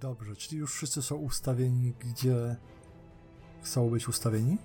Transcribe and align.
Dobrze, 0.00 0.36
czyli 0.36 0.56
już 0.56 0.74
wszyscy 0.74 1.02
są 1.02 1.16
ustawieni, 1.16 1.94
gdzie 2.00 2.56
chcą 3.62 3.90
być 3.90 4.08
ustawieni? 4.08 4.58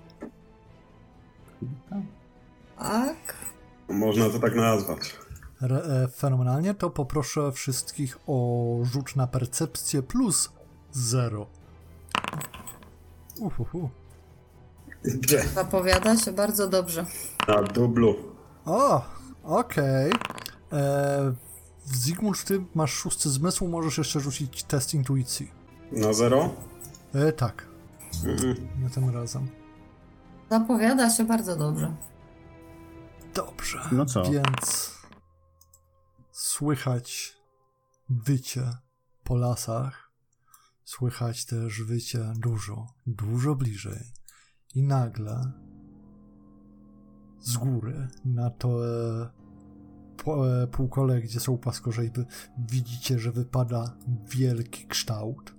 Tak. 2.77 3.35
Można 3.89 4.29
to 4.29 4.39
tak 4.39 4.55
nazwać. 4.55 5.15
Re, 5.61 5.83
e, 5.83 6.07
fenomenalnie, 6.07 6.73
to 6.73 6.89
poproszę 6.89 7.51
wszystkich 7.51 8.17
o 8.27 8.79
rzut 8.83 9.15
na 9.15 9.27
percepcję 9.27 10.03
plus 10.03 10.51
0. 10.91 11.47
Uhuhu. 13.39 13.89
Gdzie? 15.04 15.43
Zapowiada 15.43 16.17
się 16.17 16.31
bardzo 16.31 16.67
dobrze. 16.67 17.05
Na 17.47 17.63
dublu. 17.63 18.15
O, 18.65 19.05
okej. 19.43 20.11
E, 21.91 21.95
Zygmunt, 21.97 22.45
ty 22.45 22.65
masz 22.75 22.93
szósty 22.93 23.29
zmysł, 23.29 23.68
możesz 23.68 23.97
jeszcze 23.97 24.20
rzucić 24.20 24.63
test 24.63 24.93
intuicji. 24.93 25.51
Na 25.91 26.13
zero? 26.13 26.55
E, 27.14 27.32
tak, 27.32 27.68
Mhm. 28.25 28.55
nie 28.83 28.89
tym 28.89 29.10
razem. 29.10 29.47
Zapowiada 30.50 31.10
się 31.10 31.25
bardzo 31.25 31.55
dobrze. 31.55 31.96
Dobrze. 33.33 33.81
No 33.91 34.05
co? 34.05 34.23
Więc 34.31 34.91
słychać 36.31 37.33
wycie 38.09 38.77
po 39.23 39.36
lasach. 39.36 40.11
Słychać 40.83 41.45
też 41.45 41.81
wycie 41.83 42.33
dużo, 42.36 42.88
dużo 43.08 43.55
bliżej. 43.55 44.11
I 44.75 44.83
nagle 44.83 45.52
z 47.39 47.58
góry 47.58 48.08
na 48.25 48.49
to 48.49 48.88
e, 48.88 49.30
półkole, 50.72 51.22
gdzie 51.22 51.39
są 51.39 51.58
płaskorzeźby, 51.58 52.22
widzicie, 52.58 53.20
że 53.20 53.31
wypada 53.31 53.94
wielki 54.30 54.88
kształt 54.88 55.53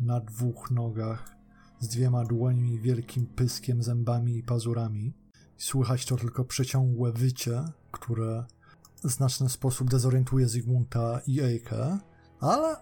na 0.00 0.20
dwóch 0.20 0.70
nogach 0.70 1.34
z 1.80 1.88
dwiema 1.88 2.24
dłońmi, 2.24 2.80
wielkim 2.80 3.26
pyskiem, 3.26 3.82
zębami 3.82 4.36
i 4.36 4.42
pazurami. 4.42 5.12
Słychać 5.56 6.06
to 6.06 6.16
tylko 6.16 6.44
przeciągłe 6.44 7.12
wycie, 7.12 7.64
które 7.90 8.44
w 9.04 9.10
znaczny 9.10 9.48
sposób 9.48 9.90
dezorientuje 9.90 10.48
Zygmunta 10.48 11.20
i 11.26 11.40
Ejkę, 11.40 11.98
ale 12.40 12.76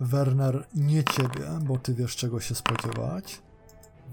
Werner 0.00 0.66
nie 0.74 1.04
ciebie, 1.04 1.48
bo 1.66 1.78
ty 1.78 1.94
wiesz 1.94 2.16
czego 2.16 2.40
się 2.40 2.54
spodziewać. 2.54 3.42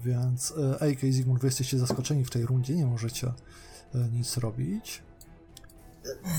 Więc 0.04 0.54
e, 0.58 0.80
Ejke 0.80 1.08
i 1.08 1.12
Zygmunt, 1.12 1.40
wy 1.40 1.46
jesteście 1.46 1.78
zaskoczeni 1.78 2.24
w 2.24 2.30
tej 2.30 2.46
rundzie, 2.46 2.74
nie 2.74 2.86
możecie 2.86 3.32
e, 3.94 4.08
nic 4.12 4.36
robić. 4.36 5.02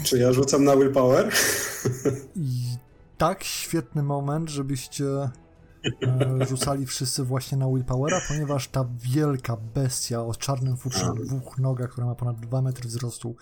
Czy 0.03 0.17
ja 0.17 0.33
rzucam 0.33 0.63
na 0.63 0.75
willpower? 0.77 1.31
I 2.35 2.63
tak 3.17 3.43
świetny 3.43 4.03
moment, 4.03 4.49
żebyście 4.49 5.05
e, 5.05 5.31
rzucali 6.47 6.85
wszyscy 6.85 7.23
właśnie 7.23 7.57
na 7.57 7.67
Willpowera, 7.67 8.21
ponieważ 8.27 8.67
ta 8.67 8.85
wielka 8.99 9.57
bestia 9.75 10.21
o 10.21 10.35
czarnym 10.35 10.77
futrze 10.77 11.05
na 11.05 11.13
dwóch 11.13 11.57
nogach, 11.59 11.89
która 11.89 12.07
ma 12.07 12.15
ponad 12.15 12.39
2 12.39 12.61
metry 12.61 12.87
wzrostu, 12.89 13.35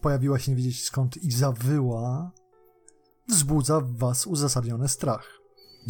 pojawiła 0.00 0.38
się 0.38 0.52
nie 0.52 0.56
wiedzieć 0.56 0.84
skąd 0.84 1.16
i 1.16 1.30
zawyła, 1.30 2.30
wzbudza 3.28 3.80
w 3.80 3.96
was 3.96 4.26
uzasadniony 4.26 4.88
strach. 4.88 5.28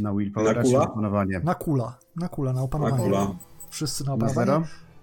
Na 0.01 0.15
willpower 0.15 0.57
Na 0.57 0.63
czy 0.63 0.69
kula? 0.71 0.85
na 0.85 0.91
opanowanie? 0.91 1.41
Na 1.45 1.55
kula, 1.55 1.99
na 2.17 2.29
kula, 2.29 2.53
na 2.53 2.59
Na 2.59 2.65
opanowanie. 2.65 3.05
kula. 3.05 3.35
Wszyscy 3.71 4.05
na 4.05 4.09
Na 4.09 4.15
opanowanie. 4.15 4.47
zero? 4.47 4.63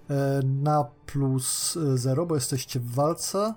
E, 0.09 0.39
na 0.45 0.83
plus 1.05 1.77
0, 1.95 2.25
bo 2.25 2.35
jesteście 2.35 2.79
w 2.79 2.91
walce. 2.93 3.53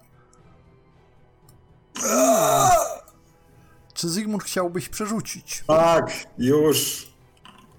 Czy 3.94 4.08
Zygmunt 4.08 4.44
chciałbyś 4.44 4.88
przerzucić? 4.88 5.64
Tak, 5.66 6.10
już. 6.38 7.08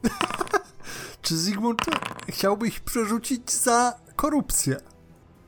Czy 1.22 1.38
Zygmunt 1.38 1.82
chciałbyś 2.30 2.80
przerzucić 2.80 3.52
za 3.52 3.94
korupcję? 4.16 4.78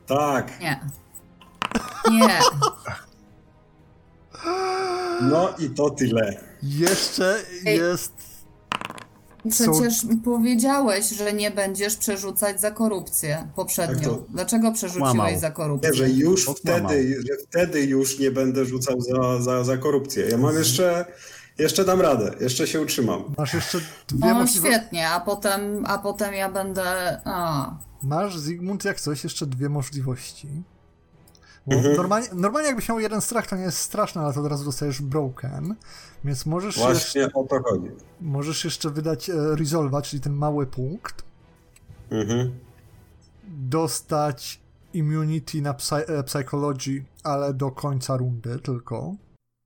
Tak. 0.06 0.60
Nie. 0.60 0.80
Nie. 2.10 2.40
No 5.20 5.48
i 5.58 5.70
to 5.70 5.90
tyle. 5.90 6.40
Jeszcze 6.62 7.36
Ej. 7.66 7.78
jest. 7.78 8.12
Przecież 9.50 10.06
powiedziałeś, 10.24 11.08
że 11.08 11.32
nie 11.32 11.50
będziesz 11.50 11.96
przerzucać 11.96 12.60
za 12.60 12.70
korupcję 12.70 13.48
poprzednio. 13.56 13.94
Tak 14.10 14.18
to- 14.18 14.24
Dlaczego 14.28 14.72
przerzuciłeś 14.72 15.38
za 15.38 15.50
korupcję? 15.50 15.90
Nie, 15.90 15.96
że 15.96 16.10
już 16.10 16.46
wtedy, 16.56 17.22
że 17.28 17.36
wtedy 17.48 17.82
już 17.82 18.18
nie 18.18 18.30
będę 18.30 18.64
rzucał 18.64 19.00
za, 19.00 19.40
za, 19.40 19.64
za 19.64 19.76
korupcję. 19.76 20.28
Ja 20.28 20.38
mam 20.38 20.54
jeszcze, 20.54 21.04
jeszcze 21.58 21.84
dam 21.84 22.00
radę, 22.00 22.34
jeszcze 22.40 22.66
się 22.66 22.80
utrzymam. 22.80 23.24
Masz 23.38 23.54
jeszcze 23.54 23.78
dwie 24.08 24.34
No 24.34 24.46
świetnie, 24.46 25.08
a 25.10 25.20
potem, 25.20 25.84
a 25.86 25.98
potem 25.98 26.34
ja 26.34 26.50
będę... 26.52 26.82
A. 27.24 27.70
Masz, 28.02 28.38
Zygmunt, 28.38 28.84
jak 28.84 29.00
coś, 29.00 29.24
jeszcze 29.24 29.46
dwie 29.46 29.68
możliwości. 29.68 30.48
Mhm. 31.76 31.96
normalnie, 31.96 32.28
normalnie 32.34 32.66
jakbyś 32.68 32.88
miał 32.88 33.00
jeden 33.00 33.20
strach, 33.20 33.46
to 33.46 33.56
nie 33.56 33.62
jest 33.62 33.78
straszne, 33.78 34.22
ale 34.22 34.32
to 34.34 34.40
od 34.40 34.46
razu 34.46 34.64
dostajesz 34.64 35.02
broken. 35.02 35.74
Więc 36.24 36.46
możesz, 36.46 36.76
jeszcze, 36.76 36.92
Właśnie 36.92 37.32
o 37.34 37.44
to 37.44 37.62
chodzi. 37.62 37.88
możesz 38.20 38.64
jeszcze 38.64 38.90
wydać 38.90 39.30
e, 39.30 39.34
resolva, 39.56 40.02
czyli 40.02 40.22
ten 40.22 40.32
mały 40.32 40.66
punkt. 40.66 41.22
Mhm. 42.10 42.50
Dostać 43.48 44.60
immunity 44.94 45.62
na 45.62 45.74
psy, 45.74 45.94
e, 46.06 46.22
psychology, 46.22 47.04
ale 47.24 47.54
do 47.54 47.70
końca 47.70 48.16
rundy 48.16 48.58
tylko. 48.58 49.14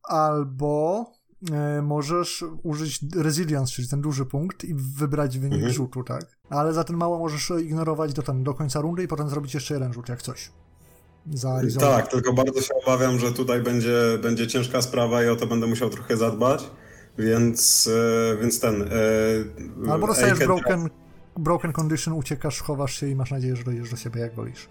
Albo 0.08 1.06
e, 1.52 1.82
możesz 1.82 2.44
użyć 2.62 3.00
resilience, 3.16 3.72
czyli 3.72 3.88
ten 3.88 4.00
duży 4.00 4.26
punkt 4.26 4.64
i 4.64 4.74
wybrać 4.74 5.38
wynik 5.38 5.54
Mhm. 5.58 5.72
rzutu, 5.72 6.04
tak? 6.04 6.36
Ale 6.50 6.72
za 6.72 6.84
ten 6.84 6.96
mało 6.96 7.18
możesz 7.18 7.52
ignorować 7.60 8.12
do, 8.12 8.22
ten, 8.22 8.44
do 8.44 8.54
końca 8.54 8.80
rundy 8.80 9.02
i 9.02 9.08
potem 9.08 9.28
zrobić 9.28 9.54
jeszcze 9.54 9.74
jeden 9.74 9.92
rzut, 9.92 10.08
jak 10.08 10.22
coś. 10.22 10.50
Za 11.31 11.60
resolve. 11.60 11.88
Tak, 11.88 12.09
tylko 12.09 12.33
bardzo 12.33 12.60
się 12.60 12.75
obawiam, 12.75 13.19
że 13.19 13.33
tutaj 13.33 13.60
będzie, 13.60 14.19
będzie 14.22 14.47
ciężka 14.47 14.83
sprawa 14.83 15.25
i 15.25 15.28
o 15.28 15.37
to 15.37 15.47
będę 15.47 15.66
musiał 15.66 15.91
trochę 15.91 16.16
zadbać. 16.16 16.71
Więc, 17.19 17.91
e, 18.33 18.37
więc 18.41 18.60
ten. 18.60 18.83
E, 18.83 19.91
Albo 19.93 20.06
dostajesz 20.06 20.38
broken, 20.38 20.91
broken 21.37 21.72
condition, 21.72 22.15
uciekasz, 22.15 22.60
chowasz 22.60 23.00
się 23.00 23.09
i 23.09 23.15
masz 23.15 23.31
nadzieję, 23.31 23.56
że 23.56 23.65
dojdziesz 23.65 23.91
do 23.91 23.97
siebie, 23.97 24.21
jak 24.21 24.34
wolisz. 24.34 24.69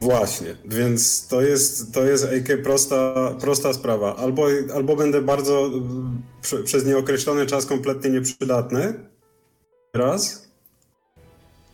Właśnie, 0.00 0.56
więc 0.64 1.28
to 1.28 1.42
jest, 1.42 1.94
to 1.94 2.04
jest 2.04 2.24
AK 2.24 2.62
prosta, 2.62 3.14
prosta 3.40 3.72
sprawa. 3.72 4.16
Albo, 4.16 4.46
albo 4.74 4.96
będę 4.96 5.22
bardzo 5.22 5.70
prze, 6.42 6.62
przez 6.62 6.86
nieokreślony 6.86 7.46
czas 7.46 7.66
kompletnie 7.66 8.10
nieprzydatny. 8.10 8.94
Raz. 9.94 10.50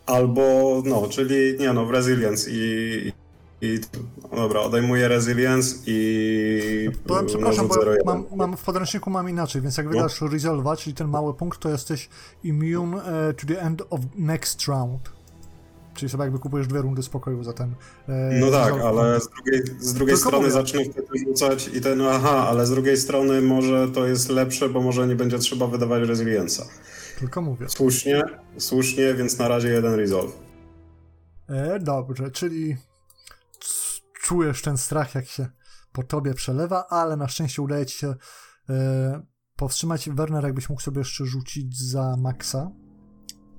Albo, 0.05 0.81
no, 0.85 1.07
czyli 1.07 1.35
nie 1.59 1.73
no, 1.73 1.85
w 1.85 1.91
resilience 1.91 2.49
i. 2.51 3.22
i 3.63 3.79
no 4.31 4.37
dobra, 4.37 4.59
odejmuję 4.61 5.07
resilience 5.07 5.75
i. 5.85 6.89
No, 7.09 7.23
przepraszam, 7.23 7.67
bo 7.67 7.73
rzut 7.73 7.83
0,1. 7.83 7.97
mam, 8.05 8.25
mam 8.35 8.57
w 8.57 8.63
podręczniku 8.63 9.09
mam 9.09 9.29
inaczej, 9.29 9.61
więc 9.61 9.77
jak 9.77 9.89
wydasz 9.89 10.21
resolva, 10.21 10.75
czyli 10.75 10.95
ten 10.95 11.07
mały 11.07 11.33
punkt, 11.33 11.59
to 11.59 11.69
jesteś 11.69 12.09
immune 12.43 12.95
e, 12.99 13.33
to 13.33 13.47
the 13.47 13.61
end 13.61 13.83
of 13.89 13.99
next 14.15 14.67
round. 14.67 15.09
Czyli 15.93 16.09
sobie 16.09 16.23
jakby 16.23 16.39
kupujesz 16.39 16.67
dwie 16.67 16.81
rundy 16.81 17.03
spokoju 17.03 17.43
za 17.43 17.53
ten. 17.53 17.75
E, 18.09 18.39
No 18.39 18.51
tak, 18.51 18.73
resolve 18.73 18.85
ale 18.85 19.19
z 19.21 19.27
drugiej, 19.29 19.61
z 19.79 19.93
drugiej 19.93 20.15
Tylko 20.15 20.29
strony 20.29 20.47
mówię. 20.47 20.51
zacznę 20.51 20.81
wtedy 20.85 21.07
rzucać 21.27 21.67
i 21.73 21.81
ten, 21.81 22.01
aha, 22.01 22.47
ale 22.49 22.65
z 22.65 22.69
drugiej 22.69 22.97
strony 22.97 23.41
może 23.41 23.87
to 23.87 24.07
jest 24.07 24.29
lepsze, 24.29 24.69
bo 24.69 24.81
może 24.81 25.07
nie 25.07 25.15
będzie 25.15 25.39
trzeba 25.39 25.67
wydawać 25.67 26.03
resilienza. 26.09 26.65
Tylko 27.19 27.41
mówię. 27.41 27.65
Słusznie, 27.69 28.21
słusznie, 28.57 29.13
więc 29.13 29.37
na 29.39 29.47
razie 29.47 29.69
jeden 29.69 29.93
resolve. 29.93 30.31
E, 31.49 31.79
dobrze, 31.79 32.31
czyli 32.31 32.77
czujesz 34.23 34.61
ten 34.61 34.77
strach, 34.77 35.15
jak 35.15 35.25
się 35.27 35.47
po 35.91 36.03
tobie 36.03 36.33
przelewa, 36.33 36.87
ale 36.89 37.17
na 37.17 37.27
szczęście 37.27 37.61
udaje 37.61 37.85
ci 37.85 37.97
się 37.97 38.15
e, 38.69 39.21
powstrzymać. 39.55 40.09
Werner, 40.09 40.43
jakbyś 40.43 40.69
mógł 40.69 40.81
sobie 40.81 40.99
jeszcze 40.99 41.25
rzucić 41.25 41.77
za 41.89 42.15
Maxa 42.17 42.71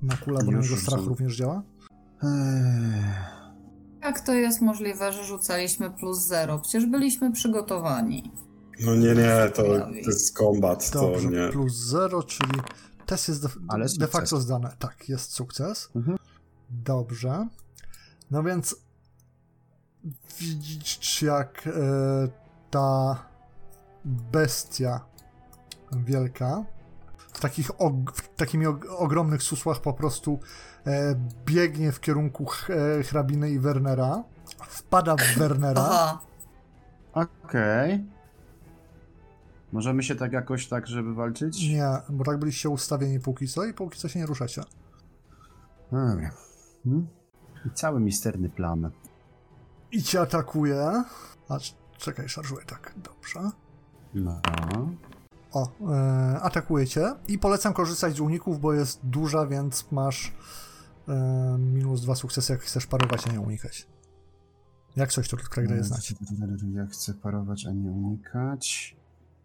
na 0.01 0.17
kula, 0.17 0.39
bo 0.45 0.51
niego 0.51 0.63
strach 0.63 0.79
rzucam. 0.79 1.05
również 1.05 1.35
działa. 1.37 1.63
Ech, 2.23 3.45
Jak 4.01 4.19
to 4.25 4.33
jest 4.33 4.61
możliwe, 4.61 5.13
że 5.13 5.23
rzucaliśmy 5.23 5.91
plus 5.91 6.19
zero? 6.27 6.59
Przecież 6.59 6.85
byliśmy 6.85 7.31
przygotowani. 7.31 8.31
No 8.79 8.95
nie, 8.95 9.15
nie, 9.15 9.51
to, 9.55 9.63
to 9.63 9.89
jest 9.89 10.37
kombat, 10.37 10.91
to 10.91 11.01
Dobrze, 11.01 11.27
nie. 11.29 11.49
plus 11.51 11.73
0, 11.73 12.23
czyli 12.23 12.51
test 13.05 13.27
jest 13.27 13.41
de, 13.43 13.49
Ale 13.67 13.85
de 13.99 14.07
facto 14.07 14.41
zdane. 14.41 14.75
Tak, 14.79 15.09
jest 15.09 15.31
sukces. 15.33 15.89
Mhm. 15.95 16.17
Dobrze. 16.69 17.47
No 18.31 18.43
więc 18.43 18.75
widzisz, 20.39 21.21
jak 21.21 21.67
e, 21.67 21.71
ta 22.71 23.17
bestia 24.05 24.99
wielka 25.91 26.63
w 27.17 27.39
takich 27.39 27.71
og- 27.71 28.11
w 28.11 28.35
takimi 28.35 28.65
og- 28.67 28.85
ogromnych 28.97 29.43
susłach 29.43 29.81
po 29.81 29.93
prostu 29.93 30.39
e, 30.87 31.15
biegnie 31.45 31.91
w 31.91 31.99
kierunku 31.99 32.45
ch- 32.45 32.69
e, 32.69 33.03
hrabiny 33.03 33.51
i 33.51 33.59
Wernera. 33.59 34.23
Wpada 34.67 35.15
w 35.15 35.35
Wernera. 35.39 36.19
Okej. 37.13 38.05
Możemy 39.71 40.03
się 40.03 40.15
tak 40.15 40.33
jakoś 40.33 40.67
tak, 40.67 40.87
żeby 40.87 41.13
walczyć? 41.13 41.69
Nie, 41.69 41.87
bo 42.09 42.23
tak 42.23 42.39
byliście 42.39 42.69
ustawieni 42.69 43.19
póki 43.19 43.47
co 43.47 43.65
i 43.65 43.73
póki 43.73 43.99
co 43.99 44.07
się 44.09 44.19
nie 44.19 44.25
ruszacie. 44.25 44.61
No. 45.91 45.99
Hmm? 46.83 47.07
I 47.65 47.69
cały 47.73 47.99
misterny 47.99 48.49
plan. 48.49 48.91
I 49.91 50.03
cię 50.03 50.21
atakuje. 50.21 51.03
A 51.49 51.59
c- 51.59 51.73
czekaj, 51.97 52.29
szarżuję 52.29 52.65
tak. 52.65 52.93
Dobrze. 52.97 53.51
No. 54.13 54.41
O, 55.51 55.69
e, 55.91 56.39
atakuje 56.41 56.87
cię 56.87 57.13
i 57.27 57.39
polecam 57.39 57.73
korzystać 57.73 58.15
z 58.15 58.19
uników, 58.19 58.59
bo 58.59 58.73
jest 58.73 58.99
duża, 59.03 59.45
więc 59.47 59.91
masz 59.91 60.33
e, 61.07 61.57
minus 61.59 62.01
dwa 62.01 62.15
sukcesy, 62.15 62.53
jak 62.53 62.61
chcesz 62.61 62.87
parować, 62.87 63.27
a 63.27 63.31
nie 63.31 63.39
unikać. 63.41 63.87
Jak 64.95 65.11
coś, 65.11 65.29
to 65.29 65.37
Craig 65.37 65.69
daje 65.69 65.83
znać. 65.83 66.15
Ja 66.73 66.85
chcę 66.85 67.13
parować, 67.13 67.65
a 67.65 67.71
nie 67.71 67.91
unikać. 67.91 68.95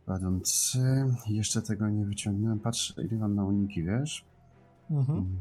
Padący. 0.07 0.79
Jeszcze 1.27 1.63
tego 1.63 1.89
nie 1.89 2.05
wyciągnąłem. 2.05 2.61
Patrz, 2.61 2.95
ile 2.99 3.19
mam 3.19 3.35
na 3.35 3.45
uniki, 3.45 3.83
wiesz? 3.85 4.25
Mhm. 4.91 5.37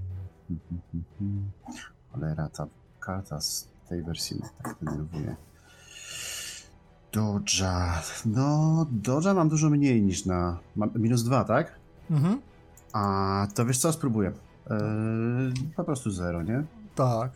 Cholera, 2.11 2.49
ta 2.49 2.67
karta 2.99 3.41
z 3.41 3.68
tej 3.89 4.03
wersji 4.03 4.37
mnie 4.37 4.49
tak 4.63 4.75
denerwuje. 4.81 5.35
Dodża. 7.11 8.01
No, 8.25 8.85
Dodża 8.91 9.33
mam 9.33 9.49
dużo 9.49 9.69
mniej 9.69 10.01
niż 10.01 10.25
na. 10.25 10.59
Mam 10.75 10.91
minus 10.95 11.23
dwa, 11.23 11.43
tak? 11.43 11.79
Mhm. 12.11 12.41
A 12.93 13.47
to 13.55 13.65
wiesz 13.65 13.77
co, 13.77 13.93
spróbuję. 13.93 14.31
Eee, 14.69 15.53
po 15.75 15.83
prostu 15.83 16.11
zero, 16.11 16.43
nie? 16.43 16.63
Tak. 16.95 17.31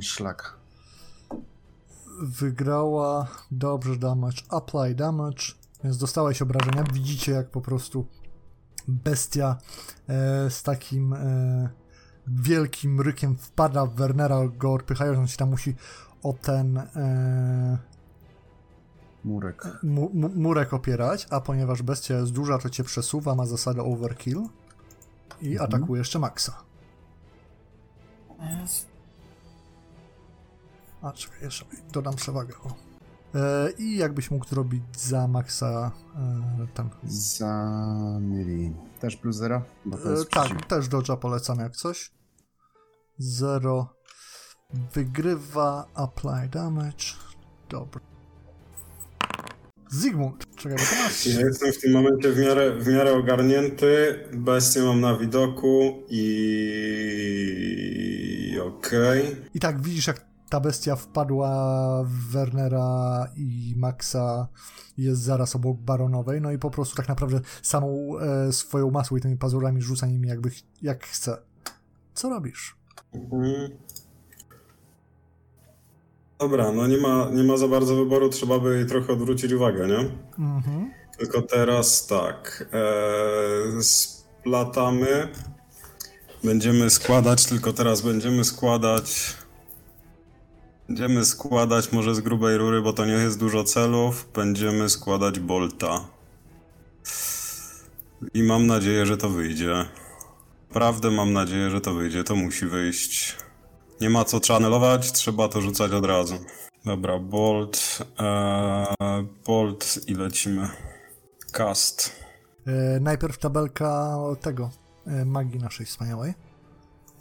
Szlak. 0.00 0.56
Wygrała 2.22 3.28
dobrze 3.50 3.96
damage, 3.96 4.42
apply 4.48 4.94
damage, 4.94 5.42
więc 5.84 5.98
dostałeś 5.98 6.42
obrażenia. 6.42 6.84
Widzicie, 6.92 7.32
jak 7.32 7.50
po 7.50 7.60
prostu 7.60 8.06
bestia 8.88 9.56
e, 10.08 10.50
z 10.50 10.62
takim 10.62 11.12
e, 11.12 11.81
wielkim 12.26 13.00
rykiem 13.00 13.36
wpada 13.36 13.86
w 13.86 13.94
Wernera, 13.94 14.40
go 14.58 14.72
odpychając, 14.72 15.18
on 15.18 15.26
się 15.26 15.36
tam 15.36 15.50
musi 15.50 15.74
o 16.22 16.32
ten 16.32 16.78
e, 16.78 17.78
Murek. 19.24 19.62
mu, 19.82 20.10
mu, 20.14 20.28
murek 20.28 20.72
opierać, 20.74 21.26
a 21.30 21.40
ponieważ 21.40 21.82
bestia 21.82 22.14
jest 22.14 22.32
duża, 22.32 22.58
to 22.58 22.70
cię 22.70 22.84
przesuwa, 22.84 23.34
ma 23.34 23.46
zasadę 23.46 23.82
overkill 23.82 24.42
i 25.40 25.52
Mhm. 25.52 25.70
atakuje 25.70 25.98
jeszcze 25.98 26.18
Maxa. 26.18 26.62
A 31.02 31.12
czekaj, 31.12 31.38
jeszcze 31.42 31.64
dodam 31.92 32.14
przewagę. 32.14 32.54
O. 32.64 32.91
E, 33.34 33.70
I 33.78 33.96
jakbyś 33.96 34.30
mógł 34.30 34.46
zrobić 34.48 34.82
za 34.96 35.28
Maxa 35.28 35.92
e, 36.16 36.66
ten. 36.74 36.88
Za 37.04 37.72
Miri. 38.20 38.72
Też 39.00 39.16
plus 39.16 39.36
zero? 39.36 39.62
To 39.90 39.98
E, 40.12 40.24
tak, 40.24 40.44
przeciw- 40.48 40.66
też 40.66 40.88
dodża 40.88 41.16
polecam 41.16 41.58
jak 41.58 41.76
coś. 41.76 42.10
Zero. 43.18 43.94
Wygrywa 44.94 45.86
apply 45.94 46.48
damage. 46.50 47.04
Dobra. 47.68 48.00
Zygmunt, 49.90 50.56
czekaj, 50.56 50.78
bo 50.78 50.84
to 50.84 51.02
masz. 51.04 51.26
Ja 51.26 51.40
jestem 51.40 51.72
w 51.72 51.78
tym 51.78 51.92
momencie 51.92 52.32
w 52.32 52.38
miarę, 52.38 52.76
w 52.80 52.88
miarę 52.88 53.12
ogarnięty. 53.12 54.18
Bestię 54.32 54.82
mam 54.82 55.00
na 55.00 55.16
widoku 55.16 56.02
i. 56.08 56.22
Okej. 58.66 59.36
I 59.54 59.60
tak 59.60 59.80
widzisz, 59.82 60.06
jak 60.06 60.31
ta 60.52 60.60
bestia 60.60 60.96
wpadła 60.96 61.50
w 62.04 62.32
Wernera 62.32 63.28
i 63.36 63.74
Maxa 63.76 64.48
jest 64.98 65.22
zaraz 65.22 65.56
obok 65.56 65.78
Baronowej, 65.78 66.40
no 66.40 66.52
i 66.52 66.58
po 66.58 66.70
prostu 66.70 66.96
tak 66.96 67.08
naprawdę 67.08 67.40
samą 67.62 68.18
e, 68.18 68.52
swoją 68.52 68.90
masą 68.90 69.16
i 69.16 69.20
tymi 69.20 69.36
pazurami 69.36 69.82
rzuca 69.82 70.06
nimi 70.06 70.28
jakby 70.28 70.50
jak 70.82 71.06
chce. 71.06 71.36
Co 72.14 72.28
robisz? 72.28 72.76
Mhm. 73.14 73.70
Dobra, 76.38 76.72
no 76.72 76.86
nie 76.86 76.98
ma, 76.98 77.30
nie 77.30 77.44
ma 77.44 77.56
za 77.56 77.68
bardzo 77.68 77.96
wyboru, 77.96 78.28
trzeba 78.28 78.58
by 78.58 78.76
jej 78.76 78.86
trochę 78.86 79.12
odwrócić 79.12 79.52
uwagę, 79.52 79.88
nie? 79.88 79.98
Mhm. 80.38 80.92
Tylko 81.18 81.42
teraz 81.42 82.06
tak. 82.06 82.68
E, 82.72 83.82
splatamy. 83.82 85.28
Będziemy 86.44 86.90
składać, 86.90 87.46
tylko 87.46 87.72
teraz 87.72 88.00
będziemy 88.00 88.44
składać. 88.44 89.41
Będziemy 90.88 91.24
składać 91.24 91.92
może 91.92 92.14
z 92.14 92.20
grubej 92.20 92.58
rury, 92.58 92.82
bo 92.82 92.92
to 92.92 93.04
nie 93.04 93.12
jest 93.12 93.38
dużo 93.38 93.64
celów. 93.64 94.28
Będziemy 94.34 94.88
składać 94.88 95.40
bolta. 95.40 96.04
I 98.34 98.42
mam 98.42 98.66
nadzieję, 98.66 99.06
że 99.06 99.16
to 99.16 99.28
wyjdzie. 99.28 99.84
Naprawdę 100.68 101.10
mam 101.10 101.32
nadzieję, 101.32 101.70
że 101.70 101.80
to 101.80 101.94
wyjdzie. 101.94 102.24
To 102.24 102.36
musi 102.36 102.66
wyjść. 102.66 103.36
Nie 104.00 104.10
ma 104.10 104.24
co 104.24 104.40
channelować, 104.48 105.12
trzeba 105.12 105.48
to 105.48 105.60
rzucać 105.60 105.92
od 105.92 106.06
razu. 106.06 106.38
Dobra, 106.84 107.18
bolt. 107.18 107.98
E, 108.20 109.24
bolt 109.46 110.00
i 110.06 110.14
lecimy. 110.14 110.68
Cast. 111.52 112.12
E, 112.66 113.00
najpierw 113.00 113.38
tabelka 113.38 114.16
tego 114.40 114.70
e, 115.06 115.24
magii 115.24 115.58
naszej 115.58 115.86
wspaniałej. 115.86 116.34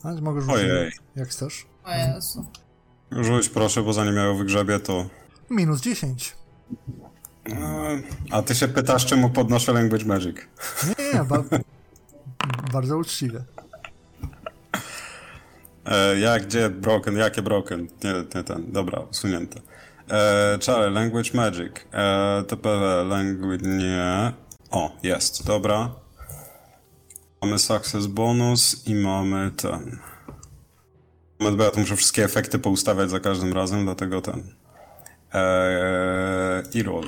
A, 0.03 0.13
mogę 0.21 0.41
rzucić 0.41 0.55
Ojej. 0.55 0.91
jak 1.15 1.29
chcesz. 1.29 1.65
O 1.83 1.91
Jezu. 1.91 2.45
Rzuć 3.11 3.49
proszę, 3.49 3.83
bo 3.83 3.93
zanim 3.93 4.15
ja 4.15 4.23
ją 4.23 4.37
wygrzebie, 4.37 4.79
to... 4.79 5.05
Minus 5.49 5.81
10. 5.81 6.35
E, 7.49 7.53
A 8.31 8.41
ty 8.41 8.55
się 8.55 8.67
pytasz, 8.67 9.05
czemu 9.05 9.29
podnoszę 9.29 9.73
Language 9.73 10.05
Magic. 10.05 10.37
Nie, 10.99 11.13
nie, 11.13 11.23
ba- 11.23 11.43
bardzo 12.73 12.97
uczciwe. 12.97 13.43
E, 15.85 16.19
jak, 16.19 16.45
gdzie 16.45 16.69
broken, 16.69 17.17
jakie 17.17 17.41
broken? 17.41 17.87
Nie, 18.03 18.13
nie 18.35 18.43
ten, 18.43 18.71
dobra, 18.71 18.99
usunięte. 18.99 19.61
E, 20.09 20.57
Czary, 20.59 20.89
Language 20.91 21.29
Magic. 21.33 21.71
E, 21.93 22.43
TPW, 22.47 23.05
Language, 23.09 23.67
nie. 23.69 24.33
O, 24.71 24.91
jest, 25.03 25.45
dobra. 25.45 25.91
Mamy 27.41 27.59
success 27.59 28.07
bonus 28.07 28.87
i 28.87 28.95
mamy 28.95 29.51
ten. 29.51 29.99
Moment, 31.41 31.57
bo 31.57 31.63
ja 31.63 31.71
tu 31.71 31.79
muszę 31.79 31.95
wszystkie 31.95 32.23
efekty 32.23 32.59
poustawiać 32.59 33.09
za 33.09 33.19
każdym 33.19 33.53
razem, 33.53 33.85
dlatego 33.85 34.21
ten. 34.21 34.55
E, 35.33 36.63
I 36.73 36.83
roll. 36.83 37.07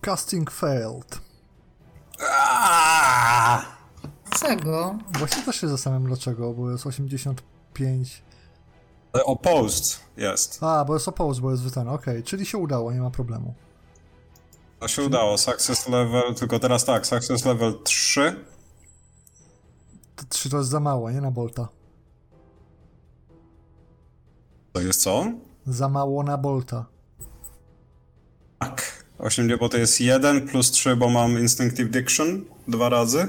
Casting 0.00 0.50
failed. 0.50 1.18
Aaaa! 2.30 3.62
Czego? 4.40 4.98
Właśnie 5.18 5.42
też 5.42 5.60
się 5.60 5.68
zastanawiam 5.68 6.06
dlaczego, 6.06 6.52
bo 6.52 6.70
jest 6.70 6.86
85. 6.86 8.22
E, 9.16 9.24
Opposed 9.24 10.00
jest. 10.16 10.58
A, 10.62 10.84
bo 10.84 10.94
jest 10.94 11.08
opposed, 11.08 11.42
bo 11.42 11.50
jest 11.50 11.62
wytany. 11.62 11.90
Okej, 11.90 12.22
czyli 12.22 12.46
się 12.46 12.58
udało, 12.58 12.92
nie 12.92 13.00
ma 13.00 13.10
problemu. 13.10 13.54
To 14.78 14.88
się 14.88 15.02
udało. 15.02 15.38
Success 15.38 15.88
level, 15.88 16.34
tylko 16.34 16.58
teraz 16.58 16.84
tak, 16.84 17.06
success 17.06 17.44
level 17.44 17.74
3. 17.84 18.44
To 20.20 20.26
3 20.28 20.50
to 20.50 20.58
jest 20.58 20.70
za 20.70 20.80
mało, 20.80 21.10
nie 21.10 21.20
na 21.20 21.30
Bolta. 21.30 21.68
To 24.72 24.80
jest 24.80 25.02
co? 25.02 25.24
Za 25.66 25.88
mało 25.88 26.22
na 26.22 26.38
Bolta. 26.38 26.86
Tak. 28.58 29.04
8, 29.18 29.58
bo 29.58 29.68
to 29.68 29.76
jest 29.76 30.00
1 30.00 30.48
plus 30.48 30.70
3, 30.70 30.96
bo 30.96 31.08
mam 31.08 31.38
Instinctive 31.38 31.90
Diction 31.90 32.44
dwa 32.68 32.88
razy, 32.88 33.28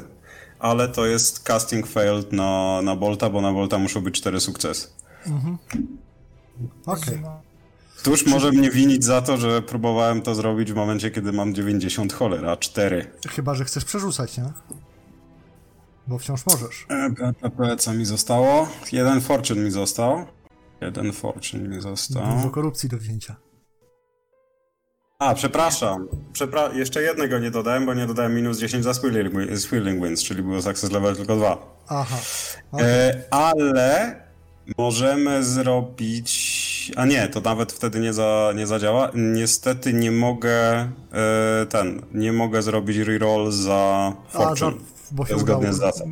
ale 0.60 0.90
to 0.90 1.06
jest 1.06 1.44
casting 1.44 1.88
failed 1.88 2.34
na, 2.34 2.82
na 2.82 2.96
Bolta, 2.96 3.30
bo 3.30 3.42
na 3.42 3.54
Bolta 3.54 3.78
muszą 3.78 4.02
być 4.02 4.16
4 4.16 4.40
sukcesy. 4.40 4.88
Okej. 6.86 7.24
Któż 7.98 8.26
może 8.26 8.52
mnie 8.52 8.72
winić 8.72 9.04
za 9.04 9.22
to, 9.22 9.38
że 9.38 9.62
próbowałem 9.62 10.22
to 10.22 10.36
zrobić 10.36 10.72
w 10.72 10.76
momencie, 10.76 11.12
kiedy 11.12 11.32
mam 11.32 11.56
90 11.56 12.14
cholera, 12.14 12.58
4. 12.58 13.12
Chyba, 13.30 13.56
że 13.56 13.66
chcesz 13.66 13.86
przerzucać, 13.86 14.38
nie? 14.38 14.46
Bo 16.12 16.18
wciąż 16.18 16.46
możesz. 16.46 16.86
PPP, 17.18 17.76
co 17.78 17.94
mi 17.94 18.06
zostało? 18.06 18.68
Jeden 18.92 19.22
fortune 19.22 19.62
mi 19.62 19.72
został. 19.72 20.26
Jeden 20.82 21.14
fortune 21.14 21.68
mi 21.70 21.82
został. 21.82 22.36
Dużo 22.36 22.50
korupcji 22.50 22.90
do 22.90 22.98
wzięcia. 22.98 23.36
A, 25.20 25.34
przepraszam. 25.34 26.08
Przepra 26.34 26.74
jeszcze 26.74 27.02
jednego 27.02 27.40
nie 27.40 27.52
dodałem, 27.52 27.86
bo 27.86 27.94
nie 27.94 28.08
dodałem 28.08 28.36
minus 28.36 28.60
10 28.60 28.84
za 28.84 28.94
Swirling, 28.94 29.34
Wi- 29.50 29.58
Swirling 29.58 30.04
Winds, 30.04 30.24
czyli 30.24 30.44
było 30.44 30.62
success 30.62 30.92
level 30.92 31.16
tylko 31.16 31.36
2. 31.36 31.58
Aha. 31.88 32.18
Okej. 32.72 32.86
E, 32.88 33.24
ale 33.32 34.16
możemy 34.78 35.44
zrobić. 35.44 36.62
A 36.96 37.06
nie, 37.06 37.28
to 37.28 37.42
nawet 37.42 37.72
wtedy 37.74 38.00
nie, 38.00 38.14
za, 38.14 38.52
nie 38.56 38.68
zadziała. 38.68 39.12
Niestety 39.14 39.94
nie 39.94 40.12
mogę 40.12 40.52
e, 41.14 41.66
ten. 41.70 42.02
Nie 42.14 42.34
mogę 42.34 42.62
zrobić 42.62 42.98
reroll 42.98 43.52
za 43.52 44.14
A, 44.34 44.34
za, 44.34 44.40
Fortune. 44.40 44.78
Bo 45.12 45.26
się 45.26 45.40
Zgodnie 45.40 45.56
udało. 45.56 45.74
z 45.74 45.78
zasad. 45.78 46.08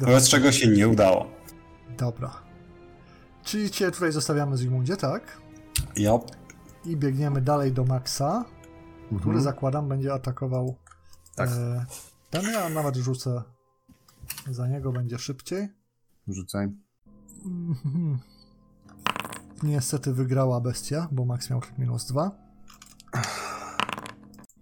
Wobec 0.00 0.28
czego 0.28 0.52
się 0.52 0.68
nie 0.68 0.88
udało. 0.88 1.26
Dobra. 1.98 2.42
Czyli 3.44 3.70
cię 3.70 3.90
tutaj 3.90 4.12
zostawiamy 4.12 4.56
Zygmundzie, 4.56 4.96
tak? 4.96 5.40
Yep. 5.96 6.22
I 6.84 6.96
biegniemy 6.96 7.40
dalej 7.40 7.72
do 7.72 7.84
Maxa. 7.84 8.44
który 9.06 9.18
Mhm. 9.24 9.40
zakładam 9.40 9.88
będzie 9.88 10.12
atakował 10.14 10.76
Tak. 11.36 11.50
e, 11.50 11.86
ten. 12.30 12.44
Ja 12.52 12.68
nawet 12.68 12.96
rzucę 12.96 13.42
za 14.50 14.68
niego, 14.68 14.92
będzie 14.92 15.18
szybciej. 15.18 15.68
Rzucaj. 16.28 16.68
Mhm. 17.44 18.18
Niestety 19.62 20.12
wygrała 20.14 20.60
bestia, 20.60 21.08
bo 21.12 21.24
Max 21.24 21.50
miał 21.50 21.60
minus 21.78 22.06
dwa. 22.06 22.30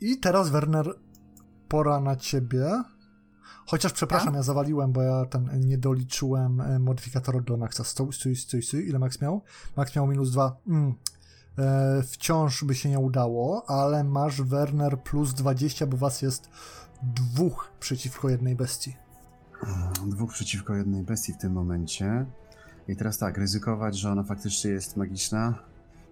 I 0.00 0.16
teraz 0.20 0.50
Werner, 0.50 0.94
pora 1.68 2.00
na 2.00 2.16
ciebie. 2.16 2.82
Chociaż 3.67 3.93
przepraszam, 3.93 4.35
ja 4.35 4.43
zawaliłem, 4.43 4.93
bo 4.93 5.02
ja 5.02 5.26
ten 5.26 5.61
nie 5.61 5.78
doliczyłem 5.78 6.61
e, 6.61 6.78
modyfikatora 6.78 7.40
do 7.40 7.57
Maxa. 7.57 7.85
Stój, 7.85 8.12
stój, 8.12 8.37
stój, 8.37 8.62
stój. 8.62 8.88
Ile 8.88 8.99
Max 8.99 9.21
miał? 9.21 9.43
Max 9.76 9.97
miał 9.97 10.07
minus 10.07 10.31
dwa. 10.31 10.57
Mm. 10.67 10.95
E, 11.59 12.02
wciąż 12.02 12.64
by 12.64 12.75
się 12.75 12.90
nie 12.90 12.99
udało, 12.99 13.71
ale 13.71 14.05
masz 14.05 14.43
Werner 14.43 15.02
plus 15.02 15.35
20, 15.35 15.87
bo 15.87 15.97
was 15.97 16.23
jest 16.23 16.50
dwóch 17.02 17.71
przeciwko 17.81 18.28
jednej 18.28 18.57
bestii. 18.57 18.97
Dwóch 20.07 20.33
przeciwko 20.33 20.75
jednej 20.75 21.02
bestii 21.02 21.33
w 21.33 21.38
tym 21.38 21.52
momencie. 21.52 22.26
I 22.88 22.97
teraz 22.97 23.19
tak, 23.19 23.38
ryzykować, 23.38 23.99
że 23.99 24.11
ona 24.11 24.23
faktycznie 24.23 24.71
jest 24.71 24.97
magiczna, 24.97 25.55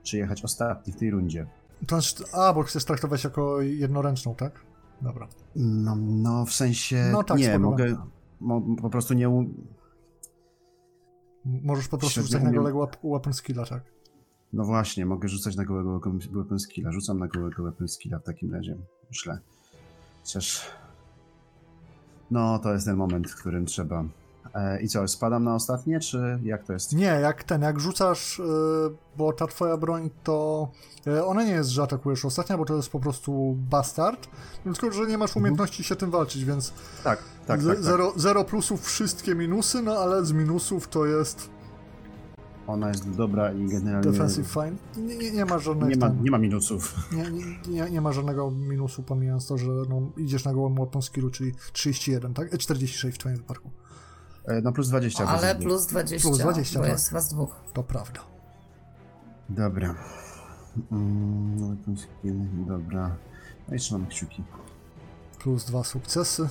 czy 0.03 0.17
jechać 0.17 0.45
ostatni 0.45 0.93
w 0.93 0.97
tej 0.97 1.11
rundzie. 1.11 1.47
To 1.87 2.01
znaczy, 2.01 2.33
a, 2.33 2.53
bo 2.53 2.63
chcesz 2.63 2.85
traktować 2.85 3.25
jako 3.25 3.61
jednoręczną, 3.61 4.35
tak? 4.35 4.61
Dobra. 5.03 5.29
No, 5.57 5.97
no 5.97 6.47
w 6.47 6.53
sensie. 6.53 7.09
No 7.13 7.25
tak, 7.25 7.39
nie, 7.39 7.59
mogę. 7.59 7.97
Mo, 8.41 8.63
po 8.83 8.91
prostu 8.91 9.15
nie. 9.15 9.29
u- 9.29 9.51
Możesz 11.45 11.89
po 11.89 11.99
prostu 11.99 12.23
rzucać 12.23 12.43
na 12.43 12.51
gołego 12.53 12.79
weap- 12.79 13.11
weapon 13.13 13.33
skilla, 13.33 13.65
tak? 13.67 13.83
No 14.53 14.65
właśnie, 14.65 15.07
mogę 15.07 15.29
rzucać 15.29 15.57
na 15.57 15.65
gołego 15.65 16.01
weapon 16.33 16.59
skilla. 16.61 16.93
Rzucam 16.93 17.19
na 17.19 17.29
gołego 17.29 17.63
weapon 17.63 17.89
skilla 17.89 18.19
w 18.19 18.23
takim 18.23 18.55
razie. 18.55 18.77
Myślę. 19.09 19.39
Chociaż. 20.21 20.67
No, 22.31 22.59
to 22.59 22.73
jest 22.73 22.87
ten 22.87 22.97
moment, 22.97 23.31
w 23.31 23.37
którym 23.41 23.67
trzeba. 23.67 24.05
E, 24.55 24.81
I 24.83 24.89
co, 24.89 25.09
spadam 25.09 25.45
na 25.45 25.55
ostatnie, 25.55 26.01
czy 26.01 26.39
jak 26.43 26.65
to 26.65 26.73
jest? 26.73 26.93
Nie, 26.93 27.05
jak 27.05 27.45
ten, 27.45 27.63
jak 27.63 27.81
rzucasz, 27.81 28.39
yy, 28.39 28.97
bo 29.17 29.33
ta 29.33 29.47
twoja 29.47 29.77
broń 29.77 30.11
to... 30.25 30.69
Yy, 31.07 31.25
ona 31.25 31.45
nie 31.45 31.53
jest, 31.53 31.71
że 31.71 31.83
atakujesz 31.83 32.25
ostatnia, 32.25 32.59
bo 32.59 32.65
to 32.65 32.77
jest 32.77 32.89
po 32.89 33.01
prostu 33.01 33.57
bastard, 33.71 34.29
tylko 34.65 34.93
że 34.97 35.07
nie 35.07 35.19
masz 35.19 35.37
umiejętności 35.37 35.85
się 35.85 35.97
tym 35.97 36.11
walczyć, 36.11 36.45
więc 36.45 36.73
Tak, 37.05 37.19
tak, 37.47 37.61
tak. 37.61 37.67
tak. 37.67 37.83
Zero, 37.83 38.13
zero 38.17 38.45
plusów, 38.45 38.85
wszystkie 38.87 39.35
minusy, 39.35 39.83
no 39.83 39.93
ale 39.93 40.25
z 40.25 40.33
minusów 40.33 40.89
to 40.89 41.07
jest 41.07 41.51
Ona 42.67 42.89
jest 42.89 43.11
dobra 43.11 43.53
i 43.53 43.67
generalnie. 43.69 44.11
defensive 44.11 44.47
fine. 44.53 44.77
Nie, 44.97 45.17
nie, 45.17 45.31
nie 45.31 45.45
ma 45.45 45.59
żadnych 45.59 45.89
Nie 45.91 45.97
ma, 45.97 46.09
nie 46.23 46.31
ma 46.31 46.39
minusów. 46.39 46.95
Nie, 47.13 47.31
nie, 47.75 47.91
nie, 47.91 48.01
ma 48.01 48.13
żadnego 48.13 48.51
minusu, 48.51 49.03
pomijając 49.03 49.47
to, 49.47 49.59
że 49.59 49.67
no, 49.89 50.03
idziesz 50.17 50.45
na 50.45 50.55
gołym 50.55 50.75
weapon 50.75 51.03
skillu, 51.03 51.31
czyli 51.31 51.53
31, 51.73 52.35
tak? 52.35 52.55
E, 52.55 52.59
46 52.59 53.17
w 53.17 53.21
twoim 53.21 53.37
wypadku. 53.37 53.71
E, 54.47 54.61
No 54.63 54.73
plus 54.73 54.89
20. 54.89 55.25
bez 55.27 55.35
Ale 55.45 55.55
plus 55.55 55.87
20, 55.87 56.29
Plus 56.29 56.39
20, 56.39 56.79
bo 56.79 56.85
tak. 56.85 56.93
jest 56.93 57.13
was 57.13 57.29
dwóch. 57.29 57.55
To 57.73 57.83
prawda. 57.83 58.21
Dobra. 59.49 59.95
Mm, 60.93 61.77
skill, 61.97 62.35
dobra. 62.67 63.17
No 63.69 63.75
i 63.75 63.79
trzymam 63.79 64.07
kciuki. 64.07 64.43
plus 65.39 65.65
dwa 65.65 65.85
sukcesy. 65.85 66.49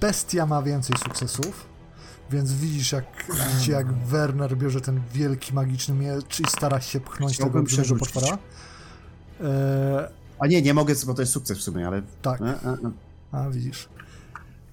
Bestia 0.00 0.46
ma 0.46 0.62
więcej 0.62 0.96
sukcesów, 0.98 1.66
więc 2.30 2.52
widzisz 2.52 2.92
jak, 2.92 3.04
widzicie 3.52 3.72
jak 3.72 3.92
Werner 3.92 4.56
bierze 4.56 4.80
ten 4.80 5.00
wielki 5.12 5.54
magiczny 5.54 5.94
miecz 5.94 6.40
i 6.40 6.44
stara 6.44 6.80
się 6.80 7.00
pchnąć 7.00 7.38
tego 7.38 7.62
dużego 7.62 7.96
potwora. 7.96 8.38
E, 9.40 10.10
A 10.38 10.46
nie, 10.46 10.62
nie 10.62 10.74
mogę, 10.74 10.94
bo 11.06 11.14
to 11.14 11.22
jest 11.22 11.32
sukces 11.32 11.58
w 11.58 11.62
sumie, 11.62 11.86
ale. 11.86 12.02
tak, 12.22 12.40
e, 12.40 12.44
e. 12.44 12.76
a 13.32 13.50
widzisz. 13.50 13.88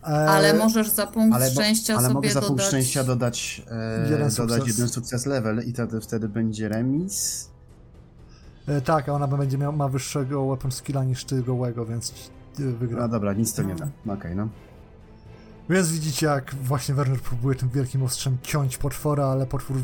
E, 0.03 0.29
Ale 0.29 0.53
możesz 0.53 0.89
za 0.89 1.07
punkt 1.07 1.35
Ale, 1.35 1.51
szczęścia 1.51 1.93
ale 1.93 2.01
sobie 2.03 2.13
mogę 2.13 2.29
za 2.31 2.39
punkt 2.41 2.49
dodać... 2.55 2.67
szczęścia 2.67 3.03
dodać, 3.03 3.61
e, 3.71 4.03
Jeden 4.11 4.29
dodać 4.29 4.57
sukces. 4.59 4.67
jeden 4.67 4.89
sukces 4.89 5.25
level 5.25 5.63
i 5.67 5.73
wtedy, 5.73 6.01
wtedy 6.01 6.29
będzie 6.29 6.69
remis. 6.69 7.49
e, 8.67 8.81
tak, 8.81 9.09
a 9.09 9.13
ona 9.13 9.27
będzie 9.27 9.57
miała 9.57 9.71
ma 9.75 9.87
wyższego 9.89 10.45
weapon 10.47 10.71
skilla 10.71 11.03
niż 11.03 11.25
ty 11.25 11.43
gołego, 11.43 11.85
więc 11.85 12.13
e, 12.59 12.63
wygra. 12.63 12.99
No 13.01 13.07
dobra, 13.07 13.33
nic 13.33 13.53
to 13.53 13.63
nie 13.63 13.75
da. 13.75 13.87
No 14.05 14.13
Okej, 14.13 14.35
no. 14.35 14.47
Więc 15.69 15.91
widzicie, 15.91 16.25
jak 16.25 16.55
właśnie 16.55 16.95
Werner 16.95 17.19
próbuje 17.21 17.55
tym 17.55 17.69
wielkim 17.69 18.03
ostrzem 18.03 18.37
ciąć 18.41 18.77
potwora, 18.77 19.25
ale 19.25 19.45
potwór 19.45 19.77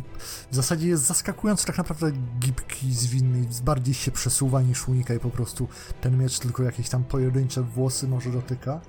w 0.52 0.56
zasadzie 0.56 0.88
jest 0.88 1.04
zaskakująco 1.06 1.66
tak 1.68 1.78
naprawdę 1.78 2.12
gibki, 2.40 2.94
zwinny, 2.94 3.48
bardziej 3.64 3.94
się 3.94 4.12
przesuwa 4.12 4.62
niż 4.62 4.88
unika 4.88 5.14
i 5.14 5.20
po 5.20 5.30
prostu 5.30 5.68
ten 6.02 6.18
miecz 6.18 6.40
tylko 6.40 6.64
jakieś 6.64 6.90
tam 6.90 7.04
pojedyncze 7.04 7.62
włosy 7.62 8.08
może 8.08 8.30
dotyka. 8.32 8.82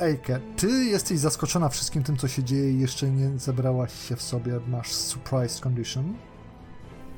Ejke, 0.00 0.40
ty 0.56 0.84
jesteś 0.84 1.18
zaskoczona 1.18 1.68
wszystkim 1.68 2.02
tym, 2.02 2.16
co 2.16 2.28
się 2.28 2.44
dzieje 2.44 2.72
i 2.72 2.80
jeszcze 2.80 3.10
nie 3.10 3.38
zebrałaś 3.38 4.08
się 4.08 4.16
w 4.16 4.22
sobie, 4.22 4.60
masz 4.68 4.92
surprise 4.92 5.60
condition. 5.62 6.14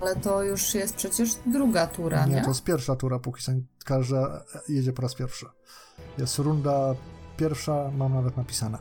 Ale 0.01 0.17
to 0.17 0.43
już 0.43 0.75
jest 0.75 0.95
przecież 0.95 1.31
druga 1.47 1.87
tura, 1.87 2.27
nie? 2.27 2.35
Nie, 2.35 2.43
to 2.43 2.49
jest 2.49 2.65
pierwsza 2.65 2.97
tura, 2.97 3.19
póki 3.19 3.43
każda 3.85 4.45
jedzie 4.69 4.93
po 4.93 5.03
raz 5.03 5.15
pierwszy. 5.15 5.47
Jest 6.19 6.39
runda 6.39 6.95
pierwsza, 7.37 7.91
mam 7.97 8.15
nawet 8.15 8.37
napisane. 8.37 8.79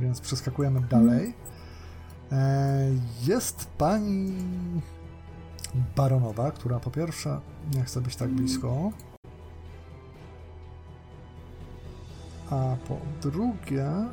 Więc 0.00 0.20
przeskakujemy 0.20 0.80
dalej. 0.80 1.34
E, 2.32 2.78
Jest 3.26 3.68
pani 3.78 4.32
baronowa, 5.96 6.50
która 6.50 6.80
po 6.80 6.90
pierwsze 6.90 7.40
nie 7.74 7.84
chce 7.84 8.00
być 8.00 8.16
tak 8.16 8.30
blisko. 8.30 8.90
A 12.50 12.76
po 12.88 12.96
drugie 13.22 14.08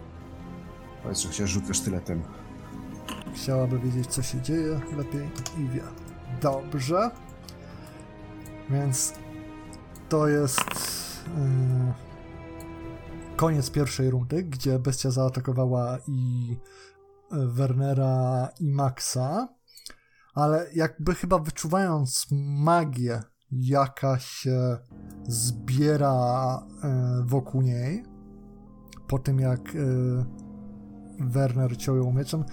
Powiedz, 1.06 1.20
że 1.20 1.34
się 1.34 1.48
rzucę 1.48 1.74
sztyletem. 1.74 2.24
Chciałaby 3.34 3.80
wiedzieć, 3.80 4.08
co 4.08 4.22
się 4.22 4.42
dzieje 4.42 4.82
lepiej 4.98 5.30
i 5.58 5.68
wie. 5.70 5.84
Dobrze. 6.42 7.12
Więc 8.70 9.14
to 10.10 10.28
jest 10.28 10.60
yy, 11.28 11.94
koniec 13.36 13.72
pierwszej 13.72 14.10
rundy, 14.10 14.44
gdzie 14.44 14.80
bestia 14.80 15.12
zaatakowała 15.12 15.98
i 16.08 16.50
yy, 17.32 17.48
Wernera 17.48 18.50
i 18.60 18.72
Maxa, 18.72 19.48
ale 20.34 20.68
jakby 20.76 21.16
chyba 21.16 21.40
wyczuwając 21.40 22.28
magię, 22.58 23.24
jaka 23.52 24.20
się 24.20 24.78
zbiera 25.28 26.60
yy, 26.84 27.26
wokół 27.26 27.62
niej, 27.62 28.15
po 29.08 29.20
tym 29.20 29.40
jak 29.40 29.74
yy, 29.74 30.26
Werner 31.20 31.78
ciął 31.78 31.96
ją 31.96 32.14
mieczem, 32.14 32.44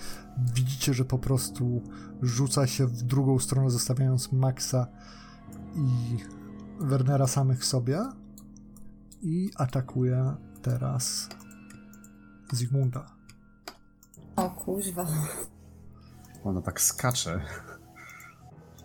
widzicie, 0.55 0.95
że 0.95 1.05
po 1.05 1.19
prostu 1.19 1.83
rzuca 2.23 2.67
się 2.67 2.87
w 2.87 3.03
drugą 3.03 3.39
stronę, 3.39 3.71
zostawiając 3.71 4.33
Maxa 4.33 4.87
i 5.75 6.17
Wernera 6.81 7.27
samych 7.27 7.65
sobie 7.65 8.01
i 9.23 9.51
atakuje 9.57 10.35
teraz 10.63 11.29
Zygmunda. 12.53 13.07
O 14.37 14.51
kuźwa. 14.51 15.07
Ona 16.45 16.63
tak 16.63 16.81
skacze. 16.81 17.41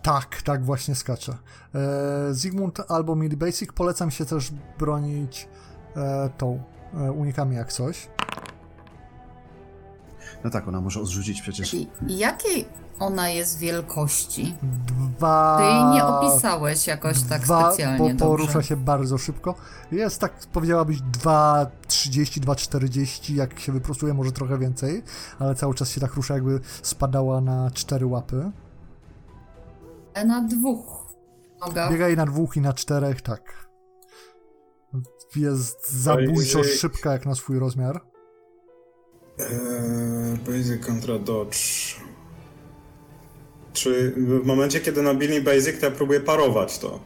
Tak, 0.02 0.42
tak 0.42 0.64
właśnie 0.64 0.94
skacze. 0.94 1.38
E, 1.74 2.34
Zygmunt 2.34 2.80
albo 2.88 3.16
Mid 3.16 3.34
Basic, 3.34 3.72
polecam 3.72 4.10
się 4.10 4.24
też 4.24 4.52
bronić 4.78 5.48
e, 5.96 6.30
tą 6.38 6.62
e, 6.94 7.12
unikami 7.12 7.56
jak 7.56 7.72
coś. 7.72 8.08
No 10.44 10.50
tak, 10.50 10.68
ona 10.68 10.80
może 10.80 11.00
odrzucić 11.00 11.42
przecież. 11.42 11.74
I 11.74 11.88
jakiej 12.08 12.68
ona 12.98 13.28
jest 13.28 13.58
wielkości? 13.58 14.56
Dwa... 14.86 15.58
Ty 15.58 15.64
jej 15.64 15.84
nie 15.84 16.04
opisałeś 16.04 16.86
jakoś 16.86 17.22
tak 17.22 17.42
Dwa, 17.42 17.68
specjalnie 17.72 18.14
bo 18.14 18.26
porusza 18.26 18.52
dobrze. 18.52 18.68
się 18.68 18.76
bardzo 18.76 19.18
szybko. 19.18 19.54
Jest 19.92 20.20
tak, 20.20 20.32
powiedziałabyś 20.52 20.98
2,30, 20.98 22.40
2,40, 22.40 23.34
jak 23.34 23.60
się 23.60 23.72
wyprostuje, 23.72 24.14
może 24.14 24.32
trochę 24.32 24.58
więcej, 24.58 25.02
ale 25.38 25.54
cały 25.54 25.74
czas 25.74 25.90
się 25.90 26.00
tak 26.00 26.14
rusza, 26.14 26.34
jakby 26.34 26.60
spadała 26.82 27.40
na 27.40 27.70
cztery 27.70 28.06
łapy. 28.06 28.50
Na 30.26 30.42
dwóch 30.42 31.06
nogach. 31.60 31.92
Biega 31.92 32.08
i 32.08 32.16
na 32.16 32.26
dwóch, 32.26 32.56
i 32.56 32.60
na 32.60 32.72
czterech, 32.72 33.22
tak. 33.22 33.67
Jest 35.36 35.90
zabójczo 35.90 36.58
Basic. 36.58 36.80
szybka 36.80 37.12
jak 37.12 37.26
na 37.26 37.34
swój 37.34 37.58
rozmiar. 37.58 38.00
Eee, 39.38 40.36
basic 40.46 40.86
kontra 40.86 41.18
Dodge. 41.18 41.56
Czy 43.72 44.12
w 44.16 44.46
momencie, 44.46 44.80
kiedy 44.80 45.02
nabili 45.02 45.40
Basic, 45.42 45.80
to 45.80 45.86
ja 45.86 45.92
próbuję 45.92 46.20
parować 46.20 46.78
to? 46.78 47.00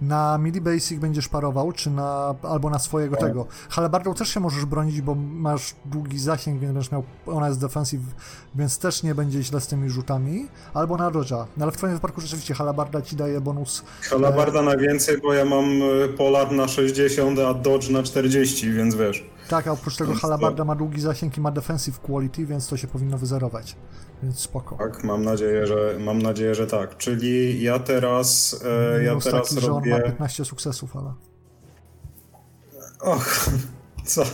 Na 0.00 0.38
midi 0.38 0.60
basic 0.60 0.98
będziesz 1.00 1.28
parował, 1.28 1.72
czy 1.72 1.90
na, 1.90 2.34
albo 2.42 2.70
na 2.70 2.78
swojego 2.78 3.16
Tak. 3.16 3.28
tego. 3.28 3.46
Halabardą 3.68 4.14
też 4.14 4.28
się 4.28 4.40
możesz 4.40 4.64
bronić, 4.64 5.00
bo 5.00 5.14
masz 5.14 5.74
długi 5.84 6.18
zasięg, 6.18 6.60
więc 6.60 6.72
będziesz 6.72 6.92
miał, 6.92 7.02
ona 7.26 7.48
jest 7.48 7.60
defensive, 7.60 8.02
więc 8.54 8.78
też 8.78 9.02
nie 9.02 9.14
będzie 9.14 9.42
źle 9.42 9.60
z 9.60 9.66
tymi 9.66 9.90
rzutami. 9.90 10.48
Albo 10.74 10.96
na 10.96 11.10
dodge'a. 11.10 11.44
No 11.56 11.62
ale 11.64 11.72
w 11.72 11.76
twoim 11.76 11.92
wypadku 11.94 12.20
rzeczywiście 12.20 12.54
halabarda 12.54 13.02
ci 13.02 13.16
daje 13.16 13.40
bonus. 13.40 13.82
Halabarda 14.02 14.62
najwięcej, 14.62 15.18
bo 15.22 15.34
ja 15.34 15.44
mam 15.44 15.64
e, 16.04 16.08
Polar 16.08 16.52
na 16.52 16.68
60, 16.68 17.38
a 17.38 17.54
Dodge 17.54 17.88
na 17.90 18.02
40, 18.02 18.72
więc 18.72 18.94
wiesz. 18.94 19.24
Tak, 19.48 19.66
a 19.66 19.72
oprócz 19.72 19.96
tego 19.96 20.14
halabarda 20.14 20.64
ma 20.64 20.74
długi 20.74 21.00
zasięg 21.00 21.38
i 21.38 21.40
ma 21.40 21.50
defensive 21.50 22.00
quality, 22.00 22.46
więc 22.46 22.68
to 22.68 22.76
się 22.76 22.88
powinno 22.88 23.18
wyzerować. 23.18 23.76
Więc 24.22 24.38
spoko. 24.38 24.76
Tak, 24.76 25.04
mam 25.04 25.24
nadzieję, 25.24 25.66
że 25.66 25.96
mam 26.00 26.22
nadzieję, 26.22 26.54
że 26.54 26.66
tak. 26.66 26.96
Czyli 26.96 27.62
ja 27.62 27.78
teraz 27.78 28.60
e, 28.64 29.02
ja 29.02 29.10
Minus 29.10 29.24
teraz 29.24 29.48
taki, 29.48 29.60
że 29.60 29.72
on 29.72 29.88
ma 29.88 29.96
robię. 29.96 30.06
15 30.06 30.44
sukcesów, 30.44 30.96
ale... 30.96 31.12
Och, 33.00 33.46
co? 34.04 34.22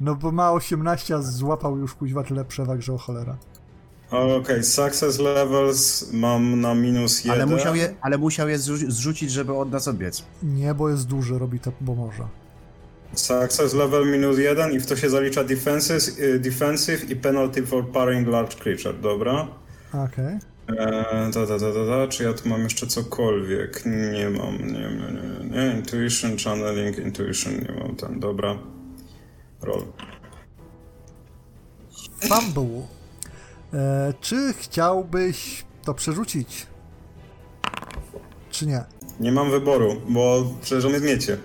No 0.00 0.14
bo 0.14 0.32
ma 0.32 0.52
18, 0.52 1.14
a 1.14 1.22
złapał 1.22 1.78
już 1.78 1.94
kuźwa 1.94 2.22
tyle 2.24 2.44
przewag, 2.44 2.82
że 2.82 2.92
o 2.92 2.98
cholera. 2.98 3.36
Okej, 4.10 4.64
success 4.64 5.18
levels 5.18 6.12
mam 6.12 6.60
na 6.60 6.74
minus 6.74 7.24
1. 7.24 7.32
Ale 7.32 7.46
musiał 7.46 7.74
je, 7.74 7.94
ale 8.00 8.18
musiał 8.18 8.48
je 8.48 8.58
zrzu- 8.58 8.90
zrzucić, 8.90 9.30
żeby 9.30 9.54
od 9.54 9.72
nas 9.72 9.88
odbiec. 9.88 10.24
Nie, 10.42 10.74
bo 10.74 10.88
jest 10.88 11.06
duży, 11.06 11.38
robi 11.38 11.60
to, 11.60 11.72
bo 11.80 11.94
może. 11.94 12.28
Success 13.14 13.74
level 13.74 14.06
minus 14.06 14.38
1 14.38 14.72
i 14.72 14.80
w 14.80 14.86
to 14.86 14.96
się 14.96 15.10
zalicza 15.10 15.44
defenses, 15.44 16.18
y, 16.18 16.38
defensive 16.38 17.10
i 17.10 17.16
penalty 17.16 17.66
for 17.66 17.92
parring 17.92 18.28
large 18.28 18.56
creature, 18.56 19.00
dobra? 19.00 19.48
Okej. 19.92 20.38
Eee, 20.68 21.32
ta, 21.32 21.46
ta, 21.46 21.58
ta, 21.58 21.72
ta, 21.72 21.86
ta, 21.86 22.08
czy 22.08 22.24
ja 22.24 22.32
tu 22.32 22.48
mam 22.48 22.62
jeszcze 22.62 22.86
cokolwiek? 22.86 23.82
Nie 23.86 24.30
mam, 24.30 24.58
nie, 24.58 24.72
nie, 24.72 25.12
nie, 25.12 25.50
nie. 25.50 25.76
Intuition, 25.76 26.36
channeling, 26.44 26.98
intuition, 26.98 27.52
nie 27.54 27.84
mam 27.84 27.96
ten, 27.96 28.20
dobra. 28.20 28.58
Roll. 29.62 29.82
Fumble. 32.20 32.82
E, 33.74 34.12
czy 34.20 34.54
chciałbyś 34.58 35.64
to 35.84 35.94
przerzucić? 35.94 36.66
Czy 38.58 38.66
nie? 38.66 38.84
Nie 39.20 39.32
mam 39.32 39.50
wyboru, 39.50 39.96
bo 40.08 40.44
przecież 40.62 40.84
on 40.84 40.92
jest 40.92 41.04
miecie. 41.04 41.38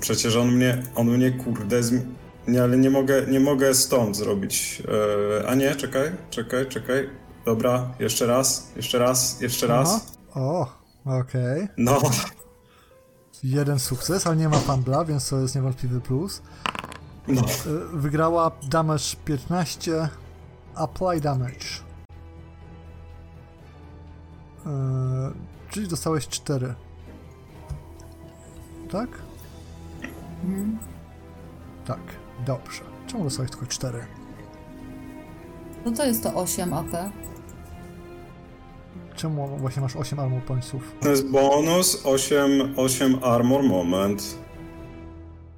Przecież 0.00 0.36
on 0.36 0.52
mnie, 0.52 0.82
on 0.94 1.06
mnie 1.10 1.30
kurde, 1.30 1.80
zmi- 1.80 2.04
nie, 2.48 2.62
ale 2.62 2.76
nie 2.76 2.90
mogę, 2.90 3.26
nie 3.26 3.40
mogę 3.40 3.74
stąd 3.74 4.16
zrobić. 4.16 4.82
Eee, 4.88 5.46
a 5.46 5.54
nie, 5.54 5.74
czekaj, 5.76 6.10
czekaj, 6.30 6.66
czekaj. 6.66 7.10
Dobra, 7.44 7.94
jeszcze 7.98 8.26
raz, 8.26 8.72
jeszcze 8.76 8.98
raz, 8.98 9.40
jeszcze 9.40 9.66
raz. 9.66 9.88
Aha. 10.30 10.40
O, 10.40 10.66
okej. 11.20 11.68
No, 11.76 12.00
Jeden 13.44 13.78
sukces, 13.78 14.26
ale 14.26 14.36
nie 14.36 14.48
ma 14.48 14.56
fumbla, 14.58 15.04
więc 15.04 15.28
to 15.28 15.40
jest 15.40 15.54
niewątpliwy 15.54 16.00
plus. 16.00 16.42
no. 17.28 17.40
E, 17.42 17.46
wygrała 17.92 18.50
damage 18.70 19.04
15, 19.24 20.08
apply 20.74 21.20
damage. 21.20 21.66
E, 24.66 24.70
czyli 25.70 25.88
dostałeś 25.88 26.28
4. 26.28 26.74
Tak? 28.90 29.08
Tak, 31.86 32.00
dobrze. 32.46 32.80
Czemu 33.06 33.24
dostałeś 33.24 33.50
tylko 33.50 33.66
4? 33.66 33.98
No 35.84 35.92
to 35.92 36.06
jest 36.06 36.22
to 36.22 36.34
8 36.34 36.72
AP. 36.72 36.92
Czemu 39.16 39.58
właśnie 39.58 39.82
masz 39.82 39.96
8 39.96 40.18
armor 40.18 40.42
pointsów? 40.42 40.94
To 41.00 41.08
jest 41.08 41.30
bonus 41.30 42.06
8, 42.06 42.74
8 42.76 43.18
armor 43.22 43.62
moment. 43.62 44.38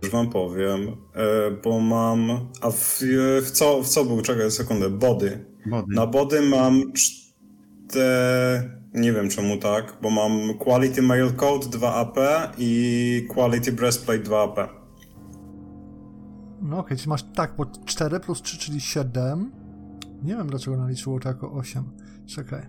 Już 0.03 0.13
wam 0.13 0.31
powiem, 0.31 0.97
e, 1.15 1.51
bo 1.51 1.81
mam. 1.81 2.49
A 2.61 2.71
w, 2.71 3.01
w, 3.43 3.51
co, 3.51 3.83
w 3.83 3.89
co 3.89 4.05
był? 4.05 4.23
Czekaj 4.23 4.51
sekundę. 4.51 4.91
Body. 4.91 5.45
Body. 5.67 5.87
Na 5.95 6.07
body 6.07 6.43
mam 6.43 6.93
cztery. 6.93 7.30
Nie 8.95 9.13
wiem 9.13 9.29
czemu 9.29 9.57
tak, 9.57 9.97
bo 10.03 10.11
mam 10.11 10.59
Quality 10.59 11.03
Mail 11.03 11.33
Code 11.33 11.69
2 11.69 11.95
AP 11.95 12.17
i 12.59 13.27
Quality 13.31 13.73
Breastplate 13.73 14.23
2 14.23 14.43
AP. 14.43 14.81
No 16.63 16.79
okej, 16.79 16.97
czyli 16.97 17.09
masz 17.09 17.23
tak, 17.23 17.57
bo 17.57 17.67
4 17.85 18.21
plus 18.21 18.43
3, 18.43 18.59
czyli 18.59 18.81
7. 18.81 19.53
Nie 20.23 20.37
wiem 20.37 20.47
dlaczego 20.47 20.77
naliczyło 20.77 21.21
to 21.21 21.29
jako 21.29 21.53
8. 21.53 21.85
Czekaj. 22.27 22.67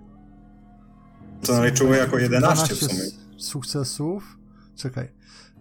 To 1.46 1.54
naliczyło 1.54 1.94
jako 1.94 2.20
11 2.20 2.76
w 2.76 2.78
12 2.78 2.88
sumie. 2.88 3.02
sukcesów. 3.38 4.38
Czekaj. 4.76 5.12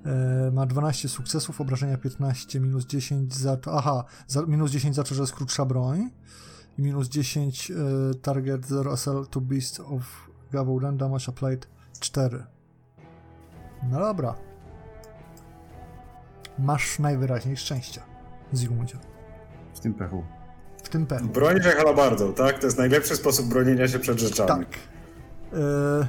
E, 0.05 0.51
ma 0.51 0.67
12 0.67 1.09
sukcesów, 1.09 1.61
obrażenia 1.61 1.99
15, 1.99 2.61
minus 2.61 2.87
10 2.87 3.35
za 3.35 3.57
to. 3.57 3.79
Aha, 3.79 4.05
za, 4.27 4.43
minus 4.43 4.71
10 4.71 4.97
za 4.97 5.03
to, 5.03 5.15
że 5.15 5.21
jest 5.21 5.33
krótsza 5.33 5.65
broń. 5.65 6.11
I 6.79 6.83
minus 6.83 7.09
10 7.09 7.71
e, 7.71 7.75
target 8.15 8.67
0 8.67 8.97
SL 8.97 9.25
to 9.31 9.41
beast 9.41 9.81
of 9.81 10.31
Gavaudan 10.53 10.97
damage 10.97 11.29
applied 11.29 11.69
4. 12.01 12.45
No 13.91 14.01
dobra. 14.01 14.35
Masz 16.59 16.99
najwyraźniej 16.99 17.57
szczęście, 17.57 18.01
Zygmundzie. 18.53 18.99
W 19.75 19.81
tym 19.81 19.95
pechu. 19.95 20.25
W 20.83 20.89
tym 20.89 21.07
pechu. 21.07 21.27
Broń 21.27 21.63
się 21.63 21.71
halabardą, 21.71 22.33
tak? 22.33 22.59
To 22.59 22.67
jest 22.67 22.79
najlepszy 22.79 23.17
sposób 23.17 23.47
bronienia 23.47 23.89
się 23.89 23.99
przed 23.99 24.19
rzeczami. 24.19 24.67
Tak. 24.67 24.79
E, 25.53 26.09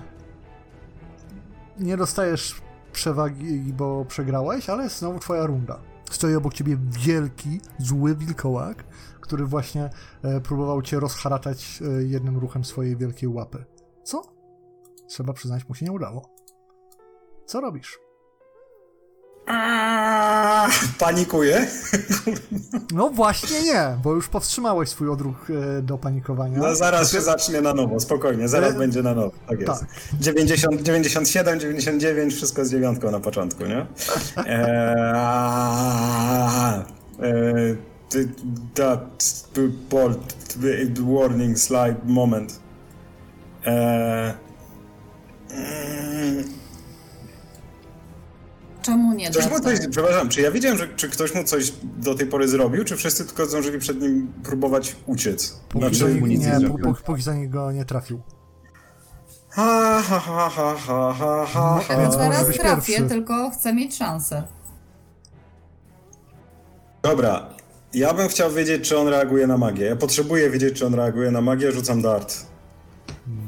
nie 1.79 1.97
dostajesz 1.97 2.61
przewagi, 2.93 3.73
bo 3.73 4.05
przegrałeś, 4.05 4.69
ale 4.69 4.83
jest 4.83 4.99
znowu 4.99 5.19
twoja 5.19 5.45
runda. 5.45 5.79
Stoi 6.11 6.35
obok 6.35 6.53
ciebie 6.53 6.77
wielki, 6.89 7.61
zły 7.79 8.15
wilkołak, 8.15 8.83
który 9.31 9.45
właśnie 9.45 9.89
e, 10.23 10.41
próbował 10.41 10.81
cię 10.81 10.99
rozharatać 10.99 11.79
e, 11.81 12.03
jednym 12.03 12.37
ruchem 12.37 12.65
swojej 12.65 12.97
wielkiej 12.97 13.29
łapy. 13.29 13.65
Co? 14.03 14.21
Trzeba 15.07 15.33
przyznać, 15.33 15.69
mu 15.69 15.75
się 15.75 15.85
nie 15.85 15.91
udało. 15.91 16.29
Co 17.45 17.61
robisz? 17.61 17.99
Aaaa, 19.47 20.69
panikuję. 20.99 21.67
No 22.93 23.09
właśnie 23.09 23.61
nie, 23.63 23.97
bo 24.03 24.13
już 24.13 24.27
powstrzymałeś 24.27 24.89
swój 24.89 25.09
odruch 25.09 25.47
e, 25.49 25.81
do 25.81 25.97
panikowania. 25.97 26.57
No 26.59 26.75
zaraz 26.75 27.11
się 27.11 27.21
zacznie 27.21 27.61
na 27.61 27.73
nowo, 27.73 27.99
spokojnie, 27.99 28.47
zaraz 28.47 28.73
E, 28.75 28.77
będzie 28.77 29.03
na 29.03 29.13
nowo, 29.15 29.31
tak 29.47 29.59
jest. 29.59 29.79
tak. 29.79 29.89
90, 30.19 30.81
97, 30.81 31.59
99, 31.59 32.33
wszystko 32.33 32.65
z 32.65 32.71
dziewiątką 32.71 33.11
na 33.11 33.19
początku, 33.19 33.63
nie? 33.65 33.85
Eee, 37.21 37.90
that 38.73 39.23
bolt, 39.89 40.35
warning 40.99 41.59
slide 41.59 41.95
moment. 42.05 42.59
Eee, 43.65 44.33
mm, 45.51 46.43
Czemu 48.81 49.13
nie? 49.13 49.29
Ktoś 49.29 49.49
mu 49.49 49.59
coś, 49.59 49.79
przepraszam, 49.91 50.29
czy 50.29 50.41
ja 50.41 50.51
wiedziałem, 50.51 50.77
że 50.77 50.87
czy 50.87 51.09
ktoś 51.09 51.35
mu 51.35 51.43
coś 51.43 51.73
do 51.83 52.15
tej 52.15 52.27
pory 52.27 52.47
zrobił, 52.47 52.83
czy 52.83 52.95
wszyscy 52.97 53.25
tylko 53.25 53.45
zdążyli 53.45 53.79
przed 53.79 54.01
nim 54.01 54.33
próbować 54.43 54.95
uciec? 55.05 55.59
Póki, 55.69 55.95
Znaczy, 55.95 56.13
nic 56.13 56.23
nie 56.29 56.37
nie, 56.37 56.59
zrobił. 56.59 56.85
póki, 56.85 57.03
póki 57.03 57.21
za 57.21 57.33
niego 57.35 57.71
nie 57.71 57.85
trafił. 57.85 58.21
ha, 59.49 60.01
ha, 60.09 60.19
ha, 60.19 60.49
ha, 60.49 60.75
ha, 60.87 61.13
ha, 61.19 61.45
ha, 61.53 61.79
No, 62.39 62.45
być 62.47 62.57
trafię, 62.57 62.93
pierwszy. 62.93 63.09
tylko 63.09 63.49
chcę 63.51 63.73
mieć 63.73 63.95
szansę. 63.97 64.43
Dobra, 67.01 67.49
ja 67.93 68.13
bym 68.13 68.27
chciał 68.27 68.51
wiedzieć, 68.51 68.89
czy 68.89 68.97
on 68.97 69.07
reaguje 69.07 69.47
na 69.47 69.57
magię. 69.57 69.85
Ja 69.85 69.95
potrzebuję 69.95 70.49
wiedzieć, 70.49 70.79
czy 70.79 70.85
on 70.85 70.93
reaguje 70.93 71.31
na 71.31 71.41
magię, 71.41 71.71
rzucam 71.71 72.01
dart. 72.01 72.45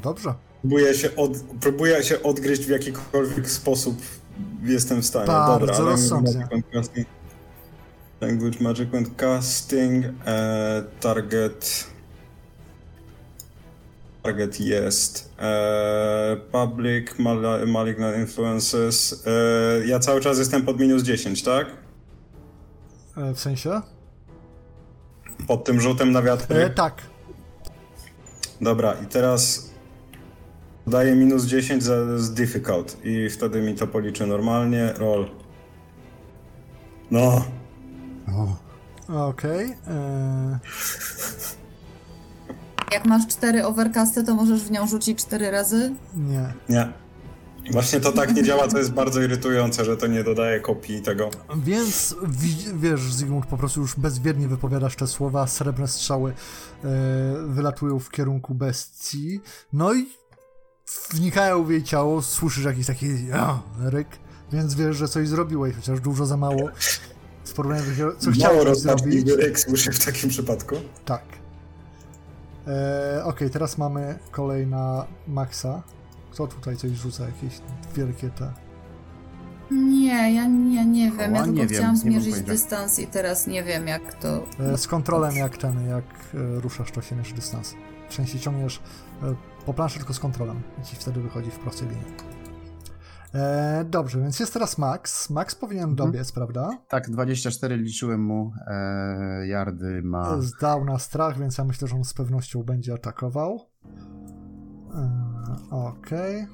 Dobrze. 0.02 0.34
Próbuję 0.60 0.94
się, 0.94 1.16
od, 1.16 1.32
próbuję 1.60 2.02
się 2.02 2.22
odgryźć 2.22 2.62
w 2.62 2.68
jakikolwiek 2.68 3.50
sposób 3.50 3.96
jestem 4.62 5.02
w 5.02 5.06
stanie. 5.06 5.26
Bardzo 5.26 5.66
Dobra, 5.66 5.78
rozsądnie. 5.78 6.48
Language, 8.20 8.58
magic 8.60 8.94
and 8.94 9.16
casting. 9.16 10.04
E, 10.26 10.84
target. 11.00 11.86
Target 14.22 14.60
jest. 14.60 15.34
E, 15.38 16.36
public, 16.52 17.18
mal, 17.18 17.66
malignant 17.66 18.16
influences. 18.16 19.24
E, 19.26 19.86
ja 19.86 19.98
cały 19.98 20.20
czas 20.20 20.38
jestem 20.38 20.62
pod 20.62 20.80
minus 20.80 21.02
10, 21.02 21.42
tak? 21.42 21.66
E, 23.16 23.34
w 23.34 23.40
sensie? 23.40 23.80
Pod 25.46 25.64
tym 25.64 25.80
rzutem 25.80 26.12
na 26.12 26.22
wiatr. 26.22 26.52
E, 26.52 26.70
tak. 26.70 27.02
Dobra, 28.60 28.94
i 29.02 29.06
teraz 29.06 29.70
daję 30.86 31.14
minus 31.14 31.44
10 31.44 31.82
za, 31.82 32.18
z 32.18 32.34
difficult 32.34 32.96
i 33.04 33.30
wtedy 33.30 33.62
mi 33.62 33.74
to 33.74 33.86
policzy 33.86 34.26
normalnie. 34.26 34.92
Roll. 34.96 35.30
No, 37.10 37.44
O, 39.08 39.26
Okej. 39.26 39.74
e, 39.88 40.58
Jak 42.92 43.04
masz 43.06 43.26
cztery 43.26 43.66
overcasty, 43.66 44.24
to 44.24 44.34
możesz 44.34 44.60
w 44.62 44.70
nią 44.70 44.86
rzucić 44.86 45.18
cztery 45.18 45.50
razy? 45.50 45.94
Nie. 46.16 46.52
nie. 46.68 46.88
Właśnie 47.72 48.00
to 48.00 48.12
tak 48.12 48.34
nie 48.34 48.42
działa, 48.42 48.68
to 48.68 48.78
jest 48.78 48.92
bardzo 48.92 49.20
irytujące, 49.20 49.84
że 49.84 49.96
to 49.96 50.06
nie 50.06 50.24
dodaje 50.24 50.60
kopii 50.60 51.02
tego. 51.02 51.30
Więc 51.56 52.16
wi- 52.28 52.66
wiesz, 52.74 53.12
Zygmunt, 53.12 53.46
po 53.46 53.56
prostu 53.56 53.80
już 53.80 53.96
bezwiednie 53.96 54.48
wypowiadasz 54.48 54.96
te 54.96 55.06
słowa, 55.06 55.46
srebrne 55.46 55.88
strzały 55.88 56.30
e, 56.84 56.86
wylatują 57.46 57.98
w 57.98 58.10
kierunku 58.10 58.54
bestii, 58.54 59.40
no 59.72 59.94
i 59.94 60.06
wnikają 61.10 61.64
w 61.64 61.70
jej 61.70 61.82
ciało, 61.84 62.22
słyszysz 62.22 62.64
jakiś 62.64 62.86
taki 62.86 63.06
a, 63.32 63.58
ryk, 63.80 64.08
więc 64.52 64.74
wiesz, 64.74 64.96
że 64.96 65.08
coś 65.08 65.28
zrobiłeś, 65.28 65.76
chociaż 65.76 66.00
dużo 66.00 66.26
za 66.26 66.36
mało 66.36 66.68
w 67.44 67.52
porównaniu 67.52 67.84
do 67.84 67.90
tego, 67.96 68.14
co 68.18 68.30
chciałeś 68.30 68.78
zrobić. 68.78 69.30
ryk 69.30 69.60
słyszę 69.60 69.92
w 69.92 70.04
takim 70.04 70.30
przypadku. 70.30 70.74
Tak. 71.04 71.22
E, 72.66 73.22
Okej, 73.24 73.50
teraz 73.50 73.78
mamy 73.78 74.18
kolej 74.30 74.66
na 74.66 75.06
Maxa. 75.28 75.82
Kto 76.34 76.46
tutaj 76.46 76.76
coś 76.76 76.90
rzuca? 76.90 77.24
Jakieś 77.26 77.60
wielkie 77.96 78.30
te... 78.30 78.52
Nie, 79.70 80.34
ja 80.34 80.46
nie, 80.46 80.86
nie 80.86 81.10
wiem. 81.10 81.32
O, 81.32 81.36
Ja 81.36 81.42
tylko 81.44 81.46
nie 81.46 81.66
wiem, 81.66 81.68
chciałam 81.68 81.94
nie 81.94 82.10
mam 82.10 82.20
zmierzyć 82.22 82.42
dystans 82.42 82.98
i 82.98 83.06
teraz 83.06 83.46
nie 83.46 83.62
wiem 83.64 83.86
jak 83.86 84.14
to. 84.14 84.44
E, 84.60 84.78
Z 84.78 84.86
kontrolem 84.88 85.36
jak 85.36 85.56
ten, 85.56 85.88
jak 85.88 86.04
e, 86.34 86.60
ruszasz, 86.60 86.90
to 86.92 87.02
się 87.02 87.16
mierzy 87.16 87.34
dystans. 87.34 87.74
W 88.08 88.14
sensie 88.14 88.38
ciągniesz 88.40 88.80
e, 89.22 89.34
po 89.66 89.74
planszy 89.74 89.98
tylko 89.98 90.14
z 90.14 90.20
kontrolem 90.20 90.62
i 90.82 90.84
ci 90.86 90.96
wtedy 90.96 91.20
wychodzi 91.20 91.50
w 91.50 91.58
prostej 91.58 91.88
linii. 91.88 92.04
E, 93.34 93.84
dobrze, 93.90 94.20
więc 94.20 94.40
jest 94.40 94.52
teraz 94.52 94.78
Max. 94.78 95.30
Max 95.30 95.54
powinien 95.54 95.90
Mhm. 95.90 95.96
dobiec, 96.10 96.32
prawda? 96.32 96.70
Tak, 96.88 97.10
24 97.10 97.76
liczyłem 97.76 98.20
mu. 98.24 98.52
E, 98.66 99.46
yardy 99.46 100.02
ma. 100.02 100.40
Zdał 100.40 100.84
na 100.84 100.98
strach, 100.98 101.38
więc 101.38 101.58
ja 101.58 101.64
myślę, 101.64 101.88
że 101.88 101.96
on 101.96 102.04
z 102.04 102.14
pewnością 102.14 102.62
będzie 102.62 102.94
atakował. 102.94 103.60
E, 104.94 105.33
Okej. 105.70 106.46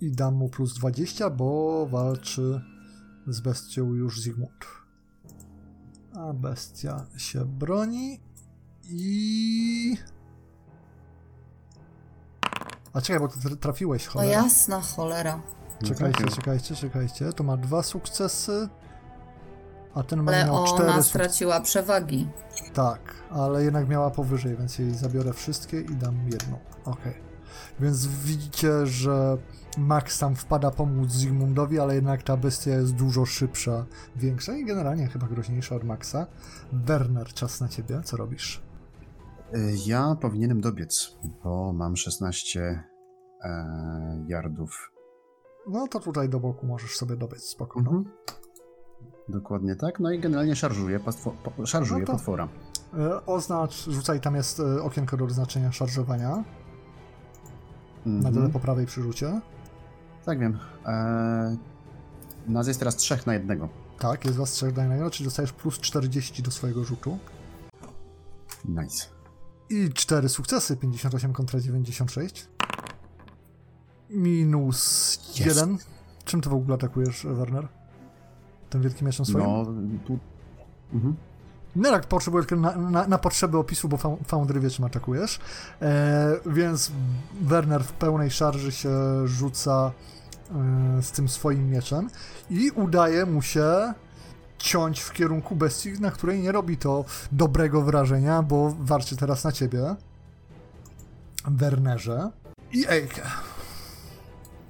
I 0.00 0.12
dam 0.12 0.34
mu 0.34 0.48
plus 0.48 0.74
20, 0.74 1.30
bo 1.30 1.86
walczy 1.86 2.60
z 3.26 3.40
bestią 3.40 3.94
już 3.94 4.20
Zygmunt. 4.20 4.64
A 6.14 6.32
bestia 6.32 7.06
się 7.16 7.44
broni 7.44 8.20
i... 8.84 9.96
A 12.92 13.00
czekaj, 13.00 13.20
bo 13.20 13.28
ty 13.28 13.38
tra- 13.38 13.56
trafiłeś, 13.56 14.08
O 14.08 14.10
cholera. 14.10 14.30
jasna 14.42 14.80
cholera. 14.80 15.40
Czekajcie, 15.84 16.18
Trafił. 16.18 16.36
czekajcie, 16.36 16.74
czekajcie. 16.76 17.32
To 17.32 17.44
ma 17.44 17.56
dwa 17.56 17.82
sukcesy, 17.82 18.68
a 19.94 20.02
ten 20.02 20.22
ma 20.22 20.32
Ale 20.32 20.44
miał 20.46 20.64
cztery 20.66 20.90
ona 20.92 21.02
straciła 21.02 21.60
przewagi. 21.60 22.28
Tak, 22.74 23.14
ale 23.30 23.64
jednak 23.64 23.88
miała 23.88 24.10
powyżej, 24.10 24.56
więc 24.56 24.78
jej 24.78 24.94
zabiorę 24.94 25.32
wszystkie 25.32 25.80
i 25.80 25.94
dam 25.96 26.18
jedną. 26.32 26.58
Okej. 26.84 27.27
Więc 27.80 28.06
widzicie, 28.06 28.86
że 28.86 29.38
Max 29.78 30.18
tam 30.18 30.36
wpada 30.36 30.70
pomóc 30.70 31.10
Zygmundowi, 31.10 31.78
ale 31.78 31.94
jednak 31.94 32.22
ta 32.22 32.36
bestia 32.36 32.70
jest 32.70 32.94
dużo 32.94 33.26
szybsza, 33.26 33.86
większa 34.16 34.56
i 34.56 34.64
generalnie 34.64 35.06
chyba 35.06 35.26
groźniejsza 35.26 35.76
od 35.76 35.84
Maxa. 35.84 36.26
Werner, 36.72 37.26
czas 37.26 37.60
na 37.60 37.68
ciebie, 37.68 38.00
co 38.04 38.16
robisz? 38.16 38.62
Ja 39.86 40.16
powinienem 40.20 40.60
dobiec, 40.60 41.16
bo 41.44 41.72
mam 41.72 41.96
16 41.96 42.84
e, 43.44 44.24
yardów. 44.26 44.92
No 45.68 45.88
to 45.88 46.00
tutaj 46.00 46.28
do 46.28 46.40
boku 46.40 46.66
możesz 46.66 46.96
sobie 46.96 47.16
dobiec 47.16 47.42
spokojnie. 47.42 47.88
Mhm. 47.88 48.14
Dokładnie 49.28 49.76
tak. 49.76 50.00
No 50.00 50.10
i 50.12 50.20
generalnie 50.20 50.56
szarżuję, 50.56 51.00
pastwo, 51.00 51.32
po, 51.44 51.66
szarżuję 51.66 52.04
No 52.08 52.12
potwora. 52.12 52.48
E, 52.98 53.26
Oznacz, 53.26 53.84
rzucaj, 53.84 54.20
tam 54.20 54.34
jest 54.34 54.60
e, 54.60 54.82
okienko 54.82 55.16
do 55.16 55.24
oznaczenia 55.24 55.72
szarżowania, 55.72 56.44
na 58.06 58.16
Mhm. 58.16 58.34
dole 58.34 58.48
po 58.48 58.60
prawej 58.60 58.86
przy 58.86 59.02
rzucie. 59.02 59.40
Tak 60.24 60.38
wiem. 60.38 60.58
E, 60.86 61.56
nas 62.46 62.66
jest 62.68 62.78
teraz 62.80 62.96
trzech 62.96 63.26
na 63.26 63.34
jednego. 63.34 63.68
Tak, 63.98 64.24
jest 64.24 64.36
was 64.36 64.52
trzech 64.52 64.72
do 64.72 64.80
jednego, 64.80 65.10
czyli 65.10 65.24
dostajesz 65.24 65.52
plus 65.52 65.78
40 65.80 66.42
do 66.42 66.50
swojego 66.50 66.84
rzutu. 66.84 67.18
Nice. 68.64 69.06
I 69.70 69.88
cztery 69.92 70.28
sukcesy, 70.28 70.76
58 70.76 71.32
kontra 71.32 71.60
96. 71.60 72.48
Minus 74.10 75.16
Jest. 75.38 75.46
jeden. 75.46 75.78
Czym 76.24 76.40
ty 76.40 76.50
w 76.50 76.54
ogóle 76.54 76.74
atakujesz, 76.74 77.26
Werner? 77.30 77.68
Tym 78.70 78.82
wielkim 78.82 79.06
mieczem 79.06 79.26
swoim? 79.26 79.44
No, 79.44 79.64
tu... 80.06 80.18
Mhm. 80.92 81.16
Tak, 81.82 82.06
potrzebuję 82.06 82.44
tylko 82.44 82.62
na, 82.62 82.76
na, 82.76 83.06
na 83.06 83.18
potrzeby 83.18 83.58
opisu, 83.58 83.88
bo 83.88 83.96
Fou- 83.96 84.18
Foundry 84.26 84.60
wie, 84.60 84.70
czym 84.70 84.84
atakujesz. 84.84 85.40
E, 85.82 86.36
więc 86.46 86.92
Werner 87.40 87.84
w 87.84 87.92
pełnej 87.92 88.30
szarży 88.30 88.72
się 88.72 88.90
rzuca 89.28 89.92
e, 90.50 91.02
z 91.02 91.10
tym 91.10 91.28
swoim 91.28 91.70
mieczem 91.70 92.10
i 92.50 92.70
udaje 92.70 93.26
mu 93.26 93.42
się 93.42 93.94
ciąć 94.58 95.00
w 95.00 95.12
kierunku 95.12 95.56
bestii, 95.56 95.92
na 96.00 96.10
której 96.10 96.40
nie 96.40 96.52
robi 96.52 96.76
to 96.76 97.04
dobrego 97.32 97.82
wrażenia, 97.82 98.42
bo 98.42 98.74
warczy 98.80 99.16
teraz 99.16 99.44
na 99.44 99.52
ciebie. 99.52 99.94
Wernerze. 101.44 102.30
I 102.72 102.86
Ejke. 102.88 103.22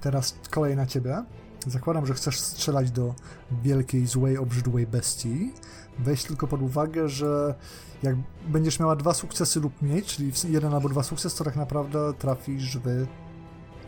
Teraz 0.01 0.35
kolej 0.49 0.75
na 0.75 0.85
ciebie. 0.85 1.23
Zakładam, 1.67 2.05
że 2.05 2.13
chcesz 2.13 2.39
strzelać 2.39 2.91
do 2.91 3.15
wielkiej, 3.63 4.07
złej, 4.07 4.37
obrzydłej 4.37 4.87
bestii. 4.87 5.53
Weź 5.99 6.23
tylko 6.23 6.47
pod 6.47 6.61
uwagę, 6.61 7.09
że 7.09 7.55
jak 8.03 8.15
będziesz 8.47 8.79
miała 8.79 8.95
dwa 8.95 9.13
sukcesy 9.13 9.59
lub 9.59 9.81
mniej, 9.81 10.03
czyli 10.03 10.31
jeden 10.49 10.73
albo 10.73 10.89
dwa 10.89 11.03
sukcesy, 11.03 11.37
to 11.37 11.43
tak 11.43 11.55
naprawdę 11.55 12.13
trafisz 12.13 12.77
w 12.77 13.05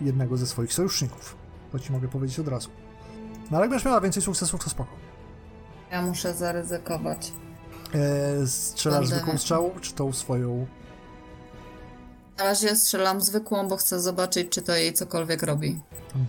jednego 0.02 0.38
ze 0.38 0.48
swoich 0.48 0.74
sojuszników. 0.74 1.36
To 1.72 1.80
ci 1.80 1.92
mogę 1.92 2.08
powiedzieć 2.08 2.40
od 2.40 2.48
razu. 2.48 2.70
No 3.52 3.58
ale 3.58 3.62
jak 3.62 3.70
będziesz 3.70 3.86
miała 3.86 4.02
więcej 4.02 4.24
sukcesów, 4.24 4.64
to 4.64 4.70
spoko. 4.70 4.92
Ja 5.92 6.02
muszę 6.02 6.34
zaryzykować. 6.34 7.32
Eee, 7.94 8.48
strzelasz 8.48 9.08
zwykłą 9.08 9.38
strzałą, 9.38 9.72
czy 9.82 9.94
tą 9.94 10.14
swoją? 10.14 10.68
Na 12.38 12.44
razie 12.44 12.76
strzelam 12.76 13.22
zwykłą, 13.22 13.68
bo 13.68 13.78
chcę 13.78 14.00
zobaczyć, 14.00 14.50
czy 14.50 14.62
to 14.62 14.76
jej 14.76 14.94
cokolwiek 14.94 15.44
robi. 15.44 15.80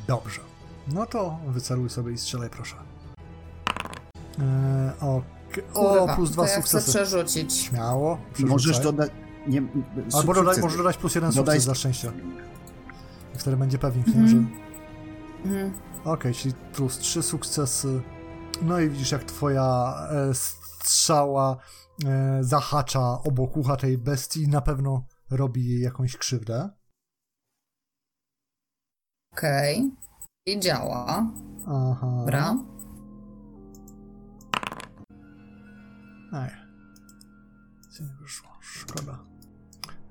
Dobrze. 0.06 0.40
No 0.88 1.06
to 1.06 1.38
wyceluj 1.48 1.90
sobie 1.90 2.12
i 2.12 2.18
strzelaj, 2.18 2.50
proszę. 2.50 2.76
Eee, 4.38 5.22
ok- 5.58 5.64
O, 5.74 5.98
Kurwa, 5.98 6.16
plus 6.16 6.30
dwa 6.30 6.42
to 6.42 6.48
ja 6.48 6.54
chcę 6.54 6.62
sukcesy. 6.62 6.90
przerzucić. 6.90 7.54
Śmiało. 7.54 8.18
Możesz 8.38 8.72
przerzucaj. 8.72 8.82
dodać... 8.84 9.10
Nie, 9.46 9.62
Albo 10.14 10.34
sukces. 10.34 10.58
możesz 10.62 10.78
dodać 10.78 10.96
plus 10.96 11.14
jeden 11.14 11.30
Dodaj- 11.30 11.36
sukces 11.36 11.64
za 11.64 11.74
szczęście. 11.74 12.12
Wtedy 13.38 13.56
będzie 13.56 13.78
pewnik, 13.78 14.06
nie? 14.06 14.12
Mhm. 14.14 14.28
Że... 14.28 14.36
Mhm. 15.50 15.72
Okej, 16.04 16.34
czyli 16.34 16.54
plus 16.72 16.98
trzy 16.98 17.22
sukcesy. 17.22 18.02
No 18.62 18.80
i 18.80 18.90
widzisz, 18.90 19.12
jak 19.12 19.24
twoja 19.24 19.94
e, 20.10 20.34
strzała 20.34 21.56
e, 22.04 22.38
zahacza 22.40 23.18
obok 23.24 23.56
ucha 23.56 23.76
tej 23.76 23.98
bestii 23.98 24.42
i 24.42 24.48
na 24.48 24.60
pewno 24.60 25.06
robi 25.30 25.68
jej 25.68 25.80
jakąś 25.80 26.16
krzywdę. 26.16 26.70
Okej. 29.32 29.90
I 30.46 30.60
działa. 30.60 31.26
Aha. 31.66 32.16
Dobra. 32.18 32.54
Ej. 36.32 36.50
Co 37.90 38.02
nie 38.02 38.10
wyszło? 38.22 38.48
Szkoda. 38.60 39.18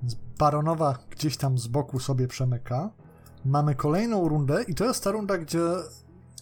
Więc 0.02 0.16
Baronowa 0.40 0.98
gdzieś 1.10 1.38
tam 1.38 1.58
z 1.58 1.68
boku 1.68 2.00
sobie 2.00 2.28
przemyka. 2.28 2.90
Mamy 3.46 3.76
kolejną 3.76 4.28
rundę 4.30 4.64
i 4.64 4.76
to 4.76 4.86
jest 4.86 5.04
ta 5.04 5.12
runda, 5.12 5.38
gdzie 5.38 5.62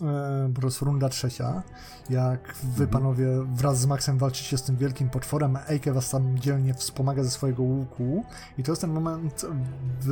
e, 0.01 0.51
po 0.55 0.61
prostu 0.61 0.85
runda 0.85 1.09
trzecia. 1.09 1.63
Jak 2.09 2.55
wy 2.63 2.87
panowie 2.87 3.27
wraz 3.53 3.79
z 3.79 3.85
Maxem 3.85 4.17
walczycie 4.17 4.57
z 4.57 4.63
tym 4.63 4.77
wielkim 4.77 5.09
potworem, 5.09 5.57
Eike 5.69 5.93
was 5.93 6.09
tam 6.09 6.39
dzielnie 6.39 6.73
wspomaga 6.73 7.23
ze 7.23 7.31
swojego 7.31 7.63
łuku 7.63 8.25
i 8.57 8.63
to 8.63 8.71
jest 8.71 8.81
ten 8.81 8.91
moment 8.93 9.45
w 10.01 10.07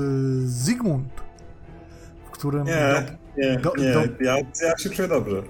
Zygmunt, 0.46 1.10
w 2.28 2.30
którym 2.32 2.68
Nie, 2.68 3.06
nie, 3.38 3.60
do- 3.60 3.74
nie, 3.78 3.94
do- 3.94 4.24
ja, 4.24 4.38
ja 4.38 4.78
się 4.78 4.90
czuję 4.90 5.08
dobrze. 5.08 5.44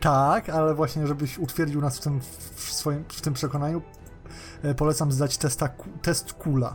Tak, 0.00 0.48
ale 0.48 0.74
właśnie, 0.74 1.06
żebyś 1.06 1.38
utwierdził 1.38 1.80
nas 1.80 1.98
w 1.98 2.00
tym, 2.00 2.20
w 2.54 2.72
swoim, 2.72 3.04
w 3.08 3.20
tym 3.20 3.34
przekonaniu, 3.34 3.82
e, 4.62 4.74
polecam 4.74 5.12
zdać 5.12 5.38
testa, 5.38 5.68
test 6.02 6.32
kula. 6.32 6.74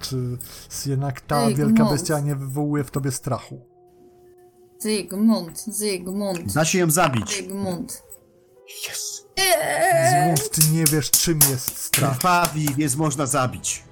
Czy 0.00 0.38
jednak 0.86 1.20
ta 1.20 1.42
Ej, 1.42 1.54
wielka 1.54 1.84
bestia 1.84 2.20
nie 2.20 2.36
wywołuje 2.36 2.84
w 2.84 2.90
tobie 2.90 3.12
strachu? 3.12 3.60
Zygmunt, 4.78 5.58
Zygmunt, 5.64 6.52
Da 6.52 6.64
się 6.64 6.78
ją 6.78 6.90
zabić. 6.90 7.36
Zygmunt. 7.36 8.02
Yes. 8.88 9.26
Zygmunt, 10.10 10.50
ty 10.50 10.60
nie 10.72 10.84
wiesz, 10.84 11.10
czym 11.10 11.38
jest 11.50 11.76
strach. 11.78 12.18
Krwawi, 12.18 12.74
więc 12.74 12.96
można 12.96 13.26
zabić. 13.26 13.84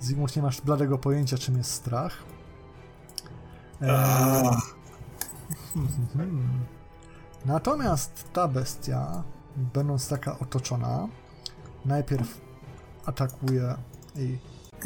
Zygmunt, 0.00 0.36
nie 0.36 0.42
masz 0.42 0.60
bladego 0.60 0.98
pojęcia, 0.98 1.38
czym 1.38 1.56
jest 1.56 1.70
strach. 1.70 2.16
E, 3.82 4.50
Mhm. 5.76 6.64
Natomiast 7.46 8.32
ta 8.32 8.48
bestia, 8.48 9.22
będąc 9.74 10.08
taka 10.08 10.38
otoczona, 10.38 11.08
najpierw 11.84 12.40
atakuje 13.06 13.74
i 14.16 14.38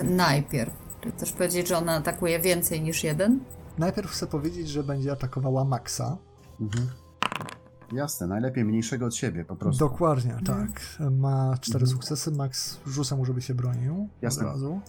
Najpierw. 0.04 0.72
Czy 1.00 1.10
chcesz 1.10 1.32
powiedzieć, 1.32 1.68
że 1.68 1.78
ona 1.78 1.92
atakuje 1.92 2.40
więcej 2.40 2.82
niż 2.82 3.04
jeden? 3.04 3.40
najpierw 3.78 4.10
chcę 4.10 4.26
powiedzieć, 4.26 4.68
że 4.68 4.82
będzie 4.82 5.12
atakowała 5.12 5.64
Maxa. 5.64 6.16
Mhm. 6.60 6.88
Jasne, 7.92 8.26
najlepiej 8.26 8.64
mniejszego 8.64 9.06
od 9.06 9.14
siebie, 9.14 9.44
po 9.44 9.56
prostu. 9.56 9.88
Dokładnie, 9.88 10.38
tak. 10.46 10.80
Ma 11.10 11.54
cztery 11.60 11.86
sukcesy. 11.86 12.30
Max 12.30 12.78
rzucę 12.86 13.16
mu, 13.16 13.24
żeby 13.24 13.42
się 13.42 13.54
bronił. 13.54 14.08
Jasne. 14.22 14.42
Od 14.42 14.52
razu. 14.52 14.80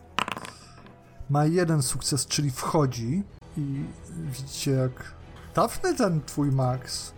Ma 1.29 1.45
jeden 1.45 1.81
sukces, 1.81 2.27
czyli 2.27 2.51
wchodzi. 2.51 3.23
I 3.57 3.85
widzicie, 4.17 4.71
jak 4.71 5.13
tafny 5.53 5.95
ten 5.95 6.21
twój 6.21 6.51
Max. 6.51 7.13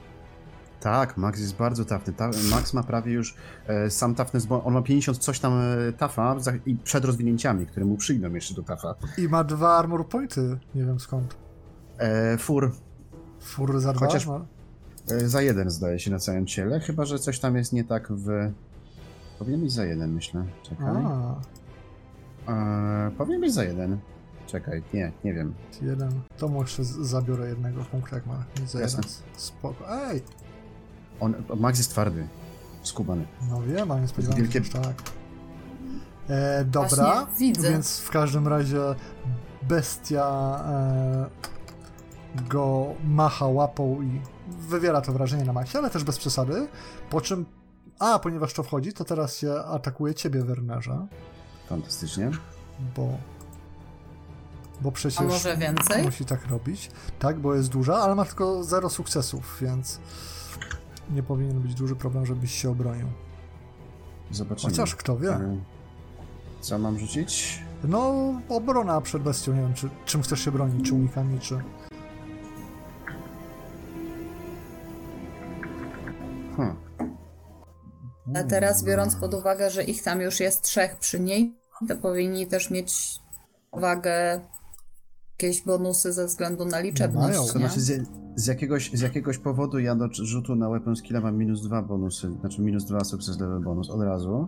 Tak, 0.80 1.18
Max 1.18 1.40
jest 1.40 1.56
bardzo 1.56 1.86
tafny. 1.86 2.14
Ta, 2.14 2.30
Max 2.52 2.74
ma 2.74 2.84
prawie 2.84 3.14
już 3.14 3.36
e, 3.68 3.90
sam 3.90 4.16
tafny, 4.16 4.40
bo 4.50 4.64
on 4.64 4.74
ma 4.74 4.82
50 4.82 5.18
coś 5.18 5.40
tam 5.40 5.54
e, 5.54 5.94
tafa 5.94 6.40
za, 6.40 6.52
i 6.66 6.76
przed 6.76 7.06
rozwinięciami, 7.06 7.66
które 7.66 7.86
mu 7.86 7.98
przyjdą 7.98 8.34
jeszcze 8.34 8.54
do 8.56 8.64
tafa. 8.64 8.96
I 9.18 9.28
ma 9.28 9.44
dwa 9.44 9.78
armor 9.78 10.08
pointy. 10.08 10.58
Nie 10.76 10.86
wiem 10.86 11.00
skąd. 11.00 11.36
E, 11.98 12.38
fur 12.38 12.72
Fur 13.40 13.80
za 13.80 13.94
dwa? 13.94 14.06
Chociaż- 14.08 14.28
ma? 14.28 14.46
e, 15.12 15.28
za 15.28 15.42
jeden 15.42 15.70
zdaje 15.70 16.00
się 16.00 16.12
na 16.12 16.20
całym 16.20 16.46
ciele, 16.48 16.80
chyba 16.80 17.06
że 17.06 17.20
coś 17.20 17.40
tam 17.40 17.56
jest 17.56 17.74
nie 17.74 17.84
tak 17.84 18.08
w... 18.12 18.52
Powinien 19.40 19.62
być 19.62 19.72
za 19.72 19.86
jeden, 19.86 20.14
myślę. 20.14 20.46
Czekaj. 20.64 20.88
E, 22.48 23.12
powinien 23.18 23.42
być 23.42 23.54
za 23.54 23.64
jeden. 23.64 23.98
Czekaj, 24.48 24.84
nie, 24.94 25.12
nie 25.24 25.34
wiem. 25.34 25.54
jeden. 25.82 26.12
To 26.38 26.50
z- 26.68 27.08
zabiorę 27.08 27.50
jednego 27.50 27.82
punktu, 27.84 28.16
jak 28.16 28.26
ma 28.26 28.44
mieć 28.60 28.70
za 28.72 28.80
Jasne. 28.80 28.98
jeden. 29.04 29.14
Spoko. 29.38 29.86
Ej! 30.10 30.22
On, 31.20 31.34
Max 31.58 31.78
jest 31.78 31.90
twardy. 31.92 32.28
Skubany. 32.84 33.28
No 33.50 33.62
wiem, 33.62 33.92
a 33.92 34.00
nie 34.00 34.08
spodziewałem 34.08 34.46
się, 34.46 34.52
Wielkie- 34.60 34.64
że 34.78 34.82
tak. 34.82 35.02
E, 36.30 36.66
dobra, 36.66 36.88
Właśnie 37.26 37.48
widzę. 37.48 37.70
więc 37.72 38.00
w 38.00 38.10
każdym 38.10 38.48
razie 38.48 38.80
bestia 39.62 40.26
e, 40.66 41.30
go 42.50 42.86
macha 43.04 43.48
łapą 43.48 44.02
i 44.02 44.22
wywiera 44.48 45.02
to 45.02 45.14
wrażenie 45.14 45.44
na 45.46 45.54
Maxie, 45.54 45.80
ale 45.80 45.90
też 45.90 46.04
bez 46.04 46.18
przesady. 46.18 46.68
Po 47.10 47.22
czym, 47.22 47.46
a 48.00 48.20
ponieważ 48.20 48.54
to 48.54 48.64
wchodzi, 48.64 48.94
to 48.94 49.04
teraz 49.06 49.38
się 49.38 49.54
atakuje 49.54 50.16
ciebie, 50.16 50.44
Wernerze, 50.44 51.08
Fantastycznie. 51.70 52.32
bo, 52.96 53.08
bo 54.82 54.92
przecież 54.92 55.20
A 55.22 55.24
może 55.24 55.58
więcej? 55.58 56.04
musi 56.04 56.26
tak 56.26 56.48
robić. 56.48 56.92
Tak, 57.20 57.40
bo 57.40 57.56
jest 57.56 57.70
duża, 57.70 57.96
ale 57.98 58.16
ma 58.16 58.26
tylko 58.26 58.64
zero 58.64 58.90
sukcesów, 58.90 59.58
więc 59.62 60.00
nie 61.12 61.24
powinien 61.24 61.60
być 61.62 61.74
duży 61.76 61.96
problem, 61.96 62.26
żebyś 62.26 62.52
się 62.52 62.70
obronił. 62.70 63.08
Zobaczymy. 64.32 64.72
Chociaż 64.72 64.96
kto 64.96 65.18
wie. 65.18 65.30
E, 65.30 65.58
Co 66.62 66.80
mam 66.80 67.00
rzucić? 67.00 67.62
No, 67.84 68.14
obrona 68.50 69.02
przed 69.02 69.22
bestią, 69.24 69.54
nie 69.54 69.62
wiem, 69.62 69.74
czy, 69.74 69.90
czym 70.06 70.22
chcesz 70.22 70.40
się 70.46 70.52
bronić, 70.52 70.86
czy 70.88 70.94
unikami, 70.96 71.40
czy... 71.40 71.60
Hm. 76.58 76.76
A 78.36 78.44
teraz 78.44 78.84
biorąc 78.84 79.16
pod 79.16 79.34
uwagę, 79.34 79.70
że 79.70 79.84
ich 79.84 80.04
tam 80.04 80.22
już 80.22 80.40
jest 80.40 80.62
trzech 80.62 80.98
przy 80.98 81.20
niej, 81.20 81.56
to 81.88 81.96
powinni 81.96 82.48
też 82.48 82.70
mieć 82.72 83.20
uwagę 83.72 84.42
jakieś 85.32 85.62
bonusy 85.62 86.14
ze 86.14 86.26
względu 86.26 86.66
na 86.66 86.72
Mają. 86.72 86.84
liczebność, 86.84 87.38
To 87.38 87.60
nie? 87.60 87.66
znaczy 87.70 87.82
z, 88.38 88.48
jakiegoś, 88.48 88.92
z 88.94 89.02
jakiegoś 89.02 89.38
powodu 89.38 89.80
ja 89.80 89.96
do 89.96 90.08
rzutu 90.14 90.56
na 90.56 90.70
weapon 90.70 90.96
skilla 90.96 91.22
mam 91.22 91.38
minus 91.38 91.62
dwa 91.62 91.82
bonusy, 91.82 92.32
znaczy 92.40 92.62
minus 92.62 92.86
dwa 92.86 93.04
sukces 93.04 93.40
level 93.40 93.60
bonus 93.60 93.90
od 93.90 94.02
razu, 94.02 94.48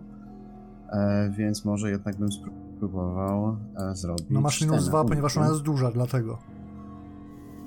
e, 0.92 1.30
więc 1.30 1.64
może 1.64 1.90
jednak 1.90 2.16
bym 2.16 2.28
spróbował 2.32 3.56
e, 3.76 3.96
zrobić 3.96 4.26
No 4.30 4.40
masz 4.40 4.60
minus 4.60 4.88
dwa, 4.88 5.04
ponieważ 5.04 5.36
nie? 5.36 5.42
ona 5.42 5.50
jest 5.50 5.62
duża, 5.62 5.90
dlatego. 5.90 6.38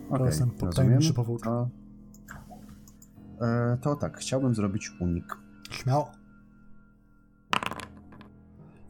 Okej, 0.10 0.26
jest 0.26 0.40
ten 0.40 0.50
rozumiem. 0.50 0.74
tajemniczy 0.74 1.14
powód. 1.14 1.44
To, 1.44 1.70
e, 3.42 3.78
to 3.82 3.96
tak, 3.96 4.18
chciałbym 4.18 4.56
zrobić 4.56 4.92
unik. 5.00 5.38
Śmiało. 5.72 6.12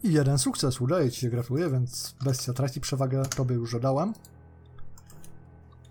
I 0.03 0.13
jeden 0.13 0.37
sukces, 0.37 0.81
udaje 0.81 1.11
ci 1.11 1.21
się, 1.21 1.29
gratuluję, 1.29 1.69
więc 1.69 2.15
bestia 2.25 2.53
traci 2.53 2.81
przewagę, 2.81 3.23
tobie 3.25 3.55
już 3.55 3.71
dodałem. 3.71 4.13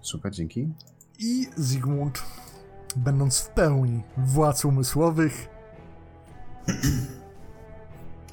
Super, 0.01 0.33
dzięki. 0.33 0.73
I 1.19 1.49
Zygmunt, 1.57 2.23
będąc 2.97 3.39
w 3.39 3.49
pełni 3.49 4.03
władz 4.17 4.65
umysłowych... 4.65 5.49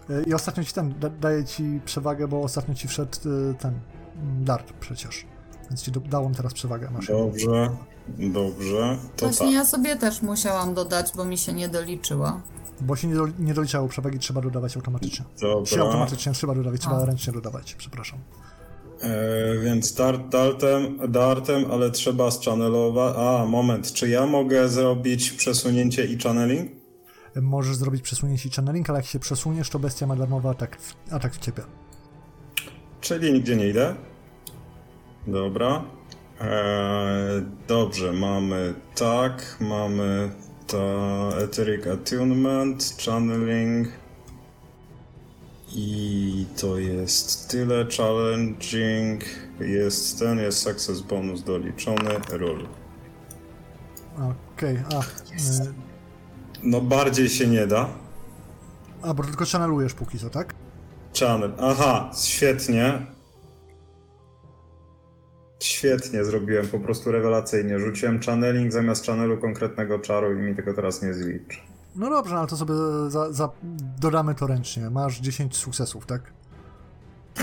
E, 0.10 0.24
I 0.24 0.34
ostatnio 0.34 0.63
ci 0.63 0.74
ten, 0.74 1.00
da, 1.00 1.10
daje 1.10 1.46
ci 1.46 1.82
przewagę, 1.86 2.28
bo 2.28 2.42
ostatnio 2.42 2.76
ci 2.76 2.88
wszedł 2.88 3.18
e, 3.20 3.54
ten 3.54 3.74
mm, 4.15 4.46
dart 4.46 4.74
przecież. 4.80 5.26
Więc 5.70 5.82
ci 5.82 5.92
do, 5.92 6.00
dałem 6.00 6.34
teraz 6.34 6.54
przewagę. 6.54 6.89
Masz. 6.92 7.08
Dobrze, 7.08 7.70
dobrze. 8.18 8.98
To 9.15 9.26
Właśnie 9.26 9.46
tak. 9.46 9.56
ja 9.56 9.65
sobie 9.65 9.96
też 9.96 10.22
musiałam 10.22 10.74
dodać, 10.74 11.12
bo 11.15 11.26
mi 11.26 11.38
się 11.38 11.54
nie 11.54 11.70
doliczyła. 11.70 12.42
Bo 12.82 12.96
się 12.96 13.08
nie, 13.08 13.15
do, 13.15 13.28
nie 13.39 13.54
doliczało 13.54 13.88
przewagi, 13.88 14.20
trzeba 14.20 14.42
dodawać 14.42 14.76
automatycznie. 14.76 15.26
Się 15.39 15.48
Dobra. 15.48 15.84
automatycznie 15.84 16.32
trzeba 16.34 16.56
dodawać, 16.56 16.82
trzeba 16.82 16.98
A. 16.98 17.06
ręcznie 17.06 17.34
dodawać, 17.34 17.76
przepraszam. 17.76 18.20
E, 19.02 19.60
więc 19.64 19.94
dart 19.94 20.30
dartem, 20.30 21.00
dartem, 21.08 21.72
ale 21.72 21.92
trzeba 21.92 22.32
schannelować. 22.32 23.16
A, 23.18 23.46
moment, 23.46 23.94
czy 23.94 24.10
ja 24.10 24.26
mogę 24.26 24.70
zrobić 24.70 25.32
przesunięcie 25.32 26.06
i 26.06 26.18
channeling? 26.18 26.72
Możesz 27.36 27.76
zrobić 27.76 28.02
przesunięcie 28.02 28.50
i 28.50 28.52
channeling, 28.52 28.90
ale 28.90 29.00
jak 29.00 29.06
się 29.06 29.20
przesuniesz, 29.20 29.70
to 29.70 29.80
bestia 29.80 30.08
ma 30.08 30.16
darmowy 30.16 30.50
atak 30.50 30.82
w, 30.82 31.14
atak 31.14 31.34
w 31.34 31.40
ciebie. 31.40 31.64
Czyli 33.02 33.34
nigdzie 33.34 33.56
nie 33.56 33.68
idę. 33.68 33.96
Dobra. 35.28 35.84
E, 36.42 37.42
dobrze, 37.68 38.14
mamy 38.14 38.74
tak, 38.96 39.58
mamy 39.60 40.32
to 40.68 41.30
Etheric 41.38 41.88
Attunement, 41.88 42.96
Channeling 43.06 43.88
i 45.75 46.45
to 46.62 46.77
jest 46.77 47.49
tyle, 47.49 47.86
Challenging, 47.97 49.23
jest 49.60 50.19
ten, 50.19 50.39
jest 50.39 50.58
Success 50.60 51.01
Bonus 51.01 51.43
doliczony, 51.43 52.10
Roll. 52.32 52.67
Okej, 54.55 54.77
a. 54.95 54.99
y, 54.99 55.73
No 56.63 56.82
bardziej 56.82 57.29
się 57.29 57.47
nie 57.47 57.67
da. 57.67 57.89
a, 59.01 59.13
bo 59.13 59.23
tylko 59.23 59.45
channelujesz 59.45 59.93
póki 59.93 60.19
co, 60.19 60.29
tak? 60.29 60.53
Channel, 61.19 61.53
aha, 61.60 62.12
świetnie. 62.23 63.05
Świetnie 65.63 66.25
zrobiłem, 66.25 66.67
po 66.67 66.79
prostu 66.79 67.12
rewelacyjnie. 67.12 67.79
Rzuciłem 67.79 68.19
channeling 68.21 68.71
zamiast 68.73 69.05
channelu 69.05 69.38
konkretnego 69.38 69.99
czaru 69.99 70.34
i 70.34 70.36
mi 70.41 70.55
tego 70.55 70.73
teraz 70.73 71.01
nie 71.01 71.13
zliczy. 71.13 71.60
No 71.95 72.10
dobrze, 72.10 72.38
ale 72.38 72.47
to 72.47 72.58
sobie 72.58 72.73
za, 73.08 73.34
za, 73.34 73.49
dodamy 73.99 74.36
to 74.36 74.47
ręcznie. 74.47 74.89
Masz 74.89 75.19
10 75.19 75.58
sukcesów, 75.58 76.06
tak? 76.06 76.21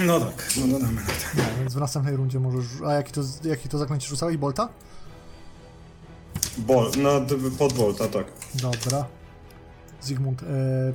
No 0.00 0.20
tak, 0.20 0.50
no 0.60 0.66
dodamy 0.66 1.00
na 1.00 1.06
tak. 1.06 1.36
No, 1.36 1.42
więc 1.60 1.74
w 1.74 1.80
następnej 1.80 2.16
rundzie 2.16 2.40
możesz. 2.40 2.66
A 2.86 2.92
jaki 2.92 3.12
to, 3.12 3.20
jaki 3.44 3.68
to 3.68 3.78
zaklęcie 3.78 4.08
rzucałeś? 4.08 4.36
Bolta? 4.36 4.68
Bol, 6.58 6.90
no 6.98 7.20
pod 7.58 7.72
Volta, 7.72 8.08
tak. 8.08 8.26
Dobra. 8.54 9.04
Zygmunt, 10.00 10.42
e, 10.42 10.46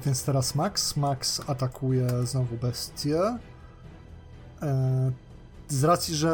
więc 0.06 0.24
teraz 0.24 0.56
Max. 0.56 0.98
Max 0.98 1.42
atakuje 1.48 2.08
znowu 2.24 2.58
bestię. 2.58 3.38
E, 4.62 5.12
z 5.68 5.84
racji, 5.84 6.16
że 6.16 6.32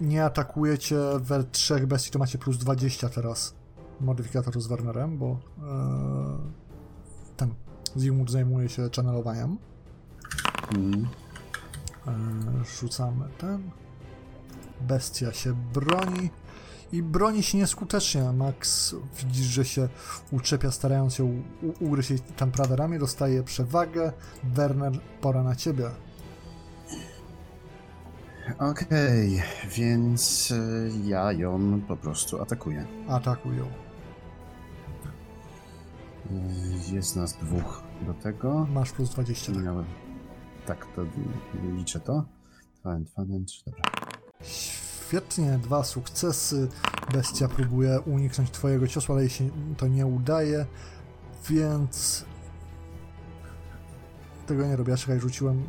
nie 0.00 0.24
atakujecie 0.24 0.96
we 1.18 1.44
trzech 1.44 1.86
bestii, 1.86 2.10
to 2.10 2.18
macie 2.18 2.38
plus 2.38 2.58
20 2.58 3.08
teraz 3.08 3.54
modyfikator 4.02 4.60
z 4.60 4.66
Wernerem, 4.66 5.18
bo 5.18 5.26
e, 5.26 5.38
ten 7.36 7.54
Zygmunt 7.96 8.30
zajmuje 8.30 8.68
się 8.68 8.88
channelowaniem. 8.96 9.58
E, 12.06 12.12
rzucamy 12.80 13.28
ten. 13.38 13.70
Bestia 14.80 15.32
się 15.32 15.54
broni. 15.74 16.30
I 16.92 17.02
broni 17.02 17.42
się 17.42 17.58
nieskutecznie. 17.58 18.32
Max 18.32 18.94
widzisz, 19.18 19.46
że 19.46 19.64
się 19.64 19.88
uczepia, 20.32 20.70
starając 20.70 21.14
się 21.14 21.24
u- 21.24 21.42
ugryźć 21.80 22.10
jej 22.10 22.20
tam 22.20 22.50
prawe 22.52 22.76
ramię, 22.76 22.98
dostaje 22.98 23.42
przewagę. 23.42 24.12
Werner, 24.44 24.92
pora 25.20 25.42
na 25.42 25.56
ciebie. 25.56 25.90
Okej, 28.58 29.42
więc 29.76 30.52
e, 30.52 31.08
ja 31.08 31.32
ją 31.32 31.80
po 31.88 31.96
prostu 31.96 32.42
atakuję. 32.42 32.86
Atakuj 33.08 33.56
ją. 33.56 33.66
E, 36.30 36.94
Jest 36.94 37.16
nas 37.16 37.32
dwóch 37.32 37.82
do 38.06 38.14
tego. 38.14 38.66
Masz 38.72 38.92
plus 38.92 39.10
20. 39.10 39.52
Tak. 39.52 39.62
Miałem... 39.62 39.84
Tak, 40.66 40.86
to 40.96 41.02
liczę 41.76 42.00
to. 42.00 42.24
Dwa, 42.80 42.98
dwa, 42.98 43.24
trzy, 43.46 43.64
dobra. 43.66 43.82
Świetnie, 44.42 45.58
dwa 45.62 45.84
sukcesy. 45.84 46.68
Bestia 47.12 47.48
próbuje 47.48 48.00
uniknąć 48.00 48.50
twojego 48.50 48.88
ciosu, 48.88 49.12
ale 49.12 49.20
jej 49.20 49.30
się 49.30 49.50
to 49.76 49.88
nie 49.88 50.06
udaje, 50.06 50.66
więc 51.50 52.24
tego 54.46 54.66
nie 54.66 54.76
robię. 54.76 54.90
Ja 54.90 54.96
czekaj, 54.96 55.20
rzuciłem 55.20 55.62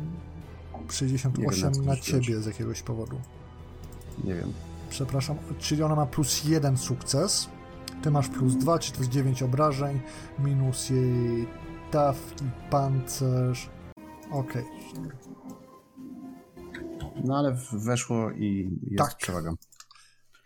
Nie 0.74 0.92
68 0.92 1.72
wiem, 1.72 1.84
na 1.84 1.96
ciebie 1.96 2.40
z 2.40 2.46
jakiegoś 2.46 2.82
powodu. 2.82 3.20
Nie 4.24 4.34
wiem. 4.34 4.52
przepraszam, 4.90 5.36
czyli 5.58 5.82
ona 5.82 5.94
ma 5.94 6.06
plus 6.06 6.44
jeden 6.44 6.76
sukces. 6.78 7.48
Ty 8.04 8.10
masz 8.10 8.28
plus 8.28 8.56
dwa, 8.56 8.78
czyli 8.78 8.92
to 8.94 8.98
jest 8.98 9.10
9 9.12 9.42
obrażeń, 9.42 10.00
minus 10.38 10.90
jej 10.90 11.46
taf 11.90 12.16
i 12.42 12.70
pancerz. 12.70 13.70
Okej, 14.30 14.64
No 17.24 17.36
ale 17.38 17.56
weszło 17.72 18.30
i 18.30 18.78
jest 18.90 19.08
Tak. 19.10 19.16
przewaga. 19.16 19.52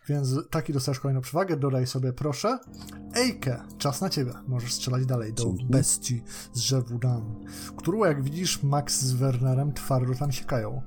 więc 0.09 0.29
taki 0.51 0.73
dostajesz 0.73 1.01
kolejną 1.01 1.21
przewagę, 1.21 1.57
dodaj 1.57 1.87
sobie 1.87 2.13
proszę. 2.13 2.59
Ejke, 3.15 3.63
czas 3.79 4.01
na 4.01 4.09
ciebie. 4.11 4.33
Możesz 4.49 4.73
strzelać 4.73 5.07
dalej 5.07 5.33
do 5.33 5.43
Dzięki. 5.45 5.67
bestii 5.67 6.23
z 6.53 6.61
drzewu 6.61 6.99
Dan, 6.99 7.45
którą 7.77 8.05
jak 8.05 8.23
widzisz 8.23 8.63
Max 8.63 9.01
z 9.01 9.13
Wernerem 9.13 9.73
twardo 9.73 10.15
tam 10.15 10.33
siekają. 10.33 10.83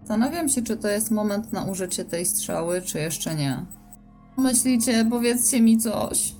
Zastanawiam 0.00 0.48
się, 0.48 0.62
czy 0.62 0.76
to 0.76 0.88
jest 0.88 1.10
moment 1.10 1.52
na 1.52 1.64
użycie 1.64 2.04
tej 2.04 2.26
strzały, 2.26 2.82
czy 2.82 2.98
jeszcze 2.98 3.34
nie. 3.34 3.66
Myślicie, 4.38 5.06
powiedzcie 5.10 5.60
mi 5.60 5.78
coś. 5.78 6.34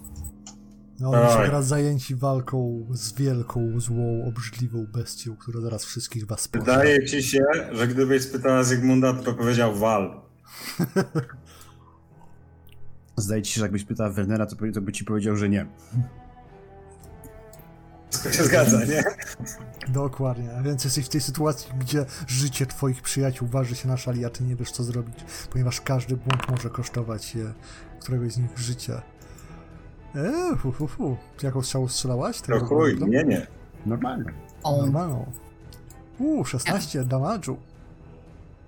No, 1.00 1.10
oni 1.10 1.32
są 1.32 1.38
Oj. 1.38 1.46
teraz 1.46 1.66
zajęci 1.66 2.16
walką 2.16 2.86
z 2.90 3.12
wielką, 3.12 3.80
złą, 3.80 4.24
obrzydliwą 4.28 4.86
bestią, 4.94 5.36
która 5.36 5.60
zaraz 5.60 5.84
wszystkich 5.84 6.26
was 6.26 6.48
pożre. 6.48 6.60
Wydaje 6.64 7.06
ci 7.06 7.22
się, 7.22 7.44
że 7.72 7.88
gdybyś 7.88 8.22
spytała 8.22 8.62
Zygmunda, 8.64 9.12
to 9.14 9.34
powiedział 9.34 9.74
wal. 9.74 10.20
Zdaje 13.16 13.42
ci 13.42 13.52
się, 13.52 13.58
że 13.58 13.64
jakbyś 13.64 13.84
pytał 13.84 14.12
Wernera, 14.12 14.46
to, 14.46 14.56
powie- 14.56 14.72
to 14.72 14.80
by 14.80 14.92
ci 14.92 15.04
powiedział, 15.04 15.36
że 15.36 15.48
nie. 15.48 15.66
Wszystko 18.20 18.42
się 18.42 18.44
zgadza, 18.44 18.84
nie? 18.84 19.04
Dokładnie, 19.88 20.50
więc 20.62 20.84
jesteś 20.84 21.06
w 21.06 21.08
tej 21.08 21.20
sytuacji, 21.20 21.72
gdzie 21.78 22.04
życie 22.26 22.66
twoich 22.66 23.02
przyjaciół 23.02 23.48
waży 23.48 23.76
się 23.76 23.88
na 23.88 23.96
szali, 23.96 24.24
a 24.24 24.30
ty 24.30 24.44
nie 24.44 24.56
wiesz 24.56 24.70
co 24.70 24.84
zrobić, 24.84 25.24
ponieważ 25.52 25.80
każdy 25.80 26.16
błąd 26.16 26.48
może 26.50 26.70
kosztować 26.70 27.34
je, 27.34 27.52
któregoś 28.00 28.32
z 28.32 28.38
nich 28.38 28.58
życie. 28.58 29.02
Eee, 30.14 30.56
hu, 30.58 30.72
hu, 30.72 30.86
hu. 30.86 31.16
Jaką 31.42 31.62
strzałą 31.62 31.88
strzelałaś? 31.88 32.40
Tego 32.40 32.66
chuj, 32.66 32.98
nie, 33.08 33.24
nie. 33.24 33.46
Normalnie. 33.86 34.32
Normalną. 34.64 35.32
Uuu, 36.18 36.44
16 36.44 37.04
damage'u. 37.04 37.56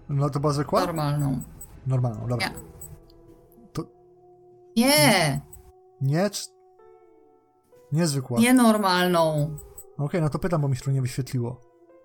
No 0.08 0.30
to 0.30 0.40
była 0.40 0.52
zwykła? 0.52 0.80
normalną. 0.80 1.42
Normalną, 1.86 2.28
dobra. 2.28 2.48
Nie. 2.48 2.54
To 3.72 3.84
Nie, 4.76 5.40
nie, 6.00 6.30
czy... 6.30 6.44
Niezwykła. 7.92 8.40
nienormalną. 8.40 9.56
Okej, 9.98 10.20
no 10.20 10.28
to 10.28 10.38
pytam, 10.38 10.60
bo 10.60 10.68
mi 10.68 10.76
się 10.76 10.82
to 10.84 10.90
nie 10.90 11.02
wyświetliło. 11.02 11.60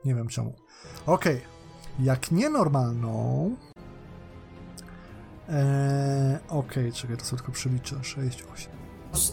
Nie 0.06 0.16
wiem 0.16 0.28
czemu. 0.28 0.54
Okej. 1.06 1.42
Jak 2.00 2.32
nienormalną. 2.32 3.56
Eee, 5.50 6.38
Okej, 6.50 6.92
czekaj, 6.94 7.18
to 7.18 7.26
sobie 7.26 7.38
tylko 7.38 7.52
przeliczę. 7.52 8.04
6, 8.04 8.44
8. 8.54 8.72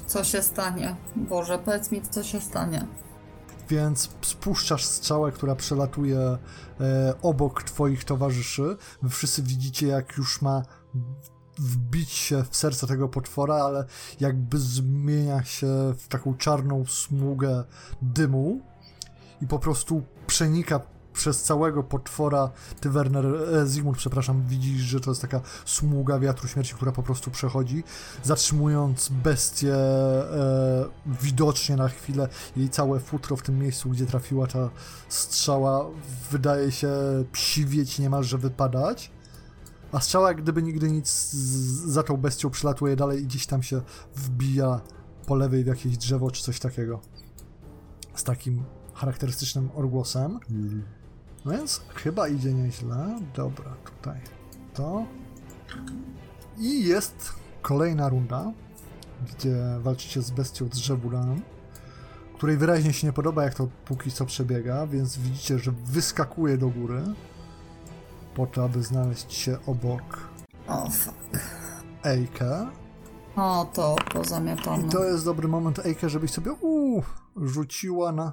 Co 0.07 0.25
się 0.25 0.43
stanie? 0.43 0.97
Boże, 1.17 1.59
powiedz 1.59 1.91
mi, 1.91 2.03
co 2.03 2.23
się 2.23 2.41
stanie. 2.41 2.87
Więc 3.69 4.11
spuszczasz 4.23 4.85
strzałę, 4.85 5.33
która 5.33 5.55
przelatuje 5.55 6.19
e, 6.19 6.39
obok 7.23 7.63
twoich 7.63 8.05
towarzyszy. 8.05 8.77
Wy 9.03 9.09
wszyscy 9.09 9.43
widzicie, 9.43 9.87
jak 9.87 10.17
już 10.17 10.43
ma 10.43 10.63
wbić 11.59 12.11
się 12.11 12.45
w 12.51 12.57
serce 12.57 12.87
tego 12.87 13.09
potwora, 13.09 13.55
ale 13.55 13.85
jakby 14.21 14.59
zmienia 14.59 15.45
się 15.45 15.67
w 15.99 16.09
taką 16.09 16.35
czarną 16.37 16.85
smugę 16.87 17.65
dymu 18.03 18.61
i 19.41 19.47
po 19.47 19.59
prostu 19.59 20.03
przenika 20.27 20.81
przez 21.15 21.43
całego 21.43 21.83
potwora. 21.83 22.51
Ty, 22.81 22.91
Werner, 22.91 23.27
e, 23.27 23.67
Zygmunt, 23.67 23.99
przepraszam, 23.99 24.43
widzisz, 24.49 24.81
że 24.81 25.01
to 25.01 25.11
jest 25.11 25.23
taka 25.23 25.41
smuga 25.65 26.19
wiatru 26.19 26.49
śmierci, 26.49 26.75
która 26.75 26.93
po 26.93 27.03
prostu 27.03 27.31
przechodzi, 27.31 27.85
zatrzymując 28.23 29.09
bestię 29.09 29.75
e, 29.75 30.85
widocznie 31.23 31.77
na 31.77 31.89
chwilę. 31.89 32.29
Jej 32.57 32.69
całe 32.69 33.01
futro 33.01 33.37
w 33.37 33.43
tym 33.43 33.59
miejscu, 33.59 33.91
gdzie 33.91 34.07
trafiła 34.07 34.47
ta 34.47 34.71
strzała, 35.09 35.87
wydaje 36.31 36.73
się 36.73 36.89
psiwieć, 37.33 37.99
niemalże 37.99 38.39
wypadać. 38.39 39.11
A 39.95 40.01
strzała, 40.01 40.29
jak 40.29 40.43
gdyby 40.43 40.63
nigdy 40.63 40.91
nic, 40.91 41.09
z, 41.09 41.35
za 41.93 42.03
tą 42.03 42.17
bestią 42.17 42.51
przylatuje 42.51 42.97
dalej 42.97 43.23
i 43.23 43.27
gdzieś 43.27 43.47
tam 43.47 43.63
się 43.63 43.81
wbija 44.17 44.81
po 45.27 45.35
lewej 45.35 45.65
w 45.65 45.67
jakieś 45.67 45.97
drzewo 45.97 46.31
czy 46.31 46.43
coś 46.43 46.59
takiego. 46.59 47.01
Z 48.15 48.25
takim 48.25 48.65
charakterystycznym 48.95 49.71
odgłosem. 49.75 50.39
No 51.45 51.53
więc 51.53 51.81
chyba 51.95 52.29
idzie 52.29 52.55
nieźle. 52.55 53.21
Dobra, 53.35 53.77
tutaj 53.85 54.21
to. 54.75 55.07
I 56.59 56.85
jest 56.85 57.33
kolejna 57.63 58.09
runda, 58.09 58.53
gdzie 59.29 59.57
walczycie 59.81 60.23
z 60.23 60.31
bestią 60.31 60.69
drzewulanem, 60.69 61.43
której 62.35 62.57
wyraźnie 62.57 62.93
się 62.93 63.07
nie 63.07 63.13
podoba, 63.13 63.45
jak 63.45 63.55
to 63.55 63.69
póki 63.85 64.13
co 64.13 64.27
przebiega, 64.27 64.87
więc 64.87 65.19
widzicie, 65.19 65.59
że 65.59 65.73
wyskakuje 65.73 66.59
do 66.59 66.69
góry 66.69 67.03
po 68.35 68.47
to, 68.47 68.65
aby 68.65 68.83
znaleźć 68.83 69.33
się 69.33 69.59
obok 69.67 70.29
O, 70.69 70.91
fuck. 70.91 71.15
Ejka. 72.05 72.73
O, 73.37 73.67
to 73.73 73.97
I 74.09 74.13
pozamiatane. 74.13 74.89
to 74.89 75.05
jest 75.05 75.25
dobry 75.25 75.49
moment, 75.49 75.79
Ejka, 75.87 76.09
żebyś 76.09 76.31
sobie 76.31 76.53
uu, 76.53 77.03
rzuciła 77.37 78.13
na... 78.13 78.33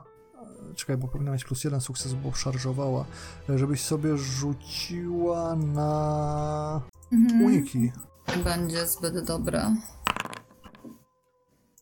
Czekaj, 0.76 0.98
bo 0.98 1.08
powinna 1.08 1.32
mieć 1.32 1.44
plus 1.44 1.64
jeden 1.64 1.82
sukces, 1.82 2.14
bo 2.14 2.32
szarżowała. 2.34 3.06
Żebyś 3.50 3.82
sobie 3.84 4.18
rzuciła 4.18 5.56
na 5.56 6.82
Mhm. 7.12 7.42
uniki. 7.42 7.92
Będzie 8.44 8.88
zbyt 8.88 9.26
dobre. 9.26 9.76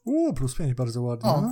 Uuu, 0.05 0.33
plus 0.33 0.55
5, 0.55 0.73
bardzo 0.73 1.01
ładnie. 1.01 1.29
O. 1.29 1.43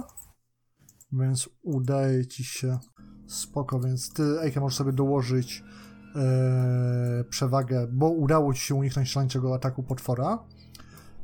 Więc 1.12 1.50
udaje 1.64 2.28
ci 2.28 2.44
się 2.44 2.80
spoko, 3.28 3.80
więc 3.80 4.14
ty, 4.14 4.24
Ejka, 4.42 4.60
możesz 4.60 4.78
sobie 4.78 4.92
dołożyć 4.94 5.64
przewagę, 7.30 7.88
bo 7.92 8.10
udało 8.10 8.54
ci 8.54 8.62
się 8.62 8.76
uniknąć 8.76 9.10
szaleńczego 9.10 9.56
ataku 9.56 9.84
potwora. 9.84 10.40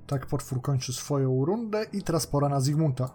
Tak 0.07 0.25
potwór 0.25 0.61
kończy 0.61 0.93
swoją 0.93 1.45
rundę 1.45 1.85
i 1.93 2.03
teraz 2.03 2.27
pora 2.27 2.49
na 2.49 2.61
Zygmunta. 2.61 3.09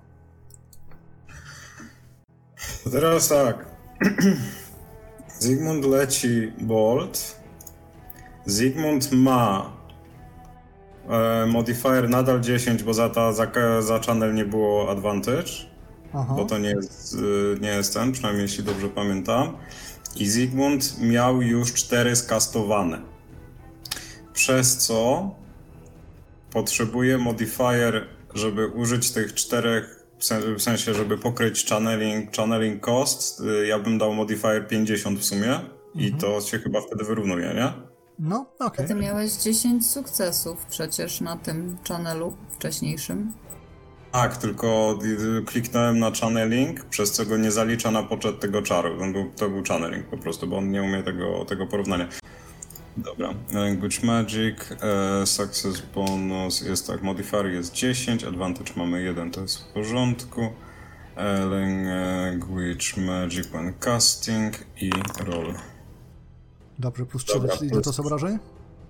To 2.84 2.90
teraz 2.90 3.28
tak. 3.28 3.66
Zygmunt 5.38 5.84
leci 5.84 6.52
Bolt. 6.60 7.40
Zygmunt 8.46 9.12
ma 9.12 9.72
e, 11.08 11.46
modifier 11.46 12.08
nadal 12.08 12.40
10, 12.40 12.82
bo 12.82 12.94
za, 12.94 13.08
ta, 13.08 13.32
za, 13.32 13.46
za 13.80 13.98
channel 13.98 14.34
nie 14.34 14.44
było 14.44 14.90
advantage, 14.90 15.52
Aha. 16.14 16.34
bo 16.36 16.44
to 16.44 16.58
nie 16.58 16.70
jest, 16.70 17.14
y, 17.14 17.60
nie 17.60 17.68
jest 17.68 17.94
ten, 17.94 18.12
przynajmniej 18.12 18.42
jeśli 18.42 18.64
dobrze 18.64 18.88
pamiętam. 18.88 19.56
I 20.16 20.26
Zygmunt 20.28 21.00
miał 21.00 21.42
już 21.42 21.74
4 21.74 22.16
skastowane. 22.16 23.00
Przez 24.32 24.76
co 24.76 25.30
potrzebuje 26.50 27.18
modifier, 27.18 28.08
żeby 28.34 28.66
użyć 28.68 29.10
tych 29.10 29.34
czterech, 29.34 30.04
w 30.18 30.24
sen- 30.24 30.54
w 30.54 30.62
sensie, 30.62 30.94
żeby 30.94 31.18
pokryć 31.18 31.66
channeling, 31.66 32.36
channeling 32.36 32.80
cost, 32.84 33.42
ja 33.68 33.78
bym 33.78 33.98
dał 33.98 34.14
modifier 34.14 34.68
50 34.68 35.18
w 35.20 35.24
sumie 35.24 35.60
i 35.94 36.12
to 36.12 36.40
się 36.40 36.58
chyba 36.58 36.80
wtedy 36.80 37.04
wyrównuje, 37.04 37.54
nie? 37.54 37.72
No, 38.18 38.46
okej. 38.58 38.86
Ty 38.88 38.94
miałeś 38.94 39.32
10 39.32 39.86
sukcesów 39.86 40.66
przecież 40.66 41.20
na 41.20 41.36
tym 41.36 41.76
channelu 41.88 42.36
wcześniejszym. 42.52 43.32
Tak, 44.12 44.36
tylko 44.36 44.98
kliknąłem 45.46 45.98
na 45.98 46.10
channeling, 46.20 46.84
przez 46.84 47.12
co 47.12 47.26
go 47.26 47.36
nie 47.36 47.50
zalicza 47.50 47.90
na 47.90 48.02
poczet 48.02 48.40
tego 48.40 48.62
czaru. 48.62 48.98
To 48.98 49.12
był, 49.12 49.30
to 49.36 49.48
był 49.48 49.62
channeling 49.68 50.06
po 50.06 50.18
prostu, 50.18 50.46
bo 50.46 50.56
on 50.58 50.70
nie 50.70 50.82
umie 50.82 51.02
tego, 51.02 51.44
tego 51.44 51.66
porównania. 51.66 52.08
Dobra, 52.96 53.28
Language 53.52 53.96
Magic, 54.02 54.56
e, 55.22 55.26
Success 55.26 55.82
Bonus 55.94 56.60
jest 56.60 56.86
tak, 56.86 57.02
modifier 57.02 57.46
jest 57.46 57.72
10, 57.72 58.24
Advantage 58.24 58.72
mamy 58.76 59.02
1, 59.02 59.30
to 59.30 59.40
jest 59.40 59.58
w 59.58 59.72
porządku. 59.72 60.48
E, 61.16 61.38
Language 61.44 62.84
Magic 62.96 63.46
when 63.46 63.74
casting 63.74 64.54
i 64.80 64.90
roll. 65.26 65.54
Dobrze, 66.78 67.06
plus 67.06 67.24
3, 67.24 67.34
Dobra, 67.34 67.56
czyli 67.56 67.70
plus- 67.70 67.84
to 67.84 67.90
jest 67.90 68.00
obrażeń? 68.00 68.38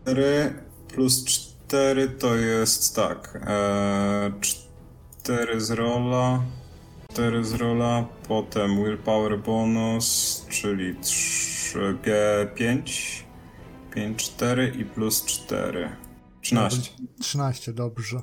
4 0.03 0.53
plus 0.89 1.25
4 1.25 2.09
to 2.09 2.37
jest 2.37 2.97
tak. 2.97 3.39
E, 3.47 4.33
4 4.41 4.68
z 5.59 5.71
rola. 5.71 6.43
4 7.13 7.45
z 7.45 7.53
rola, 7.53 8.07
potem 8.29 8.85
willpower 8.85 9.39
bonus, 9.41 10.47
czyli 10.49 10.97
3, 11.01 11.99
5. 12.55 13.25
5, 13.95 14.17
4 14.25 14.69
i 14.79 14.85
plus 14.85 15.25
4. 15.25 15.89
13. 16.41 16.91
13, 17.21 17.73
dobrze. 17.73 18.21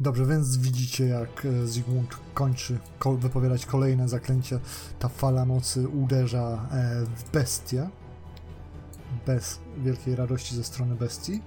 Dobrze, 0.00 0.26
więc 0.26 0.56
widzicie 0.56 1.04
jak 1.06 1.44
e, 1.46 1.66
Zygmunt 1.66 2.16
kończy 2.34 2.78
ko- 2.98 3.16
wypowiadać 3.16 3.66
kolejne 3.66 4.08
zaklęcie. 4.08 4.58
Ta 4.98 5.08
fala 5.08 5.44
mocy 5.44 5.88
uderza 5.88 6.68
e, 6.72 7.04
w 7.16 7.30
bestię. 7.30 7.88
Bez 9.26 9.58
wielkiej 9.78 10.16
radości 10.16 10.56
ze 10.56 10.64
strony 10.64 10.94
bestii. 10.94 11.42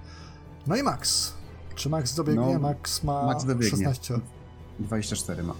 No 0.66 0.76
i 0.76 0.82
Max. 0.82 1.32
Czy 1.74 1.88
Max 1.88 2.14
dobiegnie? 2.14 2.54
No, 2.54 2.58
Max 2.58 3.02
ma 3.04 3.26
Max 3.26 3.44
dobiegnie. 3.44 3.70
16. 3.70 4.14
24 4.80 5.42
ma. 5.42 5.54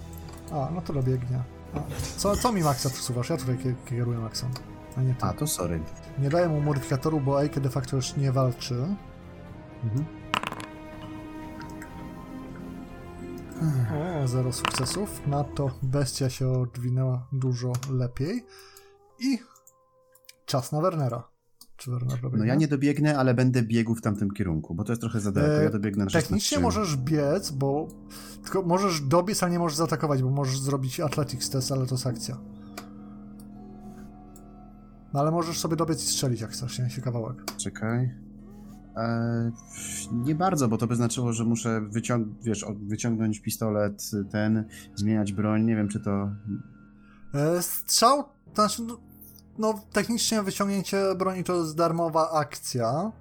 A, 0.51 0.69
no 0.75 0.81
to 0.81 0.93
dobiegnie. 0.93 1.43
A, 1.73 1.79
co, 2.17 2.35
co 2.35 2.51
mi 2.51 2.61
Maxa 2.63 2.89
przesuwasz? 2.89 3.29
Ja 3.29 3.37
tutaj 3.37 3.57
kie- 3.57 3.75
kieruję 3.85 4.19
Maxem, 4.19 4.49
a 4.97 5.01
nie 5.01 5.15
ty. 5.15 5.25
A, 5.25 5.33
to 5.33 5.47
sorry. 5.47 5.79
Nie 6.19 6.29
daję 6.29 6.49
mu 6.49 6.61
modyfikatoru, 6.61 7.19
bo 7.19 7.41
Eike 7.41 7.61
de 7.61 7.69
facto 7.69 7.95
już 7.95 8.15
nie 8.17 8.31
walczy. 8.31 8.75
Mhm. 9.83 10.05
O, 14.23 14.27
zero 14.27 14.53
sukcesów. 14.53 15.27
Na 15.27 15.43
to 15.43 15.71
bestia 15.81 16.29
się 16.29 16.51
odwinęła 16.51 17.27
dużo 17.31 17.73
lepiej. 17.91 18.45
I 19.19 19.39
czas 20.45 20.71
na 20.71 20.81
Wernera. 20.81 21.23
Czy? 21.81 21.91
No 22.37 22.45
ja 22.45 22.55
nie 22.55 22.67
dobiegnę, 22.67 23.17
ale 23.17 23.33
będę 23.33 23.61
biegł 23.63 23.95
w 23.95 24.01
tamtym 24.01 24.31
kierunku, 24.31 24.75
bo 24.75 24.83
to 24.83 24.91
jest 24.91 25.01
trochę 25.01 25.19
za 25.19 25.31
daleko. 25.31 25.61
E, 25.61 25.63
Ja 25.63 25.69
dobiegnę 25.69 26.03
na 26.03 26.09
16. 26.09 26.27
Technicznie 26.29 26.59
możesz 26.59 26.97
biec, 26.97 27.51
bo. 27.51 27.87
Tylko 28.43 28.61
możesz 28.61 29.01
dobiec, 29.01 29.43
ale 29.43 29.51
nie 29.51 29.59
możesz 29.59 29.77
zaatakować, 29.77 30.23
bo 30.23 30.29
możesz 30.29 30.59
zrobić 30.59 30.99
Athletics 30.99 31.49
test, 31.49 31.71
ale 31.71 31.85
to 31.85 31.95
jest 31.95 32.07
akcja. 32.07 32.37
No 35.13 35.19
ale 35.19 35.31
możesz 35.31 35.59
sobie 35.59 35.75
dobiec 35.75 36.03
i 36.03 36.07
strzelić, 36.07 36.41
jak 36.41 36.51
chcesz, 36.51 36.79
nie? 36.79 36.89
Się 36.89 37.01
kawałek. 37.01 37.43
Czekaj. 37.57 38.11
E, 38.97 39.51
nie 40.11 40.35
bardzo, 40.35 40.67
bo 40.67 40.77
to 40.77 40.87
by 40.87 40.95
znaczyło, 40.95 41.33
że 41.33 41.45
muszę 41.45 41.81
wyciąg 41.81 42.27
wiesz, 42.43 42.65
wyciągnąć 42.81 43.39
pistolet, 43.39 44.11
ten, 44.31 44.65
zmieniać 44.95 45.33
broń. 45.33 45.63
Nie 45.65 45.75
wiem, 45.75 45.87
czy 45.87 45.99
to. 45.99 46.29
E, 47.33 47.61
strzał, 47.61 48.23
znaczy, 48.53 48.83
no, 49.57 49.73
technicznie 49.93 50.41
wyciągnięcie 50.41 51.15
broni 51.15 51.43
to 51.43 51.55
jest 51.55 51.75
darmowa 51.75 52.31
akcja. 52.31 53.11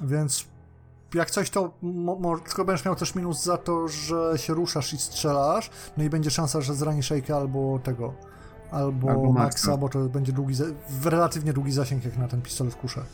Więc 0.00 0.44
jak 1.14 1.30
coś 1.30 1.50
to, 1.50 1.72
tylko 2.44 2.64
będziesz 2.64 2.84
miał 2.84 2.96
też 2.96 3.14
minus 3.14 3.42
za 3.44 3.56
to, 3.56 3.88
że 3.88 4.32
się 4.36 4.54
ruszasz 4.54 4.92
i 4.92 4.98
strzelasz, 4.98 5.70
no 5.96 6.04
i 6.04 6.10
będzie 6.10 6.30
szansa, 6.30 6.60
że 6.60 6.74
zranisz 6.74 7.10
Shake'a 7.10 7.32
albo 7.32 7.78
tego, 7.78 8.14
albo, 8.70 9.10
Albo 9.10 9.32
Maxa. 9.32 9.76
Bo 9.76 9.88
to 9.88 9.98
będzie 9.98 10.32
długi, 10.32 10.54
relatywnie 11.04 11.52
długi 11.52 11.72
zasięg 11.72 12.04
jak 12.04 12.16
na 12.16 12.28
ten 12.28 12.42
pistolet 12.42 12.74
kuszę. 12.74 13.04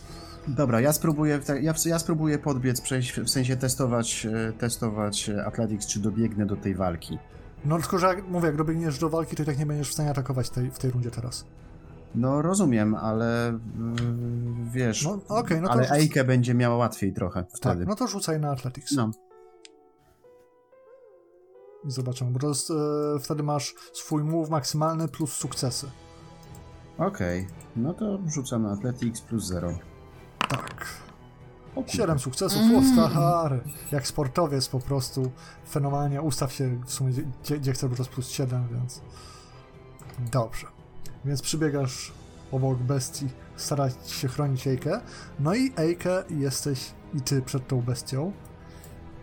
Dobra, 0.48 0.80
ja 0.80 0.92
spróbuję, 0.92 1.40
ja, 1.62 1.74
ja 1.86 1.98
spróbuję 1.98 2.38
podbiec, 2.38 2.80
przejść, 2.80 3.20
w 3.20 3.28
sensie 3.28 3.56
testować, 3.56 4.26
e, 4.26 4.52
testować 4.52 5.28
e, 5.28 5.46
Athletics, 5.46 5.86
czy 5.86 6.00
dobiegnę 6.00 6.46
do 6.46 6.56
tej 6.56 6.74
walki. 6.74 7.18
No 7.66 7.78
tylko, 7.78 7.98
że 7.98 8.06
jak 8.06 8.28
mówię, 8.28 8.46
jak 8.46 8.56
dobiegniesz 8.56 8.98
do 8.98 9.08
walki, 9.08 9.36
to 9.36 9.42
i 9.42 9.46
tak 9.46 9.58
nie 9.58 9.66
będziesz 9.66 9.90
w 9.90 9.92
stanie 9.92 10.10
atakować 10.10 10.50
tej, 10.50 10.70
w 10.70 10.78
tej 10.78 10.90
rundzie 10.90 11.10
teraz. 11.10 11.44
No 12.14 12.42
rozumiem, 12.42 12.94
ale 12.94 13.58
wiesz. 14.72 15.04
No, 15.04 15.18
okej, 15.28 15.60
no 15.60 15.66
to 15.68 15.72
ale 15.72 15.82
rzuc- 15.82 15.92
Eike 15.92 16.24
będzie 16.24 16.54
miała 16.54 16.76
łatwiej 16.76 17.12
trochę 17.12 17.44
wtedy. 17.54 17.78
Tak, 17.78 17.88
no 17.88 17.94
to 17.94 18.06
rzucaj 18.06 18.40
na 18.40 18.50
Athletics. 18.50 18.92
no. 18.92 19.10
I 21.84 21.90
zobaczymy, 21.90 22.30
bo 22.30 22.38
to 22.38 22.48
jest, 22.48 22.70
e, 22.70 22.74
wtedy 23.20 23.42
masz 23.42 23.74
swój 23.92 24.24
move 24.24 24.50
maksymalny 24.50 25.08
plus 25.08 25.32
sukcesy. 25.32 25.86
Okej, 26.98 27.46
no 27.76 27.94
to 27.94 28.18
rzucam 28.26 28.62
na 28.62 28.70
Athletics 28.72 29.20
plus 29.20 29.44
0. 29.46 29.78
Tak. 30.48 30.86
O 31.76 31.82
kurde. 31.82 31.92
Siedem 31.92 32.18
sukcesów, 32.18 32.62
Mm. 32.62 32.92
stary. 33.10 33.60
Jak 33.92 34.06
sportowiec 34.06 34.68
po 34.68 34.80
prostu 34.80 35.30
fenomenalnie. 35.70 36.22
Ustaw 36.22 36.52
się 36.52 36.80
w 36.86 36.92
sumie 36.92 37.12
gdzie, 37.42 37.58
gdzie 37.58 37.72
chcesz, 37.72 37.90
bo 37.90 37.96
to 37.96 38.02
jest 38.02 38.12
plus 38.12 38.28
7, 38.28 38.68
więc... 38.72 39.00
Dobrze. 40.32 40.66
Więc 41.24 41.42
przybiegasz 41.42 42.12
obok 42.52 42.78
bestii, 42.78 43.28
starać 43.56 43.94
się 44.06 44.28
chronić 44.28 44.66
Ejkę. 44.66 45.00
No 45.40 45.54
i 45.54 45.72
Ejkę 45.76 46.22
jesteś 46.30 46.90
i 47.14 47.20
ty 47.20 47.42
przed 47.42 47.68
tą 47.68 47.80
bestią. 47.82 48.32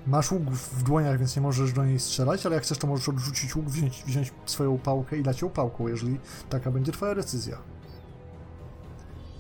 Masz 0.08 0.32
łuk 0.32 0.44
w 0.52 0.84
dłoniach, 0.84 1.20
więc 1.20 1.36
nie 1.36 1.42
możesz 1.42 1.74
do 1.74 1.86
niej 1.86 2.00
strzelać, 2.00 2.46
ale 2.46 2.56
jak 2.56 2.64
chcesz, 2.64 2.78
to 2.78 2.88
możesz 2.88 3.10
odrzucić 3.10 3.56
łuk, 3.56 3.66
wziąć, 3.66 4.04
wziąć 4.04 4.32
swoją 4.46 4.78
pałkę 4.78 5.18
i 5.18 5.24
dać 5.24 5.42
ją 5.42 5.50
pałką, 5.50 5.88
jeżeli 5.88 6.20
taka 6.50 6.72
będzie 6.72 6.92
twoja 6.92 7.16
decyzja. 7.16 7.58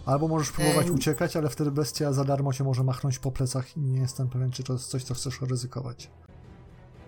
Albo 0.05 0.27
możesz 0.27 0.51
próbować 0.51 0.89
uciekać, 0.89 1.37
ale 1.37 1.49
wtedy 1.49 1.71
bestia 1.71 2.13
za 2.13 2.23
darmo 2.23 2.53
cię 2.53 2.63
może 2.63 2.83
machnąć 2.83 3.19
po 3.19 3.31
plecach 3.31 3.77
i 3.77 3.81
nie 3.81 4.01
jestem 4.01 4.29
pewien, 4.29 4.51
czy 4.51 4.63
to 4.63 4.73
jest 4.73 4.87
coś, 4.87 5.03
co 5.03 5.13
chcesz 5.13 5.41
ryzykować. 5.41 6.11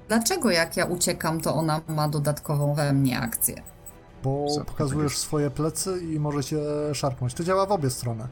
Dlaczego 0.07 0.51
jak 0.51 0.77
ja 0.77 0.85
uciekam, 0.85 1.41
to 1.41 1.55
ona 1.55 1.81
ma 1.87 2.09
dodatkową 2.09 2.73
we 2.73 2.93
mnie 2.93 3.19
akcję? 3.19 3.63
Bo 4.23 4.45
Co, 4.55 4.65
pokazujesz 4.65 5.17
swoje 5.17 5.49
plecy 5.51 5.99
i 6.03 6.19
może 6.19 6.43
cię 6.43 6.57
szarpnąć. 6.93 7.33
To 7.33 7.43
działa 7.43 7.65
w 7.65 7.71
obie 7.71 7.89
strony. 7.89 8.27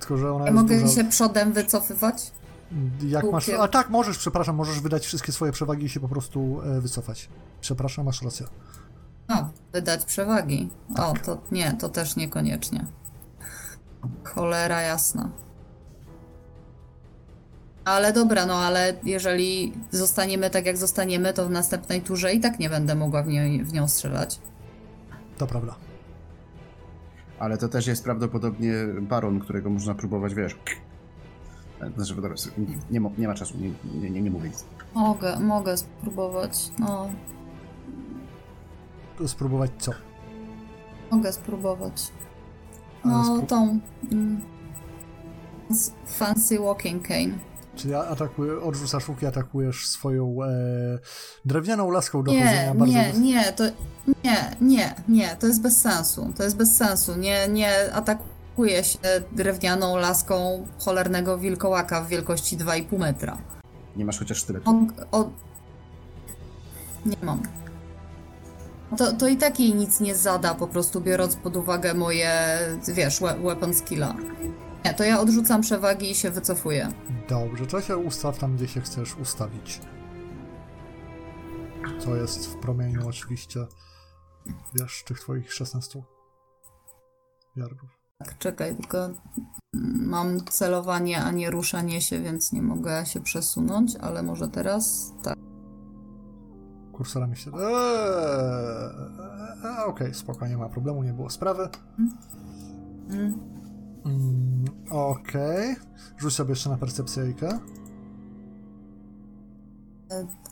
Tylko, 0.00 0.16
że 0.16 0.32
ona 0.32 0.44
Ja 0.44 0.50
jest 0.50 0.62
mogę 0.62 0.80
duża... 0.80 0.94
się 0.94 1.04
przodem 1.04 1.52
wycofywać? 1.52 2.32
Jak 3.06 3.32
masz... 3.32 3.48
A 3.48 3.68
tak, 3.68 3.90
możesz, 3.90 4.18
przepraszam, 4.18 4.56
możesz 4.56 4.80
wydać 4.80 5.06
wszystkie 5.06 5.32
swoje 5.32 5.52
przewagi 5.52 5.84
i 5.84 5.88
się 5.88 6.00
po 6.00 6.08
prostu 6.08 6.60
e, 6.62 6.80
wycofać. 6.80 7.28
Przepraszam, 7.60 8.04
masz 8.04 8.22
rację. 8.22 8.46
A, 9.28 9.48
wydać 9.72 10.04
przewagi. 10.04 10.70
O, 10.98 11.14
to 11.24 11.38
nie, 11.52 11.72
to 11.72 11.88
też 11.88 12.16
niekoniecznie. 12.16 12.86
Cholera 14.24 14.80
jasna. 14.80 15.30
Ale 17.84 18.12
dobra, 18.12 18.46
no 18.46 18.54
ale 18.54 18.94
jeżeli 19.04 19.72
zostaniemy 19.90 20.50
tak 20.50 20.66
jak 20.66 20.76
zostaniemy, 20.76 21.32
to 21.32 21.46
w 21.46 21.50
następnej 21.50 22.00
turze 22.00 22.32
i 22.32 22.40
tak 22.40 22.58
nie 22.58 22.70
będę 22.70 22.94
mogła 22.94 23.22
w, 23.22 23.26
niej, 23.26 23.64
w 23.64 23.72
nią 23.72 23.88
strzelać. 23.88 24.40
To 25.38 25.46
prawda. 25.46 25.74
Ale 27.38 27.58
to 27.58 27.68
też 27.68 27.86
jest 27.86 28.04
prawdopodobnie 28.04 28.72
baron, 29.00 29.40
którego 29.40 29.70
można 29.70 29.94
próbować, 29.94 30.34
wiesz. 30.34 30.56
Znaczy, 31.96 32.14
dobra, 32.14 32.34
nie, 32.58 32.78
nie, 32.90 33.00
ma, 33.00 33.10
nie 33.18 33.28
ma 33.28 33.34
czasu, 33.34 33.54
nie, 33.58 33.70
nie, 34.00 34.10
nie, 34.10 34.22
nie 34.22 34.30
mówię 34.30 34.48
nic. 34.48 34.64
Mogę, 34.94 35.40
mogę 35.40 35.76
spróbować. 35.76 36.70
No, 36.78 37.08
Spróbować 39.26 39.70
co? 39.78 39.92
mogę 41.10 41.32
spróbować. 41.32 42.12
No, 43.04 43.22
spró- 43.24 43.46
tą. 43.46 43.78
Mm, 44.12 44.40
fancy 46.06 46.58
walking 46.58 47.08
cane. 47.08 47.38
Czyli 47.76 47.94
atakuję, 47.94 48.60
odrzucasz 48.62 49.08
łuk 49.08 49.22
i 49.22 49.26
atakujesz 49.26 49.86
swoją 49.86 50.36
e, 50.42 50.48
drewnianą 51.44 51.90
laską 51.90 52.22
do 52.22 52.32
Nie, 52.32 52.44
chodzenia 52.44 52.74
bardzo... 52.74 52.94
nie, 52.94 53.12
nie, 53.12 53.52
to 53.52 53.64
nie, 54.24 54.56
nie, 54.60 54.94
nie, 55.08 55.36
to 55.40 55.46
jest 55.46 55.62
bez 55.62 55.80
sensu. 55.80 56.32
To 56.36 56.42
jest 56.42 56.56
bez 56.56 56.76
sensu. 56.76 57.16
Nie, 57.16 57.48
nie 57.48 57.92
atakuje 57.94 58.84
się 58.84 58.98
drewnianą 59.32 59.96
laską 59.96 60.66
cholernego 60.78 61.38
wilkołaka 61.38 62.00
w 62.00 62.08
wielkości 62.08 62.58
2,5 62.58 62.98
metra. 62.98 63.38
Nie 63.96 64.04
masz 64.04 64.18
chociaż 64.18 64.46
o, 65.12 65.30
nie 67.06 67.16
mam. 67.22 67.42
To, 68.98 69.12
to 69.12 69.28
i 69.28 69.36
tak 69.36 69.60
jej 69.60 69.74
nic 69.74 70.00
nie 70.00 70.14
zada, 70.14 70.54
po 70.54 70.66
prostu 70.68 71.00
biorąc 71.00 71.36
pod 71.36 71.56
uwagę 71.56 71.94
moje, 71.94 72.58
wiesz, 72.88 73.20
we- 73.20 73.38
weapon 73.38 73.74
skilla. 73.74 74.14
Nie, 74.84 74.94
to 74.94 75.04
ja 75.04 75.20
odrzucam 75.20 75.60
przewagi 75.60 76.10
i 76.10 76.14
się 76.14 76.30
wycofuję. 76.30 76.88
Dobrze, 77.28 77.66
to 77.66 77.80
się 77.80 77.96
ustaw 77.96 78.38
tam, 78.38 78.56
gdzie 78.56 78.68
się 78.68 78.80
chcesz 78.80 79.16
ustawić. 79.16 79.80
Co 81.98 82.16
jest 82.16 82.46
w 82.46 82.56
promieniu 82.56 83.08
oczywiście, 83.08 83.66
wiesz, 84.74 85.04
tych 85.06 85.20
twoich 85.20 85.52
16 85.52 86.02
yardów. 87.56 87.90
Tak, 88.18 88.38
czekaj, 88.38 88.76
tylko 88.76 89.08
mam 89.98 90.44
celowanie, 90.44 91.22
a 91.22 91.30
nie 91.30 91.50
ruszanie 91.50 92.00
się, 92.00 92.20
więc 92.20 92.52
nie 92.52 92.62
mogę 92.62 93.06
się 93.06 93.20
przesunąć, 93.20 93.96
ale 93.96 94.22
może 94.22 94.48
teraz 94.48 95.12
tak 95.22 95.36
kursora 96.96 97.26
mi 97.26 97.36
się... 97.36 97.50
Eee, 97.50 99.16
Okej, 99.60 99.86
okay, 99.88 100.14
spoko, 100.14 100.46
nie 100.46 100.56
ma 100.56 100.68
problemu, 100.68 101.02
nie 101.02 101.12
było 101.12 101.30
sprawy. 101.30 101.68
Mm. 103.10 104.64
Okej. 104.90 105.72
Okay. 105.72 105.86
Rzuć 106.18 106.34
sobie 106.34 106.50
jeszcze 106.50 106.70
na 106.70 106.76
percepcję 106.76 107.22
percepcyjkę. 107.22 107.58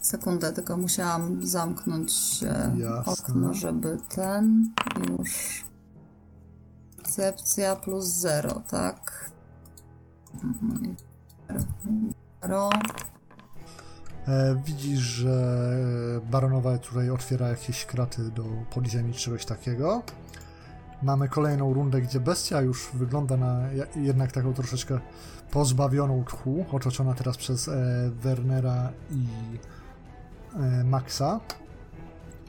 Sekundę, 0.01 0.53
tylko 0.53 0.77
musiałam 0.77 1.47
zamknąć 1.47 2.43
e, 2.43 2.77
Jasne. 2.79 3.13
okno, 3.13 3.55
żeby 3.55 3.99
ten 4.15 4.73
już. 5.11 5.65
Percepcja 6.97 7.77
plus 7.77 8.05
0, 8.05 8.63
tak? 8.71 9.31
Mhm. 10.45 10.97
0 12.43 12.71
widzisz, 14.65 14.99
że 15.01 15.77
baronowa 16.31 16.79
tutaj 16.79 17.11
otwiera 17.11 17.49
jakieś 17.49 17.87
kraty 17.87 18.23
do 18.31 18.45
podziemi 18.75 19.13
czy 19.13 19.21
czegoś 19.21 19.45
takiego. 19.45 20.03
Mamy 21.03 21.29
kolejną 21.29 21.75
rundę, 21.75 22.01
gdzie 22.01 22.21
bestia 22.21 22.61
już 22.61 22.91
wygląda 22.95 23.37
na 23.37 23.61
jednak 23.97 24.33
taką 24.33 24.55
troszeczkę 24.55 25.01
pozbawioną 25.51 26.25
tchu, 26.25 26.65
otoczona 26.73 27.15
teraz 27.15 27.37
przez 27.37 27.69
e, 27.69 28.11
Wernera 28.23 28.93
i 29.11 29.27
e, 30.57 30.85
Maxa. 30.85 31.41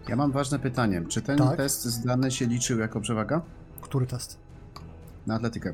Ja 0.08 0.16
mam 0.16 0.32
ważne 0.32 0.60
pytanie. 0.60 1.02
Czy 1.10 1.22
ten 1.22 1.38
Tak. 1.38 1.58
test 1.58 1.84
zdany 1.86 2.32
się 2.32 2.46
liczył 2.46 2.80
jako 2.80 3.02
przewaga? 3.02 3.42
Który 3.82 4.08
test? 4.08 4.38
Na 5.28 5.36
atletykę. 5.36 5.74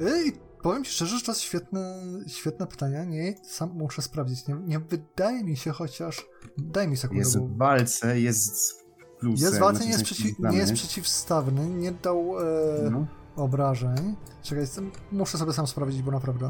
I 0.00 0.32
powiem 0.64 0.84
ci 0.84 0.90
szczerze, 0.90 1.18
że 1.18 1.24
to 1.24 1.32
jest 1.32 1.40
świetne, 1.40 2.02
świetne 2.26 2.66
pytanie. 2.66 3.06
Nie, 3.08 3.34
sam 3.42 3.70
muszę 3.74 4.02
sprawdzić. 4.02 4.46
Nie, 4.48 4.54
nie 4.66 4.78
wydaje 4.78 5.44
mi 5.44 5.56
się, 5.56 5.70
chociaż. 5.72 6.26
Daj 6.58 6.88
mi 6.88 6.96
sekundę. 6.96 7.18
Jest 7.18 7.38
w 7.38 7.56
walce, 7.56 8.20
jest 8.20 8.74
plusem. 9.20 9.44
Jest 9.46 9.56
w 9.56 9.60
walce, 9.60 9.76
znaczy 9.76 9.86
nie 9.86 9.92
jest, 9.92 10.02
w 10.02 10.06
przeciw, 10.06 10.38
nie 10.38 10.58
jest 10.58 10.72
przeciwstawny, 10.72 11.66
nie 11.68 11.92
dał 11.92 12.40
e, 12.40 12.90
No, 12.90 13.06
obrażeń. 13.36 14.16
Czekaj, 14.42 14.60
jestem, 14.60 14.90
muszę 15.12 15.38
sobie 15.38 15.52
sam 15.52 15.66
sprawdzić, 15.66 16.02
bo 16.02 16.10
naprawdę. 16.10 16.48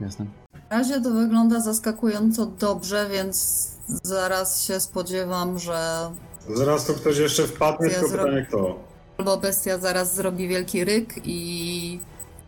jasne. 0.00 0.26
Na 0.70 0.78
razie 0.78 1.00
to 1.00 1.10
wygląda 1.10 1.60
zaskakująco 1.60 2.46
dobrze, 2.46 3.08
więc 3.12 3.66
zaraz 4.02 4.62
się 4.62 4.80
spodziewam, 4.80 5.58
że 5.58 6.10
Zaraz 6.54 6.86
tu 6.86 6.94
ktoś 6.94 7.18
jeszcze 7.18 7.42
wpadnie, 7.46 7.90
tylko 7.90 8.08
zrobię- 8.08 8.24
pytanie 8.24 8.46
kto. 8.48 8.80
albo 9.18 9.36
bestia 9.36 9.78
zaraz 9.78 10.14
zrobi 10.14 10.48
wielki 10.48 10.84
ryk 10.84 11.14
i 11.24 12.00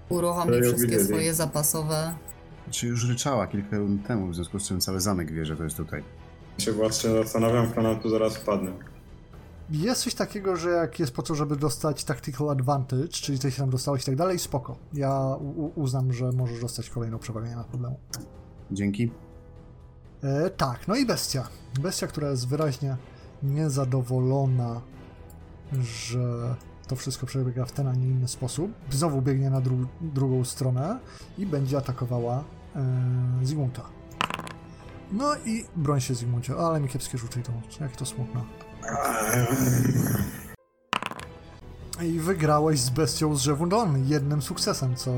uruchomi 0.09 0.51
To 0.51 0.55
ją 0.57 0.63
wszystkie 0.63 0.87
widzieli. 0.87 1.05
swoje 1.05 1.35
zapasowe. 1.35 2.15
Czy 2.71 2.87
już 2.87 3.09
ryczała 3.09 3.47
kilka 3.47 3.79
rund 3.79 4.07
temu, 4.07 4.27
w 4.29 4.35
związku 4.35 4.59
z 4.59 4.69
czym 4.69 4.81
cały 4.81 5.01
zamek 5.01 5.33
wie, 5.33 5.47
że 5.47 5.57
to 5.57 5.65
jest 5.65 5.77
tutaj. 5.77 6.03
się 6.59 6.73
właśnie 6.73 7.11
zastanawiam, 7.11 7.71
kto 7.73 7.83
nam 7.83 8.01
tu 8.01 8.11
zaraz 8.11 8.37
wpadnie. 8.37 8.73
Jest 9.71 10.03
coś 10.03 10.15
takiego, 10.15 10.57
że 10.57 10.71
jak 10.71 10.99
jest 11.01 11.13
po 11.13 11.23
to, 11.23 11.35
żeby 11.35 11.57
dostać 11.57 12.05
tactical 12.05 12.51
advantage, 12.51 13.09
czyli 13.09 13.39
coś 13.39 13.57
tam 13.57 13.71
dostałeś 13.71 14.03
i 14.03 14.07
tak 14.07 14.17
dalej, 14.17 14.39
spoko. 14.39 14.77
Ja 14.93 15.37
uznam, 15.75 16.13
że 16.13 16.33
możesz 16.33 16.61
dostać 16.61 16.91
kolejną 16.91 17.19
przewagę, 17.19 17.49
nie 17.49 17.57
ma 17.57 17.65
problemu. 17.65 17.99
Dzięki. 18.71 19.11
E, 20.23 20.51
tak, 20.51 20.89
no 20.89 20.97
i 20.97 21.07
bestia. 21.07 21.49
Bestia, 21.81 22.07
która 22.07 22.31
jest 22.31 22.49
wyraźnie 22.49 22.97
niezadowolona, 23.43 24.81
że 25.83 26.55
to 26.89 26.97
wszystko 26.97 27.27
przebiega 27.27 27.65
w 27.65 27.73
ten, 27.73 27.87
a 27.89 27.93
nie 27.95 28.07
inny 28.07 28.29
sposób. 28.29 28.73
Znowu 28.91 29.23
biegnie 29.23 29.51
na 29.51 29.61
dru- 29.61 29.87
drugą 30.01 30.45
stronę 30.45 30.99
i 31.39 31.47
będzie 31.47 31.79
atakowała 31.79 32.45
e, 32.77 32.85
Zygmunta. 33.43 33.83
No 35.13 35.35
i 35.45 35.65
broń 35.77 36.01
się 36.01 36.15
Zygmuncie, 36.15 36.57
ale 36.57 36.81
mi 36.81 36.89
kiepskie 36.89 37.19
rzuty 37.19 37.43
to, 37.43 37.53
jak 37.81 37.97
to 37.97 38.07
smutno. 38.07 38.45
I 42.03 42.21
wygrałeś 42.21 42.81
z 42.81 42.91
bestią 42.91 43.37
z 43.37 43.41
Drzewu 43.43 43.67
Don 43.67 44.09
jednym 44.09 44.43
sukcesem, 44.43 44.97
co 44.97 45.11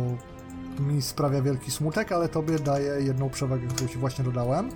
mi 0.78 1.02
sprawia 1.02 1.42
wielki 1.42 1.70
smutek, 1.70 2.12
ale 2.12 2.28
tobie 2.28 2.58
daje 2.58 3.02
jedną 3.02 3.30
przewagę, 3.30 3.66
którą 3.68 3.88
ci 3.88 3.98
właśnie 3.98 4.24
dodałem. 4.24 4.70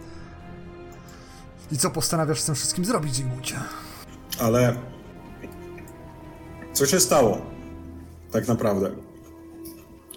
I 1.72 1.76
co 1.78 1.90
postanawiasz 1.90 2.40
z 2.40 2.44
tym 2.46 2.54
wszystkim 2.54 2.84
zrobić, 2.84 3.14
Zygmuncie? 3.14 3.56
Ale 4.40 4.74
co 6.72 6.86
się 6.86 7.00
stało? 7.00 7.38
Tak 8.30 8.48
naprawdę. 8.48 8.90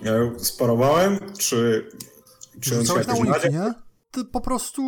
Ja 0.04 0.14
ją 0.14 0.40
sparowałem, 0.40 1.20
czy, 1.38 1.90
czy 2.62 2.80
on 2.80 2.86
się 2.86 2.94
jakoś 2.94 3.20
nadział? 3.20 3.52
nie? 3.52 3.74
Ty 4.12 4.26
po 4.26 4.42
prostu, 4.42 4.82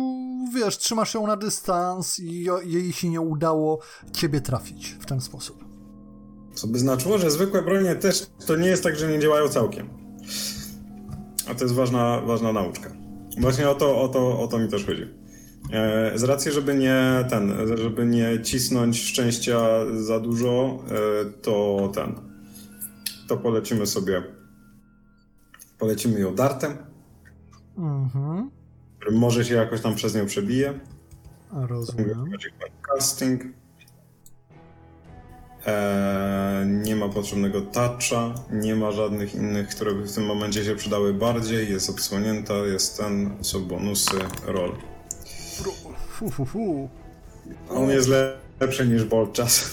wiesz, 0.54 0.78
trzymasz 0.78 1.14
ją 1.14 1.26
na 1.26 1.36
dystans 1.36 2.18
i 2.18 2.46
jej 2.64 2.92
się 2.92 3.08
nie 3.08 3.20
udało 3.20 3.78
ciebie 4.12 4.40
trafić 4.40 4.96
w 5.00 5.06
ten 5.06 5.20
sposób. 5.20 5.64
Co 6.54 6.66
by 6.66 6.78
znaczyło, 6.78 7.18
że 7.18 7.30
zwykłe 7.30 7.62
bronie 7.62 7.94
też 7.96 8.26
to 8.46 8.56
nie 8.56 8.68
jest 8.68 8.82
tak, 8.82 8.96
że 8.96 9.08
nie 9.08 9.18
działają 9.18 9.48
całkiem. 9.48 9.88
A 11.50 11.54
to 11.54 11.64
jest 11.64 11.74
ważna, 11.74 12.20
ważna 12.20 12.52
nauczka. 12.52 12.92
Właśnie 13.38 13.68
o 13.68 13.74
to, 13.74 14.00
o 14.02 14.08
to, 14.08 14.40
o 14.40 14.48
to 14.48 14.58
mi 14.58 14.68
też 14.68 14.86
chodzi. 14.86 15.14
E, 15.72 16.12
z 16.18 16.22
racji, 16.22 16.52
żeby 16.52 16.74
nie 16.74 17.24
ten, 17.30 17.52
żeby 17.78 18.06
nie 18.06 18.42
cisnąć 18.42 19.02
szczęścia 19.02 19.60
za 20.00 20.20
dużo, 20.20 20.78
e, 20.90 21.24
to 21.42 21.90
ten, 21.94 22.14
to 23.28 23.36
polecimy 23.36 23.86
sobie, 23.86 24.22
polecimy 25.78 26.20
ją 26.20 26.34
dartem, 26.34 26.72
Mhm, 27.78 28.50
może 29.12 29.44
się 29.44 29.54
jakoś 29.54 29.80
tam 29.80 29.94
przez 29.94 30.14
nią 30.14 30.26
przebije. 30.26 30.80
rozumiem. 31.52 32.24
Casting. 32.82 33.42
Eee, 35.66 36.66
nie 36.66 36.96
ma 36.96 37.08
potrzebnego 37.08 37.60
toucha, 37.60 38.34
nie 38.52 38.74
ma 38.76 38.90
żadnych 38.92 39.34
innych, 39.34 39.68
które 39.68 39.94
by 39.94 40.02
w 40.06 40.14
tym 40.14 40.26
momencie 40.26 40.64
się 40.64 40.74
przydały 40.76 41.14
bardziej. 41.14 41.70
Jest 41.72 41.90
odsłonięta, 41.90 42.54
jest 42.54 42.98
ten, 42.98 43.30
są 43.40 43.64
bonusy, 43.64 44.16
roll. 44.46 44.72
Fu, 46.08 46.30
fu, 46.30 46.44
fu. 46.44 46.88
On 47.70 47.88
jest 47.90 48.08
le- 48.08 48.36
lepszy 48.60 48.88
niż 48.88 49.04
Bolczas. 49.04 49.70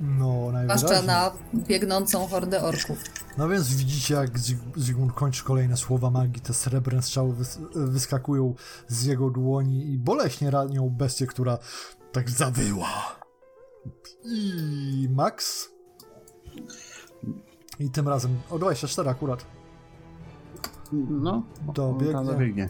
No, 0.00 0.50
Zwłaszcza 0.64 0.86
najwyraźniej. 0.86 1.06
na 1.06 1.32
biegnącą 1.54 2.26
hordę 2.26 2.62
orków. 2.62 2.98
No 3.38 3.48
więc 3.48 3.74
widzicie, 3.74 4.14
jak 4.14 4.38
Zygmunt 4.76 5.12
kończy 5.12 5.44
kolejne 5.44 5.76
słowa 5.76 6.10
magii, 6.10 6.42
te 6.42 6.54
srebrne 6.54 7.02
strzały 7.02 7.34
wys 7.34 7.58
wyskakują 7.74 8.54
z 8.88 9.04
jego 9.04 9.30
dłoni 9.30 9.92
i 9.92 9.98
boleśnie 9.98 10.50
ranią 10.50 10.90
bestię, 10.90 11.26
która 11.26 11.58
tak 12.12 12.30
zawyła. 12.30 12.88
I 14.24 15.08
Max? 15.10 15.68
I 17.80 17.90
tym 17.90 18.08
razem 18.08 18.36
o 18.50 18.58
24 18.58 19.10
akurat. 19.10 19.44
No, 20.92 21.42
Dobiegnie. 21.74 22.68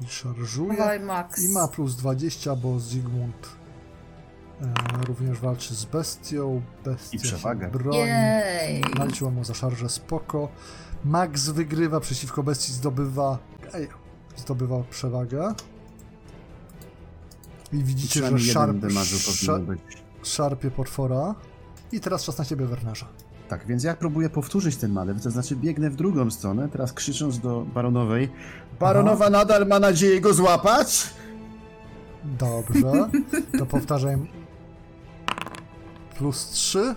I 0.00 0.06
szarżuje. 0.06 0.78
Dawaj, 0.78 1.00
Max. 1.00 1.42
I 1.42 1.48
ma 1.48 1.68
plus 1.68 1.96
20, 1.96 2.56
bo 2.56 2.80
Zygmunt 2.80 3.48
e, 4.60 5.04
również 5.06 5.38
walczy 5.38 5.74
z 5.74 5.84
bestią. 5.84 6.62
Bestia 6.84 7.16
I 7.16 7.20
przewagę. 7.20 7.70
broni. 7.70 7.98
Jej! 7.98 8.82
Walczyła 8.98 9.30
mu 9.30 9.44
za 9.44 9.54
szarżę, 9.54 9.88
spoko. 9.88 10.48
Max 11.04 11.48
wygrywa 11.48 12.00
przeciwko 12.00 12.42
bestii, 12.42 12.72
zdobywa... 12.72 13.38
Ej, 13.74 13.88
zdobywa 14.36 14.82
przewagę. 14.90 15.54
I 17.72 17.84
widzicie, 17.84 18.38
że 18.38 18.38
szarp, 18.38 18.76
szar, 19.32 19.60
szarpie 20.22 20.70
potwora. 20.70 21.34
I 21.92 22.00
teraz 22.00 22.24
czas 22.24 22.38
na 22.38 22.44
ciebie, 22.44 22.66
Wernerze. 22.66 23.06
Tak, 23.48 23.66
więc 23.66 23.84
ja 23.84 23.96
próbuję 23.96 24.30
powtórzyć 24.30 24.76
ten 24.76 24.92
manewr, 24.92 25.20
to 25.22 25.30
znaczy 25.30 25.56
biegnę 25.56 25.90
w 25.90 25.96
drugą 25.96 26.30
stronę, 26.30 26.68
teraz 26.68 26.92
krzycząc 26.92 27.38
do 27.38 27.60
baronowej. 27.74 28.28
Baronowa 28.80 29.30
nadal 29.30 29.66
ma 29.66 29.78
nadzieję 29.80 30.20
go 30.20 30.34
złapać? 30.34 31.14
Dobrze, 32.24 33.08
to 33.58 33.66
powtarzaj. 33.66 34.16
Plus 36.18 36.46
3. 36.50 36.94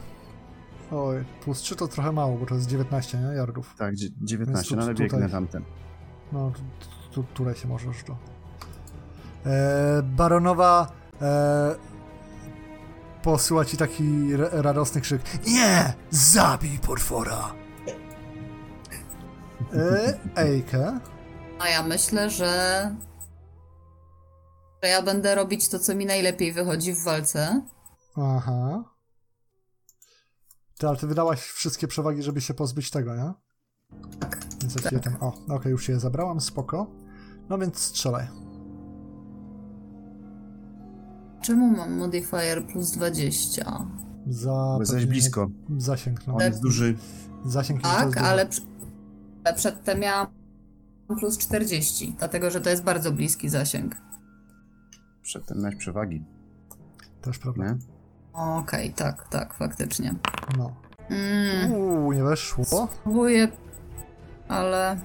Oj, 0.92 1.26
plus 1.44 1.62
3 1.62 1.76
to 1.76 1.88
trochę 1.88 2.12
mało, 2.12 2.38
bo 2.38 2.46
to 2.46 2.56
jest 2.56 2.68
19, 2.68 3.18
nie? 3.18 3.36
Yardów. 3.38 3.76
Tak, 3.78 3.96
dzie- 3.96 4.10
19, 4.22 4.70
Więc 4.76 4.80
no 4.80 4.84
ale 4.86 4.94
tu- 4.96 5.02
biegnę 5.04 5.18
tutaj- 5.18 5.32
tamten. 5.32 5.64
No, 6.32 6.52
tu, 6.80 7.24
tu, 7.24 7.24
tutaj 7.34 7.56
się 7.56 7.68
możesz 7.68 8.04
to. 8.04 8.18
E, 9.46 10.02
baronowa 10.04 10.88
e, 11.22 11.76
posyła 13.24 13.66
ci 13.66 13.78
taki 13.78 14.36
ra- 14.38 14.50
radosny 14.52 15.02
krzyk. 15.02 15.22
Nie! 15.48 15.94
Zabij 16.10 16.80
potwora! 16.80 17.54
E, 19.74 20.18
Ejkę. 20.36 21.00
A 21.60 21.70
ja 21.70 21.84
myślę, 21.84 22.30
że... 22.30 22.96
że 24.84 24.90
ja 24.90 25.02
będę 25.02 25.36
robić 25.36 25.70
to, 25.70 25.80
co 25.80 25.96
mi 25.96 26.06
najlepiej 26.06 26.54
wychodzi 26.54 26.94
w 26.94 27.04
walce. 27.04 27.62
Aha. 28.16 28.84
Ty, 30.80 30.88
ale 30.88 30.98
ty 30.98 31.08
wydałaś 31.08 31.40
wszystkie 31.42 31.88
przewagi, 31.88 32.24
żeby 32.24 32.42
się 32.42 32.54
pozbyć 32.54 32.92
tego, 32.92 33.16
nie? 33.16 33.34
Tak. 34.20 34.38
Więc 34.62 34.76
ja 34.76 34.90
ci 34.90 34.96
je 34.96 35.02
tam... 35.02 35.18
O, 35.20 35.34
okej, 35.56 35.72
już 35.72 35.86
się 35.86 35.94
je 35.94 36.00
zabrałam, 36.00 36.42
spoko. 36.42 36.88
No 37.50 37.58
więc 37.58 37.80
strzelaj. 37.80 38.28
Czemu 41.42 41.78
mam 41.78 41.98
modifier 41.98 42.68
plus 42.68 42.92
20? 42.92 43.86
Za... 44.28 44.52
Bo 44.52 44.80
jesteś 44.80 45.06
blisko. 45.06 45.48
Zasięg, 45.78 46.28
no. 46.28 46.36
On 46.36 46.42
jest 46.42 46.62
duży. 46.62 46.98
Zasięg 47.46 47.84
jest 47.84 47.96
Tak, 47.96 48.18
ale 48.18 48.46
przy- 48.46 48.62
ale 49.44 49.56
przedtem 49.56 50.00
miałam 50.00 50.28
plus 51.16 51.38
40, 51.38 52.16
dlatego 52.20 52.52
że 52.52 52.62
to 52.62 52.70
jest 52.70 52.84
bardzo 52.84 53.12
bliski 53.12 53.50
zasięg. 53.50 53.96
Przedtem 55.24 55.58
miałeś 55.62 55.76
przewagi, 55.76 56.26
Też 57.22 57.40
prawda. 57.40 57.64
nie? 57.66 57.78
Okej, 58.34 58.94
tak, 58.94 59.28
tak, 59.28 59.54
faktycznie. 59.54 60.16
No. 60.58 60.76
Mm, 61.10 61.72
Uuu, 61.74 62.12
nie 62.14 62.24
weszło. 62.24 62.66
próbuję, 63.04 63.48
ale 64.48 64.98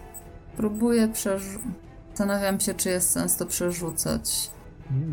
próbuję 0.56 1.08
przerzucić. 1.08 1.60
Zastanawiam 2.08 2.60
się, 2.60 2.74
czy 2.74 2.88
jest 2.88 3.10
sens 3.10 3.36
to 3.36 3.46
przerzucać. 3.46 4.50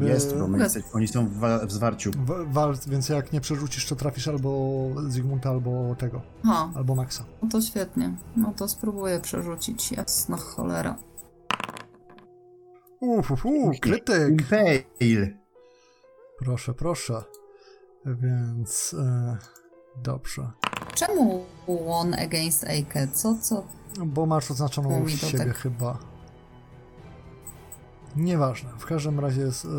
Jest, 0.01 0.37
bo 0.37 0.47
my 0.47 0.59
jesteś, 0.59 0.83
oni 0.93 1.07
są 1.07 1.27
w, 1.27 1.33
wa- 1.33 1.65
w 1.65 1.71
zwarciu. 1.71 2.11
W- 2.11 2.53
Wal, 2.53 2.75
więc 2.87 3.09
jak 3.09 3.33
nie 3.33 3.41
przerzucisz, 3.41 3.85
to 3.85 3.95
trafisz 3.95 4.27
albo 4.27 4.79
Zygmunta, 5.07 5.49
albo 5.49 5.95
tego, 5.95 6.21
Ha, 6.45 6.71
albo 6.75 6.95
Maxa. 6.95 7.23
no 7.43 7.49
to 7.49 7.61
świetnie. 7.61 8.13
No 8.35 8.53
to 8.57 8.67
spróbuję 8.67 9.19
przerzucić. 9.19 9.91
Jasna 9.91 10.37
cholera. 10.37 10.95
Uff, 13.01 13.31
uf, 13.31 13.45
uf, 13.45 13.79
krytyk. 13.79 14.29
Impale! 14.29 15.29
Proszę, 16.39 16.73
proszę. 16.73 17.23
Więc 18.05 18.95
e, 18.99 19.37
dobrze. 20.03 20.51
Czemu 20.95 21.45
one 21.87 22.17
against 22.17 22.63
Eike? 22.63 23.07
Co, 23.13 23.35
co? 23.41 23.63
Bo 24.05 24.25
masz 24.25 24.51
oznaczoną 24.51 25.07
siebie 25.07 25.45
tak- 25.45 25.57
chyba. 25.57 25.99
Nieważne. 28.15 28.69
W 28.77 28.85
każdym 28.85 29.19
razie 29.19 29.41
jest 29.41 29.65
e, 29.65 29.69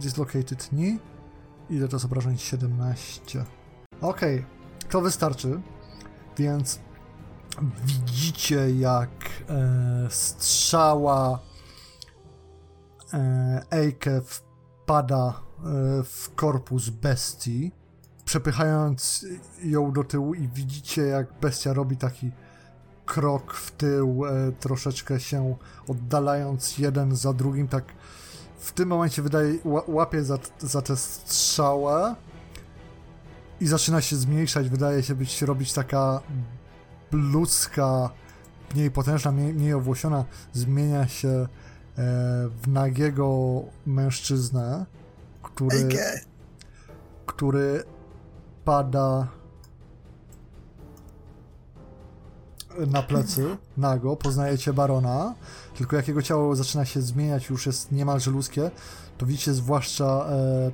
dislocated 0.00 0.68
knee. 0.68 0.98
Ile 1.70 1.88
to 1.88 1.96
jest 1.96 2.04
obrażeń? 2.04 2.38
17. 2.38 3.44
Okej, 4.00 4.44
to 4.90 5.00
wystarczy. 5.00 5.60
Więc 6.38 6.80
widzicie 7.84 8.70
jak 8.70 9.10
e, 9.48 10.06
strzała 10.10 11.38
e, 13.12 13.62
Eike 13.70 14.20
wpada 14.20 15.28
e, 15.28 15.32
w 16.02 16.30
korpus 16.34 16.90
bestii, 16.90 17.72
przepychając 18.24 19.26
ją 19.62 19.92
do 19.92 20.04
tyłu 20.04 20.34
i 20.34 20.48
widzicie 20.48 21.02
jak 21.02 21.40
bestia 21.40 21.72
robi 21.72 21.96
taki 21.96 22.32
krok 23.06 23.54
w 23.54 23.70
tył, 23.70 24.26
e, 24.26 24.52
troszeczkę 24.52 25.20
się 25.20 25.56
oddalając 25.88 26.78
jeden 26.78 27.16
za 27.16 27.32
drugim, 27.32 27.68
tak 27.68 27.84
w 28.58 28.72
tym 28.72 28.88
momencie 28.88 29.22
wydaje, 29.22 29.58
ła- 29.58 29.82
łapie 29.88 30.24
za, 30.24 30.38
za 30.58 30.82
tę 30.82 30.96
strzałę 30.96 32.14
i 33.60 33.66
zaczyna 33.66 34.00
się 34.00 34.16
zmniejszać, 34.16 34.68
wydaje 34.68 35.02
się 35.02 35.14
być, 35.14 35.42
robić 35.42 35.72
taka 35.72 36.20
ludzka, 37.12 38.10
mniej 38.74 38.90
potężna, 38.90 39.32
mniej, 39.32 39.54
mniej 39.54 39.74
owłosiona, 39.74 40.24
zmienia 40.52 41.08
się 41.08 41.28
e, 41.28 41.46
w 42.62 42.68
nagiego 42.68 43.60
mężczyznę, 43.86 44.86
który, 45.42 45.76
który 47.26 47.84
pada 48.64 49.28
na 52.86 53.02
plecy, 53.02 53.56
nago, 53.76 54.16
poznajecie 54.16 54.72
barona, 54.72 55.34
tylko 55.76 55.96
jak 55.96 56.08
jego 56.08 56.22
ciało 56.22 56.56
zaczyna 56.56 56.84
się 56.84 57.02
zmieniać, 57.02 57.48
już 57.48 57.66
jest 57.66 57.92
niemalże 57.92 58.30
ludzkie, 58.30 58.70
to 59.18 59.26
widzicie 59.26 59.54
zwłaszcza 59.54 60.26
e, 60.28 60.70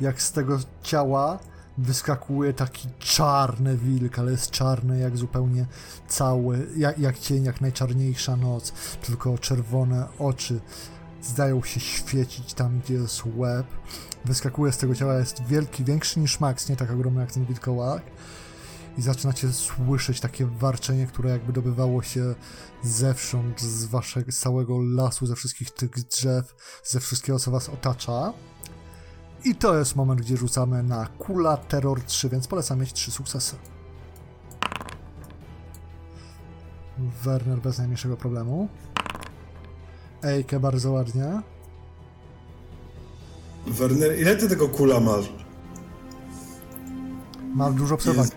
jak 0.00 0.22
z 0.22 0.32
tego 0.32 0.58
ciała 0.82 1.38
wyskakuje 1.78 2.52
taki 2.52 2.88
czarny 2.98 3.76
wilk, 3.76 4.18
ale 4.18 4.30
jest 4.30 4.50
czarny 4.50 4.98
jak 4.98 5.16
zupełnie 5.16 5.66
cały, 6.08 6.66
jak, 6.76 6.98
jak 6.98 7.18
cień, 7.18 7.44
jak 7.44 7.60
najczarniejsza 7.60 8.36
noc, 8.36 8.72
tylko 9.02 9.38
czerwone 9.38 10.06
oczy 10.18 10.60
zdają 11.22 11.62
się 11.62 11.80
świecić 11.80 12.54
tam, 12.54 12.80
gdzie 12.80 12.94
jest 12.94 13.22
łeb. 13.36 13.66
Wyskakuje 14.24 14.72
z 14.72 14.78
tego 14.78 14.94
ciała, 14.94 15.18
jest 15.18 15.42
wielki, 15.44 15.84
większy 15.84 16.20
niż 16.20 16.40
Max, 16.40 16.68
nie 16.68 16.76
tak 16.76 16.90
ogromny 16.90 17.20
jak 17.20 17.32
ten 17.32 17.44
wilkołak 17.44 18.02
i 19.00 19.02
zaczynacie 19.02 19.52
słyszeć 19.52 20.20
takie 20.20 20.46
warczenie, 20.46 21.06
które 21.06 21.30
jakby 21.30 21.52
dobywało 21.52 22.02
się 22.02 22.34
zewsząd, 22.82 23.60
z 23.60 23.84
waszego 23.84 24.32
całego 24.32 24.78
lasu, 24.78 25.26
ze 25.26 25.36
wszystkich 25.36 25.70
tych 25.70 25.90
drzew, 25.90 26.54
ze 26.84 27.00
wszystkiego, 27.00 27.38
co 27.38 27.50
was 27.50 27.68
otacza. 27.68 28.32
I 29.44 29.54
to 29.54 29.78
jest 29.78 29.96
moment, 29.96 30.20
gdzie 30.20 30.36
rzucamy 30.36 30.82
na 30.82 31.06
Kula 31.06 31.56
Terror 31.56 32.02
3, 32.02 32.28
więc 32.28 32.46
polecam 32.46 32.80
mieć 32.80 32.92
3 32.92 33.10
sukcesy. 33.10 33.56
Werner 37.24 37.58
bez 37.58 37.78
najmniejszego 37.78 38.16
problemu. 38.16 38.68
Ejke 40.22 40.60
bardzo 40.60 40.92
ładnie. 40.92 41.42
Werner, 43.66 44.18
ile 44.18 44.36
ty 44.36 44.48
tego 44.48 44.68
kula 44.68 45.00
masz? 45.00 45.32
Ma 47.54 47.70
dużo 47.70 47.96
przewagi. 47.96 48.30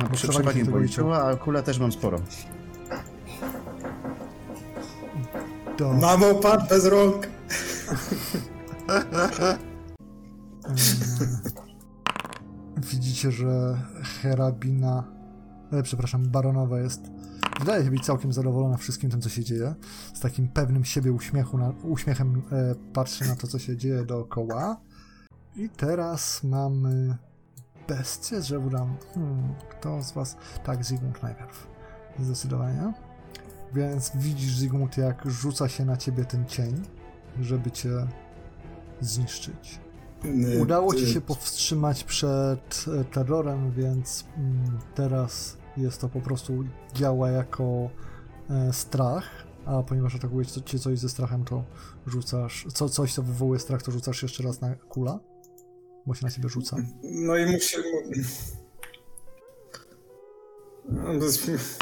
No, 0.00 0.08
przy 0.12 0.28
przewagi 0.28 0.64
policzyła, 0.64 1.24
a 1.24 1.36
kula 1.36 1.62
też 1.62 1.78
mam 1.78 1.92
sporo. 1.92 2.20
Do... 5.78 5.92
Mamo, 5.92 6.34
patrz 6.34 6.68
bez 6.68 6.84
rąk! 6.84 7.28
Widzicie, 12.76 13.32
że 13.32 13.82
hrabina, 14.02 15.04
e, 15.72 15.82
przepraszam, 15.82 16.28
baronowa 16.28 16.80
jest, 16.80 17.00
wydaje 17.60 17.84
się 17.84 17.90
być 17.90 18.04
całkiem 18.04 18.32
zadowolona 18.32 18.76
wszystkim 18.76 19.10
tym, 19.10 19.20
co 19.20 19.28
się 19.28 19.44
dzieje. 19.44 19.74
Z 20.14 20.20
takim 20.20 20.48
pewnym 20.48 20.84
siebie 20.84 21.12
uśmiechu 21.12 21.58
na, 21.58 21.72
uśmiechem 21.82 22.42
e, 22.52 22.74
patrzy 22.92 23.28
na 23.28 23.36
to, 23.36 23.46
co 23.46 23.58
się 23.58 23.76
dzieje 23.76 24.04
dookoła. 24.04 24.80
I 25.56 25.68
teraz 25.68 26.44
mamy 26.44 27.16
bestię 27.88 28.40
drzewu 28.40 28.70
dam. 28.70 28.96
Hmm, 29.14 29.54
kto 29.70 30.02
z 30.02 30.12
was? 30.12 30.36
Tak, 30.64 30.84
Zygmunt 30.84 31.22
najpierw. 31.22 31.66
Zdecydowanie. 32.18 32.92
Więc 33.74 34.12
widzisz, 34.14 34.56
Zygmunt, 34.56 34.96
jak 34.96 35.22
rzuca 35.26 35.68
się 35.68 35.84
na 35.84 35.96
ciebie 35.96 36.24
ten 36.24 36.46
cień, 36.46 36.82
żeby 37.40 37.70
cię 37.70 37.90
zniszczyć. 39.00 39.80
Udało 40.62 40.94
ci 40.94 41.06
się 41.06 41.20
powstrzymać 41.20 42.04
przed 42.04 42.84
e, 43.00 43.04
terrorem, 43.04 43.72
więc 43.72 44.24
mm, 44.36 44.78
teraz 44.94 45.56
jest 45.76 46.00
to 46.00 46.08
po 46.08 46.20
prostu 46.20 46.64
działa 46.94 47.30
jako 47.30 47.90
e, 48.50 48.72
strach, 48.72 49.24
a 49.66 49.82
ponieważ 49.82 50.14
atakuje 50.14 50.46
cię 50.46 50.78
coś 50.78 50.98
ze 50.98 51.08
strachem, 51.08 51.44
to 51.44 51.64
rzucasz, 52.06 52.66
co, 52.74 52.88
coś 52.88 53.14
co 53.14 53.22
wywołuje 53.22 53.60
strach, 53.60 53.82
to 53.82 53.92
rzucasz 53.92 54.22
jeszcze 54.22 54.42
raz 54.42 54.60
na 54.60 54.74
kula, 54.74 55.18
bo 56.06 56.14
się 56.14 56.24
na 56.26 56.30
ciebie 56.30 56.48
rzuca. 56.48 56.76
No 57.02 57.36
i 57.36 57.46
musi... 57.46 57.76
No, 60.88 61.14
bez- 61.20 61.78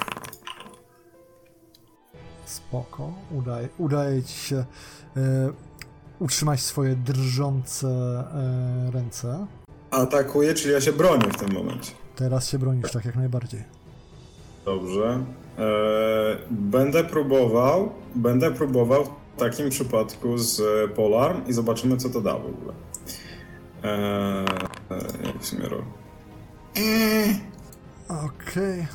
Spoko, 2.44 3.12
udaje, 3.30 3.68
udaje 3.78 4.22
ci 4.22 4.32
się 4.38 4.56
e, 4.56 4.64
utrzymać 6.18 6.60
swoje 6.60 6.96
drżące 6.96 7.88
e, 7.88 8.90
ręce. 8.90 9.46
Atakuje, 9.90 10.54
czyli 10.54 10.74
ja 10.74 10.80
się 10.80 10.92
bronię 10.92 11.28
w 11.32 11.36
tym 11.36 11.52
momencie. 11.52 11.92
Teraz 12.16 12.48
się 12.48 12.58
bronisz 12.58 12.92
tak 12.92 13.04
jak 13.04 13.16
najbardziej. 13.16 13.64
Dobrze. 14.64 15.24
Eee, 15.58 16.38
będę 16.50 17.04
próbował, 17.04 17.92
będę 18.14 18.50
próbował 18.50 19.04
w 19.04 19.38
takim 19.38 19.70
przypadku 19.70 20.38
z 20.38 20.60
e, 20.60 20.88
Polarm 20.94 21.46
i 21.46 21.52
zobaczymy, 21.52 21.96
co 21.96 22.10
to 22.10 22.20
da 22.20 22.34
w 22.34 22.46
ogóle. 22.46 22.72
Eee, 23.82 24.44
jak 25.26 25.44
sumie 25.44 25.68
robi? 25.68 25.90
Okej. 28.08 28.86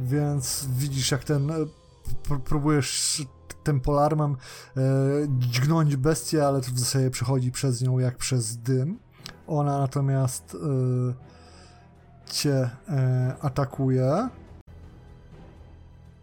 Więc 0.00 0.66
widzisz, 0.70 1.10
jak 1.10 1.24
ten. 1.24 1.50
e, 1.50 1.54
pr- 2.28 2.40
próbujesz 2.40 3.22
tym 3.64 3.80
polarmem 3.80 4.36
e, 4.76 4.80
dźgnąć 5.38 5.96
bestię, 5.96 6.46
ale 6.46 6.60
to 6.60 6.70
w 6.70 6.78
zasadzie 6.78 7.10
przechodzi 7.10 7.52
przez 7.52 7.82
nią 7.82 7.98
jak 7.98 8.16
przez 8.16 8.56
dym. 8.56 8.98
Ona 9.46 9.78
natomiast 9.78 10.54
e, 10.54 10.58
cię 12.32 12.70
e, 12.88 13.36
atakuje 13.40 14.28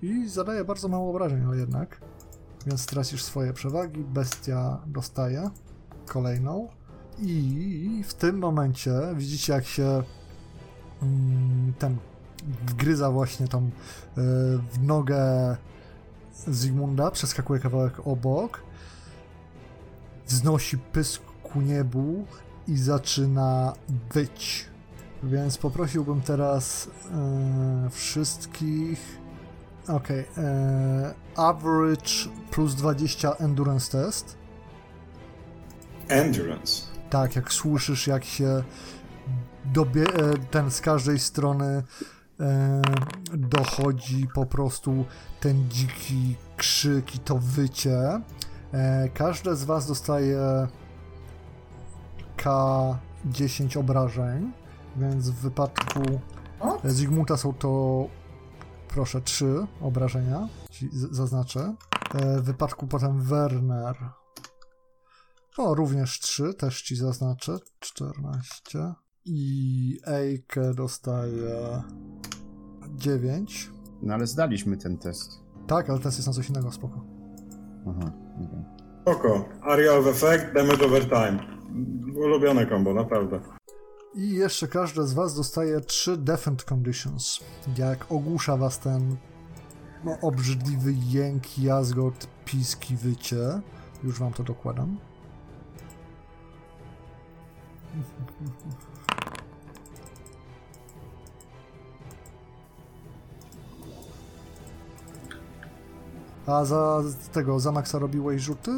i 0.01 0.27
zadaje 0.29 0.63
bardzo 0.63 0.87
mało 0.87 1.09
obrażeń, 1.09 1.43
ale 1.45 1.57
jednak. 1.57 2.01
Więc 2.65 2.81
stracisz 2.81 3.23
swoje 3.23 3.53
przewagi. 3.53 4.03
Bestia 4.03 4.81
dostaje 4.85 5.49
kolejną. 6.05 6.67
I 7.19 8.03
w 8.07 8.13
tym 8.13 8.37
momencie 8.37 8.91
widzicie, 9.15 9.53
jak 9.53 9.65
się 9.65 10.03
mm, 11.01 11.73
ten 11.79 11.97
wgryza 12.67 13.11
właśnie 13.11 13.47
tam 13.47 13.63
e, 13.65 13.71
w 14.71 14.83
nogę 14.83 15.57
Zygmunda, 16.47 17.11
przeskakuje 17.11 17.59
kawałek 17.59 18.07
obok, 18.07 18.63
wznosi 20.27 20.77
pysk 20.77 21.21
ku 21.43 21.61
niebu 21.61 22.25
i 22.67 22.77
zaczyna 22.77 23.73
wyć. 24.13 24.65
Więc 25.23 25.57
poprosiłbym 25.57 26.21
teraz 26.21 26.87
e, 27.11 27.89
wszystkich. 27.89 29.23
Okej. 29.87 30.25
e, 30.37 31.13
average 31.35 32.29
plus 32.51 32.75
20 32.75 33.33
endurance 33.33 33.91
test. 33.91 34.37
Endurance. 36.07 36.92
Tak, 37.13 37.35
jak 37.35 37.53
słyszysz, 37.53 38.07
jak 38.07 38.23
się 38.23 38.63
dobie, 39.65 40.03
e, 40.03 40.37
ten 40.37 40.71
z 40.71 40.81
każdej 40.81 41.19
strony 41.19 41.83
e, 42.39 42.81
dochodzi 43.33 44.27
po 44.33 44.45
prostu 44.45 45.05
ten 45.39 45.69
dziki 45.69 46.35
krzyk 46.57 47.15
i 47.15 47.19
to 47.19 47.37
wycie. 47.37 48.21
E, 48.73 49.09
każde 49.09 49.55
z 49.55 49.63
was 49.63 49.87
dostaje 49.87 50.67
K10 52.37 53.79
obrażeń, 53.79 54.51
więc 54.97 55.29
w 55.29 55.35
wypadku 55.35 56.01
Zygmunta 56.83 57.37
są 57.37 57.53
to 57.53 58.05
proszę 58.87 59.21
trzy 59.21 59.67
obrażenia, 59.81 60.47
ci 60.71 60.89
z- 60.89 61.11
zaznaczę. 61.15 61.75
E, 62.15 62.39
W 62.39 62.43
wypadku 62.43 62.87
potem 62.87 63.21
Werner 63.21 63.95
o, 65.57 65.75
również 65.75 66.19
3, 66.19 66.53
też 66.53 66.81
ci 66.81 66.95
zaznaczę. 66.95 67.57
14. 67.79 68.93
I 69.25 69.99
Eike 70.07 70.73
dostaje 70.73 71.83
9. 72.95 73.71
No 74.01 74.13
ale 74.13 74.27
zdaliśmy 74.27 74.77
ten 74.77 74.97
test. 74.97 75.31
Tak, 75.67 75.89
ale 75.89 75.99
teraz 75.99 76.15
jest 76.15 76.27
na 76.27 76.33
coś 76.33 76.49
innego, 76.49 76.71
spoko. 76.71 77.05
Aha, 77.87 78.11
okej. 78.35 78.63
Spoko. 79.01 79.45
Area 79.61 79.93
of 79.93 80.07
Effect, 80.07 80.53
Damage 80.53 80.85
Over 80.85 81.09
Time. 81.09 81.39
Ulubione 82.15 82.67
combo, 82.67 82.93
naprawdę. 82.93 83.39
I 84.15 84.29
jeszcze 84.29 84.67
każdy 84.67 85.07
z 85.07 85.13
was 85.13 85.35
dostaje 85.35 85.81
3 85.81 86.17
Defend 86.17 86.63
Conditions. 86.63 87.39
Jak 87.77 88.11
ogłusza 88.11 88.57
was 88.57 88.79
ten 88.79 89.17
no, 90.03 90.17
obrzydliwy 90.21 90.93
jęk, 91.09 91.57
jazgot, 91.57 92.27
piski, 92.45 92.95
wycie. 92.95 93.61
Już 94.03 94.19
wam 94.19 94.33
to 94.33 94.43
dokładam. 94.43 94.97
A 106.47 106.65
za 106.65 107.03
tego, 107.31 107.59
za 107.59 107.71
Maxa 107.71 107.99
robiłeś 107.99 108.41
rzuty? 108.41 108.71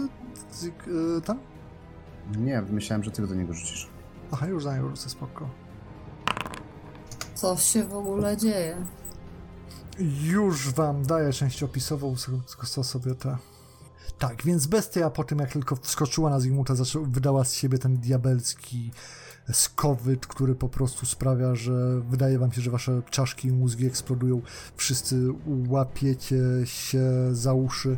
Y, 1.18 1.22
Tam? 1.22 1.39
Nie, 2.38 2.61
myślałem, 2.61 3.03
że 3.03 3.11
ty 3.11 3.28
do 3.28 3.36
niego 3.36 3.53
rzucisz. 3.53 3.89
Aha, 4.32 4.47
już 4.47 4.63
za 4.63 4.76
niego 4.76 4.89
rzucę, 4.89 5.09
spoko. 5.09 5.49
Co 7.36 7.57
się 7.57 7.84
w 7.84 7.93
ogóle 7.95 8.38
dzieje? 8.38 8.86
Już 10.24 10.74
wam 10.74 11.03
daję 11.03 11.34
część 11.34 11.63
opisową, 11.63 12.16
tylko 12.47 12.68
co 12.68 12.84
sobie 12.84 13.16
te. 13.16 13.38
Tak, 14.20 14.43
więc 14.43 14.68
bestia 14.68 15.10
po 15.10 15.24
tym 15.24 15.39
jak 15.39 15.51
tylko 15.51 15.76
wskoczyła 15.76 16.30
na 16.30 16.39
Zygmunta, 16.39 16.74
wydała 17.03 17.43
z 17.43 17.53
siebie 17.53 17.78
ten 17.78 17.97
diabelski 17.97 18.91
skowyt, 19.51 20.28
który 20.28 20.56
po 20.56 20.70
prostu 20.70 21.06
sprawia, 21.06 21.56
że 21.56 22.01
wydaje 22.01 22.39
wam 22.39 22.51
się, 22.51 22.62
że 22.62 22.72
wasze 22.72 23.01
czaszki 23.10 23.47
i 23.47 23.51
mózgi 23.51 23.86
eksplodują. 23.86 24.41
Wszyscy 24.76 25.28
łapiecie 25.68 26.41
się 26.64 27.03
za 27.32 27.53
uszy, 27.53 27.97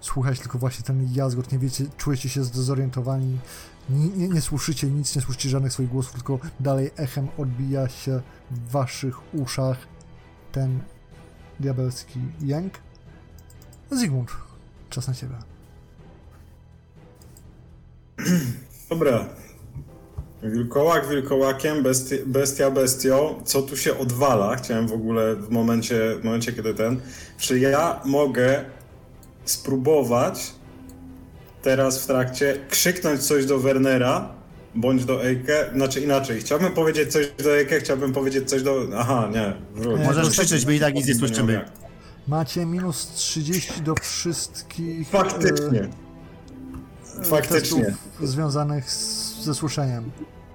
słuchać 0.00 0.40
tylko 0.40 0.58
właśnie 0.58 0.84
ten 0.84 1.08
jazgot, 1.14 1.52
nie 1.52 1.58
wiecie, 1.58 1.84
czujecie 1.96 2.28
się 2.28 2.44
zdezorientowani, 2.44 3.38
nie, 3.90 4.08
nie, 4.08 4.28
nie 4.28 4.40
słyszycie 4.40 4.90
nic, 4.90 5.16
nie 5.16 5.22
słyszycie 5.22 5.48
żadnych 5.48 5.72
swoich 5.72 5.88
głosów, 5.88 6.12
tylko 6.12 6.38
dalej 6.60 6.90
echem 6.96 7.28
odbija 7.38 7.88
się 7.88 8.20
w 8.50 8.70
waszych 8.70 9.34
uszach 9.34 9.76
ten 10.52 10.80
diabelski 11.60 12.20
jęk. 12.40 12.72
Zygmunt, 13.90 14.30
czas 14.92 15.08
na 15.08 15.14
ciebie. 15.14 15.34
Dobra. 18.90 19.24
Wilkołak 20.42 21.08
wilkołakiem, 21.08 21.82
bestia, 21.82 22.16
bestia 22.26 22.70
bestią. 22.70 23.42
Co 23.44 23.62
tu 23.62 23.76
się 23.76 23.98
odwala? 23.98 24.56
Chciałem 24.56 24.88
w 24.88 24.92
ogóle 24.92 25.36
w 25.36 25.50
momencie, 25.50 26.16
w 26.20 26.24
momencie 26.24 26.52
kiedy 26.52 26.74
ten. 26.74 27.00
Czy 27.38 27.58
ja 27.58 28.00
mogę 28.04 28.64
spróbować 29.44 30.52
teraz 31.62 32.02
w 32.02 32.06
trakcie 32.06 32.58
krzyknąć 32.70 33.20
coś 33.20 33.46
do 33.46 33.58
Wernera 33.58 34.28
bądź 34.74 35.04
do 35.04 35.24
Eike? 35.24 35.70
Znaczy 35.74 36.00
inaczej. 36.00 36.40
Chciałbym 36.40 36.72
powiedzieć 36.72 37.12
coś 37.12 37.28
do 37.44 37.56
Eike, 37.56 37.80
chciałbym 37.80 38.12
powiedzieć 38.12 38.50
coś 38.50 38.62
do. 38.62 38.86
Aha, 38.96 39.28
nie. 39.32 39.52
Wróć. 39.74 40.00
Nie, 40.00 40.06
Możesz 40.06 40.30
krzyczeć, 40.30 40.66
my 40.66 40.74
i 40.76 40.80
tak 40.80 40.94
nic 40.94 41.06
nie 41.06 41.14
słyszymy. 41.14 41.64
Macie 42.28 42.66
minus 42.66 43.06
30 43.06 43.82
do 43.82 43.94
wszystkich 43.94 45.08
Faktycznie. 45.08 45.88
e, 47.20 47.24
Faktycznie. 47.24 47.94
związanych 48.22 48.90
z, 48.90 49.34
ze 49.42 49.54
słyszeniem. 49.54 50.10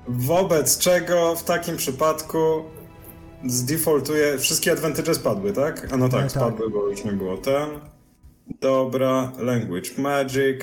Wobec 0.08 0.78
czego 0.78 1.36
w 1.36 1.44
takim 1.44 1.78
przypadku 1.78 2.64
zdefaultuje, 3.46 4.38
wszystkie 4.38 4.72
advantage 4.72 5.16
spadły, 5.16 5.54
tak? 5.54 5.94
A 5.94 5.98
no 5.98 6.10
tak, 6.10 6.22
tak. 6.22 6.32
spadły, 6.32 6.70
bo 6.70 6.88
już 6.88 7.04
nie 7.04 7.12
było 7.12 7.38
ten. 7.38 7.70
Dobra, 8.62 9.32
language 9.40 9.90
magic. 9.98 10.62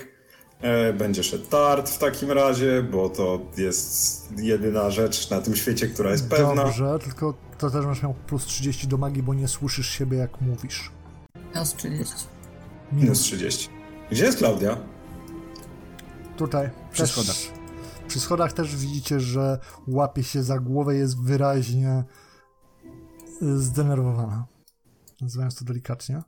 E, 0.61 0.93
będzie 0.93 1.23
szedł 1.25 1.47
tart 1.47 1.91
w 1.91 1.99
takim 1.99 2.33
razie, 2.33 2.83
bo 2.83 3.09
to 3.09 3.41
jest 3.57 4.29
jedyna 4.39 4.91
rzecz 4.91 5.31
na 5.31 5.41
tym 5.41 5.57
świecie, 5.57 5.87
która 5.87 6.11
jest 6.11 6.29
pewna. 6.31 6.65
Dobrze, 6.65 6.99
tylko 7.05 7.35
to 7.65 7.71
też 7.71 7.87
masz 7.87 8.03
miał 8.03 8.15
plus 8.15 8.45
30 8.45 8.89
do 8.89 8.97
magii, 8.97 9.23
bo 9.23 9.35
nie 9.35 9.49
słyszysz 9.49 9.91
siebie 9.91 10.19
jak 10.19 10.41
mówisz. 10.41 10.91
Minus 11.55 11.75
30. 11.75 12.15
Minus 12.93 13.21
30. 13.21 13.69
Gdzie 14.11 14.25
jest 14.25 14.39
Klaudia? 14.39 14.77
Tutaj. 16.37 16.71
Przy 16.93 17.03
też, 17.03 17.11
schodach. 17.11 17.37
Przy 18.09 18.21
schodach 18.21 18.53
też 18.53 18.77
widzicie, 18.77 19.21
że 19.21 19.59
łapie 19.89 20.23
się 20.23 20.43
za 20.43 20.59
głowę, 20.59 20.97
jest 20.97 21.23
wyraźnie 21.23 22.05
y, 23.43 23.59
zdenerwowana. 23.59 24.47
Nazywając 25.21 25.55
to 25.55 25.65
delikatnie. 25.65 26.23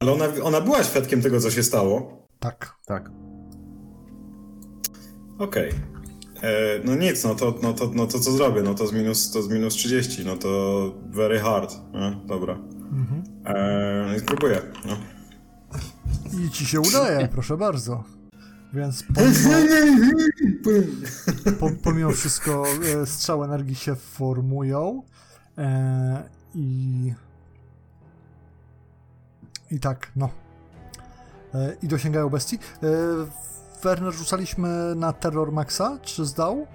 Ale 0.00 0.12
ona, 0.12 0.24
ona 0.42 0.60
była 0.60 0.84
świadkiem 0.84 1.22
tego, 1.22 1.40
co 1.40 1.50
się 1.50 1.62
stało. 1.62 2.26
Tak. 2.38 2.76
Tak. 2.86 3.10
Okej. 5.38 5.70
E, 5.70 5.93
No 6.84 6.94
nic, 6.94 7.24
no 7.24 7.34
to, 7.34 7.54
no, 7.62 7.72
to, 7.72 7.90
no 7.94 8.06
to 8.06 8.20
co 8.20 8.32
zrobię? 8.32 8.62
No 8.62 8.74
to 8.74 8.86
z 8.86 8.92
minus, 8.92 9.30
to 9.30 9.42
z 9.42 9.48
minus 9.48 9.74
30, 9.74 10.24
no 10.24 10.36
to 10.36 10.92
very 11.10 11.38
hard. 11.38 11.72
E, 11.94 12.16
dobra. 12.26 12.54
Mhm. 12.92 13.22
E, 13.44 14.16
I 14.16 14.20
spróbuję. 14.20 14.62
No. 14.86 14.96
I 16.40 16.50
ci 16.50 16.66
się 16.66 16.80
udaje, 16.80 17.28
proszę 17.34 17.56
bardzo. 17.56 18.04
Więc 18.72 19.04
pomimo, 19.14 20.90
po, 21.60 21.70
pomimo 21.82 22.10
wszystko 22.12 22.64
e, 23.02 23.06
strzały 23.06 23.44
energii 23.46 23.74
się 23.74 23.94
formują 23.94 25.02
e, 25.58 26.22
i 26.54 27.12
i 29.70 29.80
tak, 29.80 30.10
no. 30.16 30.30
E, 31.54 31.76
I 31.82 31.88
dosięgają 31.88 32.28
bestii. 32.28 32.58
E, 32.82 32.88
Werner, 33.84 34.12
rzucaliśmy 34.14 34.94
na 34.96 35.12
Terror 35.12 35.52
Maxa, 35.52 35.98
czy 36.02 36.24
zdał? 36.24 36.66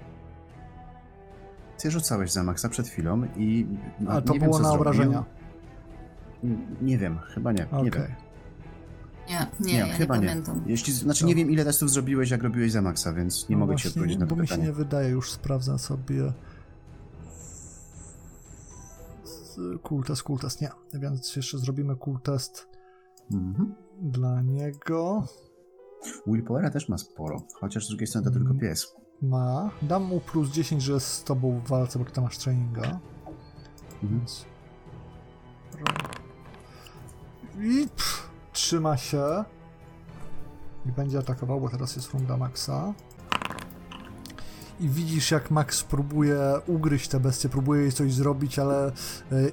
Ty 1.78 1.90
rzucałeś 1.90 2.32
za 2.32 2.42
Maxa 2.42 2.68
przed 2.68 2.88
chwilą 2.88 3.22
i. 3.36 3.66
no, 4.00 4.10
A 4.10 4.20
to 4.20 4.32
nie 4.32 4.40
wiem, 4.40 4.48
było 4.50 4.56
co 4.56 4.62
na 4.62 4.68
zrobił. 4.68 4.80
obrażenia. 4.90 5.24
Nie 6.82 6.98
wiem, 6.98 7.18
chyba 7.18 7.52
nie. 7.52 7.66
Okej. 7.70 7.84
Nie 7.84 7.90
wiem. 7.90 8.06
Nie, 9.28 9.46
nie, 9.60 9.78
ja 9.78 9.86
nie 9.86 9.92
chyba 9.92 10.16
nie. 10.16 10.28
pamiętam. 10.28 10.62
Jeśli, 10.66 10.92
znaczy 10.92 11.24
nie 11.24 11.34
wiem 11.34 11.50
ile 11.50 11.64
testów 11.64 11.90
zrobiłeś, 11.90 12.30
jak 12.30 12.42
robiłeś 12.42 12.72
za 12.72 12.82
Maxa, 12.82 13.12
więc 13.12 13.48
nie 13.48 13.56
No 13.56 13.60
mogę 13.66 13.76
ci 13.76 13.88
odpowiedzieć 13.88 14.18
na 14.18 14.26
to 14.26 14.34
Bo 14.36 14.42
mi 14.42 14.48
się 14.48 14.54
pytanie. 14.54 14.68
nie 14.68 14.74
wydaje, 14.74 15.08
już 15.10 15.32
sprawdzam 15.32 15.78
sobie. 15.78 16.32
Cool 19.82 20.04
test, 20.04 20.22
cool 20.22 20.38
test, 20.38 20.60
nie. 20.60 20.70
Więc 20.94 21.36
jeszcze 21.36 21.58
zrobimy 21.58 21.96
cool 21.96 22.20
test 22.20 22.68
Mhm. 23.32 23.74
dla 24.00 24.42
niego. 24.42 25.24
Willpowera 26.26 26.70
też 26.70 26.88
ma 26.88 26.98
sporo, 26.98 27.42
chociaż 27.54 27.86
z 27.86 27.88
drugiej 27.88 28.06
strony 28.06 28.26
to 28.26 28.32
tylko 28.32 28.54
pies. 28.54 28.94
Ma. 29.22 29.70
Dam 29.82 30.04
mu 30.04 30.20
plus 30.20 30.50
10, 30.50 30.82
że 30.82 31.00
z 31.00 31.24
tobą 31.24 31.60
w 31.60 31.68
walce, 31.68 31.98
bo 31.98 32.04
ty 32.04 32.20
masz 32.20 32.38
treninga. 32.38 32.82
Mhm. 32.82 33.00
Więc... 34.02 34.46
I 37.60 37.88
pff, 37.88 38.30
trzyma 38.52 38.96
się. 38.96 39.44
I 40.86 40.92
będzie 40.92 41.18
atakował, 41.18 41.60
bo 41.60 41.68
teraz 41.68 41.96
jest 41.96 42.10
runda 42.12 42.36
Maxa. 42.36 42.94
I 44.80 44.88
widzisz, 44.88 45.30
jak 45.30 45.50
Max 45.50 45.82
próbuje 45.84 46.38
ugryźć 46.66 47.08
tę 47.08 47.20
bestię, 47.20 47.48
próbuje 47.48 47.82
jej 47.82 47.92
coś 47.92 48.14
zrobić, 48.14 48.58
ale 48.58 48.86
e, 48.88 48.92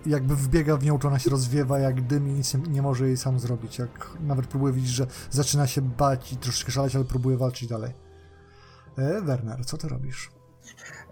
jakby 0.06 0.36
wbiega 0.36 0.78
w 0.78 0.84
nią, 0.84 1.00
to 1.00 1.08
ona 1.08 1.20
się 1.20 1.30
rozwiewa 1.30 1.80
jak 1.80 2.02
dym 2.02 2.28
i 2.30 2.32
nic 2.34 2.54
nie, 2.54 2.62
nie 2.62 2.82
może 2.82 3.08
jej 3.08 3.18
sam 3.18 3.40
zrobić. 3.40 3.80
Jak 3.80 4.18
nawet 4.20 4.48
próbuje 4.48 4.74
widzieć, 4.74 4.92
że 4.92 5.08
zaczyna 5.32 5.68
się 5.68 5.82
bać 5.82 6.34
i 6.34 6.38
troszeczkę 6.38 6.72
szaleć, 6.72 6.96
ale 6.96 7.06
próbuje 7.06 7.38
walczyć 7.38 7.70
dalej. 7.70 7.94
E, 8.98 9.22
Werner, 9.22 9.66
co 9.66 9.78
ty 9.78 9.88
robisz? 9.90 10.32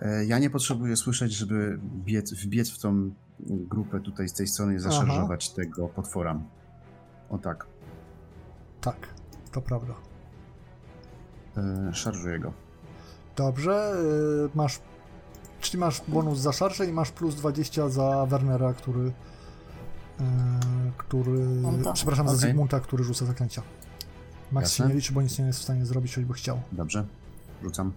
E, 0.02 0.26
Ja 0.26 0.40
nie 0.40 0.50
potrzebuję 0.50 0.96
słyszeć, 0.98 1.32
żeby 1.34 1.80
biec, 1.84 2.34
wbiec 2.34 2.70
w 2.70 2.80
tą 2.80 3.12
grupę 3.50 4.00
tutaj 4.00 4.30
z 4.30 4.34
tej 4.34 4.48
strony 4.48 4.76
i 4.76 4.80
zaszarżować 4.80 5.50
tego 5.50 5.88
potwora. 5.88 6.40
O 7.30 7.38
tak, 7.38 7.66
Tak, 8.82 9.08
to 9.52 9.62
prawda. 9.62 9.94
szarżuję 11.94 12.40
go. 12.40 12.65
Dobrze, 13.36 13.94
y, 14.46 14.58
masz. 14.58 14.80
Czyli 15.62 15.78
masz 15.80 16.02
bonus 16.08 16.40
za 16.40 16.52
szarże 16.52 16.86
i 16.86 16.92
masz 16.94 17.12
plus 17.12 17.36
20 17.36 17.90
za 17.90 18.26
Wernera, 18.26 18.74
który. 18.74 19.00
y, 19.08 19.14
który. 20.98 21.38
Zygmunta. 21.38 21.94
Przepraszam, 21.94 22.28
za 22.28 22.34
Okej. 22.34 22.42
Zygmunta, 22.50 22.80
który 22.80 23.04
rzuca 23.04 23.26
zaklęcia. 23.26 23.62
Max 24.52 24.72
się 24.72 24.84
Jasne. 24.84 24.88
nie 24.88 24.96
liczy, 25.00 25.14
bo 25.14 25.22
nic 25.22 25.40
nie 25.40 25.46
jest 25.46 25.60
w 25.60 25.64
stanie 25.64 25.86
zrobić, 25.86 26.16
choćby 26.16 26.34
chciał. 26.34 26.62
Dobrze, 26.72 27.06
rzucam. 27.64 27.92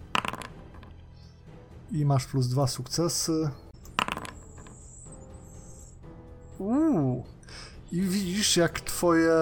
I 1.91 2.05
masz 2.05 2.25
plus 2.25 2.47
dwa 2.47 2.67
sukcesy. 2.67 3.49
Uuu. 6.59 7.23
I 7.91 8.01
widzisz, 8.01 8.57
jak 8.57 8.79
twoje 8.79 9.33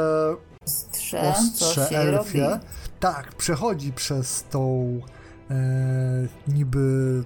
ostrze 1.37 1.87
się 1.89 1.97
robi. 2.11 2.17
elfie 2.17 2.59
tak, 2.99 3.35
przechodzi 3.35 3.93
przez 3.93 4.43
tą 4.43 4.91
niby 6.47 7.23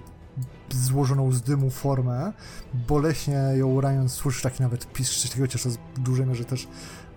złożoną 0.70 1.32
z 1.32 1.42
dymu 1.42 1.70
formę. 1.70 2.32
Boleśnie 2.74 3.52
ją 3.54 3.80
raniąc, 3.80 4.12
słyszysz 4.12 4.42
taki 4.42 4.62
nawet 4.62 4.86
takiego, 4.92 5.44
chociaż 5.44 5.64
jest 5.64 5.78
w 5.94 5.98
dużej 5.98 6.26
mierze 6.26 6.44
też 6.44 6.68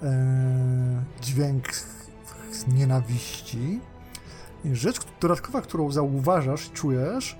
e, 0.03 1.03
dźwięk 1.21 1.63
nienawiści. 2.67 3.79
I 4.65 4.75
rzecz 4.75 4.99
dodatkowa, 5.21 5.61
którą 5.61 5.91
zauważasz 5.91 6.67
i 6.67 6.69
czujesz, 6.69 7.37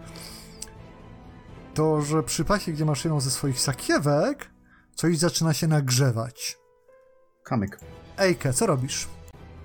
to, 1.73 2.01
że 2.01 2.23
przy 2.23 2.45
pasie, 2.45 2.71
gdzie 2.71 2.85
masz 2.85 3.05
jedną 3.05 3.19
ze 3.19 3.31
swoich 3.31 3.59
sakiewek, 3.59 4.51
coś 4.95 5.17
zaczyna 5.17 5.53
się 5.53 5.67
nagrzewać. 5.67 6.57
Kamyk. 7.43 7.79
Ejke, 8.17 8.53
co 8.53 8.65
robisz? 8.65 9.07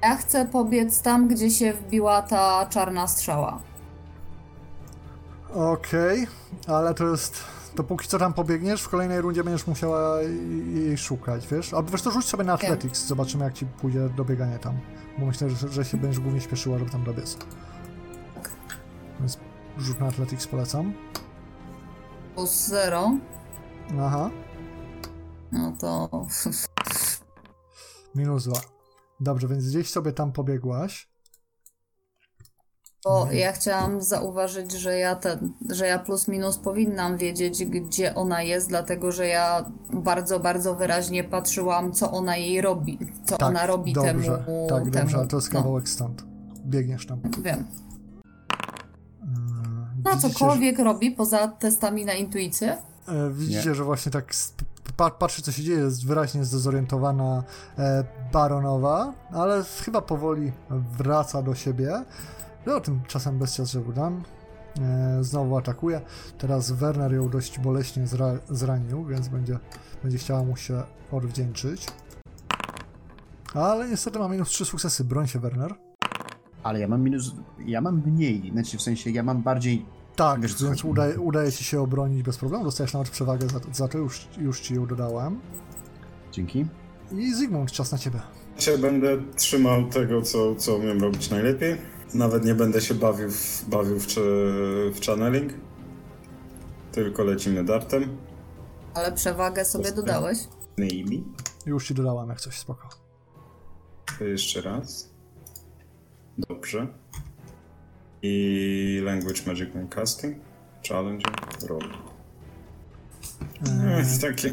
Ja 0.02 0.16
chcę 0.16 0.46
pobiec 0.46 1.02
tam, 1.02 1.28
gdzie 1.28 1.50
się 1.50 1.72
wbiła 1.72 2.22
ta 2.22 2.66
czarna 2.66 3.06
strzała. 3.06 3.69
Okej, 5.54 6.26
ale 6.66 6.94
to 6.94 7.08
jest... 7.08 7.44
To 7.74 7.84
póki 7.84 8.08
co 8.08 8.18
tam 8.18 8.34
pobiegniesz, 8.34 8.82
w 8.82 8.88
kolejnej 8.88 9.20
rundzie 9.20 9.44
będziesz 9.44 9.66
musiała 9.66 10.22
jej 10.74 10.98
szukać, 10.98 11.46
wiesz? 11.46 11.74
Albo 11.74 11.90
wiesz, 11.90 12.02
to 12.02 12.10
rzuć 12.10 12.26
sobie 12.26 12.44
na 12.44 12.56
Wiem. 12.56 12.72
Athletics, 12.72 13.06
zobaczymy 13.06 13.44
jak 13.44 13.54
ci 13.54 13.66
pójdzie 13.66 14.08
dobieganie 14.08 14.58
tam. 14.58 14.80
Bo 15.18 15.26
myślę, 15.26 15.50
że, 15.50 15.68
że 15.68 15.84
się 15.84 15.96
będziesz 15.96 16.20
głównie 16.20 16.40
śpieszyła, 16.40 16.78
żeby 16.78 16.90
tam 16.90 17.04
dobiec. 17.04 17.36
Więc 19.20 19.38
rzut 19.78 20.00
na 20.00 20.06
Athletics 20.06 20.46
polecam. 20.46 20.92
Plus 22.34 22.66
zero. 22.66 23.12
Aha, 24.00 24.30
No 25.52 25.72
to. 25.78 26.08
minus 28.14 28.44
dwa. 28.44 28.60
Dobrze, 29.20 29.48
więc 29.48 29.68
gdzieś 29.68 29.90
sobie 29.90 30.12
tam 30.12 30.32
pobiegłaś. 30.32 31.09
Bo 33.04 33.32
ja 33.32 33.52
chciałam 33.52 34.02
zauważyć, 34.02 34.72
że 34.72 34.98
ja 34.98 35.14
ten, 35.16 35.52
że 35.70 35.86
ja 35.86 35.98
plus 35.98 36.28
minus 36.28 36.58
powinnam 36.58 37.16
wiedzieć, 37.16 37.64
gdzie 37.64 38.14
ona 38.14 38.42
jest, 38.42 38.68
dlatego 38.68 39.12
że 39.12 39.26
ja 39.26 39.64
bardzo, 39.92 40.40
bardzo 40.40 40.74
wyraźnie 40.74 41.24
patrzyłam, 41.24 41.92
co 41.92 42.10
ona 42.12 42.36
jej 42.36 42.60
robi. 42.60 42.98
Co 43.24 43.36
Tak, 43.38 43.48
ona 43.48 43.66
robi 43.66 43.92
dobrze, 43.92 44.12
temu. 44.12 44.66
tak, 44.68 44.78
temu. 44.82 44.90
dobrze, 44.90 45.18
ale 45.18 45.26
to 45.26 45.36
jest 45.36 45.52
no, 45.52 45.62
kawałek 45.62 45.88
stąd. 45.88 46.24
Biegniesz 46.66 47.06
tam. 47.06 47.20
wiem. 47.42 47.64
No 50.04 50.10
widzicie, 50.10 50.30
cokolwiek 50.34 50.78
robi 50.78 51.10
poza 51.10 51.48
testami 51.48 52.04
na 52.04 52.12
intuicję. 52.12 52.76
E, 53.08 53.30
Widzicie, 53.30 53.68
Nie. 53.68 53.74
że 53.74 53.84
właśnie 53.84 54.12
tak 54.12 54.34
patrzy, 55.18 55.42
co 55.42 55.52
się 55.52 55.62
dzieje, 55.62 55.78
jest 55.78 56.06
wyraźnie 56.06 56.44
zdezorientowana 56.44 57.42
e, 57.78 58.04
baronowa, 58.32 59.12
ale 59.32 59.64
chyba 59.84 60.00
powoli 60.02 60.52
wraca 60.98 61.42
do 61.42 61.54
siebie. 61.54 62.04
No, 62.66 62.80
tymczasem 62.80 63.38
bestia 63.38 63.64
z 63.64 63.70
Żewudan 63.70 64.22
e, 64.80 65.18
znowu 65.24 65.56
atakuje. 65.56 66.00
Teraz 66.38 66.70
Werner 66.72 67.12
ją 67.14 67.28
dość 67.28 67.58
boleśnie 67.58 68.02
zra- 68.06 68.38
zranił, 68.50 69.04
więc 69.04 69.28
będzie, 69.28 69.58
będzie 70.02 70.18
chciała 70.18 70.44
mu 70.44 70.56
się 70.56 70.82
odwdzięczyć. 71.12 71.86
Ale 73.54 73.88
niestety 73.88 74.18
ma 74.18 74.28
minus 74.28 74.48
3 74.48 74.64
sukcesy. 74.64 75.04
Broń 75.04 75.26
się, 75.26 75.38
Werner. 75.38 75.74
Ale 76.62 76.80
ja 76.80 76.88
mam 76.88 77.02
minus. 77.02 77.34
Ja 77.66 77.80
mam 77.80 78.02
mniej. 78.06 78.50
Znaczy 78.52 78.78
w 78.78 78.82
sensie 78.82 79.10
ja 79.10 79.22
mam 79.22 79.42
bardziej. 79.42 79.86
Tak, 80.16 80.40
Wiesz, 80.40 80.62
więc 80.64 80.84
udaje, 80.84 81.20
udaje 81.20 81.52
ci 81.52 81.64
się 81.64 81.80
obronić 81.80 82.22
bez 82.22 82.36
problemu. 82.38 82.64
Dostajesz 82.64 82.92
nawet 82.92 83.10
przewagę 83.10 83.48
za, 83.48 83.60
za 83.72 83.88
to, 83.88 83.98
już, 83.98 84.28
już 84.38 84.60
ci 84.60 84.74
ją 84.74 84.86
dodałem. 84.86 85.40
Dzięki. 86.32 86.66
I 87.12 87.34
Zygmunt, 87.34 87.72
czas 87.72 87.92
na 87.92 87.98
ciebie. 87.98 88.20
Się 88.58 88.78
będę 88.78 89.08
trzymał 89.36 89.84
tego, 89.88 90.22
co, 90.22 90.54
co 90.54 90.76
umiem 90.76 91.00
robić 91.00 91.30
najlepiej. 91.30 91.76
Nawet 92.14 92.44
nie 92.44 92.54
będę 92.54 92.80
się 92.80 92.94
bawił 92.94 93.30
w, 93.30 93.64
bawił 93.68 93.98
w, 94.00 94.06
w 94.94 95.00
channeling. 95.06 95.52
Tylko 96.92 97.24
lecimy 97.24 97.64
dartem. 97.64 98.16
Ale 98.94 99.12
przewagę 99.12 99.64
sobie 99.64 99.92
dodałeś. 99.92 100.38
Maybe. 100.78 101.16
Już 101.66 101.86
ci 101.86 101.94
dodałam 101.94 102.28
jak 102.28 102.40
coś, 102.40 102.58
spoko. 102.58 102.88
To 104.18 104.24
jeszcze 104.24 104.60
raz. 104.60 105.10
Dobrze. 106.38 106.86
I 108.22 109.00
Language 109.04 109.40
Magic 109.46 109.76
and 109.76 109.94
Casting. 109.94 110.36
Challenge. 110.88 111.24
Roll. 111.68 111.90
Eee, 113.66 114.18
takie. 114.20 114.52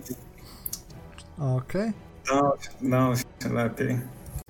Okej. 1.40 1.92
No, 2.32 2.54
no, 2.82 3.16
się 3.16 3.54
lepiej. 3.54 4.00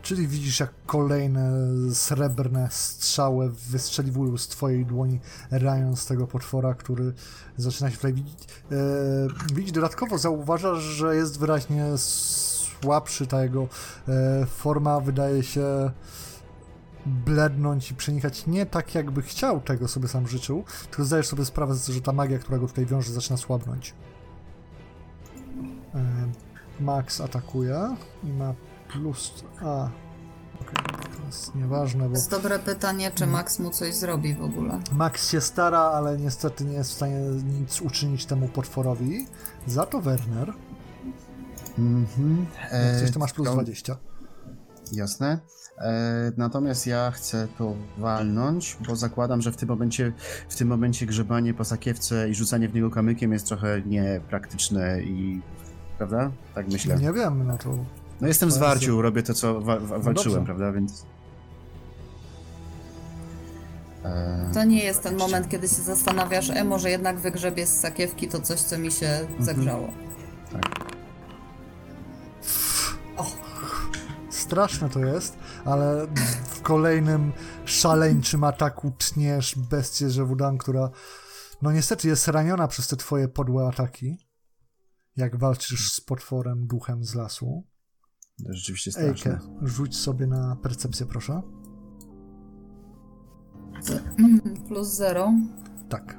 Czyli 0.07 0.27
widzisz, 0.27 0.59
jak 0.59 0.73
kolejne 0.85 1.51
srebrne 1.93 2.67
strzały 2.71 3.51
wystrzeliwują 3.69 4.37
z 4.37 4.47
twojej 4.47 4.85
dłoni, 4.85 5.19
raniąc 5.51 6.07
tego 6.07 6.27
potwora, 6.27 6.73
który 6.73 7.13
zaczyna 7.57 7.89
się 7.89 7.95
tutaj 7.95 8.13
widzieć. 8.13 8.47
E, 8.71 8.75
widzisz, 9.53 9.71
dodatkowo 9.71 10.17
zauważasz, 10.17 10.79
że 10.79 11.15
jest 11.15 11.39
wyraźnie 11.39 11.85
słabszy, 11.95 13.27
ta 13.27 13.43
jego 13.43 13.67
e, 14.07 14.45
forma 14.45 14.99
wydaje 14.99 15.43
się 15.43 15.91
blednąć 17.05 17.91
i 17.91 17.95
przenikać 17.95 18.47
nie 18.47 18.65
tak, 18.65 18.95
jakby 18.95 19.21
chciał 19.21 19.61
tego 19.61 19.87
sobie 19.87 20.07
sam 20.07 20.27
życzył, 20.27 20.63
tylko 20.89 21.05
zdajesz 21.05 21.27
sobie 21.27 21.45
sprawę, 21.45 21.75
że 21.87 22.01
ta 22.01 22.11
magia, 22.11 22.39
która 22.39 22.57
go 22.57 22.67
tutaj 22.67 22.85
wiąże, 22.85 23.13
zaczyna 23.13 23.37
słabnąć. 23.37 23.93
E, 25.95 26.03
Max 26.79 27.21
atakuje 27.21 27.95
i 28.23 28.27
ma 28.27 28.53
plus 28.91 29.43
A. 29.61 29.89
Okej, 30.61 30.75
to 31.19 31.25
jest 31.25 31.55
nieważne, 31.55 32.03
To 32.03 32.09
bo 32.09 32.15
jest 32.15 32.31
dobre 32.31 32.59
pytanie, 32.59 33.11
czy 33.15 33.27
Max 33.27 33.59
mu 33.59 33.69
coś 33.69 33.95
zrobi 33.95 34.33
w 34.35 34.41
ogóle. 34.43 34.79
Max 34.91 35.29
się 35.31 35.41
stara, 35.41 35.79
ale 35.79 36.17
niestety 36.17 36.65
nie 36.65 36.73
jest 36.73 36.91
w 36.91 36.93
stanie 36.93 37.19
nic 37.59 37.81
uczynić 37.81 38.25
temu 38.25 38.47
potworowi. 38.47 39.27
Za 39.67 39.85
to 39.85 40.01
Werner, 40.01 40.53
Mhm. 41.77 42.45
jak 42.73 42.99
coś 43.01 43.11
to 43.11 43.19
masz 43.19 43.33
plus 43.33 43.47
to- 43.47 43.53
20. 43.53 43.97
Jasne. 44.93 45.39
E, 45.77 46.31
natomiast 46.37 46.87
ja 46.87 47.11
chcę 47.11 47.47
to 47.57 47.73
walnąć, 47.97 48.77
bo 48.87 48.95
zakładam, 48.95 49.41
że 49.41 49.51
w 49.51 49.57
tym 49.57 49.69
momencie, 49.69 50.13
w 50.49 50.55
tym 50.55 50.67
momencie 50.67 51.05
grzebanie 51.05 51.53
po 51.53 51.65
sakiewce 51.65 52.29
i 52.29 52.35
rzucanie 52.35 52.69
w 52.69 52.73
niego 52.73 52.89
kamykiem 52.91 53.33
jest 53.33 53.47
trochę 53.47 53.81
niepraktyczne 53.81 55.01
i. 55.01 55.41
Prawda? 55.97 56.31
Tak 56.55 56.67
myślę. 56.67 56.97
Nie 56.97 57.13
wiem, 57.13 57.47
no 57.47 57.57
to 57.57 57.69
No 58.21 58.27
jestem 58.27 58.49
w 58.49 58.51
To 58.51 58.55
zwarciu, 58.57 59.01
robię 59.01 59.23
to, 59.23 59.33
co 59.33 59.61
wa- 59.61 59.79
wa- 59.79 59.99
walczyłem, 59.99 60.39
dobrze. 60.39 60.45
prawda? 60.45 60.71
Więc. 60.71 61.05
E, 64.03 64.51
To 64.53 64.63
nie 64.63 64.83
jest 64.83 65.03
ten 65.03 65.17
moment, 65.17 65.49
kiedy 65.49 65.67
się 65.67 65.75
zastanawiasz, 65.75 66.49
e, 66.49 66.63
może 66.63 66.89
jednak 66.89 67.19
wygrzebie 67.19 67.67
z 67.67 67.79
sakiewki 67.79 68.27
to 68.27 68.41
coś, 68.41 68.59
co 68.59 68.77
mi 68.77 68.91
się 68.91 69.27
zagrzało. 69.39 69.89
straszne 74.29 74.89
to 74.89 74.99
jest, 74.99 75.37
ale 75.65 76.07
w 76.49 76.61
kolejnym 76.61 77.31
szaleńczym 77.65 78.43
ataku 78.43 78.91
tniesz 78.97 79.55
bestię 79.57 80.09
Żewudan, 80.09 80.57
która 80.57 80.89
no 81.61 81.71
niestety 81.71 82.07
jest 82.07 82.27
raniona 82.27 82.67
przez 82.67 82.87
te 82.87 82.95
twoje 82.95 83.27
podłe 83.27 83.67
ataki. 83.67 84.27
Jak 85.15 85.39
walczysz 85.39 85.91
z 85.93 86.01
potworem 86.01 86.67
duchem 86.67 87.03
z 87.05 87.15
lasu. 87.15 87.63
To 88.45 88.53
rzeczywiście 88.53 88.91
straszne. 88.91 89.31
Ejke, 89.31 89.39
rzuć 89.61 89.95
sobie 89.97 90.27
na 90.27 90.55
percepcję, 90.55 91.05
proszę. 91.05 91.41
Plus 94.67 94.87
zero. 94.87 95.33
Tak. 95.89 96.17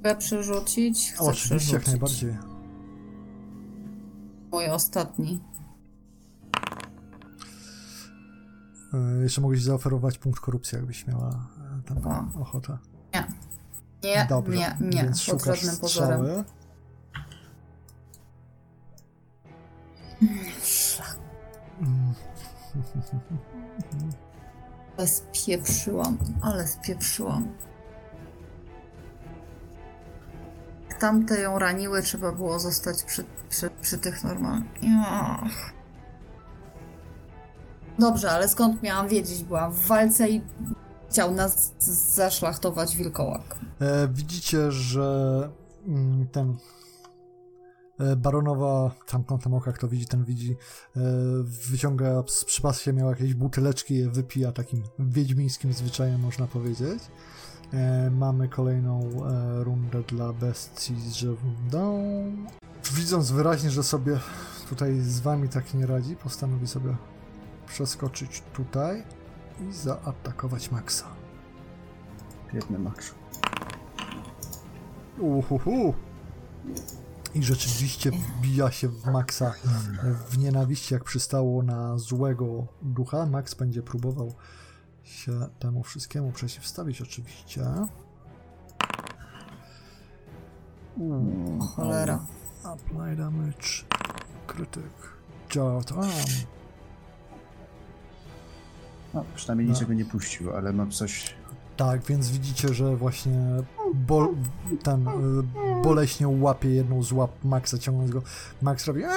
Chcę 0.00 0.16
przerzucić. 0.16 1.12
Chcę 1.12 1.24
Oczywiście, 1.24 1.72
jak 1.74 1.82
przerzucić. 1.82 2.22
najbardziej. 2.22 2.36
Mój 4.52 4.70
ostatni. 4.70 5.40
E, 8.94 9.22
Jeszcze 9.22 9.40
mogłeś 9.40 9.62
zaoferować 9.62 10.18
punkt 10.18 10.40
korupcji, 10.40 10.76
jakbyś 10.76 11.06
miała 11.06 11.48
e, 11.88 11.94
tam 11.94 12.30
ochotę. 12.40 12.78
Nie. 13.14 13.26
Nie, 14.04 14.26
Dobrze, 14.28 14.52
nie, 14.58 14.76
nie. 14.80 15.02
więc 15.02 15.26
Pod 15.26 15.40
szukasz 15.42 15.60
żadnym 15.60 15.80
pozorem. 15.80 16.20
strzały. 16.26 16.44
Ale 24.96 25.06
spieprzyłam, 25.18 26.18
ale 26.42 26.66
spieprzyłam. 26.66 27.48
Tamte 30.98 31.40
ją 31.40 31.58
raniły, 31.58 32.02
trzeba 32.02 32.32
było 32.32 32.58
zostać 32.58 33.02
przy, 33.02 33.24
przy, 33.48 33.70
przy 33.80 33.98
tych 33.98 34.24
normalnych. 34.24 34.72
Dobrze, 37.98 38.30
ale 38.30 38.48
skąd 38.48 38.82
miałam 38.82 39.08
wiedzieć? 39.08 39.44
Byłam 39.44 39.72
w 39.72 39.86
walce 39.86 40.28
i 40.28 40.42
chciał 41.10 41.34
nas 41.34 41.72
zaszlachtować 42.14 42.96
wilkołak. 42.96 43.56
E, 43.80 44.08
widzicie, 44.08 44.72
że 44.72 45.48
mm, 45.86 46.26
ten 46.32 46.56
Baronowa, 48.16 48.90
tam 49.06 49.24
kątem 49.24 49.54
oka, 49.54 49.72
kto 49.72 49.88
widzi, 49.88 50.06
ten 50.06 50.24
widzi, 50.24 50.56
e, 50.96 51.00
wyciąga 51.70 52.22
z 52.26 52.44
przypaskiem, 52.44 52.96
miał 52.96 53.10
jakieś 53.10 53.34
buteleczki, 53.34 53.94
je 53.94 54.10
wypija 54.10 54.52
takim 54.52 54.82
wiedźmińskim 54.98 55.72
zwyczajem, 55.72 56.20
można 56.20 56.46
powiedzieć. 56.46 57.02
E, 57.72 58.10
mamy 58.10 58.48
kolejną 58.48 59.00
e, 59.00 59.64
rundę 59.64 60.02
dla 60.02 60.32
bestii 60.32 61.00
z 61.00 61.12
żywdą. 61.12 62.02
Widząc 62.94 63.30
wyraźnie, 63.30 63.70
że 63.70 63.82
sobie 63.82 64.18
tutaj 64.68 65.00
z 65.00 65.20
wami 65.20 65.48
tak 65.48 65.74
nie 65.74 65.86
radzi, 65.86 66.16
postanowi 66.16 66.66
sobie 66.66 66.96
przeskoczyć 67.66 68.42
tutaj 68.52 69.04
i 69.68 69.72
zaatakować 69.72 70.70
Maxa. 70.70 71.06
Biedny 72.54 72.78
Max. 72.78 73.14
Uhuhu. 75.18 75.94
I 77.36 77.42
rzeczywiście 77.42 78.10
wbija 78.10 78.70
się 78.70 78.88
w 78.88 79.06
Maxa 79.06 79.54
w 80.30 80.38
nienawiści, 80.38 80.94
jak 80.94 81.04
przystało 81.04 81.62
na 81.62 81.98
złego 81.98 82.66
ducha. 82.82 83.26
Max 83.26 83.54
będzie 83.54 83.82
próbował 83.82 84.32
się 85.02 85.32
temu 85.58 85.82
wszystkiemu 85.82 86.32
przeciwstawić, 86.32 87.02
oczywiście. 87.02 87.64
Uuu, 90.96 91.58
Cholera. 91.60 92.26
Apply 92.64 93.16
damage. 93.16 93.68
Krytyk. 94.46 95.16
Arm. 95.56 96.10
No, 99.14 99.24
przynajmniej 99.34 99.68
No. 99.68 99.74
niczego 99.74 99.92
nie 99.92 100.04
puścił, 100.04 100.52
ale 100.52 100.72
ma 100.72 100.86
coś... 100.86 101.34
Tak, 101.76 102.02
więc 102.04 102.30
widzicie, 102.30 102.74
że 102.74 102.96
właśnie 102.96 103.40
bol, 103.94 104.34
ten 104.82 105.08
y, 105.08 105.12
boleśnie 105.86 106.28
łapie 106.28 106.68
jedną 106.68 107.02
z 107.02 107.12
łap 107.12 107.30
Maxa, 107.44 107.78
ciągnąc 107.78 108.10
go. 108.10 108.22
Max 108.62 108.86
robi 108.86 109.04
"A, 109.04 109.10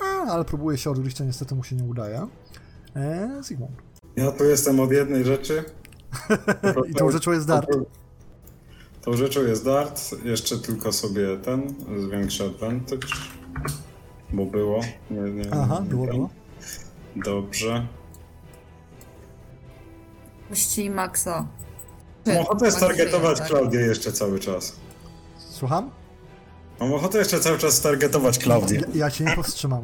a", 0.00 0.32
ale 0.32 0.44
próbuje 0.44 0.78
się 0.78 0.90
odgryźć, 0.90 1.20
a 1.20 1.24
niestety 1.24 1.54
mu 1.54 1.64
się 1.64 1.76
nie 1.76 1.84
udaje. 1.84 2.26
E, 2.96 3.30
Zygmunt. 3.42 3.72
Ja 4.16 4.32
tu 4.32 4.44
jestem 4.44 4.80
od 4.80 4.90
jednej 4.92 5.24
rzeczy. 5.24 5.64
I 6.90 6.94
tą 6.94 7.10
rzeczą 7.10 7.32
jest 7.32 7.46
dart. 7.46 7.68
Tą 9.02 9.12
rzeczą 9.16 9.42
jest 9.42 9.64
dart. 9.64 10.00
Jeszcze 10.24 10.58
tylko 10.58 10.92
sobie 10.92 11.36
ten 11.36 11.74
zwiększy 12.06 12.44
advantage. 12.44 13.06
Bo 14.32 14.46
było. 14.46 14.80
Nie, 15.10 15.20
nie, 15.20 15.44
Aha, 15.52 15.80
nie, 15.84 15.88
było, 15.90 16.06
ten. 16.06 16.14
było. 16.16 16.30
Dobrze. 17.16 17.86
Puści 20.48 20.90
Maxa. 20.90 21.46
Ochotę 22.40 22.72
stargetować 22.72 23.38
tak? 23.38 23.48
Klaudię 23.48 23.80
jeszcze 23.80 24.12
cały 24.12 24.38
czas. 24.40 24.76
Słucham? 25.38 25.90
Mam 26.80 26.92
ochotę 26.94 27.18
jeszcze 27.18 27.40
cały 27.40 27.58
czas 27.58 27.74
stargetować 27.74 28.38
Klaudię. 28.38 28.80
Ja, 28.94 29.10
cię 29.10 29.24
nie 29.24 29.36
powstrzymam. 29.36 29.82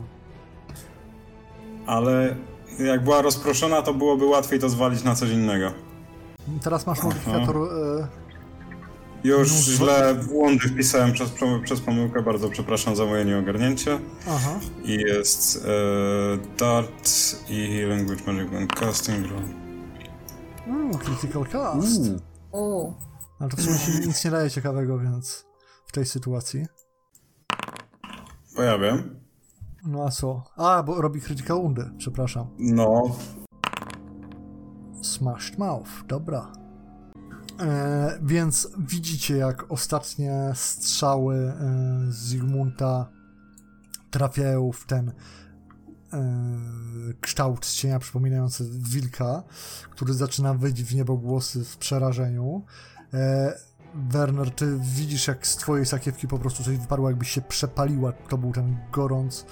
Ale 1.87 2.37
jak 2.79 3.05
była 3.05 3.23
rozproszona, 3.23 3.83
to 3.83 3.95
byłoby 3.95 4.25
łatwiej 4.25 4.59
to 4.59 4.69
zwalić 4.69 5.05
na 5.05 5.15
coś 5.15 5.31
innego. 5.31 5.73
Teraz 6.63 6.87
masz 6.87 7.03
modyfikator. 7.03 7.57
E, 7.57 8.09
Już 9.25 9.51
No, 9.53 9.57
źle 9.63 10.15
błądy 10.15 10.69
wpisałem 10.69 11.13
przez, 11.13 11.31
przez 11.65 11.81
pomyłkę, 11.81 12.23
bardzo 12.23 12.49
przepraszam 12.51 12.97
za 12.97 13.05
moje 13.07 13.25
nieogarnięcie. 13.25 13.99
aha. 14.29 14.51
I 14.85 14.93
jest 14.95 15.65
e, 15.67 15.69
Dart 16.59 17.11
i 17.49 17.83
Language 17.89 18.23
Magic 18.33 18.55
and 18.55 18.73
Casting. 18.73 19.27
Mm, 20.67 20.99
critical 20.99 21.47
cast. 21.47 22.01
U, 22.53 22.93
Ale 23.39 23.51
to 23.51 23.57
w 23.57 23.61
sumie 23.63 24.07
nic 24.07 24.25
nie 24.25 24.31
daje 24.31 24.51
ciekawego, 24.51 24.99
więc 24.99 25.47
w 25.91 25.93
tej 25.93 26.07
sytuacji. 26.07 26.67
Bo 28.57 28.63
ja 28.63 28.79
wiem. 28.79 29.21
No 29.87 30.05
a 30.05 30.11
co? 30.11 30.43
A, 30.57 30.83
bo 30.83 31.03
robi 31.03 31.21
critical 31.21 31.57
woundy, 31.57 31.91
przepraszam. 31.99 32.47
No, 32.59 33.17
Smashed 35.03 35.59
Mouth, 35.59 35.91
dobra. 36.07 36.53
E, 37.61 38.19
więc 38.23 38.69
widzicie, 38.79 39.37
jak 39.37 39.73
ostatnie 39.73 40.53
strzały 40.55 41.37
e, 41.37 41.55
Zygmunta 42.09 43.09
trafiają 44.11 44.73
w 44.73 44.87
ten 44.87 45.09
e, 45.09 45.15
kształt 47.21 47.67
cienia 47.67 47.99
przypominający 47.99 48.71
wilka, 48.73 49.43
który 49.91 50.15
zaczyna 50.15 50.55
wyć 50.55 50.83
w 50.83 50.95
niebogłosy 50.95 51.65
w 51.65 51.77
przerażeniu. 51.77 52.65
Werner, 53.95 54.51
ty 54.51 54.79
widzisz, 54.81 55.29
jak 55.29 55.47
z 55.47 55.57
twojej 55.57 55.87
sakiewki 55.87 56.29
po 56.29 56.39
prostu 56.39 56.65
coś 56.65 56.77
wyparło, 56.79 57.09
jakbyś 57.11 57.31
się 57.31 57.41
przepaliła. 57.41 58.13
To 58.13 58.39
był 58.39 58.53
ten 58.53 58.77
gorąc, 58.93 59.47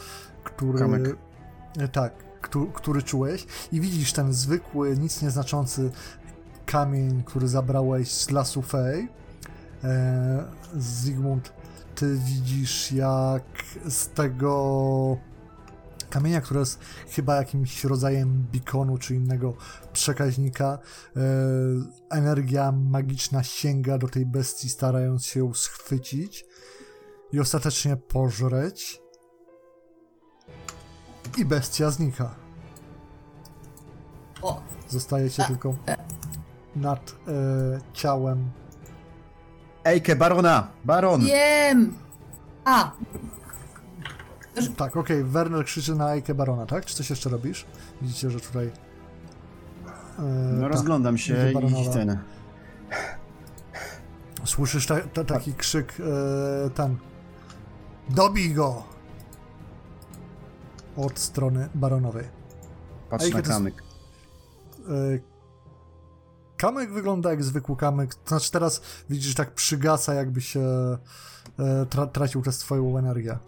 który... 0.45 0.79
Kamyk. 0.79 1.17
E, 1.79 1.89
Tak, 1.89 2.13
któ- 2.41 2.67
który 2.73 3.03
czułeś. 3.03 3.47
I 3.73 3.81
widzisz 3.81 4.13
ten 4.13 4.33
zwykły, 4.33 4.97
nic 4.99 5.23
nieznaczący 5.23 5.91
kamień, 6.67 7.23
który 7.23 7.49
zabrałeś 7.49 8.13
z 8.13 8.31
lasu 8.31 8.63
Fej. 8.63 9.09
E, 9.85 10.45
Zygmunt, 10.77 11.53
ty 11.95 12.17
widzisz, 12.25 12.93
jak 12.93 13.43
z 13.89 14.09
tego 14.09 15.17
kamienia, 16.11 16.41
które 16.41 16.61
jest 16.61 16.79
chyba 17.11 17.37
jakimś 17.37 17.85
rodzajem 17.85 18.47
bikonu 18.53 18.99
czy 18.99 19.15
innego 19.15 19.55
przekaźnika, 19.93 20.79
e, 21.17 21.21
energia 22.11 22.73
magiczna 22.73 23.43
sięga 23.43 23.99
do 23.99 24.09
tej 24.09 24.27
bestii, 24.27 24.69
starając 24.69 25.27
się 25.27 25.41
ją 25.41 25.55
schwycić 25.55 26.45
i 27.33 27.41
ostatecznie 27.41 27.97
pożreć. 27.97 29.03
I 31.39 31.45
bestia 31.45 31.91
znika. 31.91 32.35
o, 34.43 34.63
Zostajecie 34.89 35.45
tylko 35.45 35.75
nad 36.77 37.15
e, 37.29 37.81
ciałem. 37.93 38.51
Ejke, 39.85 40.17
barona! 40.17 40.69
Baron! 40.85 41.25
wiem! 41.25 41.95
A, 42.65 42.93
Tak, 44.77 44.97
okej, 44.97 45.25
Werner 45.25 45.65
krzyczy 45.65 45.95
na 45.95 46.13
Ejkę 46.15 46.35
Barona, 46.35 46.67
tak? 46.67 46.85
Czy 46.85 46.95
coś 46.97 47.11
jeszcze 47.11 47.31
robisz? 47.31 47.67
Widzicie, 48.03 48.31
że 48.31 48.41
tutaj. 48.41 48.67
E, 48.67 50.23
No 50.23 50.61
tak, 50.63 50.73
rozglądam 50.73 51.19
się 51.19 51.53
i 51.53 51.91
ten... 51.93 52.19
Słyszysz 54.45 54.87
ta, 54.87 55.01
ta, 55.01 55.25
taki 55.25 55.55
krzyk, 55.55 55.95
e, 56.67 56.71
ten. 56.71 56.97
Dobij 58.11 58.55
go! 58.55 58.83
Od 60.97 61.19
strony 61.19 61.69
baronowej. 61.75 62.25
Patrz 63.11 63.25
na 63.25 63.31
to 63.33 63.39
jest- 63.39 63.51
kamyk. 63.51 63.83
Kamyk 66.57 66.91
wygląda 66.93 67.31
jak 67.31 67.45
zwykły 67.45 67.77
kamyk. 67.77 68.15
Znaczy 68.27 68.51
teraz 68.53 68.81
widzisz, 69.11 69.35
tak 69.35 69.55
przygasa, 69.55 70.15
jakby 70.15 70.41
się 70.41 70.61
e, 71.59 71.87
tra, 71.91 72.07
tracił 72.07 72.43
tę 72.43 72.53
swoją 72.53 72.99
energię. 72.99 73.39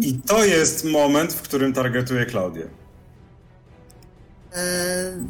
I 0.00 0.14
to 0.14 0.44
jest 0.44 0.84
moment, 0.84 1.32
w 1.32 1.42
którym 1.42 1.72
targetuję 1.72 2.26
Klaudię. 2.26 2.68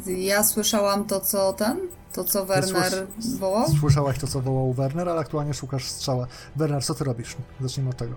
e, 0.07 0.11
ja 0.11 0.43
słyszałam 0.43 1.05
to, 1.05 1.19
co 1.19 1.53
ten, 1.53 1.77
to, 2.13 2.23
co 2.23 2.45
Werner 2.45 3.07
słys- 3.19 3.37
wołał. 3.37 3.69
Słyszałaś 3.79 4.19
to, 4.19 4.27
co 4.27 4.41
wołał 4.41 4.73
Werner, 4.73 5.09
ale 5.09 5.21
aktualnie 5.21 5.53
szukasz 5.53 5.85
strzała. 5.85 6.27
Werner, 6.55 6.83
co 6.83 6.93
ty 6.95 7.03
robisz? 7.03 7.35
Zacznijmy 7.61 7.89
od 7.89 7.97
tego. 7.97 8.15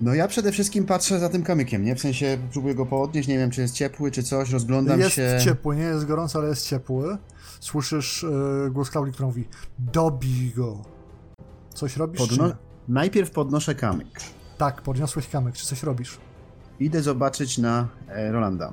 No 0.00 0.14
ja 0.14 0.28
przede 0.28 0.52
wszystkim 0.52 0.84
patrzę 0.84 1.18
za 1.18 1.28
tym 1.28 1.42
kamykiem, 1.42 1.84
nie? 1.84 1.94
W 1.96 2.00
sensie 2.00 2.38
próbuję 2.52 2.74
go 2.74 2.86
podnieść, 2.86 3.28
nie 3.28 3.38
wiem 3.38 3.50
czy 3.50 3.60
jest 3.60 3.74
ciepły, 3.74 4.10
czy 4.10 4.22
coś, 4.22 4.50
rozglądam 4.50 5.00
jest 5.00 5.16
się... 5.16 5.38
ciepły, 5.44 5.76
nie 5.76 5.82
jest 5.82 6.06
gorąco, 6.06 6.38
ale 6.38 6.48
jest 6.48 6.66
ciepły. 6.66 7.18
Słyszysz 7.60 8.24
e, 8.24 8.70
głos 8.70 8.90
Klaudii, 8.90 9.12
która 9.12 9.26
mówi 9.26 9.44
Dobij 9.78 10.52
go. 10.56 10.82
Coś 11.74 11.96
robisz, 11.96 12.22
czy 12.22 12.28
Podno... 12.28 12.46
nie? 12.46 12.54
Najpierw 12.88 13.30
podnoszę 13.30 13.74
kamyk. 13.74 14.20
Tak, 14.58 14.82
podniosłeś 14.82 15.28
kamyk. 15.28 15.54
Czy 15.54 15.66
coś 15.66 15.82
robisz? 15.82 16.18
Idę 16.80 17.02
zobaczyć 17.02 17.58
na 17.58 17.88
e, 18.08 18.32
Rolanda. 18.32 18.72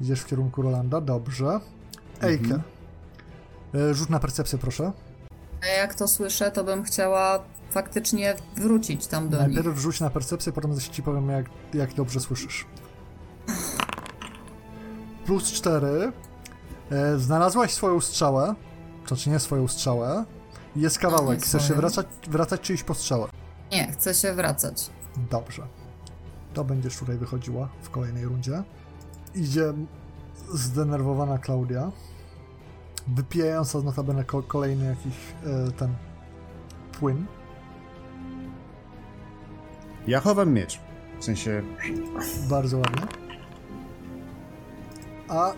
Idziesz 0.00 0.20
w 0.20 0.26
kierunku 0.26 0.62
Rolanda, 0.62 1.00
dobrze. 1.00 1.60
Ejke. 2.20 2.44
Mhm. 2.44 2.62
E, 3.74 3.94
rzut 3.94 4.10
na 4.10 4.20
percepcję, 4.20 4.58
proszę. 4.58 4.92
A 5.62 5.66
jak 5.66 5.94
to 5.94 6.08
słyszę, 6.08 6.50
to 6.50 6.64
bym 6.64 6.82
chciała 6.82 7.44
faktycznie 7.70 8.34
wrócić 8.56 9.06
tam 9.06 9.28
do 9.28 9.46
nich. 9.46 9.54
Najpierw 9.54 9.78
rzuć 9.78 10.00
na 10.00 10.10
percepcję, 10.10 10.52
potem 10.52 10.80
ci 10.80 11.02
powiem, 11.02 11.28
jak, 11.28 11.46
jak 11.74 11.94
dobrze 11.94 12.20
słyszysz. 12.20 12.66
Plus 15.26 15.52
4. 15.52 16.12
E, 16.90 17.18
znalazłaś 17.18 17.72
swoją 17.72 18.00
strzałę. 18.00 18.54
To 19.06 19.16
czy 19.16 19.30
nie 19.30 19.38
swoją 19.38 19.68
strzałę. 19.68 20.24
Jest 20.76 20.98
kawałek. 20.98 21.38
nie 21.38 21.44
Chcesz 21.44 21.68
się 21.68 21.74
wracać, 21.74 22.06
wracać 22.28 22.60
czy 22.60 22.74
iść 22.74 22.82
po 22.82 22.94
strzałę? 22.94 23.28
Nie, 23.72 23.92
chcę 23.92 24.14
się 24.14 24.32
wracać. 24.34 24.90
Dobrze. 25.30 25.62
To 26.54 26.64
będziesz 26.64 26.96
tutaj 26.96 27.16
wychodziła 27.18 27.68
w 27.82 27.90
kolejnej 27.90 28.24
rundzie. 28.24 28.62
Idzie 29.34 29.72
zdenerwowana 30.54 31.38
Klaudia. 31.38 31.92
Wypijająca 33.08 33.80
notabene 33.80 34.24
ko- 34.24 34.42
kolejny 34.42 34.84
jakiś 34.84 35.14
e, 35.46 35.72
ten 35.72 35.94
płyn. 36.92 37.26
Ja 40.06 40.20
chowam 40.20 40.52
miecz. 40.52 40.80
W 41.20 41.24
sensie, 41.24 41.62
Bardzo 42.50 42.78
ładnie. 42.78 43.02
A 45.28 45.52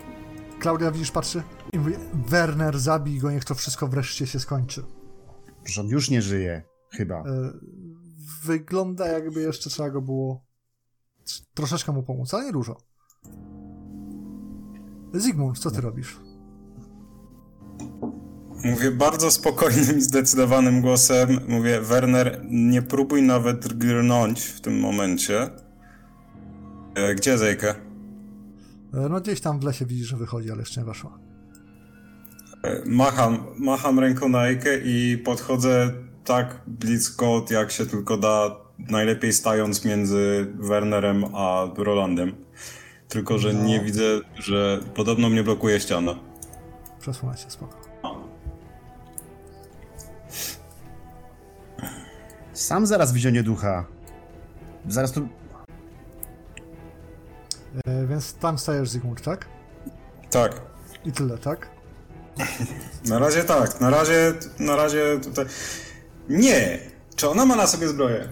Klaudia 0.60 0.90
widzisz, 0.90 1.10
patrzy 1.10 1.42
i 1.72 1.78
mówi, 1.78 1.92
Werner, 2.14 2.78
zabij 2.78 3.18
go, 3.18 3.30
niech 3.30 3.44
to 3.44 3.54
wszystko 3.54 3.88
wreszcie 3.88 4.26
się 4.26 4.40
skończy. 4.40 4.82
że 5.66 5.80
on 5.80 5.86
już 5.88 6.10
nie 6.10 6.22
żyje. 6.22 6.62
Chyba. 6.90 7.22
Wygląda 8.46 9.06
jakby 9.08 9.40
jeszcze 9.42 9.70
trzeba 9.70 9.90
go 9.90 10.02
było 10.02 10.44
troszeczkę 11.54 11.92
mu 11.92 12.02
pomóc, 12.02 12.34
ale 12.34 12.44
nie 12.44 12.52
dużo. 12.52 12.76
Zygmunt, 15.14 15.58
co 15.58 15.70
ty 15.70 15.80
robisz? 15.80 16.16
Mówię 18.64 18.90
bardzo 18.90 19.30
spokojnym 19.30 19.98
i 19.98 20.02
zdecydowanym 20.02 20.80
głosem. 20.80 21.38
Mówię, 21.48 21.80
Werner, 21.80 22.44
nie 22.50 22.82
próbuj 22.82 23.22
nawet 23.22 23.74
grnąć 23.78 24.40
w 24.42 24.60
tym 24.60 24.80
momencie. 24.80 25.50
E, 26.94 27.14
Gdzie 27.14 27.38
Zejkę? 27.38 27.70
E, 28.94 29.08
No 29.08 29.20
gdzieś 29.20 29.40
tam 29.40 29.60
w 29.60 29.64
lesie 29.64 29.86
widzisz, 29.86 30.06
że 30.08 30.16
wychodzi, 30.16 30.50
ale 30.50 30.60
jeszcze 30.60 30.80
nie 30.80 30.86
weszła. 30.86 31.18
E, 32.62 32.82
Macham, 32.86 33.38
macham 33.58 33.98
ręką 33.98 34.28
na 34.28 34.46
Ejkę 34.46 34.78
i 34.84 35.18
podchodzę 35.24 35.92
tak 36.26 36.60
blisko, 36.66 37.44
jak 37.50 37.70
się 37.70 37.86
tylko 37.86 38.16
da, 38.16 38.56
najlepiej 38.78 39.32
stając 39.32 39.84
między 39.84 40.52
Wernerem 40.58 41.24
a 41.34 41.64
Rolandem. 41.76 42.34
Tylko, 43.08 43.38
że 43.38 43.52
No. 43.52 43.64
nie 43.64 43.80
widzę, 43.80 44.02
że 44.34 44.80
podobno 44.94 45.28
mnie 45.30 45.42
blokuje 45.42 45.80
ściana. 45.80 46.14
Przesunę 47.00 47.36
się, 47.36 47.50
spoko. 47.50 47.76
Sam 52.52 52.86
zaraz 52.86 53.12
wizionie 53.12 53.42
ducha. 53.42 53.84
Zaraz 54.88 55.12
tu... 55.12 55.28
E, 57.86 58.06
więc 58.06 58.34
tam 58.34 58.58
stajesz, 58.58 58.88
Zygmunt, 58.88 59.22
tak? 59.22 59.46
Tak. 60.30 60.60
I 61.04 61.12
tyle, 61.12 61.38
tak? 61.38 61.68
Na 63.08 63.18
razie 63.18 63.44
tak, 63.44 63.80
na 63.80 63.90
razie, 63.90 64.32
na 64.58 64.76
razie 64.76 65.20
tutaj... 65.24 65.44
Nie! 66.28 66.78
Czy 67.16 67.28
ona 67.28 67.46
ma 67.46 67.56
na 67.56 67.66
sobie 67.66 67.88
zbroję? 67.88 68.28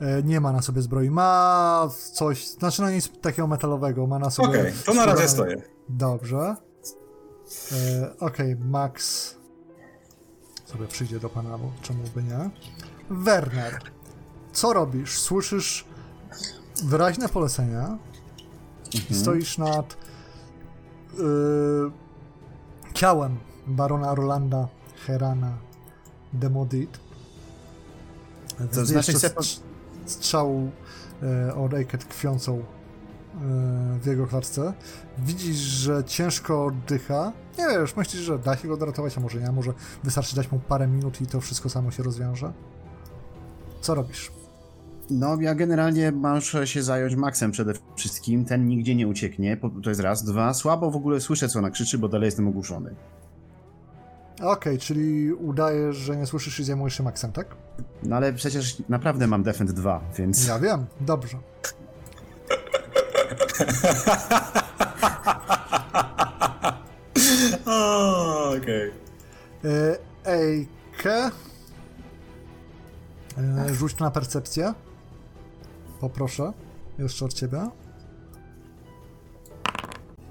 E, 0.00 0.22
nie 0.22 0.40
ma 0.40 0.52
na 0.52 0.62
sobie 0.62 0.82
zbroi. 0.82 1.10
Ma 1.10 1.88
coś, 2.12 2.48
znaczy 2.48 2.82
no 2.82 2.90
nic 2.90 3.10
takiego 3.20 3.48
metalowego, 3.48 4.06
ma 4.06 4.18
na 4.18 4.30
sobie... 4.30 4.60
Okej, 4.60 4.72
to 4.84 4.94
na 4.94 5.06
razie 5.06 5.28
stoję. 5.28 5.62
Dobrze. 5.88 6.56
E, 7.72 8.18
Okej, 8.20 8.56
Max 8.56 9.34
sobie 10.64 10.86
przyjdzie 10.86 11.20
do 11.20 11.28
pana, 11.28 11.58
bo 11.58 11.72
czemu 11.82 12.02
by 12.14 12.22
nie? 12.22 12.50
Werner, 13.10 13.78
co 14.52 14.72
robisz? 14.72 15.18
Słyszysz 15.18 15.84
wyraźne 16.84 17.28
polecenia. 17.28 17.98
Stoisz 19.10 19.58
nad 19.58 19.92
y, 19.92 21.16
ciałem 22.94 23.36
barona 23.66 24.14
Rolanda 24.14 24.68
Herana 25.06 25.52
Demodit. 26.32 27.00
To 28.74 28.84
znaczy 28.86 29.12
chce- 29.12 29.28
strz- 29.28 29.60
strzału 30.06 30.70
e, 31.22 31.54
od 31.54 31.74
Ejke 31.74 31.98
tkwiącą 31.98 32.58
e, 32.58 32.62
w 34.02 34.06
jego 34.06 34.26
klatce. 34.26 34.72
Widzisz, 35.18 35.56
że 35.56 36.04
ciężko 36.04 36.64
oddycha. 36.64 37.32
Nie 37.58 37.68
wiesz, 37.68 37.96
myślisz, 37.96 38.22
że 38.22 38.38
da 38.38 38.56
się 38.56 38.68
go 38.68 38.74
odratować, 38.74 39.18
a 39.18 39.20
może 39.20 39.40
nie, 39.40 39.52
może 39.52 39.72
wystarczy 40.04 40.36
dać 40.36 40.52
mu 40.52 40.58
parę 40.58 40.86
minut 40.86 41.20
i 41.20 41.26
to 41.26 41.40
wszystko 41.40 41.68
samo 41.68 41.90
się 41.90 42.02
rozwiąże. 42.02 42.52
Co 43.80 43.94
robisz? 43.94 44.32
No, 45.10 45.40
ja 45.40 45.54
generalnie 45.54 46.12
muszę 46.12 46.66
się 46.66 46.82
zająć 46.82 47.16
Maxem 47.16 47.50
przede 47.50 47.72
wszystkim. 47.96 48.44
Ten 48.44 48.68
nigdzie 48.68 48.94
nie 48.94 49.08
ucieknie. 49.08 49.56
To 49.82 49.90
jest 49.90 50.00
raz. 50.00 50.24
Dwa, 50.24 50.54
słabo 50.54 50.90
w 50.90 50.96
ogóle 50.96 51.20
słyszę, 51.20 51.48
co 51.48 51.58
ona 51.58 51.70
krzyczy, 51.70 51.98
bo 51.98 52.08
dalej 52.08 52.26
jestem 52.26 52.48
ogłuszony. 52.48 52.94
Okej, 54.42 54.78
czyli 54.78 55.32
udajesz, 55.32 55.96
że 55.96 56.16
nie 56.16 56.26
słyszysz 56.26 56.60
i 56.60 56.64
zajmujesz 56.64 56.94
się 56.96 57.02
Maxem, 57.02 57.32
tak? 57.32 57.56
No 58.02 58.16
ale 58.16 58.32
przecież 58.32 58.82
naprawdę 58.88 59.26
mam 59.26 59.42
Defend 59.42 59.70
2, 59.72 60.00
więc... 60.18 60.46
Ja 60.46 60.58
wiem, 60.58 60.86
dobrze. 61.00 61.38
Okej. 68.56 68.92
E, 69.64 69.98
Ejke. 70.24 71.30
E, 73.38 73.74
rzuć 73.74 73.98
na 73.98 74.10
percepcję. 74.10 74.74
Poproszę. 76.00 76.52
Jeszcze 76.98 77.24
od 77.24 77.32
ciebie. 77.32 77.68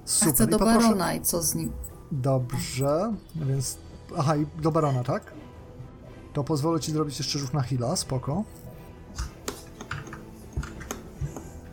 Super. 0.04 0.34
chcę 0.34 0.44
I 0.44 0.46
do 0.46 0.58
poproszę- 0.58 0.80
barona 0.82 1.14
i 1.14 1.20
co 1.20 1.42
z 1.42 1.54
nim? 1.54 1.72
Dobrze, 2.12 3.12
więc... 3.36 3.78
Aha, 4.18 4.36
i 4.36 4.46
do 4.62 4.70
barona, 4.72 5.04
tak? 5.04 5.32
To 6.32 6.44
pozwolę 6.44 6.80
ci 6.80 6.92
zrobić 6.92 7.18
jeszcze 7.18 7.38
rzut 7.38 7.54
na 7.54 7.62
heala, 7.62 7.96
spoko. 7.96 8.44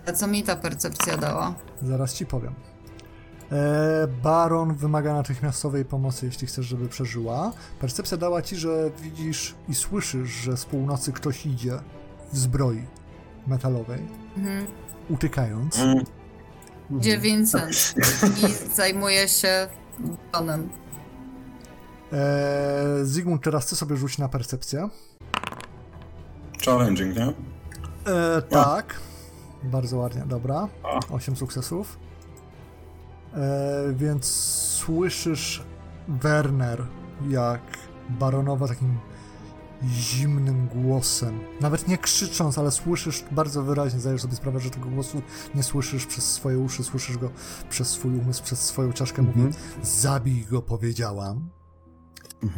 A 0.07 0.11
co 0.11 0.27
mi 0.27 0.43
ta 0.43 0.55
percepcja 0.55 1.17
dała? 1.17 1.53
Zaraz 1.81 2.13
ci 2.13 2.25
powiem. 2.25 2.53
E, 3.51 4.07
baron 4.23 4.75
wymaga 4.75 5.13
natychmiastowej 5.13 5.85
pomocy, 5.85 6.25
jeśli 6.25 6.47
chcesz, 6.47 6.65
żeby 6.65 6.87
przeżyła. 6.89 7.51
Percepcja 7.79 8.17
dała 8.17 8.41
ci, 8.41 8.55
że 8.55 8.91
widzisz 9.01 9.55
i 9.69 9.75
słyszysz, 9.75 10.29
że 10.29 10.57
z 10.57 10.65
północy 10.65 11.11
ktoś 11.13 11.45
idzie 11.45 11.79
w 12.33 12.37
zbroi 12.37 12.83
metalowej, 13.47 14.01
Mhm. 14.37 14.65
utykając. 15.09 15.79
Mm, 15.79 16.03
Gdzie 16.89 17.17
Vincent? 17.17 17.95
I 18.43 18.73
zajmuje 18.75 19.27
się 19.27 19.67
baronem. 20.31 20.69
E, 22.13 23.05
Zygmunt, 23.05 23.43
teraz 23.43 23.65
ty 23.65 23.75
sobie 23.75 23.95
rzuć 23.97 24.17
na 24.17 24.29
percepcję. 24.29 24.89
Challenging, 26.65 27.15
nie? 27.15 27.33
E, 28.13 28.41
tak. 28.41 28.95
Bardzo 29.63 29.97
ładnie, 29.97 30.23
dobra. 30.27 30.67
8 31.09 31.35
sukcesów. 31.35 31.99
E, 33.33 33.93
więc 33.93 34.25
słyszysz 34.75 35.63
Werner, 36.07 36.83
jak 37.29 37.61
baronowa 38.09 38.67
takim 38.67 38.97
zimnym 39.83 40.67
głosem, 40.67 41.39
nawet 41.61 41.87
nie 41.87 41.97
krzycząc, 41.97 42.57
ale 42.57 42.71
słyszysz 42.71 43.23
bardzo 43.31 43.63
wyraźnie, 43.63 43.99
zdajesz 43.99 44.21
sobie 44.21 44.35
sprawę, 44.35 44.59
że 44.59 44.69
tego 44.69 44.89
głosu 44.89 45.21
nie 45.55 45.63
słyszysz 45.63 46.05
przez 46.05 46.31
swoje 46.31 46.59
uszy, 46.59 46.83
słyszysz 46.83 47.17
go 47.17 47.29
przez 47.69 47.89
swój 47.89 48.15
umysł, 48.15 48.43
przez 48.43 48.59
swoją 48.65 48.93
czaszkę, 48.93 49.21
mówi 49.21 49.41
zabij 49.83 50.45
go, 50.45 50.61
powiedziałam. 50.61 51.49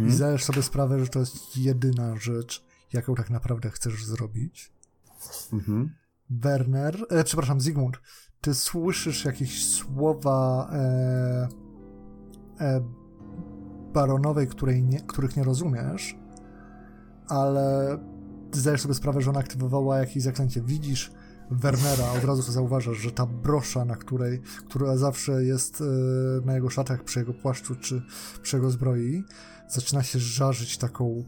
I 0.08 0.12
zdajesz 0.12 0.44
sobie 0.44 0.64
sprawę, 0.64 1.00
że 1.00 1.08
to 1.08 1.20
jest 1.20 1.58
jedyna 1.58 2.16
rzecz, 2.16 2.66
jaką 2.94 3.16
tak 3.16 3.30
naprawdę 3.30 3.70
chcesz 3.70 4.06
zrobić. 4.06 4.74
Mhm. 5.54 5.90
Werner, 6.30 7.06
e, 7.10 7.24
przepraszam, 7.24 7.62
Zygmunt, 7.62 7.98
ty 8.42 8.54
słyszysz 8.54 9.26
jakieś 9.26 9.66
słowa 9.66 10.70
e, 10.74 11.48
e, 12.60 12.82
baronowej, 13.94 14.48
której 14.48 14.84
nie, 14.84 15.02
których 15.02 15.36
nie 15.38 15.44
rozumiesz, 15.44 16.16
ale 17.28 17.98
zdajesz 18.52 18.82
sobie 18.82 18.94
sprawę, 18.94 19.22
że 19.22 19.30
ona 19.30 19.40
aktywowała 19.40 19.98
jakieś 19.98 20.24
zaklęcie. 20.24 20.62
Widzisz 20.62 21.12
Wernera, 21.52 22.12
od 22.18 22.24
razu 22.24 22.44
to 22.44 22.52
zauważasz, 22.52 22.98
że 22.98 23.12
ta 23.12 23.26
brosza, 23.26 23.86
na 23.86 23.96
której, 23.96 24.42
która 24.70 24.98
zawsze 24.98 25.44
jest 25.44 25.82
e, 25.82 25.86
na 26.46 26.54
jego 26.56 26.70
szatach, 26.70 27.04
przy 27.04 27.20
jego 27.20 27.34
płaszczu 27.34 27.76
czy 27.76 28.02
przy 28.42 28.56
jego 28.56 28.72
zbroi, 28.72 29.24
zaczyna 29.72 30.04
się 30.04 30.20
żarzyć 30.20 30.78
taką 30.78 31.24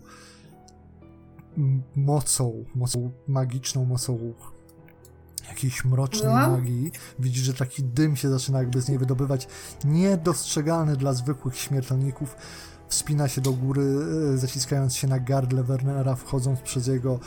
mocą, 1.95 2.65
mocą 2.76 3.11
magiczną, 3.28 3.86
mocą 3.86 4.34
jakiejś 5.49 5.86
mrocznej 5.86 6.22
Byłam? 6.22 6.52
magii. 6.52 6.91
Widzisz, 7.20 7.44
że 7.44 7.53
taki 7.53 7.84
dym 7.84 8.15
się 8.15 8.30
zaczyna 8.30 8.60
jakby 8.60 8.82
z 8.82 8.90
niej 8.90 8.98
wydobywać, 8.98 9.48
niedostrzegalny 9.86 10.98
dla 10.98 11.14
zwykłych 11.14 11.57
śmiertelników. 11.57 12.36
Wspina 12.88 13.28
się 13.28 13.41
do 13.41 13.53
góry, 13.53 13.84
e, 14.34 14.38
zaciskając 14.38 14.95
się 14.95 15.07
na 15.07 15.20
gardle 15.20 15.64
Wernera, 15.64 16.15
wchodząc 16.15 16.60
przez 16.60 16.88
jego 16.88 17.20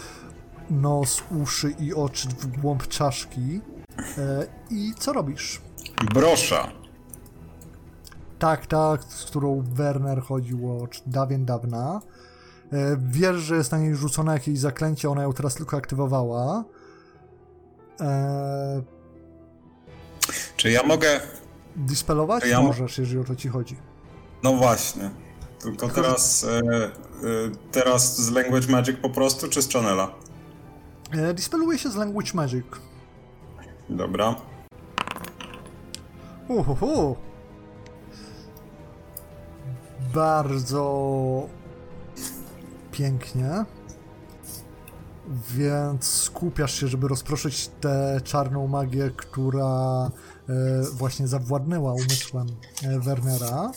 nos, 0.70 1.22
uszy 1.42 1.70
i 1.70 1.94
oczy 1.94 2.28
w 2.28 2.46
głąb 2.60 2.88
czaszki. 2.88 3.60
E, 4.18 4.46
I 4.70 4.94
co 4.98 5.12
robisz? 5.12 5.62
Brosza. 6.14 6.72
Tak, 8.38 8.66
tak, 8.66 9.04
z 9.04 9.24
którą 9.24 9.62
Werner 9.72 10.22
chodził 10.22 10.82
od 10.82 11.02
dawien 11.06 11.44
dawna. 11.44 12.00
E, 12.72 12.96
Wiesz, 13.08 13.36
że 13.36 13.56
jest 13.56 13.72
na 13.72 13.78
niej 13.78 13.94
rzucone 13.94 14.32
jakieś 14.32 14.58
zaklęcie, 14.58 15.10
ona 15.10 15.22
ją 15.22 15.32
teraz 15.32 15.54
tylko 15.54 15.76
aktywowała. 15.76 16.64
E, 18.00 18.82
Czy 20.56 20.70
ja 20.70 20.82
mogę... 20.82 21.20
dispelować? 21.76 22.44
Ja 22.46 22.60
mo- 22.60 22.66
Możesz, 22.66 22.98
jeżeli 22.98 23.18
o 23.20 23.24
to 23.24 23.36
ci 23.36 23.48
chodzi. 23.48 23.76
No 24.42 24.52
właśnie. 24.52 25.10
Tylko 25.62 25.88
teraz... 25.88 26.44
E, 26.44 26.58
e, 26.58 26.90
teraz 27.72 28.16
z 28.16 28.30
Language 28.30 28.68
Magic 28.68 28.96
po 29.02 29.10
prostu, 29.10 29.48
czy 29.48 29.62
z 29.62 29.72
Channela? 29.72 30.10
E, 31.12 31.34
dispeluje 31.34 31.78
się 31.78 31.90
z 31.90 31.96
Language 31.96 32.30
Magic. 32.34 32.64
Dobra. 33.88 34.34
Uhuhu. 36.48 37.16
Bardzo 40.16 41.48
pięknie. 42.92 43.64
Więc 45.54 46.04
skupiasz 46.04 46.74
się, 46.74 46.88
żeby 46.88 47.08
rozproszyć 47.08 47.70
tę 47.80 48.20
czarną 48.24 48.66
magię, 48.66 49.10
która 49.16 50.10
e, 50.48 50.52
właśnie 50.92 51.28
zawładnęła 51.28 51.92
umysłem 51.92 52.46
e, 52.82 53.00
Wernera. 53.00 53.72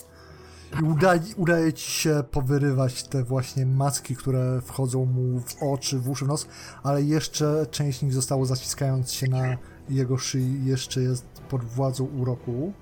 I 0.81 0.83
udaje, 0.83 1.21
udaje 1.37 1.73
ci 1.73 1.91
się 1.91 2.23
powyrywać 2.31 3.03
te 3.03 3.23
właśnie 3.23 3.65
maski, 3.65 4.15
które 4.15 4.61
wchodzą 4.61 5.05
mu 5.05 5.39
w 5.39 5.63
oczy, 5.63 5.99
w 5.99 6.09
uszy, 6.09 6.25
w 6.25 6.27
nos, 6.27 6.47
ale 6.83 7.03
jeszcze 7.03 7.65
część 7.71 7.99
z 7.99 8.01
nich 8.01 8.13
zostało 8.13 8.45
zaciskając 8.45 9.11
się 9.11 9.27
na 9.27 9.57
jego 9.89 10.17
szyi, 10.17 10.65
jeszcze 10.65 11.01
jest 11.01 11.25
pod 11.49 11.63
władzą 11.63 12.05
uroku. 12.05 12.73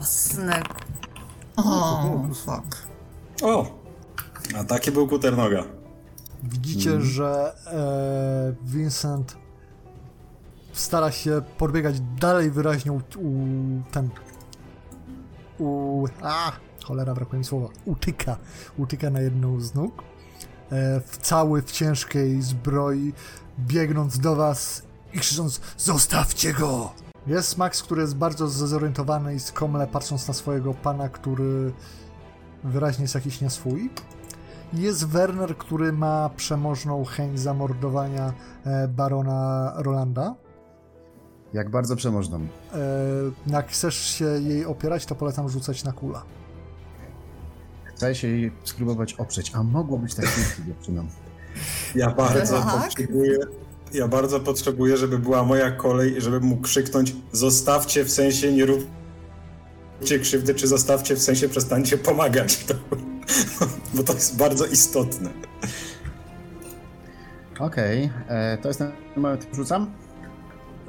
Snek. 0.00 0.64
O, 1.56 2.28
fuck. 2.34 2.89
O! 3.42 3.80
A 4.56 4.64
taki 4.64 4.90
był 4.90 5.08
kuternoga. 5.08 5.64
Widzicie, 6.42 7.00
że 7.00 7.54
e, 7.66 8.54
Vincent 8.64 9.36
stara 10.72 11.10
się 11.10 11.42
podbiegać 11.58 12.00
dalej 12.00 12.50
wyraźnie 12.50 12.92
u, 12.92 12.96
u 12.96 13.46
ten 13.90 14.10
u 15.58 16.06
a 16.22 16.52
cholera 16.84 17.14
brakuje 17.14 17.38
mi 17.38 17.44
słowa 17.44 17.68
utyka, 17.84 18.36
utyka 18.78 19.10
na 19.10 19.20
jedną 19.20 19.60
z 19.60 19.74
nóg 19.74 20.02
e, 20.72 21.00
w 21.00 21.18
cały 21.18 21.62
w 21.62 21.72
ciężkiej 21.72 22.42
zbroi 22.42 23.12
biegnąc 23.58 24.18
do 24.18 24.36
was 24.36 24.82
i 25.12 25.18
krzycząc 25.18 25.60
zostawcie 25.76 26.52
go 26.52 26.92
jest 27.26 27.58
Max, 27.58 27.82
który 27.82 28.02
jest 28.02 28.16
bardzo 28.16 28.48
zdezorientowany 28.48 29.34
i 29.34 29.40
skomle 29.40 29.86
patrząc 29.86 30.28
na 30.28 30.34
swojego 30.34 30.74
pana, 30.74 31.08
który 31.08 31.72
wyraźnie 32.64 33.02
jest 33.02 33.14
jakiś 33.14 33.40
nieswój 33.40 33.90
jest 34.72 35.06
Werner, 35.06 35.56
który 35.56 35.92
ma 35.92 36.30
przemożną 36.36 37.04
chęć 37.04 37.40
zamordowania 37.40 38.32
e, 38.64 38.88
barona 38.88 39.72
Rolanda. 39.76 40.34
Jak 41.52 41.70
bardzo 41.70 41.96
przemożną. 41.96 42.38
E, 42.38 42.46
jak 43.46 43.68
chcesz 43.68 43.94
się 43.96 44.24
jej 44.24 44.64
opierać, 44.64 45.06
to 45.06 45.14
polecam 45.14 45.48
rzucać 45.48 45.84
na 45.84 45.92
kula. 45.92 46.22
Chcę 47.84 48.14
się 48.14 48.28
jej 48.28 48.52
spróbować 48.64 49.14
oprzeć, 49.14 49.52
a 49.54 49.62
mogło 49.62 49.98
być 49.98 50.14
tak 50.14 50.24
pięknie 50.24 50.64
dziewczyną. 50.74 51.06
Ja 51.94 52.10
bardzo 52.10 52.62
Tak? 52.62 52.82
potrzebuję. 52.84 53.38
Ja 53.92 54.08
bardzo 54.08 54.40
potrzebuję, 54.40 54.96
żeby 54.96 55.18
była 55.18 55.44
moja 55.44 55.70
kolej 55.70 56.16
i 56.16 56.20
żebym 56.20 56.42
mógł 56.42 56.62
krzyknąć 56.62 57.16
zostawcie 57.32 58.04
w 58.04 58.10
sensie 58.10 58.52
nie 58.52 58.66
róbcie 60.00 60.18
krzywdy, 60.18 60.54
czy 60.54 60.66
zostawcie 60.68 61.14
w 61.16 61.22
sensie 61.22 61.48
przestańcie 61.48 61.98
pomagać. 61.98 62.58
To, 62.68 62.74
bo 63.94 64.02
to 64.02 64.12
jest 64.12 64.36
bardzo 64.36 64.66
istotne. 64.66 65.30
Okej, 67.58 68.10
e, 68.28 68.58
to 68.58 68.68
jest 68.68 68.78
ten 68.78 68.92
moment, 69.16 69.46
rzucam? 69.52 69.90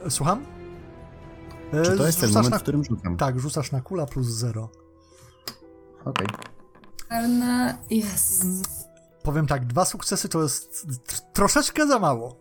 E, 0.05 0.09
Słucham? 0.11 0.45
E, 1.73 1.81
Czy 1.83 1.97
to 1.97 2.05
jest 2.05 2.19
ten 2.19 2.29
rzucasz 2.29 2.33
moment, 2.43 2.51
na... 2.51 2.59
w 2.59 2.61
którym 2.61 2.83
rzucam? 2.83 3.17
Tak, 3.17 3.39
rzucasz 3.39 3.71
na 3.71 3.81
kula 3.81 4.05
plus 4.05 4.27
0. 4.27 4.69
Okej. 6.05 6.27
Erne, 7.09 7.77
jest. 7.89 8.45
Powiem 9.23 9.47
tak, 9.47 9.65
dwa 9.65 9.85
sukcesy 9.85 10.29
to 10.29 10.43
jest 10.43 10.87
tr- 10.87 11.21
troszeczkę 11.33 11.87
za 11.87 11.99
mało. 11.99 12.35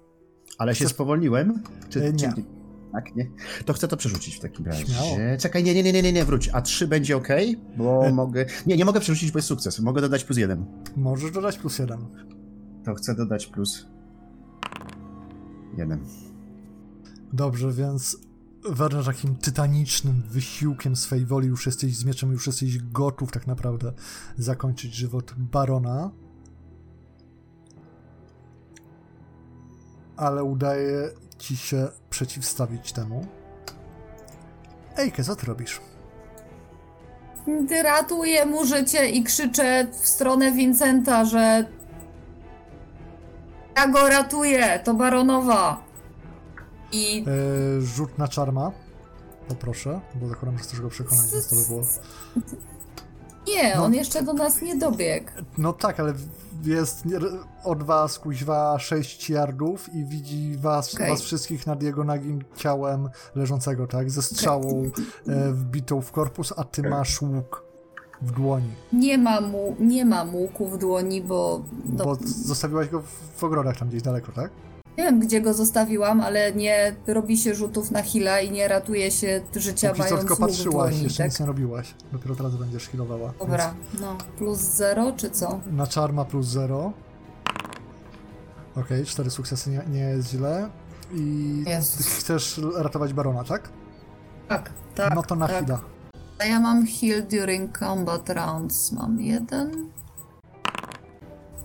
Ale 0.58 0.74
się 0.74 0.88
spowolniłem? 0.88 1.62
Czy, 1.88 2.04
E, 2.04 2.12
nie. 2.12 2.18
Czy... 2.18 2.44
Tak, 2.92 3.16
nie? 3.16 3.30
To 3.64 3.72
chcę 3.72 3.88
to 3.88 3.96
przerzucić 3.96 4.36
w 4.36 4.40
takim 4.40 4.66
razie. 4.66 4.86
Śmiało. 4.86 5.16
Czekaj, 5.38 5.64
nie, 5.64 5.74
nie, 5.74 5.82
nie, 5.92 6.02
nie, 6.02 6.12
nie, 6.12 6.24
wróć. 6.24 6.50
A 6.52 6.62
3 6.62 6.86
będzie 6.86 7.16
ok? 7.16 7.28
Bo 7.76 8.06
E. 8.06 8.12
mogę... 8.22 8.46
Nie, 8.66 8.76
nie 8.76 8.84
mogę 8.84 9.00
przerzucić, 9.00 9.32
bo 9.32 9.38
jest 9.38 9.48
sukces. 9.48 9.80
Mogę 9.80 10.00
dodać 10.00 10.24
plus 10.24 10.38
1. 10.38 10.64
Możesz 10.96 11.30
dodać 11.30 11.58
plus 11.58 11.78
1. 11.78 12.06
To 12.84 12.94
chcę 12.94 13.14
dodać 13.14 13.46
plus 13.46 13.86
1. 15.76 16.00
Dobrze, 17.32 17.72
więc 17.72 18.16
Werner 18.68 19.04
takim 19.04 19.36
tytanicznym 19.36 20.22
wysiłkiem 20.22 20.96
swej 20.96 21.26
woli 21.26 21.48
już 21.48 21.66
jesteś 21.66 21.96
z 21.96 22.04
mieczem, 22.04 22.32
już 22.32 22.46
jesteś 22.46 22.78
gotów 22.78 23.32
tak 23.32 23.46
naprawdę 23.46 23.92
zakończyć 24.38 24.94
żywot 24.94 25.34
barona. 25.38 26.10
Ale 30.16 30.44
udaje 30.44 31.10
ci 31.40 31.56
się 31.56 31.88
przeciwstawić 32.10 32.92
temu. 32.92 33.26
Ejke, 34.96 35.24
co 35.24 35.36
ty 35.36 35.46
robisz? 35.46 35.80
Ratuję 37.82 38.46
mu 38.46 38.64
życie 38.64 39.08
i 39.10 39.22
krzyczę 39.24 39.86
w 39.92 40.08
stronę 40.08 40.52
Vincenta, 40.52 41.24
że 41.24 41.64
ja 43.76 43.88
go 43.88 44.08
ratuję, 44.08 44.80
to 44.84 44.94
baronowa. 44.94 45.82
I 46.92 47.24
E, 47.78 47.80
rzut 47.80 48.18
na 48.18 48.28
czarma. 48.28 48.72
Poproszę, 49.48 50.00
bo 50.14 50.28
zakładam, 50.28 50.58
że 50.58 50.64
chcesz 50.64 50.80
go 50.80 50.88
przekonać, 50.90 51.26
więc 51.32 51.48
to 51.48 51.56
by 51.56 51.62
było... 51.68 51.82
nie, 53.48 53.76
No. 53.76 53.84
on 53.84 53.94
jeszcze 53.94 54.22
do 54.22 54.32
nas 54.32 54.62
nie 54.62 54.76
dobiegł. 54.76 55.30
No 55.58 55.72
tak, 55.72 56.00
ale 56.00 56.14
jest 56.66 57.04
od 57.64 57.82
was 57.82 58.18
kuźwa 58.18 58.78
6 58.78 59.30
yardów 59.30 59.94
i 59.94 60.04
widzi 60.04 60.56
was, 60.56 60.94
Okej. 60.94 61.10
was 61.10 61.22
wszystkich 61.22 61.66
nad 61.66 61.82
jego 61.82 62.04
nagim 62.04 62.38
ciałem 62.56 63.08
leżącego, 63.34 63.86
tak? 63.86 64.10
Ze 64.10 64.22
strzałą 64.22 64.90
e, 65.26 65.52
wbitą 65.52 66.00
w 66.00 66.12
korpus, 66.12 66.52
a 66.56 66.64
ty 66.64 66.82
masz 66.82 67.22
łuk 67.22 67.64
w 68.22 68.32
dłoni. 68.32 68.70
Nie 68.92 69.18
ma 69.18 69.40
mu, 69.40 69.76
nie 69.80 70.04
ma 70.04 70.22
łuku 70.22 70.68
w 70.68 70.78
dłoni, 70.78 71.22
bo 71.22 71.62
do, 71.84 72.04
Bo 72.04 72.16
zostawiłaś 72.24 72.88
go 72.88 73.00
w, 73.00 73.06
w 73.36 73.44
ogrodach 73.44 73.78
tam 73.78 73.88
gdzieś 73.88 74.02
daleko, 74.02 74.32
tak? 74.32 74.50
Nie 74.98 75.04
wiem 75.04 75.20
gdzie 75.20 75.40
go 75.40 75.54
zostawiłam, 75.54 76.20
ale 76.20 76.52
nie 76.52 76.94
robi 77.06 77.38
się 77.38 77.54
rzutów 77.54 77.90
na 77.90 78.02
hila 78.02 78.40
i 78.40 78.50
nie 78.50 78.68
ratuje 78.68 79.10
się 79.10 79.40
życia 79.56 79.88
Póki 79.88 80.00
mając 80.00 80.20
tylko 80.20 80.36
patrzyłaś, 80.36 80.90
dłoni, 80.90 81.04
jeszcze 81.04 81.22
tak? 81.22 81.30
nic 81.32 81.40
nie 81.40 81.46
robiłaś. 81.46 81.94
Dopiero 82.12 82.36
teraz 82.36 82.56
będziesz 82.56 82.88
healowała. 82.88 83.32
Dobra, 83.38 83.74
no, 84.00 84.16
plus 84.38 84.58
zero 84.58 85.12
czy 85.16 85.30
co? 85.30 85.60
Więc 85.66 85.76
Na 85.78 85.86
czarma 85.86 86.24
plus 86.24 86.46
0. 86.46 86.92
Okej, 88.76 89.04
cztery 89.04 89.30
sukcesy 89.30 89.70
nie, 89.70 89.82
nie 89.92 90.00
jest 90.00 90.30
źle. 90.30 90.68
I 91.14 91.64
Jezus. 91.66 92.06
chcesz 92.06 92.60
ratować 92.76 93.12
barona, 93.12 93.44
tak? 93.44 93.68
Tak, 94.48 94.70
tak, 94.94 95.14
no 95.14 95.22
to 95.22 95.34
na 95.36 95.48
tak. 95.48 95.66
heala. 95.66 95.80
A 96.38 96.44
ja 96.44 96.60
mam 96.60 96.86
heal 96.86 97.22
during 97.22 97.78
combat 97.78 98.28
rounds, 98.30 98.92
mam 98.92 99.20
jeden. 99.20 99.90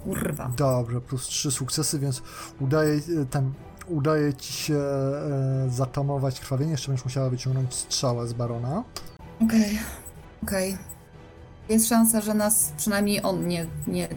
Kurwa. 0.05 0.51
Dobrze, 0.57 1.01
plus 1.01 1.27
trzy 1.27 1.51
sukcesy, 1.51 1.99
więc 1.99 2.21
udaje, 2.59 3.01
ten, 3.29 3.53
udaje 3.87 4.33
ci 4.33 4.53
się 4.53 4.75
e, 4.75 5.69
zatamować 5.69 6.39
krwawienie. 6.39 6.71
Jeszcze 6.71 6.87
będziesz 6.87 7.05
musiała 7.05 7.29
wyciągnąć 7.29 7.73
strzałę 7.73 8.27
z 8.27 8.33
barona. 8.33 8.83
Okej, 9.43 9.79
okej. 10.43 10.77
Jest 11.69 11.89
szansa, 11.89 12.21
że 12.21 12.33
nas 12.33 12.71
przynajmniej 12.77 13.23
on 13.23 13.47
nie, 13.47 13.67
nie... 13.87 14.07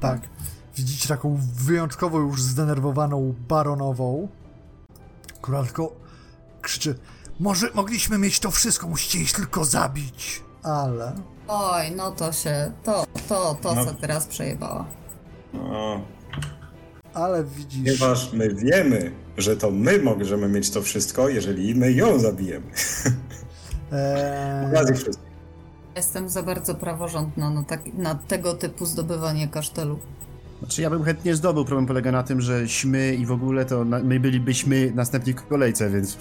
Tak. 0.00 0.20
Widzicie 0.76 1.08
taką 1.08 1.38
wyjątkowo 1.54 2.18
już 2.18 2.42
zdenerwowaną 2.42 3.34
baronową, 3.48 4.28
która 5.40 5.62
tylko 5.62 5.92
krzyczy 6.62 6.98
może 7.40 7.70
mogliśmy 7.74 8.18
mieć 8.18 8.40
to 8.40 8.50
wszystko, 8.50 8.88
musicie 8.88 9.18
ich 9.18 9.32
tylko 9.32 9.64
zabić. 9.64 10.42
Ale 10.62 11.12
Oj, 11.48 11.90
no 11.96 12.10
to 12.12 12.32
się, 12.32 12.72
to, 12.84 13.04
to, 13.28 13.56
to 13.62 13.74
No. 13.74 13.84
co 13.84 13.94
teraz 13.94 14.26
przejebała. 14.26 14.86
O, 15.60 16.00
ale 17.14 17.44
widzisz, 17.44 17.98
ponieważ 17.98 18.32
my 18.32 18.54
wiemy, 18.54 19.12
że 19.36 19.56
to 19.56 19.70
my 19.70 19.98
możemy 19.98 20.48
mieć 20.48 20.70
to 20.70 20.82
wszystko, 20.82 21.28
jeżeli 21.28 21.74
my 21.74 21.92
ją 21.92 22.18
zabijemy. 22.18 22.66
e, 23.92 24.94
wszystko. 24.94 25.24
Jestem 25.96 26.28
za 26.28 26.42
bardzo 26.42 26.74
praworządna 26.74 27.50
na, 27.50 27.62
tak, 27.64 27.80
na 27.94 28.14
tego 28.14 28.54
typu 28.54 28.86
zdobywanie 28.86 29.48
kasztelu. 29.48 29.98
Znaczy 30.58 30.82
ja 30.82 30.90
bym 30.90 31.04
chętnie 31.04 31.34
zdobył, 31.34 31.64
problem 31.64 31.86
polega 31.86 32.12
na 32.12 32.22
tym, 32.22 32.40
że 32.40 32.68
śmy 32.68 33.14
i 33.14 33.26
w 33.26 33.32
ogóle 33.32 33.64
to 33.64 33.84
na, 33.84 33.98
my 33.98 34.20
bylibyśmy 34.20 34.92
następni 34.94 35.32
w 35.32 35.46
kolejce, 35.46 35.90
więc 35.90 36.18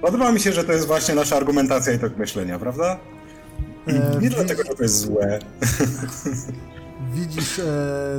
Podoba 0.00 0.32
mi 0.32 0.40
się, 0.40 0.52
że 0.52 0.64
to 0.64 0.72
jest 0.72 0.86
właśnie 0.86 1.14
nasza 1.14 1.36
argumentacja 1.36 1.92
i 1.92 1.98
tok 1.98 2.16
myślenia, 2.16 2.58
prawda? 2.58 2.98
E, 3.86 3.92
Nie 4.14 4.28
wi- 4.28 4.34
dlatego, 4.34 4.62
że 4.70 4.74
to 4.76 4.82
jest 4.82 5.00
złe. 5.00 5.38
widzisz 7.14 7.58
e, 7.58 7.64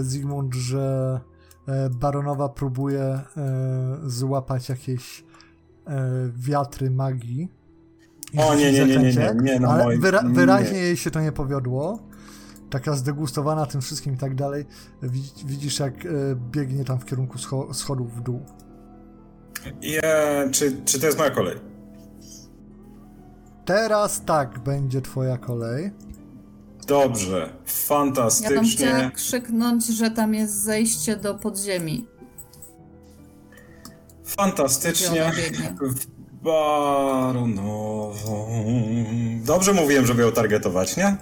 Zygmunt, 0.01 0.53
że 0.56 1.19
e, 1.68 1.89
baronowa 1.89 2.49
próbuje 2.49 3.01
e, 3.01 3.22
złapać 4.06 4.69
jakieś 4.69 5.23
e, 5.88 6.01
wiatry 6.35 6.91
magii. 6.91 7.51
O, 8.38 8.56
nie, 8.56 8.72
nie, 8.72 8.85
nie, 8.85 8.97
nie, 8.97 9.14
nie, 9.14 9.34
nie, 9.41 9.60
no 9.60 9.68
ale 9.69 9.84
moi- 9.84 9.99
wyra- 9.99 10.23
nie. 10.27 10.34
wyraźnie 10.34 10.77
jej 10.77 10.97
się 10.97 11.11
to 11.11 11.22
nie 11.22 11.31
powiodło. 11.31 11.99
taka 12.69 12.93
zdegustowana 12.93 13.65
tym 13.65 13.81
wszystkim 13.81 14.14
i 14.14 14.18
tak 14.18 14.35
dalej, 14.35 14.65
widz- 15.03 15.43
widzisz 15.45 15.80
jak 15.80 16.06
e, 16.06 16.10
biegnie 16.51 16.85
tam 16.85 16.99
w 16.99 17.06
kierunku 17.06 17.38
scho- 17.38 17.73
schodów 17.73 18.15
w 18.15 18.22
dół. 18.22 18.45
Je, 19.81 20.01
czy, 20.51 20.76
czy 20.85 20.99
to 20.99 21.06
jest 21.06 21.18
moja 21.18 21.30
kolej? 21.31 21.69
Teraz 23.70 24.22
tak, 24.26 24.60
będzie 24.60 25.02
twoja 25.02 25.38
kolej. 25.38 25.91
Dobrze, 26.88 27.40
Ja 27.40 27.46
bym 27.48 27.56
fantastycznie. 27.66 28.64
chciała 28.64 29.12
krzyknąć, 29.12 29.86
że 29.86 30.12
tam 30.12 30.34
jest 30.34 30.54
zejście 30.54 31.16
do 31.16 31.36
podziemi. 31.36 32.06
Fantastycznie. 34.26 35.32
W 35.82 36.06
baronową. 36.44 38.48
Dobrze 39.46 39.74
mówiłem, 39.74 40.06
żeby 40.06 40.22
ją 40.22 40.32
targetować, 40.32 40.98
nie? 40.98 41.18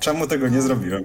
Czemu 0.00 0.26
tego 0.26 0.48
nie 0.48 0.62
zrobiłem? 0.62 1.04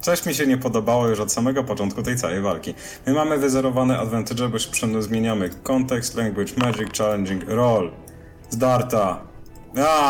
Coś 0.00 0.26
mi 0.26 0.34
się 0.34 0.46
nie 0.46 0.58
podobało 0.58 1.08
już 1.08 1.20
od 1.20 1.32
samego 1.32 1.64
początku 1.64 2.02
tej 2.02 2.16
całej 2.16 2.40
walki. 2.40 2.74
My 3.06 3.12
mamy 3.14 3.38
wyzerowane 3.38 3.98
advantage, 3.98 4.48
bo 4.48 4.58
się 4.58 5.02
zmieniamy 5.02 5.50
kontekst, 5.62 6.14
language, 6.14 6.52
magic, 6.56 6.98
challenging, 6.98 7.44
roll. 7.48 7.90
Zdarta. 8.50 9.20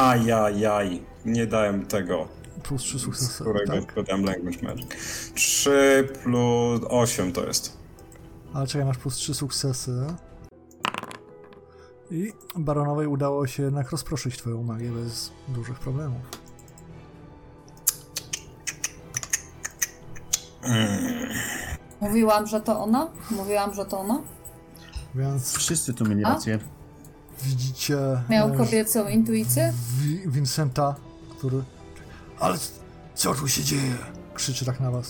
Ajajaj. 0.00 1.02
Nie 1.24 1.46
dałem 1.46 1.86
tego. 1.86 2.28
Plus 2.62 2.82
trzy 2.82 2.98
Z 2.98 3.02
sukcesy. 3.02 3.42
którego 3.44 3.72
Tak. 3.72 3.94
dodałem 3.94 4.24
language 4.24 4.58
magic. 4.62 4.86
3 5.34 6.08
plus 6.22 6.80
8 6.88 7.32
to 7.32 7.46
jest. 7.46 7.78
Ale 8.54 8.66
czekaj, 8.66 8.86
masz 8.86 8.98
plus 8.98 9.14
trzy 9.16 9.34
sukcesy. 9.34 9.92
I 12.10 12.32
baronowej 12.56 13.06
udało 13.06 13.46
się 13.46 13.62
jednak 13.62 13.90
rozproszyć 13.90 14.38
twoją 14.38 14.62
magię 14.62 14.90
bez 14.90 15.32
dużych 15.48 15.78
problemów. 15.78 16.20
Mówiłam, 22.00 22.46
że 22.46 22.60
to 22.60 22.80
ona? 22.80 23.08
Mówiłam, 23.30 23.74
że 23.74 23.84
to 23.86 23.98
ona? 24.00 24.20
Więc 25.14 25.52
Wszyscy 25.56 25.94
tu 25.94 26.04
mieli 26.04 26.24
A? 26.24 26.28
rację. 26.28 26.58
widzicie 27.42 27.96
Miał 28.30 28.54
e, 28.54 28.56
kobiecą 28.56 29.08
intuicję? 29.08 29.72
Wi- 29.98 30.28
Vincenta, 30.30 30.94
który. 31.38 31.62
Ale 32.40 32.56
co 33.14 33.34
tu 33.34 33.48
się 33.48 33.62
dzieje? 33.62 33.94
Krzyczy 34.34 34.64
tak 34.64 34.80
na 34.80 34.90
was. 34.90 35.08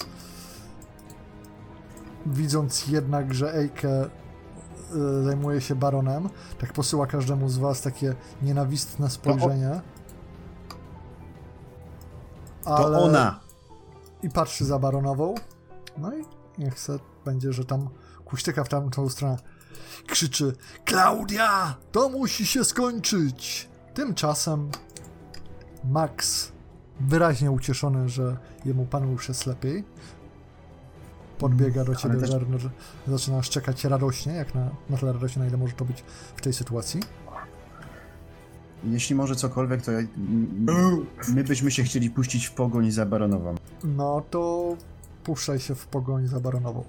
Widząc 2.26 2.86
jednak, 2.88 3.34
że 3.34 3.54
Eike 3.54 4.04
y, 4.04 5.22
zajmuje 5.24 5.60
się 5.60 5.74
baronem, 5.74 6.28
tak 6.58 6.72
posyła 6.72 7.06
każdemu 7.06 7.48
z 7.48 7.58
was 7.58 7.80
takie 7.82 8.14
nienawistne 8.42 9.10
spojrzenie. 9.10 9.80
To 12.64 12.76
Ale... 12.86 12.98
ona! 12.98 13.40
I 14.22 14.30
patrzy 14.30 14.64
za 14.64 14.78
baronową. 14.78 15.34
No 15.98 16.16
i 16.16 16.24
niech 16.58 16.80
se 16.80 16.98
będzie, 17.24 17.52
że 17.52 17.64
tam 17.64 17.88
kuśtyka 18.24 18.64
w 18.64 18.68
tamtą 18.68 19.08
stronę. 19.08 19.36
Krzyczy: 20.06 20.56
Klaudia! 20.84 21.74
To 21.92 22.08
musi 22.08 22.46
się 22.46 22.64
skończyć! 22.64 23.68
Tymczasem 23.94 24.70
Max, 25.84 26.52
wyraźnie 27.00 27.50
ucieszony, 27.50 28.08
że 28.08 28.36
jemu 28.64 28.86
panu 28.86 29.12
już 29.12 29.28
jest 29.28 29.46
lepiej, 29.46 29.84
podbiega 31.38 31.84
do 31.84 31.94
ciebie, 31.94 32.16
też- 32.16 32.30
Werner, 32.30 32.60
zaczyna 33.06 33.42
szczekać 33.42 33.84
radośnie, 33.84 34.32
jak 34.32 34.54
na, 34.54 34.70
na 34.90 34.96
tyle 34.96 35.12
radośnie, 35.12 35.42
na 35.42 35.48
ile 35.48 35.56
może 35.56 35.72
to 35.72 35.84
być 35.84 36.04
w 36.36 36.40
tej 36.40 36.52
sytuacji. 36.52 37.00
Jeśli 38.84 39.16
może 39.16 39.36
cokolwiek, 39.36 39.82
to 39.82 39.92
ja, 39.92 40.00
my 41.34 41.44
byśmy 41.44 41.70
się 41.70 41.82
chcieli 41.82 42.10
puścić 42.10 42.46
w 42.46 42.52
pogoń 42.52 42.90
za 42.90 43.06
baronową. 43.06 43.54
No 43.84 44.22
to 44.30 44.76
puszczaj 45.24 45.58
się 45.60 45.74
w 45.74 45.86
pogoń 45.86 46.26
za 46.26 46.40
baronową. 46.40 46.84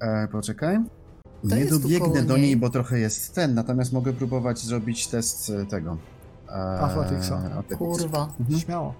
E, 0.00 0.28
poczekaj. 0.28 0.78
To 1.50 1.56
Nie 1.56 1.66
dobiegnę 1.66 2.22
do 2.22 2.36
niej. 2.36 2.56
bo 2.56 2.70
trochę 2.70 2.98
jest 2.98 3.34
ten, 3.34 3.54
natomiast 3.54 3.92
mogę 3.92 4.12
próbować 4.12 4.58
zrobić 4.58 5.06
test 5.06 5.50
e, 5.50 5.66
tego. 5.66 5.96
E, 6.48 6.52
Athletics'a. 6.52 7.46
athletics. 7.46 7.78
Kurwa. 7.78 8.28
Mhm. 8.40 8.60
Śmiało. 8.60 8.94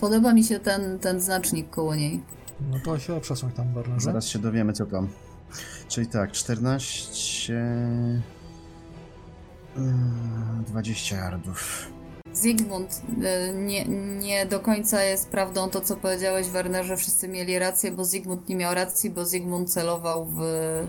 Podoba 0.00 0.34
mi 0.34 0.44
się 0.44 0.60
ten, 0.60 0.98
ten 0.98 1.20
znacznik 1.20 1.70
koło 1.70 1.94
niej. 1.94 2.22
No 2.70 2.76
to 2.84 2.98
się 2.98 3.20
przesuń 3.20 3.50
tam, 3.50 3.74
Wernerze. 3.74 4.00
Zaraz 4.00 4.26
się 4.26 4.38
dowiemy, 4.38 4.72
co 4.72 4.86
tam. 4.86 5.08
Czyli 5.88 6.06
tak, 6.06 6.32
14. 6.32 7.54
mm, 9.78 10.64
20 10.68 11.16
yardów. 11.16 11.86
Zygmunt, 12.32 13.02
y, 13.50 13.54
nie, 13.54 13.84
nie 14.20 14.46
do 14.46 14.60
końca 14.60 15.02
jest 15.02 15.28
prawdą 15.28 15.70
to, 15.70 15.80
co 15.80 15.96
powiedziałeś, 15.96 16.48
Werner, 16.48 16.84
że 16.84 16.96
wszyscy 16.96 17.28
mieli 17.28 17.58
rację, 17.58 17.92
bo 17.92 18.04
Zygmunt 18.04 18.48
nie 18.48 18.56
miał 18.56 18.74
racji, 18.74 19.10
bo 19.10 19.24
Zygmunt 19.24 19.72
celował 19.72 20.26
w 20.26 20.40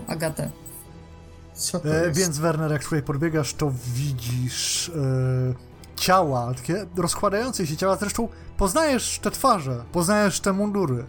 Agatę. 0.06 0.50
Co 1.54 1.80
to 1.80 1.96
E, 1.96 2.06
jest? 2.06 2.18
więc 2.20 2.38
Werner, 2.38 2.72
jak 2.72 2.84
tutaj 2.84 3.02
podbiegasz, 3.02 3.54
to 3.54 3.72
widzisz 3.94 4.88
e, 4.88 4.94
ciała, 5.96 6.54
takie 6.54 6.86
rozkładające 6.96 7.66
się 7.66 7.76
ciała. 7.76 7.96
Zresztą 7.96 8.28
poznajesz 8.56 9.18
te 9.22 9.30
twarze, 9.30 9.84
poznajesz 9.92 10.40
te 10.40 10.52
mundury. 10.52 11.04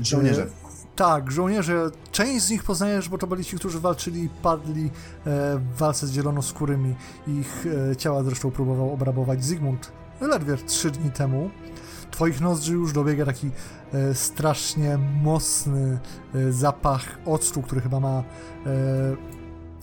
Żołnierze. 0.00 0.46
Tak, 0.96 1.30
żołnierze. 1.30 1.90
Część 2.10 2.44
z 2.44 2.50
nich 2.50 2.64
poznajesz, 2.64 3.08
bo 3.08 3.18
to 3.18 3.26
byli 3.26 3.44
ci, 3.44 3.56
którzy 3.56 3.80
walczyli 3.80 4.24
i 4.24 4.28
padli 4.28 4.84
e, 4.84 4.90
w 5.58 5.76
walce 5.78 6.06
z 6.06 6.12
zielonoskórymi. 6.12 6.94
Ich 7.26 7.66
e, 7.90 7.96
ciała 7.96 8.22
zresztą 8.22 8.50
próbował 8.50 8.92
obrabować 8.92 9.44
Zygmunt 9.44 9.92
ledwie 10.20 10.56
trzy 10.56 10.90
dni 10.90 11.10
temu. 11.10 11.50
Twoich 12.10 12.40
nozdrzy 12.40 12.72
już 12.72 12.92
dobiega 12.92 13.26
taki 13.26 13.50
e, 13.92 14.14
strasznie 14.14 14.98
mocny 15.22 15.98
zapach 16.50 17.18
octu, 17.26 17.62
który 17.62 17.80
chyba 17.80 18.00
ma 18.00 18.24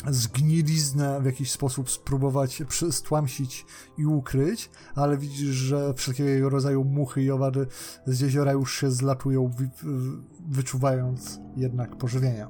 zgniliznę 0.07 1.21
w 1.21 1.25
jakiś 1.25 1.51
sposób 1.51 1.89
spróbować 1.91 2.63
stłamsić 2.91 3.65
i 3.97 4.05
ukryć, 4.05 4.69
ale 4.95 5.17
widzisz, 5.17 5.55
że 5.55 5.93
wszelkiego 5.93 6.49
rodzaju 6.49 6.83
muchy 6.83 7.23
i 7.23 7.31
owady 7.31 7.67
z 8.05 8.19
jeziora 8.19 8.51
już 8.51 8.79
się 8.79 8.91
zlatują, 8.91 9.51
wi- 9.59 9.69
w- 9.83 10.28
wyczuwając 10.47 11.39
jednak 11.55 11.95
pożywienie. 11.95 12.47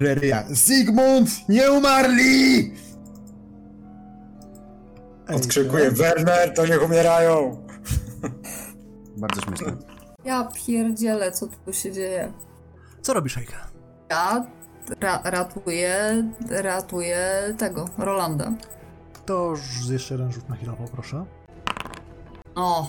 Dreria. 0.00 0.44
Zygmunt! 0.48 1.48
Nie 1.48 1.72
umarli! 1.72 2.72
Ej, 5.28 5.36
Odkrzykuję, 5.36 5.90
Werner, 5.90 6.54
to 6.54 6.66
niech 6.66 6.84
umierają! 6.84 7.66
Bardzo 9.16 9.40
śmieszne. 9.40 9.76
Ja 10.24 10.48
pierdzielę, 10.66 11.32
co 11.32 11.46
tu 11.46 11.72
się 11.72 11.92
dzieje. 11.92 12.32
Co 13.02 13.14
robisz, 13.14 13.38
Ejka? 13.38 13.68
Ja 14.10 14.46
ra 15.00 15.20
ratuję, 15.24 16.24
ratuję 16.50 17.54
tego, 17.58 17.88
Rolanda. 17.98 18.52
To 19.26 19.50
już 19.50 19.60
jeszcze 19.90 20.14
jeden 20.14 20.32
rzut 20.32 20.48
na 20.48 20.56
chwilowo, 20.56 20.84
proszę. 20.92 21.24
O, 22.54 22.88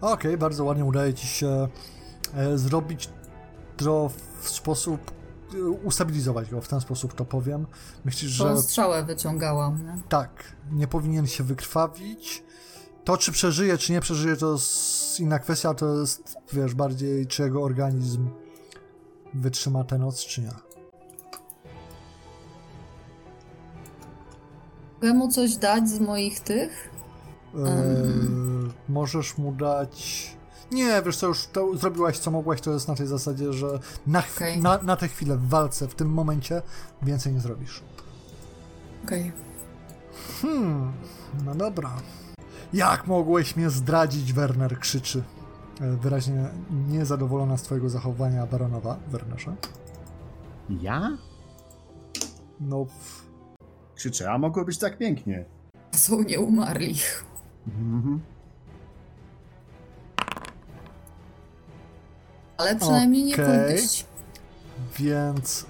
Okej, 0.00 0.36
bardzo 0.36 0.64
ładnie 0.64 0.84
udaje 0.84 1.14
ci 1.14 1.26
się 1.26 1.68
e, 2.34 2.58
zrobić 2.58 3.10
to 3.76 4.10
w 4.40 4.48
sposób, 4.48 5.12
e, 5.54 5.70
ustabilizować 5.70 6.50
go, 6.50 6.60
w 6.60 6.68
ten 6.68 6.80
sposób 6.80 7.14
to 7.14 7.24
powiem. 7.24 7.66
Myślisz, 8.04 8.30
że 8.30 8.44
tą 8.44 8.62
strzałę 8.62 9.04
wyciągałam. 9.04 9.86
Nie? 9.86 10.02
tak, 10.08 10.52
nie 10.72 10.86
powinien 10.86 11.26
się 11.26 11.44
wykrwawić. 11.44 12.44
To, 13.04 13.16
czy 13.16 13.32
przeżyje, 13.32 13.78
czy 13.78 13.92
nie 13.92 14.00
przeżyje, 14.00 14.36
to 14.36 14.52
jest 14.52 15.20
inna 15.20 15.38
kwestia, 15.38 15.74
to 15.74 16.00
jest, 16.00 16.36
wiesz, 16.52 16.74
bardziej, 16.74 17.26
czy 17.26 17.42
jego 17.42 17.62
organizm 17.62 18.28
wytrzyma 19.34 19.84
tę 19.84 19.98
noc, 19.98 20.24
czy 20.24 20.40
nie. 20.40 20.50
Mogę 25.02 25.14
mu 25.14 25.28
coś 25.28 25.56
dać 25.56 25.88
z 25.88 26.00
moich 26.00 26.40
tych? 26.40 26.90
Eee, 27.54 27.62
możesz 28.88 29.38
mu 29.38 29.52
dać. 29.52 30.30
Nie, 30.72 31.02
wiesz 31.02 31.16
co, 31.16 31.26
już 31.26 31.46
to 31.46 31.76
zrobiłaś 31.76 32.18
co 32.18 32.30
mogłaś, 32.30 32.60
to 32.60 32.70
jest 32.72 32.88
na 32.88 32.94
tej 32.94 33.06
zasadzie, 33.06 33.52
że 33.52 33.78
na, 34.06 34.22
Okej. 34.36 34.62
na, 34.62 34.78
na 34.82 34.96
tę 34.96 35.08
chwilę 35.08 35.36
w 35.36 35.48
walce, 35.48 35.88
w 35.88 35.94
tym 35.94 36.08
momencie 36.08 36.62
więcej 37.02 37.32
nie 37.32 37.40
zrobisz. 37.40 37.82
Okej. 39.04 39.32
Hmm, 40.42 40.92
no 41.44 41.54
dobra. 41.54 41.90
Jak 42.72 43.06
mogłeś 43.06 43.56
mnie 43.56 43.70
zdradzić, 43.70 44.32
Werner 44.32 44.78
krzyczy. 44.78 45.22
E, 45.80 45.96
Wyraźnie 45.96 46.48
niezadowolona 46.88 47.56
z 47.56 47.62
twojego 47.62 47.88
zachowania 47.88 48.46
baronowa, 48.46 48.96
Wernerze. 49.10 49.56
Ja? 50.80 51.18
No, 52.60 52.84
w- 52.84 53.22
Krzyczę, 53.94 54.32
a 54.32 54.38
mogło 54.38 54.64
być 54.64 54.78
tak 54.78 54.98
pięknie. 54.98 55.44
Są 55.94 56.22
nie 56.22 56.40
umarli. 56.40 56.94
Mhm. 57.68 58.20
Ale 62.62 62.76
przynajmniej 62.76 63.24
nie 63.24 63.36
podnieść. 63.36 64.06
więc 64.98 65.66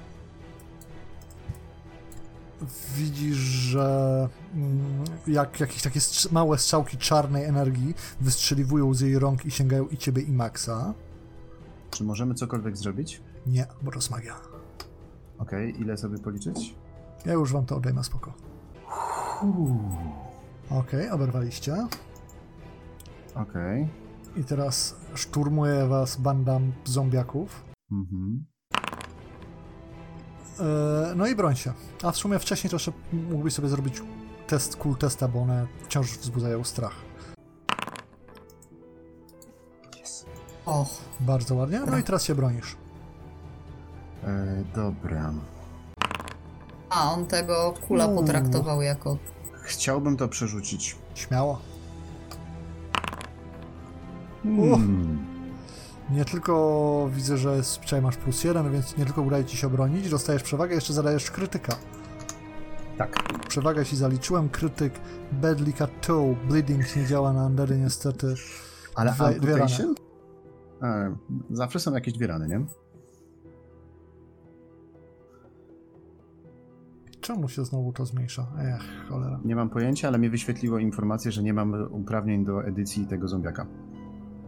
widzisz, 2.97 3.37
że 3.37 4.29
mm, 4.55 5.05
jak 5.27 5.61
jakieś 5.61 5.83
takie 5.83 6.01
strz- 6.01 6.33
małe 6.33 6.59
strzałki 6.59 6.97
czarnej 6.97 7.45
energii 7.45 7.95
wystrzeliwują 8.21 8.95
z 8.95 9.01
jej 9.01 9.19
rąk 9.19 9.47
i 9.47 9.51
sięgają 9.51 9.89
i 9.89 9.97
ciebie 9.97 10.23
i 10.23 10.33
Maxa. 10.33 10.95
Czy 11.91 12.05
możemy 12.05 12.35
cokolwiek 12.35 12.77
zrobić? 12.77 13.23
Nie, 13.47 13.67
bo 13.83 13.91
to 13.91 13.97
jest 13.99 14.11
magia. 14.11 14.35
Okej, 15.39 15.81
ile 15.81 15.97
sobie 15.97 16.19
policzyć? 16.19 16.75
Ja 17.27 17.33
już 17.33 17.53
wam 17.53 17.67
to 17.67 17.77
odejmę, 17.77 18.05
spoko. 18.05 18.33
Okej, 20.71 21.11
oberwaliście. 21.11 21.87
Okej. 23.35 23.89
I 24.37 24.45
teraz 24.45 24.95
szturmuje 25.15 25.87
was 25.87 26.17
banda 26.17 26.61
zombiaków. 26.85 27.65
Mhm. 27.93 28.45
E, 30.61 31.15
no 31.17 31.27
i 31.27 31.35
broń 31.35 31.57
się. 31.57 31.73
A 32.03 32.13
w 32.13 32.17
sumie 32.17 32.39
wcześniej 32.39 32.71
to 32.71 32.75
jeszcze 32.77 32.93
mógłbyś 33.13 33.55
sobie 33.55 33.69
zrobić 33.69 34.03
test, 34.47 34.77
cool 34.77 34.97
testa, 34.97 35.29
bo 35.29 35.43
one 35.43 35.67
wciąż 35.85 36.19
wzbudzają 36.19 36.65
strach. 36.65 36.95
Och, 40.67 40.89
Bardzo 41.21 41.55
ładnie. 41.55 41.81
No 41.91 41.99
i 41.99 42.03
teraz 42.03 42.25
się 42.25 42.35
bronisz. 42.35 42.77
E, 44.25 44.65
dobra. 44.75 45.33
a 46.91 47.13
on 47.13 47.27
tego 47.27 47.75
kula 47.87 48.07
Uuu. 48.07 48.17
potraktował 48.17 48.83
jako... 48.83 49.17
Chciałbym 49.63 50.17
to 50.17 50.29
przerzucić. 50.29 50.97
Śmiało. 51.15 51.61
Hmm. 54.43 55.19
Nie 56.11 56.25
tylko 56.25 57.11
widzę, 57.15 57.37
że 57.37 57.63
zwyczaj 57.63 58.03
masz 58.03 58.17
plus 58.17 58.45
jeden, 58.45 58.73
więc 58.73 58.97
nie 58.97 59.05
tylko 59.05 59.23
udaje 59.23 59.45
ci 59.45 59.57
się 59.57 59.67
obronić, 59.67 60.11
dostajesz 60.11 60.43
przewagę, 60.43 60.75
jeszcze 60.75 60.93
zadajesz 60.93 61.31
krytyka. 61.31 61.77
Tak. 62.99 63.23
Przewagę 63.49 63.85
ci 63.85 63.97
zaliczyłem, 63.97 64.49
krytyk 64.49 64.93
Badly 65.33 65.73
Cut 65.73 65.91
Toe, 66.07 66.37
Bleeding 66.49 66.97
nie 66.97 67.07
działa 67.07 67.33
na 67.33 67.47
Undery 67.47 67.79
niestety. 67.79 68.35
Ale 68.95 69.11
Dwie- 69.13 69.41
dwie 69.41 69.57
rany. 69.57 69.95
E, 70.83 71.17
zawsze 71.51 71.81
są 71.81 71.93
jakieś 71.95 72.15
dwie 72.15 72.27
rany, 72.27 72.49
nie? 72.49 72.65
Czemu 77.21 77.49
się 77.49 77.65
znowu 77.65 77.93
to 77.93 78.07
zmniejsza? 78.07 78.47
Ech, 78.59 79.09
cholera. 79.09 79.41
Nie 79.45 79.57
mam 79.57 79.71
pojęcia, 79.71 80.09
ale 80.09 80.19
mi 80.19 80.31
wyświetliło 80.31 80.79
informację, 80.79 81.33
że 81.33 81.43
nie 81.43 81.55
mam 81.55 81.93
uprawnień 81.93 82.45
do 82.45 82.65
edycji 82.65 83.07
tego 83.07 83.29
zombiaka. 83.29 83.67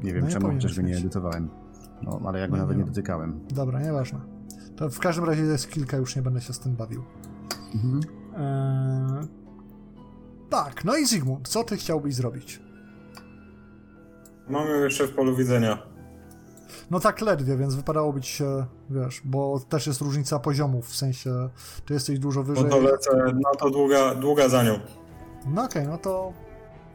Nie 0.02 0.12
wiem 0.14 0.24
No 0.24 0.30
czemu, 0.30 0.52
chociaż 0.52 0.76
go 0.76 0.82
nie 0.82 0.96
edytowałem. 0.96 1.48
No, 2.02 2.20
ale 2.26 2.38
ja 2.38 2.48
go 2.48 2.56
No, 2.56 2.62
nawet 2.62 2.76
nie 2.76 2.82
nie 2.82 2.88
dotykałem. 2.88 3.40
Dobra, 3.50 3.80
nieważne. 3.82 4.20
To 4.76 4.90
w 4.90 4.98
każdym 4.98 5.24
razie 5.24 5.42
jest 5.42 5.70
kilka, 5.70 5.96
już 5.96 6.16
nie 6.16 6.22
będę 6.22 6.40
się 6.40 6.52
z 6.52 6.58
tym 6.58 6.76
bawił. 6.76 7.02
Mhm. 7.74 8.00
Eee... 8.36 9.28
Tak, 10.50 10.84
no 10.84 10.96
i 10.96 11.06
Zygmunt, 11.06 11.48
co 11.48 11.64
ty 11.64 11.76
chciałbyś 11.76 12.14
zrobić? 12.14 12.62
Mam 14.48 14.68
ją 14.68 14.74
jeszcze 14.74 15.06
w 15.06 15.14
polu 15.14 15.36
widzenia. 15.36 15.78
No 16.90 17.00
tak 17.00 17.20
ledwie, 17.20 17.56
więc 17.56 17.74
wypadałoby 17.74 18.20
ci 18.20 18.32
się, 18.32 18.66
wiesz, 18.90 19.22
bo 19.24 19.60
też 19.68 19.86
jest 19.86 20.00
różnica 20.00 20.38
poziomów, 20.38 20.86
w 20.88 20.96
sensie, 20.96 21.48
ty 21.86 21.94
jesteś 21.94 22.18
dużo 22.18 22.40
No 22.40 22.46
wyżej. 22.46 22.70
to 22.70 22.80
lecę, 22.80 23.10
no 23.34 23.50
to 23.58 23.70
długa, 23.70 24.14
długa 24.14 24.48
za 24.48 24.62
nią. 24.62 24.78
No 25.46 25.64
okej, 25.64 25.86
no 25.88 25.98
to 25.98 26.32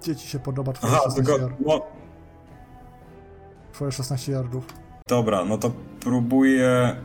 gdzie 0.01 0.15
ci 0.15 0.27
się 0.27 0.39
podoba 0.39 0.73
twoje 0.73 0.93
Aha, 0.93 1.01
16, 1.05 1.23
tylko, 1.23 1.49
no, 1.65 1.81
twoje 3.79 3.91
16 3.91 4.31
yardów? 4.31 4.65
dobra, 5.07 5.45
no 5.45 5.57
to 5.57 5.71
próbuję, 5.99 6.95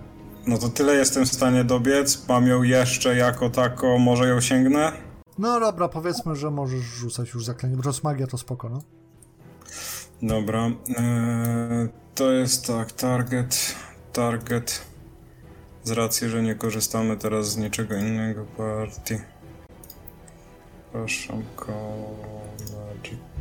no 0.47 0.59
to 0.59 0.69
tyle 0.69 0.95
jestem 0.95 1.25
w 1.25 1.33
stanie 1.33 1.65
dobiec, 1.65 2.29
mam 2.29 2.47
ją 2.47 2.63
jeszcze 2.63 3.17
jako 3.17 3.51
tako, 3.51 3.99
może 3.99 4.29
ją 4.29 4.41
sięgnę? 4.41 4.93
No 5.39 5.61
dobra, 5.61 5.89
powiedzmy, 5.89 6.37
że 6.37 6.51
możesz 6.51 6.81
rzucać 6.81 7.35
już 7.35 7.45
zaklęcie, 7.45 7.77
bo 7.77 7.83
to 7.83 7.89
jest 7.89 8.05
magia, 8.05 8.27
to 8.27 8.39
spoko, 8.39 8.69
no. 8.69 8.83
Dobra, 10.23 10.65
eee, 10.65 11.89
to 12.15 12.33
jest 12.33 12.67
tak, 12.67 12.93
target, 12.93 13.75
target, 14.13 14.83
z 15.85 15.91
racji, 15.91 16.29
że 16.29 16.43
nie 16.43 16.55
korzystamy 16.55 17.17
teraz 17.17 17.51
z 17.51 17.57
niczego 17.57 17.97
innego 17.97 18.45
partii. 18.57 19.19
Proszę, 20.93 21.33
magic. 21.33 23.34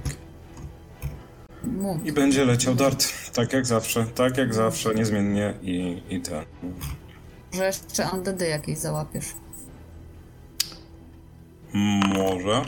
I 2.04 2.12
będzie 2.12 2.46
leciał 2.46 2.76
dart, 2.76 3.06
tak 3.34 3.54
jak 3.54 3.66
zawsze, 3.66 4.06
tak 4.06 4.38
jak 4.38 4.54
zawsze, 4.54 4.96
niezmiennie 4.96 5.54
i, 5.62 6.04
i 6.10 6.22
ten. 6.22 6.46
Że 7.54 7.66
jeszcze 7.66 8.10
undeady 8.14 8.48
jakieś 8.48 8.78
załapiesz. 8.78 9.26
Może. 12.14 12.62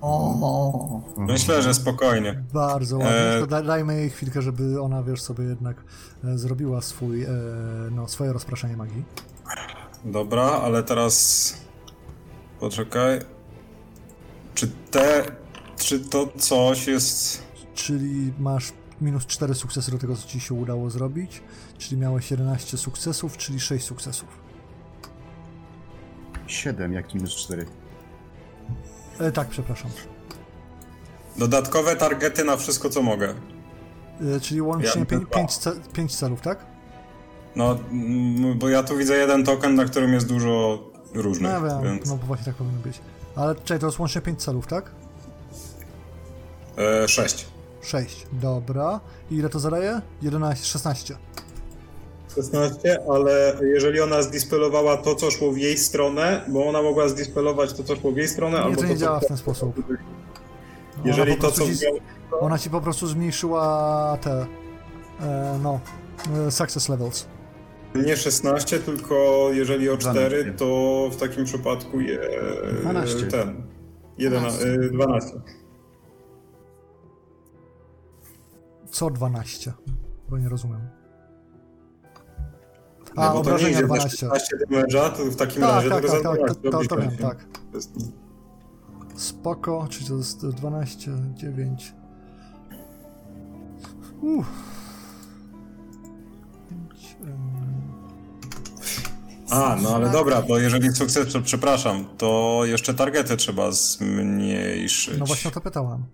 O, 0.00 1.00
Myślę, 1.16 1.62
że 1.62 1.74
spokojnie. 1.74 2.42
Bardzo 2.54 2.98
ładnie, 2.98 3.46
da, 3.48 3.62
dajmy 3.62 3.96
jej 3.96 4.10
chwilkę, 4.10 4.42
żeby 4.42 4.82
ona, 4.82 5.02
wiesz, 5.02 5.22
sobie 5.22 5.44
jednak 5.44 5.76
e, 6.24 6.38
zrobiła 6.38 6.82
swój, 6.82 7.22
e, 7.24 7.28
no, 7.90 8.08
swoje 8.08 8.32
rozpraszanie 8.32 8.76
magii. 8.76 9.04
Dobra, 10.04 10.42
ale 10.42 10.82
teraz. 10.82 11.54
Poczekaj. 12.60 13.20
Czy 14.54 14.68
te. 14.90 15.24
Czy 15.76 16.00
to 16.00 16.28
coś 16.38 16.86
jest. 16.86 17.42
Czyli 17.74 18.32
masz 18.38 18.72
minus 19.00 19.26
4 19.26 19.54
sukcesy 19.54 19.90
do 19.90 19.98
tego, 19.98 20.16
co 20.16 20.28
ci 20.28 20.40
się 20.40 20.54
udało 20.54 20.90
zrobić, 20.90 21.42
czyli 21.78 22.00
miałeś 22.00 22.30
11 22.30 22.76
sukcesów, 22.78 23.36
czyli 23.36 23.60
6 23.60 23.84
sukcesów. 23.86 24.28
7, 26.46 26.92
jak 26.92 27.14
minus 27.14 27.34
4. 27.34 27.66
E, 29.18 29.32
tak, 29.32 29.48
przepraszam. 29.48 29.90
Dodatkowe 31.36 31.96
targety 31.96 32.44
na 32.44 32.56
wszystko, 32.56 32.90
co 32.90 33.02
mogę. 33.02 33.34
E, 34.36 34.40
czyli 34.40 34.62
łącznie 34.62 35.00
Ja- 35.00 35.06
5 35.06 35.58
pięć 35.92 36.16
celów, 36.16 36.40
tak? 36.40 36.66
No, 37.56 37.78
mm, 37.92 38.58
bo 38.58 38.68
ja 38.68 38.82
tu 38.82 38.96
widzę 38.96 39.16
jeden 39.16 39.44
token, 39.44 39.74
na 39.74 39.84
którym 39.84 40.12
jest 40.12 40.26
dużo 40.28 40.80
No 41.14 41.22
różnych, 41.22 41.52
ja 41.52 41.60
wiem, 41.60 41.82
więc. 41.82 42.08
no 42.08 42.16
bo 42.16 42.26
właśnie 42.26 42.44
tak 42.44 42.54
powinno 42.54 42.78
być. 42.80 43.00
Ale 43.36 43.54
czekaj, 43.54 43.78
to 43.78 43.86
jest 43.86 43.98
łącznie 43.98 44.20
5 44.20 44.42
celów, 44.42 44.66
tak? 44.66 44.90
E, 46.78 47.08
sześć. 47.08 47.46
6, 47.82 48.26
dobra. 48.32 49.00
I 49.30 49.34
ile 49.36 49.48
to 49.48 49.58
zadaje? 49.58 50.00
11, 50.22 50.66
16. 50.66 51.16
16, 52.34 52.98
ale 53.10 53.56
jeżeli 53.74 54.00
ona 54.00 54.22
zdispelowała 54.22 54.96
to, 54.96 55.14
co 55.14 55.30
szło 55.30 55.52
w 55.52 55.58
jej 55.58 55.78
stronę, 55.78 56.44
bo 56.48 56.66
ona 56.68 56.82
mogła 56.82 57.08
zdispelować 57.08 57.72
to, 57.72 57.84
co 57.84 57.96
szło 57.96 58.12
w 58.12 58.16
jej 58.16 58.28
stronę, 58.28 58.58
Nie, 58.58 58.64
albo 58.64 58.76
to 58.76 58.82
to, 58.82 58.88
nie 58.88 58.94
co... 58.94 59.00
działa 59.00 59.20
w 59.20 59.26
ten 59.26 59.36
sposób. 59.36 59.82
Jeżeli 61.04 61.32
Ona 61.32 61.40
to, 61.42 61.50
co... 61.52 61.64
ci- 61.64 61.72
Ona 62.40 62.58
ci 62.58 62.70
po 62.70 62.80
prostu 62.80 63.06
zmniejszyła 63.06 64.18
te, 64.20 64.46
e, 65.20 65.58
no, 65.62 65.80
e, 66.46 66.50
success 66.50 66.88
levels. 66.88 67.26
Nie 67.94 68.16
16, 68.16 68.78
tylko 68.78 69.48
jeżeli 69.52 69.90
o 69.90 69.96
4, 69.96 70.28
12. 70.44 70.52
to 70.58 70.66
w 71.12 71.16
takim 71.16 71.44
przypadku 71.44 72.00
je, 72.00 72.18
12. 72.82 73.26
ten. 73.26 73.62
11, 74.18 74.66
12. 74.92 75.30
Co 78.96 79.10
12? 79.10 79.72
Bo 80.28 80.38
nie 80.38 80.48
rozumiem. 80.48 80.80
No 83.16 83.22
A, 83.22 83.32
bo 83.32 83.32
to 83.32 83.34
nie 83.34 83.40
obrażenia 83.40 83.70
idzie 83.70 83.80
na 83.80 83.86
12. 83.86 84.16
16 84.16 84.56
damage'a, 84.56 85.10
to 85.10 85.24
w 85.24 85.36
takim 85.36 85.62
Tak, 85.62 85.70
razie 85.70 85.88
tak, 85.90 86.02
tego 86.02 86.12
tak, 86.12 86.22
tak, 86.22 86.56
12 86.56 86.88
to, 86.88 86.96
to, 86.96 87.02
wiem, 87.02 87.16
tak. 87.16 87.46
Spoko, 89.16 89.86
czyli 89.90 90.06
to 90.06 90.16
jest 90.16 90.46
12, 90.46 91.10
9. 91.34 91.94
Uff. 94.22 94.46
A, 99.50 99.76
no 99.82 99.94
ale 99.94 100.10
dobra, 100.10 100.42
to 100.42 100.58
jeżeli 100.58 100.92
sukces, 100.92 101.32
to 101.32 101.40
przepraszam, 101.40 102.04
to 102.18 102.60
jeszcze 102.64 102.94
targety 102.94 103.36
trzeba 103.36 103.72
zmniejszyć. 103.72 105.18
No 105.18 105.26
właśnie 105.26 105.50
o 105.50 105.54
to 105.54 105.60
pytałam. 105.60 106.04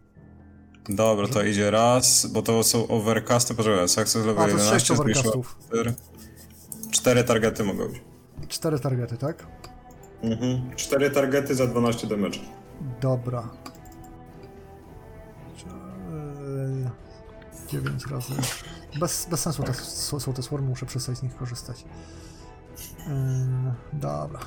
Dobra, 0.88 1.28
to 1.28 1.42
idzie 1.42 1.70
raz, 1.70 2.26
bo 2.26 2.42
to 2.42 2.62
są 2.62 2.88
overcasty, 2.88 3.54
poczekaj, 3.54 3.88
success 3.88 4.26
level 4.26 4.38
A, 4.44 4.46
to 4.46 4.52
jest 4.52 4.70
6 4.70 4.90
11 4.90 4.96
zmniejszyła 4.96 5.34
overcastów. 5.34 5.59
4. 5.68 5.94
Cztery 6.90 7.24
targety 7.24 7.64
mogą 7.64 7.88
być. 7.88 8.02
4 8.48 8.80
targety, 8.80 9.16
tak? 9.16 9.46
Mhm. 10.22 10.76
Cztery 10.76 11.10
targety 11.10 11.54
za 11.54 11.66
12 11.66 12.06
damage. 12.06 12.38
Dobra. 13.00 13.48
9 17.68 18.06
razy. 18.06 18.32
Bez, 19.00 19.26
bez 19.30 19.40
sensu 19.40 19.62
te, 19.62 19.74
są 20.20 20.32
te 20.32 20.42
słory, 20.42 20.62
muszę 20.62 20.86
przestać 20.86 21.18
z 21.18 21.22
nich 21.22 21.36
korzystać. 21.36 21.84
Yy, 22.98 23.72
dobra. 23.92 24.40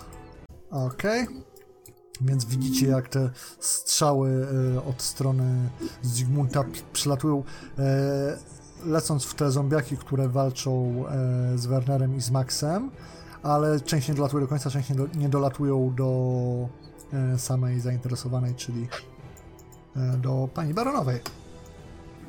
Okej. 0.71 1.27
Więc 2.21 2.45
widzicie, 2.45 2.87
jak 2.87 3.09
te 3.09 3.29
strzały 3.59 4.47
e, 4.75 4.83
od 4.83 5.01
strony 5.01 5.69
Zygmunta 6.01 6.63
przylatują, 6.93 7.43
e, 7.79 8.37
lecąc 8.85 9.25
w 9.25 9.33
te 9.33 9.51
zombiaki, 9.51 9.97
które 9.97 10.29
walczą 10.29 11.03
e, 11.07 11.57
z 11.57 11.65
Wernerem 11.65 12.15
i 12.15 12.21
z 12.21 12.31
Maxem, 12.31 12.91
ale 13.43 13.79
część 13.79 14.07
nie 14.07 14.15
dolatuje 14.15 14.41
do 14.41 14.47
końca, 14.47 14.69
część 14.69 14.89
nie, 14.89 14.95
do, 14.95 15.07
nie 15.15 15.29
dolatują 15.29 15.95
do 15.95 16.69
samej 17.37 17.79
zainteresowanej, 17.79 18.55
czyli 18.55 18.87
do 20.17 20.49
pani 20.53 20.73
baronowej. 20.73 21.19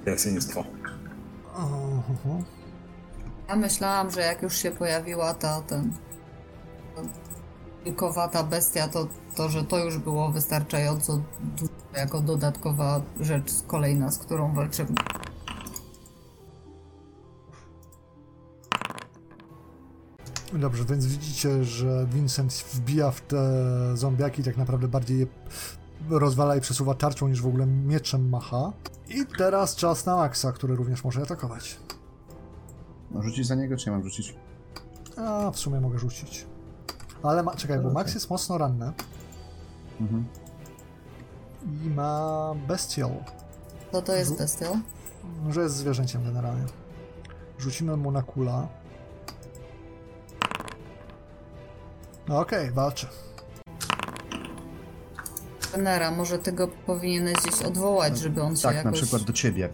Jasieństwo. 0.06 0.64
Oho. 1.54 2.38
Ja 3.48 3.56
myślałam, 3.56 4.10
że 4.10 4.20
jak 4.20 4.42
już 4.42 4.56
się 4.56 4.70
pojawiła 4.70 5.34
ta 5.34 5.60
ten 5.60 5.92
wilkowata 7.86 8.42
bestia, 8.44 8.88
to, 8.88 9.06
to 9.36 9.48
że 9.48 9.64
to 9.64 9.78
już 9.78 9.98
było 9.98 10.32
wystarczająco 10.32 11.22
dużo 11.40 11.72
jako 11.94 12.20
dodatkowa 12.20 13.00
rzecz 13.20 13.52
kolejna, 13.66 14.10
z 14.10 14.18
którą 14.18 14.54
walczymy. 14.54 14.94
Dobrze, 20.52 20.84
więc 20.84 21.06
widzicie, 21.06 21.64
że 21.64 22.06
Vincent 22.12 22.52
wbija 22.52 23.10
w 23.10 23.20
te 23.20 23.36
zombiaki, 23.94 24.42
tak 24.42 24.56
naprawdę 24.56 24.88
bardziej 24.88 25.18
je 25.18 25.26
rozwala 26.10 26.56
i 26.56 26.60
przesuwa 26.60 26.94
tarczą 26.94 27.28
niż 27.28 27.42
w 27.42 27.46
ogóle 27.46 27.66
mieczem 27.66 28.28
macha. 28.28 28.72
I 29.08 29.26
teraz 29.38 29.76
czas 29.76 30.06
na 30.06 30.16
Maxa, 30.16 30.52
który 30.52 30.76
również 30.76 31.04
może 31.04 31.22
atakować. 31.22 31.78
No, 33.10 33.22
rzucić 33.22 33.46
za 33.46 33.54
niego, 33.54 33.76
czy 33.76 33.90
ja 33.90 33.96
mam 33.96 34.04
rzucić? 34.04 34.34
A, 35.16 35.50
w 35.50 35.58
sumie 35.58 35.80
mogę 35.80 35.98
rzucić. 35.98 36.46
Ale 37.28 37.42
ma, 37.42 37.54
czekaj, 37.56 37.78
bo 37.78 37.90
Max 37.90 38.14
jest 38.14 38.30
mocno 38.30 38.58
ranny 38.58 38.92
Mhm. 40.00 40.26
i 41.84 41.90
ma 41.90 42.52
bestial, 42.68 43.10
To 43.92 44.02
to 44.02 44.14
jest 44.14 44.38
bestial? 44.38 44.74
że 45.50 45.60
jest 45.62 45.74
zwierzęciem 45.76 46.24
generalnie. 46.24 46.64
Rzucimy 47.58 47.96
mu 47.96 48.10
na 48.10 48.22
kula. 48.22 48.68
No 52.28 52.38
okej, 52.40 52.70
walczy. 52.70 53.06
Trenera, 55.60 56.10
może 56.10 56.38
ty 56.38 56.52
go 56.52 56.68
powinieneś 56.68 57.34
gdzieś 57.34 57.62
odwołać, 57.62 58.18
żeby 58.18 58.42
on 58.42 58.56
się 58.56 58.62
Tak, 58.62 58.76
jakoś... 58.76 58.92
na 58.92 58.96
przykład 59.02 59.22
do 59.22 59.32
ciebie. 59.32 59.68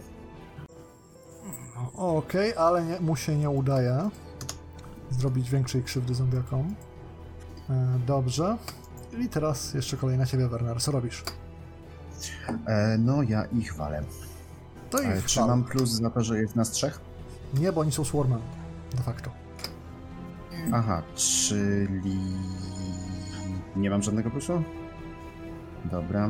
Okej, 1.95 2.55
ale 2.55 2.83
nie, 2.83 2.99
mu 2.99 3.15
się 3.15 3.35
nie 3.37 3.49
udaje 3.49 4.09
zrobić 5.09 5.49
większej 5.49 5.83
krzywdy 5.83 6.15
zombiakom. 6.15 6.75
E, 7.69 7.99
dobrze. 8.07 8.57
I 9.19 9.29
teraz 9.29 9.73
jeszcze 9.73 9.97
kolej 9.97 10.17
na 10.17 10.25
ciebie, 10.25 10.47
Werner. 10.47 10.81
Co 10.81 10.91
robisz? 10.91 11.23
E, 12.67 12.97
no, 12.99 13.23
ja 13.23 13.45
ich 13.45 13.73
walę. 13.75 14.03
To 14.89 15.03
E, 15.03 15.17
ich 15.17 15.25
czy 15.25 15.39
wal. 15.39 15.49
mam 15.49 15.63
plus 15.63 15.89
za 15.89 16.09
to, 16.09 16.21
że 16.21 16.39
jest 16.41 16.55
nas 16.55 16.71
trzech? 16.71 16.99
Nie, 17.53 17.71
bo 17.71 17.81
oni 17.81 17.91
są 17.91 18.03
swarmem. 18.03 18.39
De 18.97 19.03
facto. 19.03 19.31
Aha, 20.73 21.01
czyli... 21.15 22.17
Nie 23.75 23.89
mam 23.89 24.03
żadnego 24.03 24.29
plusu? 24.29 24.63
Dobra. 25.91 26.29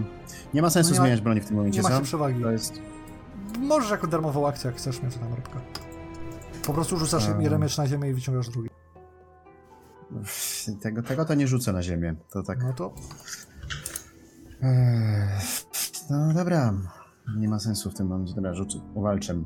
Nie 0.54 0.62
ma 0.62 0.70
sensu 0.70 0.90
No 0.90 0.94
nie 0.96 1.00
ma- 1.00 1.04
zmieniać 1.06 1.22
broni 1.22 1.42
w 1.42 1.46
tym 1.46 1.56
momencie, 1.58 1.78
Nie 1.80 1.84
macie 1.84 1.96
co? 1.96 2.02
przewagi. 2.02 2.42
To 2.44 2.52
jest... 2.52 2.74
Możesz 3.60 3.92
jako 3.92 4.08
darmową 4.08 4.48
akcję, 4.48 4.68
jak 4.68 4.78
chcesz 4.78 5.02
mieć 5.04 5.16
tam 5.16 5.34
rybkę. 5.34 5.60
Po 6.66 6.74
prostu 6.74 6.98
rzucasz 6.98 7.28
Ehm. 7.30 7.42
jeden 7.42 7.62
miecz 7.62 7.78
na 7.78 7.88
ziemię 7.88 8.10
i 8.10 8.14
wyciągasz 8.14 8.50
drugi. 8.50 8.70
Tego, 10.82 11.04
tego 11.04 11.26
to 11.26 11.34
nie 11.34 11.48
rzucę 11.48 11.74
na 11.74 11.84
ziemię. 11.84 12.16
To 12.30 12.44
tak... 12.44 12.64
No 12.64 12.74
to 12.74 12.94
Eee, 14.62 15.28
No 16.10 16.34
dobra. 16.34 16.74
Nie 17.38 17.50
ma 17.50 17.60
sensu 17.60 17.92
w 17.92 17.94
tym 17.94 18.08
momencie. 18.08 18.34
Dobra, 18.34 18.54
rzucę. 18.54 18.80
Uwalczę. 18.94 19.44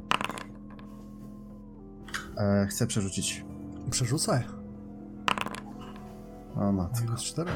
E, 2.38 2.68
chcę 2.70 2.88
przerzucić. 2.88 3.46
przerzucaj. 3.90 4.44
O 6.56 6.72
matko. 6.72 7.02
Minus 7.04 7.24
4. 7.24 7.52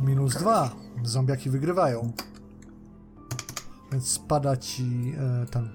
Minus 0.00 0.34
2. 0.34 0.70
Zombiaki 1.02 1.50
wygrywają. 1.50 2.12
Więc 3.92 4.08
spada 4.08 4.56
ci 4.56 5.14
e, 5.18 5.46
ten. 5.46 5.68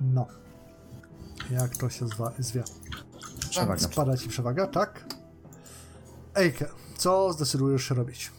No. 0.00 0.26
Jak 1.52 1.76
to 1.76 1.90
się 1.90 2.08
zwa, 2.08 2.32
zwie? 2.38 2.62
Przewaga. 3.50 3.80
Spada 3.80 4.16
ci 4.16 4.28
przewaga, 4.28 4.66
tak? 4.66 5.04
Ejke, 6.34 6.66
co 6.96 7.32
zdecydujesz 7.32 7.84
się 7.84 7.94
robić? 7.94 8.30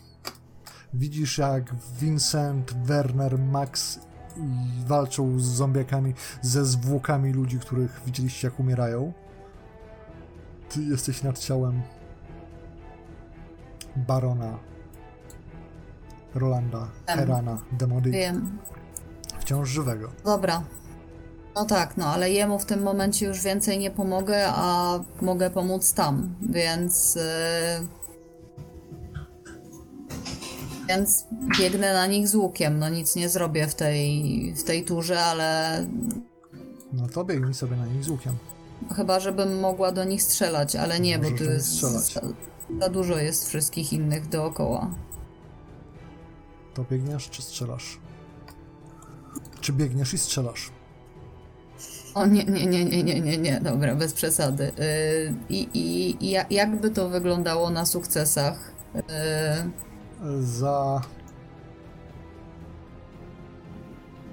Widzisz, 0.93 1.37
jak 1.37 1.75
Vincent, 1.99 2.73
Werner, 2.73 3.39
Max 3.39 3.99
i 4.37 4.85
walczą 4.87 5.39
z 5.39 5.43
zombiakami, 5.43 6.13
ze 6.41 6.65
zwłokami 6.65 7.33
ludzi, 7.33 7.59
których 7.59 8.01
widzieliście, 8.05 8.47
jak 8.47 8.59
umierają. 8.59 9.13
Ty 10.69 10.83
jesteś 10.83 11.23
nad 11.23 11.39
ciałem 11.39 11.81
barona 13.95 14.59
Rolanda. 16.35 16.87
Herana, 17.05 17.57
Demody, 17.71 18.11
Wiem. 18.11 18.57
wciąż 19.39 19.69
żywego. 19.69 20.11
Dobra. 20.25 20.63
No 21.55 21.65
tak, 21.65 21.97
no 21.97 22.05
ale 22.05 22.31
jemu 22.31 22.59
w 22.59 22.65
tym 22.65 22.81
momencie 22.83 23.25
już 23.25 23.41
więcej 23.41 23.79
nie 23.79 23.91
pomogę, 23.91 24.45
a 24.47 24.99
mogę 25.21 25.49
pomóc 25.49 25.93
tam, 25.93 26.35
więc. 26.49 27.15
Yy... 27.15 27.87
Więc 30.89 31.25
biegnę 31.59 31.93
na 31.93 32.07
nich 32.07 32.27
z 32.27 32.35
łukiem. 32.35 32.79
No 32.79 32.89
nic 32.89 33.15
nie 33.15 33.29
zrobię 33.29 33.67
w 33.67 33.75
tej, 33.75 34.53
w 34.57 34.63
tej 34.63 34.85
turze, 34.85 35.19
ale 35.23 35.79
No 36.93 37.07
to 37.07 37.25
biegnij 37.25 37.53
sobie 37.53 37.75
na 37.77 37.85
nich 37.85 38.03
z 38.03 38.09
łukiem. 38.09 38.35
chyba, 38.95 39.19
żebym 39.19 39.59
mogła 39.59 39.91
do 39.91 40.03
nich 40.03 40.23
strzelać, 40.23 40.75
ale 40.75 40.99
nie, 40.99 41.19
bo 41.19 41.23
Możesz 41.23 41.39
tu 41.39 41.45
do 41.45 41.51
nich 41.51 41.57
jest. 41.59 41.73
strzelać. 41.73 42.13
Za, 42.13 42.21
za 42.79 42.89
dużo 42.89 43.17
jest 43.17 43.47
wszystkich 43.47 43.93
innych 43.93 44.29
dookoła. 44.29 44.87
To 46.73 46.83
biegniesz 46.91 47.29
czy 47.29 47.41
strzelasz? 47.41 47.99
Czy 49.61 49.73
biegniesz 49.73 50.13
i 50.13 50.17
strzelasz? 50.17 50.71
O 52.15 52.25
nie, 52.25 52.43
nie, 52.43 52.65
nie, 52.65 52.85
nie, 52.85 53.03
nie, 53.03 53.21
nie, 53.21 53.37
nie, 53.37 53.61
dobra, 53.61 53.95
bez 53.95 54.13
przesady. 54.13 54.71
Yy, 54.77 55.35
I 55.49 55.69
i, 55.73 56.29
ja- 56.31 56.45
jakby 56.49 56.89
to 56.89 57.09
wyglądało 57.09 57.69
na 57.69 57.85
sukcesach? 57.85 58.71
Yy, 58.95 59.01
Za. 60.43 61.01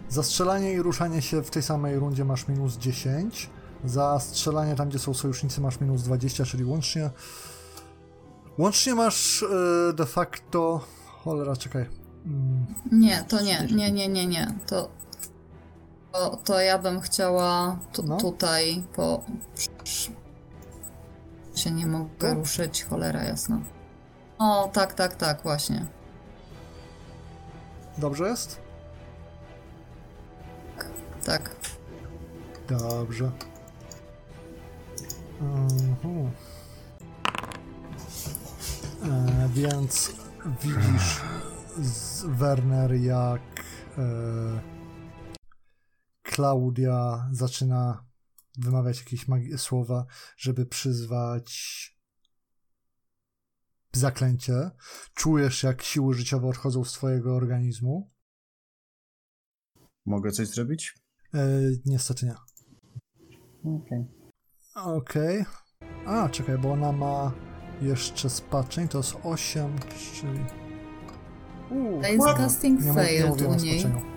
Za 0.09 0.23
strzelanie 0.23 0.73
i 0.73 0.83
ruszanie 0.83 1.23
się 1.23 1.43
w 1.43 1.51
tej 1.51 1.63
samej 1.63 1.97
rundzie 1.99 2.25
masz 2.25 2.49
minus 2.49 2.77
10. 2.77 3.51
Za 3.85 4.21
strzelanie 4.21 4.75
tam, 4.75 4.89
gdzie 4.89 4.99
są 4.99 5.15
sojusznicy, 5.15 5.61
masz 5.61 5.81
minus 5.81 6.03
20, 6.03 6.45
czyli 6.45 6.65
łącznie. 6.65 7.11
Łącznie 8.59 8.95
masz 8.95 9.43
e, 9.43 9.93
de 9.93 10.07
facto. 10.07 10.81
Cholera, 11.07 11.57
czekaj. 11.57 11.87
Mm, 12.27 12.67
Nie, 12.93 13.25
to 13.29 13.41
nie, 13.43 13.67
nie, 13.73 13.91
nie, 13.93 14.09
nie, 14.09 14.27
nie. 14.27 14.55
To, 14.67 14.89
to, 16.13 16.37
to 16.45 16.61
ja 16.61 16.79
bym 16.79 17.01
chciała 17.01 17.77
tu, 17.93 18.03
No. 18.03 18.17
tutaj 18.17 18.83
po. 18.97 19.23
się 21.55 21.71
nie 21.71 21.87
mogę 21.87 22.09
Tak? 22.19 22.35
ruszyć, 22.39 22.85
cholera 22.85 23.23
jasna. 23.23 23.59
O, 24.39 24.71
tak, 24.73 24.95
tak, 24.95 25.17
tak, 25.17 25.43
właśnie. 25.43 25.87
Dobrze 27.99 28.29
jest? 28.29 28.61
Tak. 31.25 31.57
Dobrze. 32.69 33.31
Mhm. 35.41 36.31
E, 39.05 39.49
więc 39.49 40.13
widzisz 40.63 41.21
z 41.83 42.25
Werner, 42.25 42.93
jak 42.95 43.41
e, 43.99 44.03
Klaudia 46.35 47.29
zaczyna 47.33 48.05
wymawiać 48.59 48.99
jakieś 48.99 49.29
magi- 49.29 49.59
słowa, 49.59 50.07
żeby 50.37 50.67
przyzwać 50.67 51.51
zaklęcie. 53.93 54.71
Czujesz, 55.15 55.63
jak 55.63 55.83
siły 55.83 56.15
życiowe 56.15 56.49
odchodzą 56.49 56.85
z 56.85 56.93
twojego 56.93 57.37
organizmu. 57.37 58.11
Mogę 60.07 60.31
coś 60.31 60.49
zrobić? 60.49 60.95
E, 61.35 61.39
niestety 61.87 62.27
nie. 62.27 62.35
Okej. 63.77 64.05
Okej. 64.75 65.45
A, 66.07 66.29
czekaj, 66.29 66.59
bo 66.59 66.73
ona 66.73 66.93
ma 66.93 67.33
jeszcze 67.83 68.31
spaczeń, 68.31 68.89
to 68.89 68.99
jest 68.99 69.17
8, 69.23 69.79
czyli... 70.21 70.45
Uuu, 71.71 72.03
To 72.03 72.09
jest 72.09 72.27
casting 72.37 72.81
nie, 72.81 72.87
mów- 72.87 72.97
nie 72.97 73.03
failed 73.03 73.43
u 73.43 73.55
niej. 73.55 73.81
spaczeniu. 73.81 74.10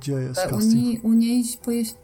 Gdzie 0.00 0.12
jest 0.12 0.40
E, 0.40 0.46
U 0.48 0.50
casting? 0.50 0.74
niej, 0.74 1.00
u 1.00 1.12
niej, 1.12 1.44
pojeś... 1.64 1.94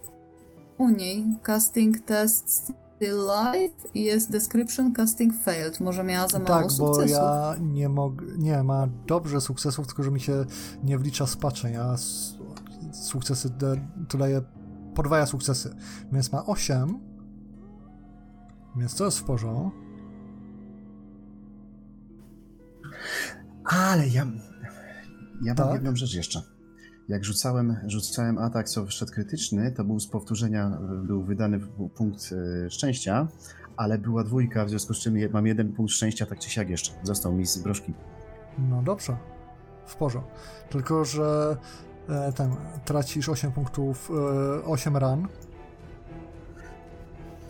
u 0.78 0.88
niej 0.90 1.24
casting 1.42 2.00
test 2.00 2.48
still 2.48 3.16
live 3.26 3.72
i 3.94 4.04
jest 4.04 4.30
description 4.30 4.92
casting 4.92 5.34
failed. 5.44 5.80
Może 5.80 6.04
miała 6.04 6.28
za 6.28 6.38
mało 6.38 6.48
Tak, 6.50 6.62
bo 6.64 6.70
sukcesów. 6.70 7.10
ja 7.10 7.54
nie 7.60 7.88
mogę... 7.88 8.26
Nie, 8.38 8.62
ma 8.62 8.88
dobrze 9.06 9.40
sukcesów, 9.40 9.86
tylko 9.86 10.02
że 10.02 10.10
mi 10.10 10.20
się 10.20 10.44
nie 10.84 10.98
wlicza 10.98 11.26
spaczeń, 11.26 11.76
a 11.76 11.96
sukcesy, 12.92 13.50
to 14.08 14.18
daje 14.18 14.42
podwaja 14.94 15.26
sukcesy. 15.26 15.74
Więc 16.12 16.32
ma 16.32 16.46
8. 16.46 16.98
Więc 18.76 18.94
to 18.94 19.04
jest 19.04 19.18
w 19.18 19.24
porządku. 19.24 19.70
Ale 23.64 24.08
ja. 24.08 24.26
Ja 25.42 25.54
mam 25.54 25.56
Tak? 25.56 25.74
jedną 25.74 25.96
rzecz 25.96 26.14
jeszcze. 26.14 26.42
Jak 27.08 27.24
rzucałem, 27.24 27.76
rzucałem 27.86 28.38
atak, 28.38 28.68
co 28.68 28.86
wszedł 28.86 29.12
krytyczny, 29.12 29.72
to 29.72 29.84
był 29.84 30.00
z 30.00 30.06
powtórzenia, 30.06 30.78
był 31.02 31.22
wydany 31.22 31.60
punkt 31.94 32.32
y, 32.32 32.70
szczęścia, 32.70 33.28
ale 33.76 33.98
była 33.98 34.24
dwójka, 34.24 34.64
w 34.64 34.70
związku 34.70 34.94
z 34.94 34.98
czym 34.98 35.14
mam 35.32 35.46
jeden 35.46 35.72
punkt 35.72 35.92
szczęścia, 35.92 36.26
tak 36.26 36.38
czy 36.38 36.50
siak 36.50 36.68
jeszcze. 36.70 36.92
Został 37.02 37.32
mi 37.32 37.46
z 37.46 37.58
broszki. 37.58 37.92
No 38.58 38.82
dobrze, 38.82 39.16
w 39.86 39.96
porządku. 39.96 40.30
Tylko, 40.70 41.04
że 41.04 41.56
e, 42.08 42.32
ten, 42.32 42.50
tracisz 42.84 43.28
8 43.28 43.52
punktów, 43.52 44.10
e, 44.60 44.64
8 44.64 44.96
ran. 44.96 45.28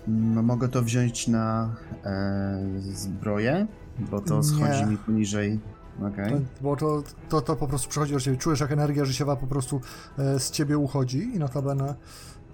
M- 0.08 0.44
Mogę 0.44 0.68
to 0.68 0.82
wziąć 0.82 1.28
na 1.28 1.74
e, 2.04 2.58
zbroję, 2.80 3.66
bo 3.98 4.20
to 4.20 4.36
Nie. 4.36 4.42
schodzi 4.42 4.86
mi 4.86 4.96
poniżej. 4.96 5.60
Okej. 6.02 6.30
To, 6.30 6.40
bo 6.60 6.76
to, 6.76 7.02
to, 7.28 7.40
to 7.40 7.56
po 7.56 7.66
prostu 7.66 7.88
przychodzi 7.88 8.12
do 8.12 8.20
ciebie. 8.20 8.36
Czujesz, 8.36 8.60
jak 8.60 8.72
energia 8.72 9.04
życiowa 9.04 9.36
po 9.36 9.46
prostu 9.46 9.80
e, 10.18 10.40
z 10.40 10.50
ciebie 10.50 10.78
uchodzi 10.78 11.18
i 11.18 11.38
notabene 11.38 11.94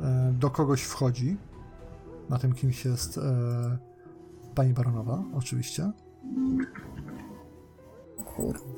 e, 0.01 0.33
do 0.39 0.51
kogoś 0.51 0.83
wchodzi. 0.83 1.37
Na 2.29 2.39
tym 2.39 2.53
kimś 2.53 2.85
jest 2.85 3.19
e, 3.19 3.79
pani 4.55 4.73
baronowa, 4.73 5.23
oczywiście. 5.35 5.93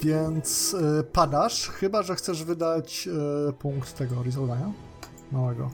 Więc 0.02 0.76
e, 1.00 1.04
padasz, 1.04 1.68
chyba 1.68 2.02
że 2.02 2.14
chcesz 2.14 2.44
wydać 2.44 3.08
e, 3.48 3.52
punkt 3.52 3.96
tego 3.98 4.22
resolwania 4.22 4.72
małego. 5.32 5.70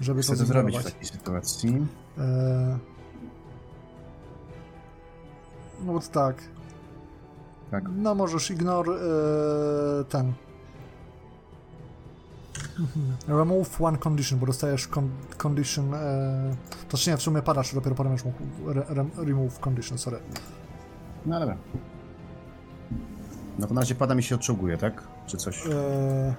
Żeby 0.00 0.22
Chcę 0.22 0.32
to 0.32 0.38
to 0.38 0.44
zrobić 0.44 0.78
w 0.78 0.84
takiej 0.84 1.06
sytuacji. 1.06 1.86
E, 2.18 2.78
no 5.84 5.92
bo 5.92 6.00
tak. 6.00 6.42
Tak. 7.70 7.84
No 7.96 8.14
możesz 8.14 8.50
ignore 8.50 8.92
e, 8.92 10.04
ten. 10.04 10.32
Remove 13.28 13.80
one 13.80 13.98
condition, 13.98 14.38
bo 14.38 14.46
dostajesz 14.46 14.88
con 14.88 15.10
condition. 15.42 15.94
E, 15.94 16.56
to 16.88 16.96
czy 16.96 17.10
nie, 17.10 17.16
w 17.16 17.22
sumie 17.22 17.42
padasz, 17.42 17.74
dopiero 17.74 17.96
potem 17.96 18.12
będziesz 18.12 18.24
mógł 18.26 18.70
re 18.70 18.86
re 18.88 19.06
remove 19.16 19.60
condition, 19.60 19.98
sorry. 19.98 20.18
No 21.26 21.40
dobra. 21.40 21.56
No 23.58 23.66
to 23.66 23.74
na 23.74 23.80
razie 23.80 23.94
pada 23.94 24.14
mi 24.14 24.22
się 24.22 24.34
odczołguje, 24.34 24.76
tak? 24.76 25.08
Czy 25.26 25.36
coś? 25.36 25.66
E, 25.66 26.34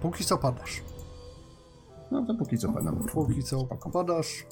póki 0.00 0.24
co 0.24 0.38
padasz. 0.38 0.82
No 2.10 2.26
to 2.26 2.34
póki 2.34 2.58
co 2.58 2.72
padam. 2.72 2.96
Póki 2.96 3.42
co 3.42 3.60
Spoko. 3.60 3.90
padasz. 3.90 4.46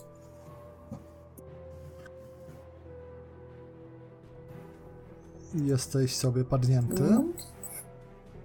Jesteś 5.55 6.17
sobie 6.17 6.45
padnięty. 6.45 7.03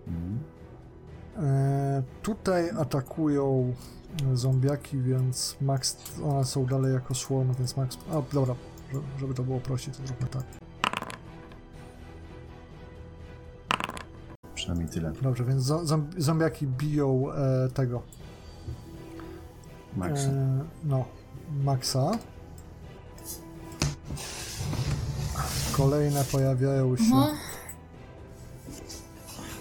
Mhm. 0.07 0.39
E, 1.37 2.03
tutaj 2.21 2.69
atakują 2.69 3.73
zombiaki, 4.33 4.99
więc 5.01 5.55
max. 5.61 5.97
One 6.23 6.45
są 6.45 6.65
dalej 6.65 6.93
jako 6.93 7.15
swarm, 7.15 7.53
więc 7.59 7.77
max. 7.77 7.97
A 8.11 8.33
dobra, 8.33 8.55
że- 8.93 8.99
żeby 9.19 9.33
to 9.33 9.43
było 9.43 9.59
prościej, 9.59 9.93
to 9.93 10.07
zróbmy 10.07 10.27
tak. 10.27 10.43
Przynajmniej 14.55 14.89
tyle. 14.89 15.11
Dobrze, 15.21 15.43
więc 15.45 15.63
zo- 15.63 15.85
zom- 15.85 16.07
zombiaki 16.17 16.67
biją 16.67 17.31
e, 17.33 17.69
tego. 17.69 18.01
Max. 19.97 20.25
E, 20.25 20.59
no, 20.83 21.05
Maxa. 21.63 22.11
Kolejne 25.77 26.23
pojawiają 26.23 26.97
się 26.97 27.03
Aha. 27.13 27.31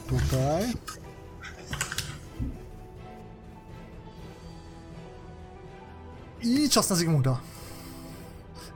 tutaj. 0.09 0.73
I 6.43 6.69
czas 6.69 6.91
na 6.91 6.97
Zygmunda. 6.97 7.41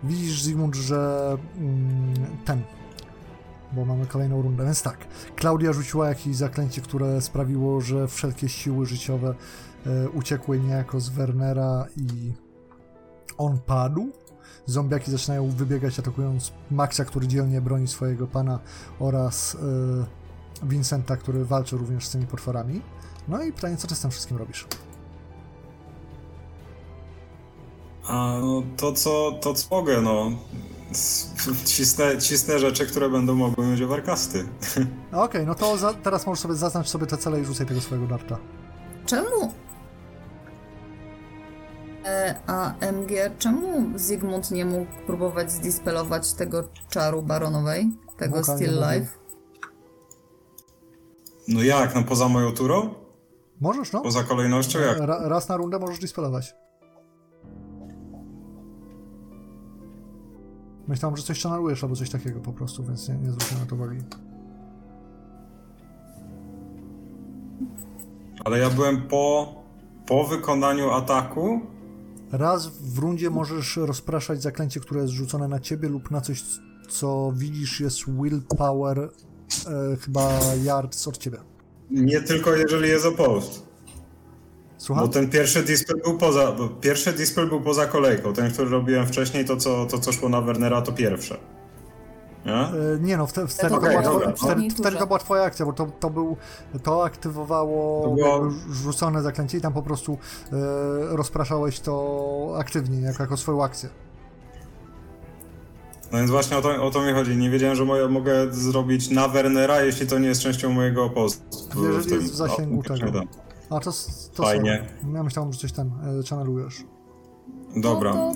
Widzisz, 0.02 0.42
Zygmunt, 0.42 0.74
że 0.74 1.36
mm, 1.56 2.14
ten. 2.44 2.62
Bo 3.72 3.84
mamy 3.84 4.06
kolejną 4.06 4.42
rundę, 4.42 4.64
więc 4.64 4.82
tak. 4.82 4.98
Klaudia 5.36 5.72
rzuciła 5.72 6.08
jakieś 6.08 6.36
zaklęcie, 6.36 6.80
które 6.80 7.20
sprawiło, 7.20 7.80
że 7.80 8.08
wszelkie 8.08 8.48
siły 8.48 8.86
życiowe 8.86 9.34
e, 9.86 10.08
uciekły 10.08 10.60
niejako 10.60 11.00
z 11.00 11.08
Wernera 11.08 11.86
i 11.96 12.32
on 13.38 13.58
padł. 13.58 14.12
Zombiaki 14.66 15.10
zaczynają 15.10 15.50
wybiegać, 15.50 15.98
atakując 15.98 16.52
Maxa, 16.70 17.04
który 17.04 17.26
dzielnie 17.28 17.60
broni 17.60 17.88
swojego 17.88 18.26
pana 18.26 18.58
oraz 18.98 19.54
e, 19.54 20.66
Vincenta, 20.66 21.16
który 21.16 21.44
walczy 21.44 21.76
również 21.76 22.06
z 22.06 22.10
tymi 22.10 22.26
potworami. 22.26 22.82
No 23.28 23.42
i 23.42 23.52
pytanie, 23.52 23.76
co 23.76 23.88
ty 23.88 23.94
z 23.94 24.00
tym 24.00 24.10
wszystkim 24.10 24.36
robisz? 24.36 24.66
A 28.06 28.38
no, 28.40 28.62
to, 28.76 28.92
co, 28.92 29.32
to 29.40 29.54
co 29.54 29.76
mogę, 29.76 30.00
no. 30.00 30.30
Cisnę, 31.64 32.18
cisnę 32.18 32.58
rzeczy, 32.58 32.86
które 32.86 33.08
będą 33.08 33.34
mogły 33.34 33.66
mieć 33.66 33.82
overcasty. 33.82 34.48
Okej, 35.12 35.46
no 35.46 35.54
to 35.54 35.76
za, 35.76 35.94
teraz 35.94 36.26
możesz 36.26 36.42
sobie 36.42 36.54
zaznacz 36.54 36.88
sobie 36.88 37.06
te 37.06 37.16
cele 37.16 37.40
i 37.40 37.44
rzucaj 37.44 37.66
tego 37.66 37.80
swojego 37.80 38.06
darta. 38.06 38.38
Czemu? 39.06 39.52
E, 42.04 42.34
a 42.46 42.74
MG, 42.80 43.30
czemu 43.38 43.98
Zygmunt 43.98 44.50
nie 44.50 44.64
mógł 44.64 44.90
próbować 45.06 45.52
zdispelować 45.52 46.32
tego 46.32 46.68
czaru 46.88 47.22
baronowej? 47.22 47.90
Tego 48.16 48.36
Wokalnie 48.36 48.66
Still. 48.66 48.80
Life? 48.80 49.20
No 51.48 51.62
jak, 51.62 51.94
no 51.94 52.02
poza 52.02 52.28
moją 52.28 52.52
turą? 52.52 52.94
Możesz, 53.60 53.92
no? 53.92 54.00
Poza 54.00 54.24
kolejnością? 54.24 54.78
Jak? 54.80 54.98
Ra, 54.98 55.28
raz 55.28 55.48
na 55.48 55.56
rundę 55.56 55.78
możesz 55.78 55.98
dispelować. 55.98 56.54
Myślałem, 60.88 61.16
że 61.16 61.22
coś 61.22 61.42
channelujesz 61.42 61.84
albo 61.84 61.96
coś 61.96 62.10
takiego 62.10 62.40
po 62.40 62.52
prostu, 62.52 62.84
więc 62.84 63.08
nie, 63.08 63.14
nie 63.14 63.30
zwróciłem 63.30 63.62
na 63.62 63.70
to 63.70 63.76
uwagi. 63.76 64.00
Ale 68.44 68.58
ja 68.58 68.70
byłem 68.70 69.02
po, 69.02 69.54
po 70.06 70.24
wykonaniu 70.24 70.90
ataku. 70.90 71.60
Raz 72.32 72.66
w 72.66 72.98
rundzie 72.98 73.30
możesz 73.30 73.76
rozpraszać 73.76 74.42
zaklęcie, 74.42 74.80
które 74.80 75.00
jest 75.00 75.12
rzucone 75.12 75.48
na 75.48 75.60
ciebie 75.60 75.88
lub 75.88 76.10
na 76.10 76.20
coś, 76.20 76.42
co 76.88 77.32
widzisz 77.36 77.80
jest 77.80 77.98
willpower 78.06 78.98
e, 78.98 79.08
chyba 79.96 80.40
yards 80.64 81.08
od 81.08 81.18
ciebie. 81.18 81.38
Nie 81.90 82.20
tylko 82.20 82.54
jeżeli 82.54 82.88
jest 82.88 83.06
opposed. 83.06 83.62
Słucham? 84.78 85.06
Bo 85.06 85.12
ten 85.12 85.30
pierwszy 85.30 85.62
dispel 85.62 85.96
był 86.04 86.18
poza. 86.18 86.56
Pierwszy 86.80 87.12
dispel 87.12 87.48
był 87.48 87.60
poza 87.60 87.86
kolejką. 87.86 88.32
Ten, 88.32 88.50
który 88.50 88.68
robiłem 88.68 89.06
wcześniej, 89.06 89.44
to 89.44 89.56
co, 89.56 89.86
to 89.86 89.98
co 89.98 90.12
szło 90.12 90.28
na 90.28 90.40
Wernera, 90.40 90.82
to 90.82 90.92
pierwsze. 90.92 91.36
Nie? 92.46 92.52
E, 92.52 92.72
nie 93.00 93.16
no, 93.16 93.26
wtedy, 93.26 93.48
wtedy, 93.48 93.74
to 93.74 93.80
to, 93.80 93.80
była 93.80 94.02
w 94.32 94.34
twoja, 94.34 94.56
wtedy, 94.70 94.96
to 94.96 95.06
była 95.06 95.18
twoja 95.18 95.42
akcja, 95.42 95.66
bo 95.66 95.72
to, 95.72 95.86
to 96.00 96.10
był, 96.10 96.36
to 96.82 97.04
aktywowało 97.04 98.02
To 98.02 98.14
było- 98.14 98.50
rzucone 98.70 99.22
zaklęcie 99.22 99.58
i 99.58 99.60
tam 99.60 99.72
po 99.72 99.82
prostu 99.82 100.18
e, 100.52 100.56
rozpraszałeś 101.16 101.80
to 101.80 102.54
aktywnie, 102.58 103.00
jako, 103.00 103.22
jako 103.22 103.36
swoją 103.36 103.64
akcję. 103.64 103.88
No 106.12 106.18
więc 106.18 106.30
właśnie 106.30 106.56
o 106.56 106.62
to, 106.62 106.84
o 106.84 106.90
to 106.90 107.02
mi 107.02 107.12
chodzi. 107.12 107.36
Nie 107.36 107.50
wiedziałem, 107.50 107.76
że 107.76 107.84
moje, 107.84 108.08
mogę 108.08 108.52
zrobić 108.52 109.10
na 109.10 109.28
Wernera, 109.28 109.82
jeśli 109.82 110.06
to 110.06 110.18
nie 110.18 110.28
jest 110.28 110.40
częścią 110.40 110.70
mojego 110.70 111.04
opostu. 111.04 111.42
Jeżeli 111.86 112.14
jest 112.14 112.32
w 112.32 112.36
zasięgu 112.36 112.82
no, 112.88 112.96
tego. 112.96 113.12
tak. 113.20 113.28
A 113.70 113.80
to, 113.80 113.92
to 114.34 114.42
Fajnie. 114.42 114.88
sorry. 115.00 115.14
Ja 115.14 115.22
myślałem, 115.22 115.52
że 115.52 115.58
coś 115.58 115.72
tam 115.72 115.86
e, 116.20 116.28
channelujesz. 116.28 116.84
Dobra. 117.76 118.14
No 118.14 118.32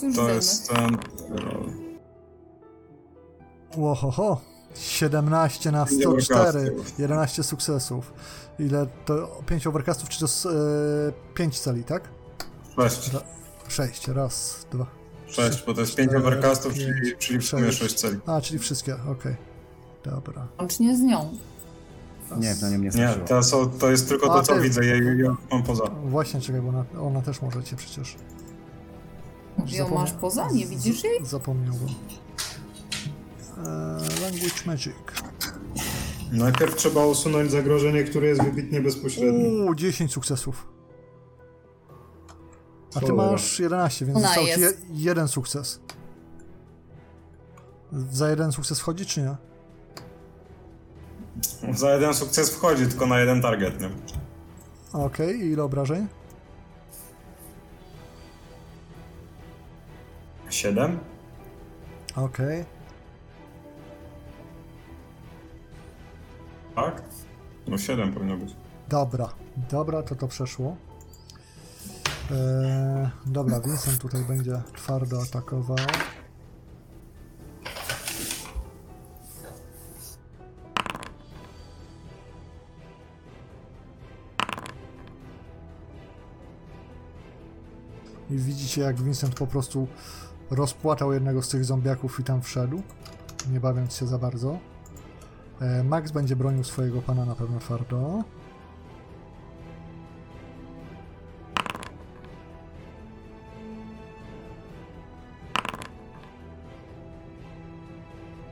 to 0.00 0.06
już 0.06 0.16
to 0.16 0.28
jest 0.28 0.70
ten. 0.70 0.96
Łohoho, 3.76 4.40
17 4.74 5.72
na 5.72 5.86
Pięć 5.86 6.00
104, 6.00 6.58
overcastów. 6.58 6.98
11 6.98 7.42
sukcesów. 7.42 8.12
Ile 8.58 8.86
to? 9.04 9.40
5 9.46 9.66
overcastów, 9.66 10.08
czy 10.08 10.18
to 10.18 10.24
jest 10.24 10.46
e, 10.46 10.50
5 11.34 11.60
celi, 11.60 11.84
tak? 11.84 12.08
Sześć. 12.76 13.10
6, 13.68 14.08
raz, 14.08 14.66
dwa. 14.72 14.86
Sześć, 15.26 15.64
bo 15.66 15.74
to 15.74 15.80
jest 15.80 15.94
pięć 15.94 16.08
cztery, 16.10 16.26
overcastów, 16.26 16.74
pięć, 16.74 16.86
czyli, 16.86 17.16
czyli 17.18 17.38
w 17.38 17.44
sumie 17.44 17.64
sześć. 17.64 17.78
sześć 17.78 17.94
celi. 17.94 18.18
A, 18.26 18.40
czyli 18.40 18.58
wszystkie, 18.58 18.96
okej. 19.10 19.36
Dobra. 20.04 20.46
Łącznie 20.60 20.96
z 20.96 21.00
nią. 21.00 21.30
Nie, 22.38 22.54
na 22.62 22.70
nią 22.70 22.78
nie 22.78 22.88
Nie, 22.88 23.14
to, 23.28 23.42
są, 23.42 23.70
to 23.70 23.90
jest 23.90 24.08
tylko 24.08 24.32
A, 24.32 24.34
to, 24.34 24.42
co 24.42 24.54
ty- 24.54 24.60
widzę. 24.60 24.86
Ja, 24.86 24.94
ja 25.14 25.36
mam 25.50 25.62
poza. 25.62 25.84
Właśnie, 26.04 26.40
czekaj, 26.40 26.60
bo 26.60 26.68
ona, 26.68 26.84
ona 27.00 27.22
też 27.22 27.42
może 27.42 27.64
cię 27.64 27.76
przecież. 27.76 28.16
Ją 29.58 29.64
Zapomnia- 29.84 29.94
masz 29.94 30.12
poza, 30.12 30.50
nie 30.50 30.66
widzisz 30.66 31.04
jej? 31.04 31.24
Z- 31.26 31.28
Zapomniałbym. 31.28 31.88
E, 33.58 34.20
language 34.22 34.66
Magic. 34.66 34.94
Najpierw 36.32 36.76
trzeba 36.76 37.06
usunąć 37.06 37.50
zagrożenie, 37.50 38.04
które 38.04 38.26
jest 38.26 38.42
wybitnie 38.42 38.80
bezpośrednie. 38.80 39.48
Uuu, 39.48 39.74
10 39.74 40.12
sukcesów. 40.12 40.68
A 42.94 43.00
ty 43.00 43.12
masz 43.12 43.60
11, 43.60 44.06
więc 44.06 44.18
Ona 44.18 44.26
został 44.26 44.44
ci 44.44 44.60
je, 44.60 44.72
jeden 44.92 45.28
sukces. 45.28 45.80
Za 48.10 48.30
jeden 48.30 48.52
sukces 48.52 48.80
wchodzi, 48.80 49.06
czy 49.06 49.20
nie? 49.22 49.36
Za 51.74 51.94
jeden 51.94 52.14
sukces 52.14 52.50
wchodzi, 52.50 52.86
tylko 52.86 53.06
na 53.06 53.20
jeden 53.20 53.42
target, 53.42 53.80
nie? 53.80 53.90
Okej, 54.92 55.40
i 55.40 55.50
ile 55.52 55.62
obrażeń? 55.62 56.06
Siedem? 60.50 60.98
Okej. 62.16 62.64
Tak? 66.78 67.02
No 67.66 67.78
siedem 67.78 68.12
powinno 68.12 68.36
być. 68.36 68.56
Dobra, 68.88 69.28
dobra, 69.70 70.02
to 70.02 70.14
to 70.14 70.28
przeszło. 70.28 70.76
Eee, 72.30 73.08
dobra, 73.26 73.60
Vincent 73.60 73.98
tutaj 73.98 74.24
będzie 74.24 74.62
twardo 74.76 75.22
atakował. 75.22 75.76
I 88.30 88.36
widzicie, 88.36 88.82
jak 88.82 89.00
Vincent 89.00 89.34
po 89.34 89.46
prostu 89.46 89.88
rozpłatał 90.50 91.12
jednego 91.12 91.42
z 91.42 91.48
tych 91.48 91.64
zombiaków 91.64 92.20
i 92.20 92.24
tam 92.24 92.42
wszedł, 92.42 92.82
nie 93.52 93.60
bawiąc 93.60 93.96
się 93.96 94.06
za 94.06 94.18
bardzo. 94.18 94.58
E, 95.60 95.84
Max 95.84 96.10
będzie 96.10 96.36
bronił 96.36 96.64
swojego 96.64 97.02
pana 97.02 97.24
na 97.24 97.34
pewno 97.34 97.58
twardo. 97.58 98.24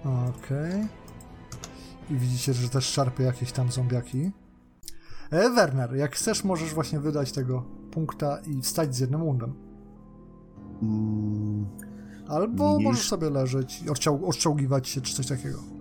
Okej. 0.05 0.87
I 2.11 2.15
widzicie, 2.15 2.53
że 2.55 2.69
też 2.69 2.85
szarpie 2.87 3.25
jakieś 3.25 3.53
tam 3.53 3.73
zombiaki. 3.73 4.31
E, 5.31 5.51
Werner, 5.51 5.97
jak 5.97 6.15
chcesz, 6.17 6.45
możesz 6.45 6.75
właśnie 6.75 7.01
wydać 7.01 7.33
tego 7.33 7.65
punkta 7.91 8.39
i 8.47 8.63
wstać 8.63 8.97
z 8.97 8.99
jednym 8.99 9.23
undem. 9.23 9.55
Mm, 10.83 11.67
Albo 12.29 12.65
Mniejszy- 12.75 12.85
możesz 12.85 13.09
sobie 13.09 13.31
leżeć 13.31 13.83
i 13.83 13.91
odciąg- 13.91 14.25
się, 14.89 15.01
czy 15.01 15.15
coś 15.15 15.27
takiego. 15.27 15.76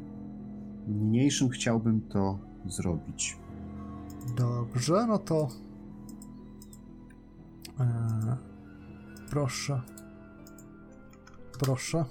Niniejszym 0.87 1.49
chciałbym 1.49 2.01
to 2.01 2.39
zrobić. 2.65 3.37
Dobrze, 4.37 5.05
no 5.07 5.17
to. 5.17 5.47
E, 7.79 8.37
proszę. 9.29 9.81
Proszę. 11.59 12.05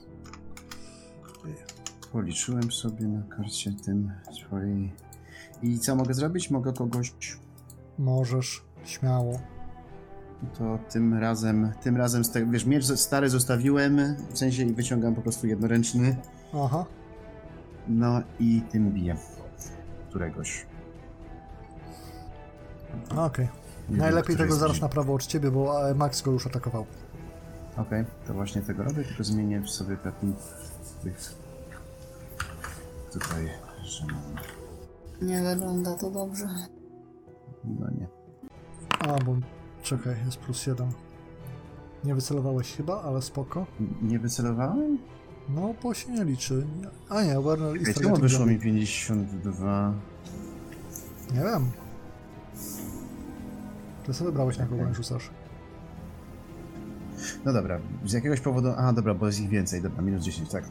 Policzyłem 2.13 2.73
sobie 2.73 3.07
na 3.09 3.23
karcie 3.23 3.73
tym 3.85 4.13
swojej. 4.33 4.93
I 5.63 5.79
co 5.79 5.97
mogę 5.97 6.15
zrobić? 6.15 6.51
Mogę 6.51 6.73
kogoś. 6.73 7.15
Możesz, 7.99 8.65
śmiało. 8.85 9.41
To 10.59 10.79
tym 10.91 11.15
razem, 11.15 11.73
tym 11.83 11.97
razem, 11.97 12.23
wiesz, 12.51 12.67
miecz 12.67 12.85
stary 12.85 13.31
zostawiłem, 13.31 14.17
w 14.31 14.39
sensie 14.39 14.63
i 14.63 14.75
wyciągam 14.75 15.15
po 15.15 15.23
prostu 15.23 15.47
jednoręczny. 15.47 16.17
Aha. 16.55 16.85
No 17.89 18.23
i 18.41 18.63
tym 18.73 18.93
biję. 18.93 19.17
Któregoś. 20.09 20.67
Okej. 23.17 23.49
Nie 23.89 23.97
Najlepiej 23.97 24.37
tego 24.37 24.55
zaraz 24.55 24.81
na 24.81 24.89
prawo 24.89 25.15
od 25.15 25.27
ciebie, 25.27 25.51
bo 25.51 25.91
e, 25.91 25.95
Max 25.95 26.23
go 26.23 26.31
już 26.31 26.47
atakował. 26.47 26.87
Okej, 27.77 28.05
to 28.27 28.35
właśnie 28.35 28.63
tego 28.63 28.83
robię, 28.83 29.05
tylko 29.05 29.25
zmienię 29.25 29.67
sobie 29.67 29.97
taki 29.97 30.33
tych 31.03 31.35
tutaj, 33.13 33.49
że 33.83 34.07
mam, 34.07 34.23
Nie 35.29 35.43
wygląda 35.43 35.95
to 35.95 36.11
dobrze. 36.11 36.47
no 37.65 37.91
nie. 37.91 38.07
A, 38.99 39.25
bo 39.25 39.37
czekaj, 39.83 40.17
jest 40.25 40.39
plus 40.39 40.67
jeden. 40.67 40.93
Nie 42.05 42.15
wycelowałeś 42.15 42.77
chyba, 42.77 43.03
ale 43.03 43.23
spoko. 43.23 43.67
Nie 44.03 44.19
wycelowałem? 44.19 44.99
No, 45.49 45.75
bo 45.83 45.95
się 45.95 46.13
nie 46.13 46.25
liczy. 46.25 46.67
A 47.09 47.23
nie, 47.23 47.41
Werner 47.41 47.77
i 47.77 47.89
Ej, 47.89 47.95
czemu 47.95 48.17
wyszło 48.17 48.47
mi 48.47 48.59
52? 48.59 49.93
Nie 51.35 51.41
wiem. 51.41 51.71
Ty 54.07 54.15
sobie 54.15 54.31
wybrałeś 54.31 54.59
na 54.59 54.67
kogo 54.67 54.95
rzucasz. 54.95 55.31
No 57.45 57.53
dobra, 57.53 57.81
z 58.05 58.13
jakiegoś 58.13 58.41
powodu. 58.41 58.69
A 58.77 58.93
dobra, 58.93 59.15
bo 59.15 59.27
jest 59.27 59.41
ich 59.41 59.49
więcej, 59.49 59.83
dobra, 59.83 60.03
minus 60.03 60.25
10, 60.25 60.51
tak. 60.51 60.65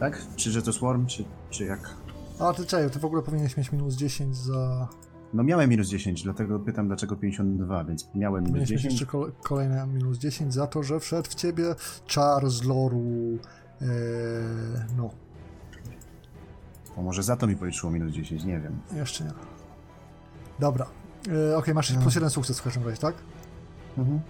Tak? 0.00 0.22
Czy 0.36 0.50
że 0.50 0.62
to 0.62 0.72
Swarm, 0.72 1.06
czy, 1.06 1.24
czy 1.50 1.64
jak? 1.64 1.94
A, 2.38 2.52
ty 2.52 2.66
czekaj, 2.66 2.90
ty 2.90 2.98
w 2.98 3.04
ogóle 3.04 3.22
powinieneś 3.22 3.56
mieć 3.56 3.72
minus 3.72 3.94
10 3.94 4.36
za... 4.36 4.88
No 5.36 5.42
miałem 5.44 5.70
minus 5.70 5.88
10, 5.88 6.22
dlatego 6.22 6.58
pytam 6.60 6.86
dlaczego 6.86 7.16
52, 7.16 7.84
więc 7.84 8.08
miałem 8.14 8.44
minus 8.44 8.58
mieć 8.60 8.68
10. 8.68 8.84
jeszcze 8.84 9.06
kole- 9.06 9.32
kolejne 9.42 9.86
minus 9.86 10.18
10 10.18 10.54
za 10.54 10.66
to, 10.66 10.82
że 10.82 11.00
wszedł 11.00 11.30
w 11.30 11.34
ciebie 11.34 11.64
czar 12.06 12.50
z 12.50 12.64
loru... 12.64 13.02
E, 13.82 13.86
no, 14.96 15.10
To 16.94 17.02
może 17.02 17.22
za 17.22 17.36
to 17.36 17.46
mi 17.46 17.56
policzyło 17.56 17.92
minus 17.92 18.12
10, 18.12 18.44
nie 18.44 18.60
wiem. 18.60 18.78
jeszcze 18.94 19.24
nie. 19.24 19.30
Dobra. 20.58 20.86
E, 21.52 21.56
Okej, 21.56 21.74
masz 21.74 21.92
plus 21.92 22.14
jeden 22.14 22.30
sukces 22.30 22.60
w 22.60 22.62
każdym 22.62 22.84
razie, 22.84 22.96
tak? 23.00 23.14
Mhm. 23.98 24.20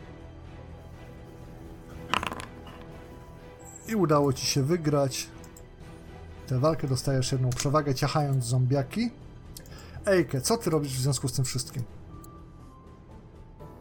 I 3.88 3.94
udało 3.94 4.32
ci 4.32 4.46
się 4.46 4.62
wygrać 4.62 5.28
tę 6.46 6.58
walkę, 6.58 6.88
dostajesz 6.88 7.32
jedną 7.32 7.50
przewagę, 7.50 7.94
ciachając 7.94 8.44
zombiaki. 8.44 9.10
Ejke, 10.06 10.40
co 10.40 10.56
ty 10.56 10.70
robisz 10.70 10.98
w 10.98 11.00
związku 11.02 11.28
z 11.28 11.32
tym 11.32 11.44
wszystkim? 11.44 11.82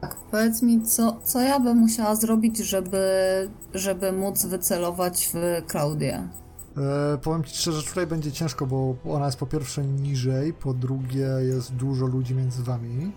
Tak, 0.02 0.16
powiedz 0.32 0.62
mi, 0.62 0.84
co, 0.84 1.20
co 1.24 1.42
ja 1.42 1.60
bym 1.60 1.78
musiała 1.78 2.16
zrobić, 2.16 2.58
żeby, 2.58 3.00
żeby 3.74 4.12
móc 4.12 4.46
wycelować 4.46 5.30
w 5.34 5.66
Klaudię? 5.68 6.28
E, 7.14 7.18
powiem 7.18 7.44
ci 7.44 7.56
szczerze, 7.58 7.82
że 7.82 7.88
tutaj 7.88 8.08
będzie 8.08 8.32
ciężko, 8.32 8.66
bo 8.68 8.96
ona 9.10 9.26
jest 9.26 9.38
po 9.38 9.46
pierwsze 9.46 9.86
niżej, 9.86 10.54
po 10.54 10.74
drugie 10.74 11.28
jest 11.42 11.74
dużo 11.74 12.06
ludzi 12.06 12.36
między 12.36 12.64
wami, 12.64 13.12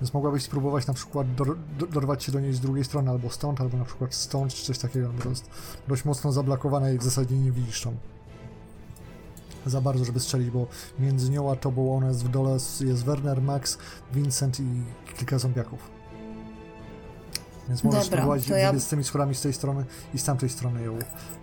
więc 0.00 0.14
mogłabyś 0.14 0.42
spróbować 0.42 0.86
na 0.86 0.94
przykład 0.94 1.34
dor 1.34 1.56
do- 1.78 1.86
dorwać 1.86 2.24
się 2.24 2.32
do 2.32 2.40
niej 2.40 2.52
z 2.52 2.60
drugiej 2.60 2.84
strony, 2.84 3.10
albo 3.10 3.30
stąd, 3.30 3.60
albo 3.60 3.76
na 3.78 3.84
przykład 3.84 4.14
stąd, 4.14 4.54
czy 4.54 4.64
coś 4.66 4.78
takiego, 4.78 5.10
to 5.22 5.28
jest 5.28 5.50
dość 5.88 6.04
mocno 6.04 6.32
zablokowane 6.32 6.94
i 6.94 6.98
w 6.98 7.02
zasadzie 7.02 7.36
nie 7.38 7.52
widzisz 7.52 7.82
tą 7.82 7.96
za 9.66 9.80
bardzo, 9.80 10.04
żeby 10.04 10.20
strzelić, 10.20 10.50
bo 10.50 10.66
między 10.98 11.30
nią 11.30 11.52
a 11.52 11.56
tobą 11.56 11.96
ona 11.96 12.08
jest 12.08 12.24
w 12.24 12.28
dole, 12.28 12.56
jest 12.80 13.04
Werner, 13.04 13.42
Max, 13.42 13.78
Vincent 14.12 14.60
i 14.60 14.64
kilka 15.18 15.38
zombiaków. 15.38 15.90
Więc 17.68 17.84
możesz 17.84 18.04
Dobra, 18.04 18.18
spróbować 18.18 18.46
to 18.46 18.56
ja- 18.56 18.78
z 18.78 18.88
tymi 18.88 19.04
schodami 19.04 19.34
z 19.34 19.40
tej 19.40 19.52
strony 19.52 19.84
i 20.14 20.18
z 20.18 20.24
tamtej 20.24 20.48
strony 20.48 20.82
ją 20.82 20.98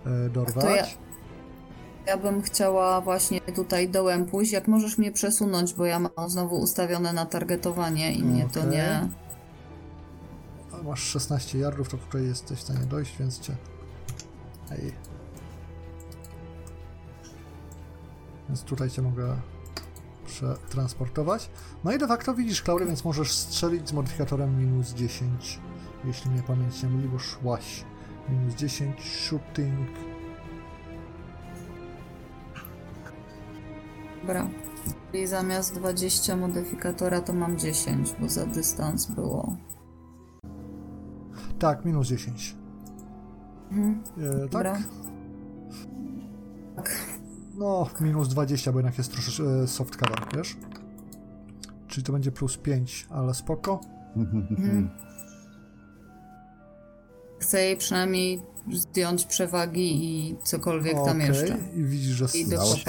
e, 0.06 0.30
dorwać. 0.30 0.64
To 0.64 0.70
ja, 0.70 0.86
ja 2.06 2.16
bym 2.16 2.42
chciała 2.42 3.00
właśnie 3.00 3.40
tutaj 3.40 3.88
dołem 3.88 4.26
pójść. 4.26 4.52
Jak 4.52 4.68
możesz 4.68 4.98
mnie 4.98 5.12
przesunąć, 5.12 5.74
bo 5.74 5.84
ja 5.84 5.98
mam 5.98 6.30
znowu 6.30 6.56
ustawione 6.56 7.12
na 7.12 7.26
targetowanie 7.26 8.12
i 8.12 8.24
mnie 8.24 8.48
to 8.52 8.60
Okej. 8.60 8.72
nie... 8.72 9.08
A 10.72 10.82
Masz 10.82 11.02
16 11.02 11.58
yardów, 11.58 11.88
to 11.88 11.96
tutaj 11.96 12.24
jesteś 12.24 12.58
w 12.58 12.62
stanie 12.62 12.86
dojść, 12.86 13.18
więc 13.18 13.40
cię. 13.40 13.56
Ej. 14.70 14.92
Więc 18.48 18.62
tutaj 18.62 18.90
cię 18.90 19.02
mogę 19.02 19.36
przetransportować. 20.26 21.50
No 21.84 21.92
i 21.92 21.98
de 21.98 22.08
facto 22.08 22.34
widzisz 22.34 22.62
Klaury, 22.62 22.86
więc 22.86 23.04
możesz 23.04 23.32
strzelić 23.32 23.88
z 23.88 23.92
modyfikatorem 23.92 24.58
minus 24.58 24.94
10. 24.94 25.60
Jeśli 26.04 26.30
mnie 26.30 26.42
pamięć 26.42 26.82
nie 26.82 26.88
myli, 26.88 27.08
bo 27.08 27.18
szłaś. 27.18 27.84
Minus 28.28 28.54
10, 28.54 29.00
shooting. 29.00 29.88
Dobra. 34.20 34.48
Czyli 35.12 35.26
zamiast 35.26 35.74
20 35.74 36.36
modyfikatora 36.36 37.20
to 37.20 37.32
mam 37.32 37.58
10, 37.58 38.14
bo 38.20 38.28
za 38.28 38.46
dystans 38.46 39.06
było. 39.06 39.56
Tak, 41.58 41.84
minus 41.84 42.08
10. 42.08 42.56
Mhm. 43.70 44.02
E, 44.18 44.40
tak? 44.40 44.50
Dobra. 44.50 44.78
Tak. 46.76 46.90
No, 47.56 47.86
minus 48.00 48.28
20, 48.28 48.72
bo 48.72 48.78
jednak 48.78 48.98
jest 48.98 49.12
troszeczkę 49.12 49.44
e, 49.62 49.66
soft 49.66 49.96
cover, 49.96 50.18
wiesz? 50.36 50.56
Czyli 51.88 52.04
to 52.04 52.12
będzie 52.12 52.32
plus 52.32 52.56
5, 52.56 53.06
ale 53.10 53.34
spoko. 53.34 53.80
Mhm. 54.16 54.90
Chcę 57.38 57.62
jej 57.62 57.76
przynajmniej 57.76 58.42
zdjąć 58.72 59.24
przewagi 59.24 60.04
i 60.04 60.36
cokolwiek 60.44 60.94
tam 60.94 61.16
Okej, 61.16 61.28
jeszcze. 61.28 61.58
I 61.74 61.84
widzisz, 61.84 62.16
że 62.16 62.24
I 62.34 62.46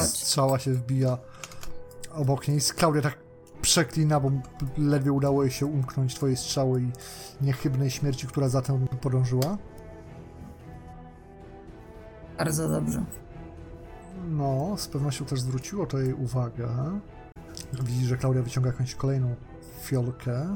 strzała 0.08 0.60
się 0.60 0.74
wbija 0.74 1.18
obok 2.14 2.48
niej. 2.48 2.60
Klaudia 2.76 3.02
tak 3.02 3.18
przeklina, 3.62 4.20
bo 4.20 4.32
ledwie 4.78 5.12
udało 5.12 5.44
jej 5.44 5.52
się 5.52 5.66
umknąć 5.66 6.16
twojej 6.16 6.38
strzały 6.38 6.82
i 6.82 6.92
niechybnej 7.42 7.90
śmierci, 7.90 8.28
która 8.28 8.50
za 8.50 8.62
tym 8.62 8.88
podążyła. 8.88 9.58
Bardzo 12.38 12.70
dobrze. 12.70 13.06
No, 14.30 14.76
z 14.78 14.88
pewnością 14.88 15.26
też 15.26 15.42
zwróciło 15.42 15.86
to 15.86 16.00
jej 16.00 16.14
uwagę. 16.14 16.70
Widzi, 17.84 18.06
że 18.06 18.18
Klaudia 18.18 18.42
wyciąga 18.42 18.70
jakąś 18.70 18.96
kolejną 18.96 19.36
fiolkę. 19.84 20.54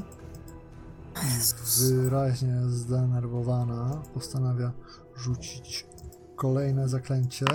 Wyraźnie 1.80 2.56
zdenerwowana, 2.68 4.02
postanawia 4.14 4.72
rzucić 5.16 5.86
kolejne 6.36 6.90
zaklęcie. 6.90 7.46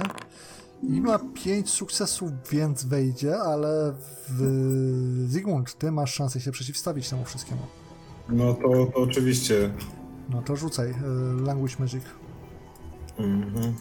I 0.83 1.01
ma 1.01 1.19
5 1.19 1.71
sukcesów, 1.71 2.31
więc 2.51 2.85
wejdzie, 2.85 3.39
ale 3.39 3.95
w... 4.29 5.27
Zygmunt, 5.29 5.79
ty 5.79 5.93
masz 5.93 6.15
szansę 6.15 6.41
się 6.41 6.53
przeciwstawić 6.53 7.11
temu 7.11 7.25
wszystkiemu. 7.25 7.61
No 8.29 8.55
to, 8.55 8.87
to 8.93 8.99
oczywiście. 9.01 9.75
No 10.31 10.43
to 10.43 10.57
rzucaj. 10.57 10.91
y, 10.91 10.95
Language 11.43 11.75
Magic. 11.79 12.05
Mhm. 13.19 13.75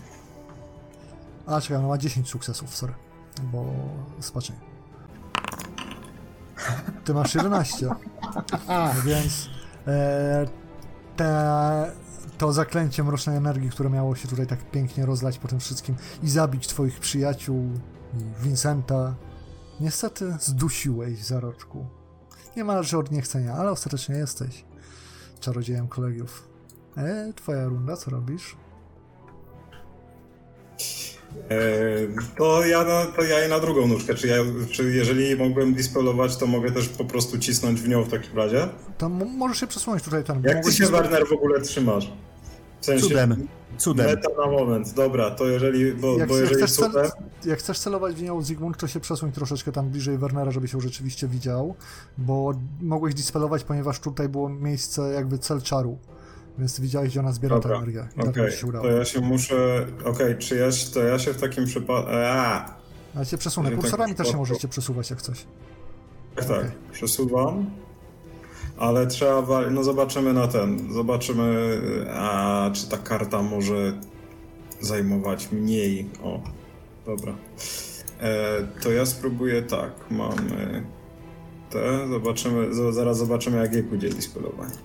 A, 1.46 1.62
czekaj, 1.62 1.78
ona 1.78 1.88
ma 1.88 1.98
10 1.98 2.30
sukcesów, 2.30 2.76
sorry. 2.76 2.94
Bo 3.44 3.66
spaczenie. 4.20 4.60
Ty 7.04 7.14
masz 7.14 7.36
11. 7.36 7.90
Więc 9.06 9.50
e, 9.88 10.46
te, 11.16 11.92
to 12.38 12.54
zaklęcie 12.54 13.04
mrocznej 13.04 13.38
energii, 13.38 13.70
które 13.70 13.90
miało 13.90 14.16
się 14.16 14.28
tutaj 14.28 14.48
tak 14.48 14.72
pięknie 14.72 15.06
rozlać 15.06 15.38
po 15.38 15.48
tym 15.48 15.60
wszystkim 15.60 15.96
i 16.24 16.30
zabić 16.30 16.68
twoich 16.68 17.00
przyjaciół 17.00 17.70
i 18.14 18.44
Vincenta, 18.44 19.16
niestety 19.80 20.34
zdusiłeś 20.40 21.26
zaroczku. 21.26 21.86
Niemalże 22.58 22.98
od 22.98 23.12
niechcenia, 23.12 23.54
ale 23.54 23.72
ostatecznie 23.72 24.16
jesteś 24.16 24.66
czarodziejem 25.40 25.88
kolegiów. 25.88 26.48
E, 26.98 27.34
twoja 27.36 27.66
runda, 27.66 27.98
co 27.98 28.12
robisz? 28.12 28.56
To, 32.38 32.66
ja 32.66 32.84
na, 32.84 33.06
to 33.06 33.24
ja 33.24 33.40
jej 33.40 33.50
na 33.50 33.60
drugą 33.60 33.88
nóżkę. 33.88 34.16
Czy, 34.16 34.28
ja, 34.28 34.36
czy 34.72 34.84
jeżeli 34.92 35.36
mogłem 35.36 35.74
dispelować, 35.74 36.38
to 36.38 36.48
mogę 36.48 36.72
też 36.72 36.90
po 36.90 37.06
prostu 37.06 37.40
cisnąć 37.40 37.82
w 37.82 37.88
nią 37.88 38.04
w 38.04 38.10
takim 38.10 38.38
razie? 38.38 38.68
To 38.98 39.06
m- 39.06 39.38
możesz 39.38 39.60
się 39.60 39.68
przesunąć 39.68 40.04
tutaj 40.04 40.24
bo 40.42 40.50
Jak 40.50 40.64
ty 40.66 40.72
się, 40.72 40.86
Warner, 40.86 41.28
w 41.28 41.34
ogóle 41.34 41.62
trzymasz? 41.62 42.12
W 42.82 42.86
sensie, 42.86 43.08
Cudem. 43.08 43.48
Cudem. 43.78 44.06
Meta 44.06 44.30
na 44.46 44.52
moment, 44.52 44.94
dobra, 44.94 45.32
to 45.32 45.48
jeżeli, 45.48 45.94
bo, 45.94 46.18
Jak, 46.18 46.30
bo 46.30 46.38
jak, 46.38 46.42
jeżeli 46.42 46.64
chcesz 46.64 46.72
cel, 46.72 46.92
cudem, 46.92 47.06
jak 47.46 47.60
chcesz 47.60 47.80
celować 47.80 48.16
w 48.16 48.22
nią 48.22 48.42
Zygmunt, 48.42 48.78
to 48.78 48.88
się 48.88 49.00
przesuń 49.00 49.32
troszeczkę 49.32 49.72
tam 49.72 49.90
bliżej 49.90 50.18
Wernera, 50.18 50.52
żeby 50.52 50.68
się 50.68 50.82
rzeczywiście 50.82 51.28
widział, 51.28 51.76
bo 52.18 52.54
mogłeś 52.82 53.14
dispelować, 53.14 53.64
ponieważ 53.64 54.00
tutaj 54.00 54.30
było 54.30 54.50
miejsce 54.50 55.02
jakby 55.02 55.38
cel 55.38 55.62
czaru, 55.62 55.98
więc 56.60 56.80
widziałeś, 56.80 57.10
gdzie 57.10 57.20
ona 57.20 57.32
zbiera 57.32 57.56
tę 57.56 57.62
Dobra, 57.62 57.78
energię. 57.78 58.08
I 58.18 58.20
okej, 58.30 58.52
ci 58.52 58.58
się 58.58 58.68
udało. 58.68 58.86
to 58.86 58.92
ja 58.92 59.06
się 59.06 59.22
muszę, 59.22 59.86
okej, 60.06 60.38
czy 60.38 60.56
ja, 60.56 60.72
się- 60.72 60.92
to 60.94 61.00
ja 61.04 61.20
się 61.20 61.34
w 61.34 61.42
takim 61.42 61.66
przypadku, 61.66 62.12
a, 62.14 62.66
Ale 63.16 63.26
cię 63.26 63.38
przesunę. 63.38 63.70
Tak 63.70 63.80
Kursorami 63.80 64.16
też 64.16 64.28
się 64.28 64.38
możecie 64.38 64.68
przesuwać 64.68 65.10
jak 65.10 65.22
coś. 65.22 65.46
tak, 66.36 66.46
tak, 66.46 66.58
Okej. 66.58 66.72
przesuwam, 66.92 67.66
ale 68.78 69.08
trzeba, 69.08 69.62
no 69.72 69.84
zobaczymy 69.84 70.34
na 70.34 70.48
ten, 70.48 70.94
zobaczymy, 70.94 71.78
a 72.14 72.70
czy 72.74 72.90
ta 72.90 72.98
karta 72.98 73.42
może 73.42 73.94
zajmować 74.82 75.52
mniej, 75.52 76.10
o, 76.24 76.42
dobra. 77.06 77.34
E, 78.22 78.68
to 78.84 78.92
ja 78.92 79.06
spróbuję 79.06 79.62
tak, 79.62 79.92
mamy 80.12 80.84
te, 81.70 82.08
zobaczymy, 82.08 82.68
zaraz 82.94 83.18
zobaczymy 83.18 83.58
jak 83.58 83.74
jej 83.74 83.84
pójdzie 83.84 84.10
dispelowanie. 84.10 84.76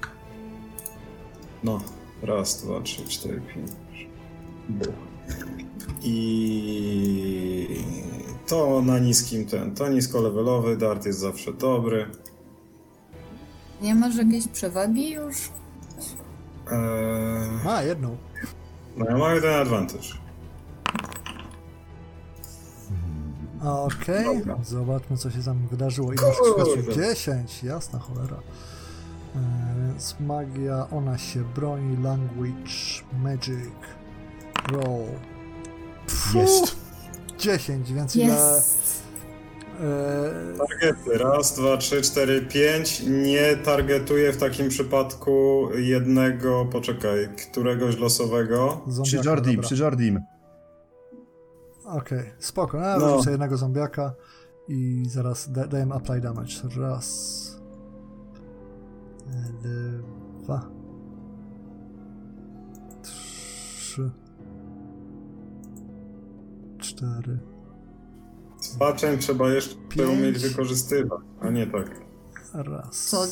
No, 1.64 1.80
raz, 2.22 2.62
dwa, 2.64 2.80
trzy, 2.80 3.04
cztery, 3.04 3.40
pięć. 3.40 3.70
Buch. 4.68 4.88
I 6.02 7.84
to 8.46 8.82
na 8.82 8.98
niskim 8.98 9.46
ten, 9.46 9.74
to 9.74 9.88
niskolevelowy, 9.88 10.76
dart 10.76 11.06
jest 11.06 11.18
zawsze 11.18 11.52
dobry. 11.52 12.06
Nie 13.82 13.94
masz 13.94 14.16
jakiejś 14.16 14.48
przewagi 14.48 15.10
już? 15.10 15.36
Eee, 16.70 17.68
A, 17.68 17.82
jedną. 17.82 18.16
no 18.96 19.06
ja 19.06 19.18
mam 19.18 19.34
jeden 19.34 19.54
advantage. 19.60 20.08
Okej, 23.64 24.38
Dobra. 24.38 24.58
zobaczmy 24.64 25.16
co 25.16 25.30
się 25.30 25.42
tam 25.42 25.66
wydarzyło. 25.70 26.12
I 26.12 26.16
masz 26.16 26.36
Kurde. 26.36 26.64
sukcesów 26.64 26.96
10, 26.96 27.62
jasna 27.64 27.98
cholera. 27.98 28.36
Więc 29.34 30.20
magia, 30.20 30.86
ona 30.90 31.18
się 31.18 31.44
broni, 31.54 32.02
language, 32.02 32.72
magic, 33.22 33.68
roll. 34.72 35.06
Jest. 36.34 36.76
10, 37.38 37.92
więc 37.92 38.16
ile... 38.16 38.24
Jest! 38.26 39.02
E, 39.80 40.58
Targety. 40.58 41.18
Raz, 41.18 41.54
dwa, 41.56 41.76
trzy, 41.76 42.02
cztery, 42.02 42.42
pięć. 42.42 43.00
Nie 43.06 43.56
targetuję 43.56 44.32
w 44.32 44.36
takim 44.36 44.68
przypadku 44.68 45.68
jednego, 45.74 46.64
poczekaj, 46.72 47.28
któregoś 47.50 47.96
losowego. 47.96 48.80
Przy 48.84 48.92
zombiaka, 48.94 49.30
Jordim, 49.30 49.54
dobra. 49.54 49.66
przy 49.68 49.76
Jordim. 49.82 50.20
Okej, 51.84 52.30
spoko. 52.38 52.78
No, 52.80 52.98
No. 52.98 53.30
jednego 53.30 53.56
zombiaka 53.56 54.14
i 54.68 55.04
zaraz 55.08 55.52
da 55.52 55.66
dajemy 55.66 55.94
apply 55.94 56.20
damage. 56.20 56.52
Raz. 56.80 57.47
Dwa. 60.42 60.68
Trzy. 63.02 64.10
Cztery. 66.78 67.38
Paczeń 68.78 69.18
trzeba 69.18 69.50
jeszcze 69.50 69.74
Pięć. 69.88 70.08
umieć 70.18 70.38
wykorzystywać, 70.38 71.20
a 71.40 71.50
nie 71.50 71.66
tak. 71.66 72.00
Raz. 72.54 73.06
Co? 73.08 73.24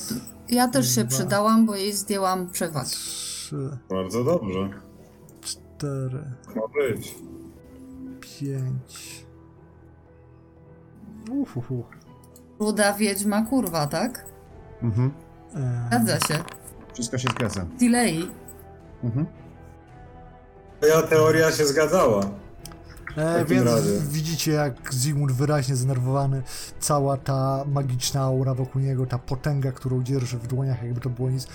Ja 0.48 0.68
też 0.68 0.94
się 0.94 1.04
Dwa. 1.04 1.16
przydałam, 1.16 1.66
bo 1.66 1.76
jej 1.76 1.92
zdjęłam 1.92 2.50
przewagę. 2.50 2.86
Trzy. 2.86 3.78
Bardzo 3.90 4.24
dobrze. 4.24 4.70
Cztery. 5.40 6.24
Ma 6.56 6.62
być. 6.74 7.14
Pięć. 8.20 9.26
Uhuhu. 11.30 11.84
Ruda 12.60 12.92
wiedźma 12.94 13.42
kurwa, 13.46 13.86
tak? 13.86 14.26
Mhm. 14.82 15.10
Zgadza 15.88 16.18
się. 16.20 16.44
Wszystko 16.94 17.18
się 17.18 17.28
zgadza. 17.28 17.66
Delay. 17.80 18.28
Mhm. 19.04 19.26
Moja 20.82 21.02
teoria 21.02 21.52
się 21.52 21.66
zgadzała. 21.66 22.20
E, 23.16 23.38
takim 23.38 23.46
więc 23.46 23.70
razie. 23.70 23.90
widzicie, 24.08 24.52
jak 24.52 24.94
Zygmunt 24.94 25.32
wyraźnie 25.32 25.76
zdenerwowany, 25.76 26.42
cała 26.80 27.16
ta 27.16 27.64
magiczna 27.72 28.22
aura 28.22 28.54
wokół 28.54 28.82
niego, 28.82 29.06
ta 29.06 29.18
potęga, 29.18 29.72
którą 29.72 30.02
dzierży 30.02 30.38
w 30.38 30.46
dłoniach, 30.46 30.82
jakby 30.82 31.00
to 31.00 31.10
było 31.10 31.30
nic, 31.30 31.46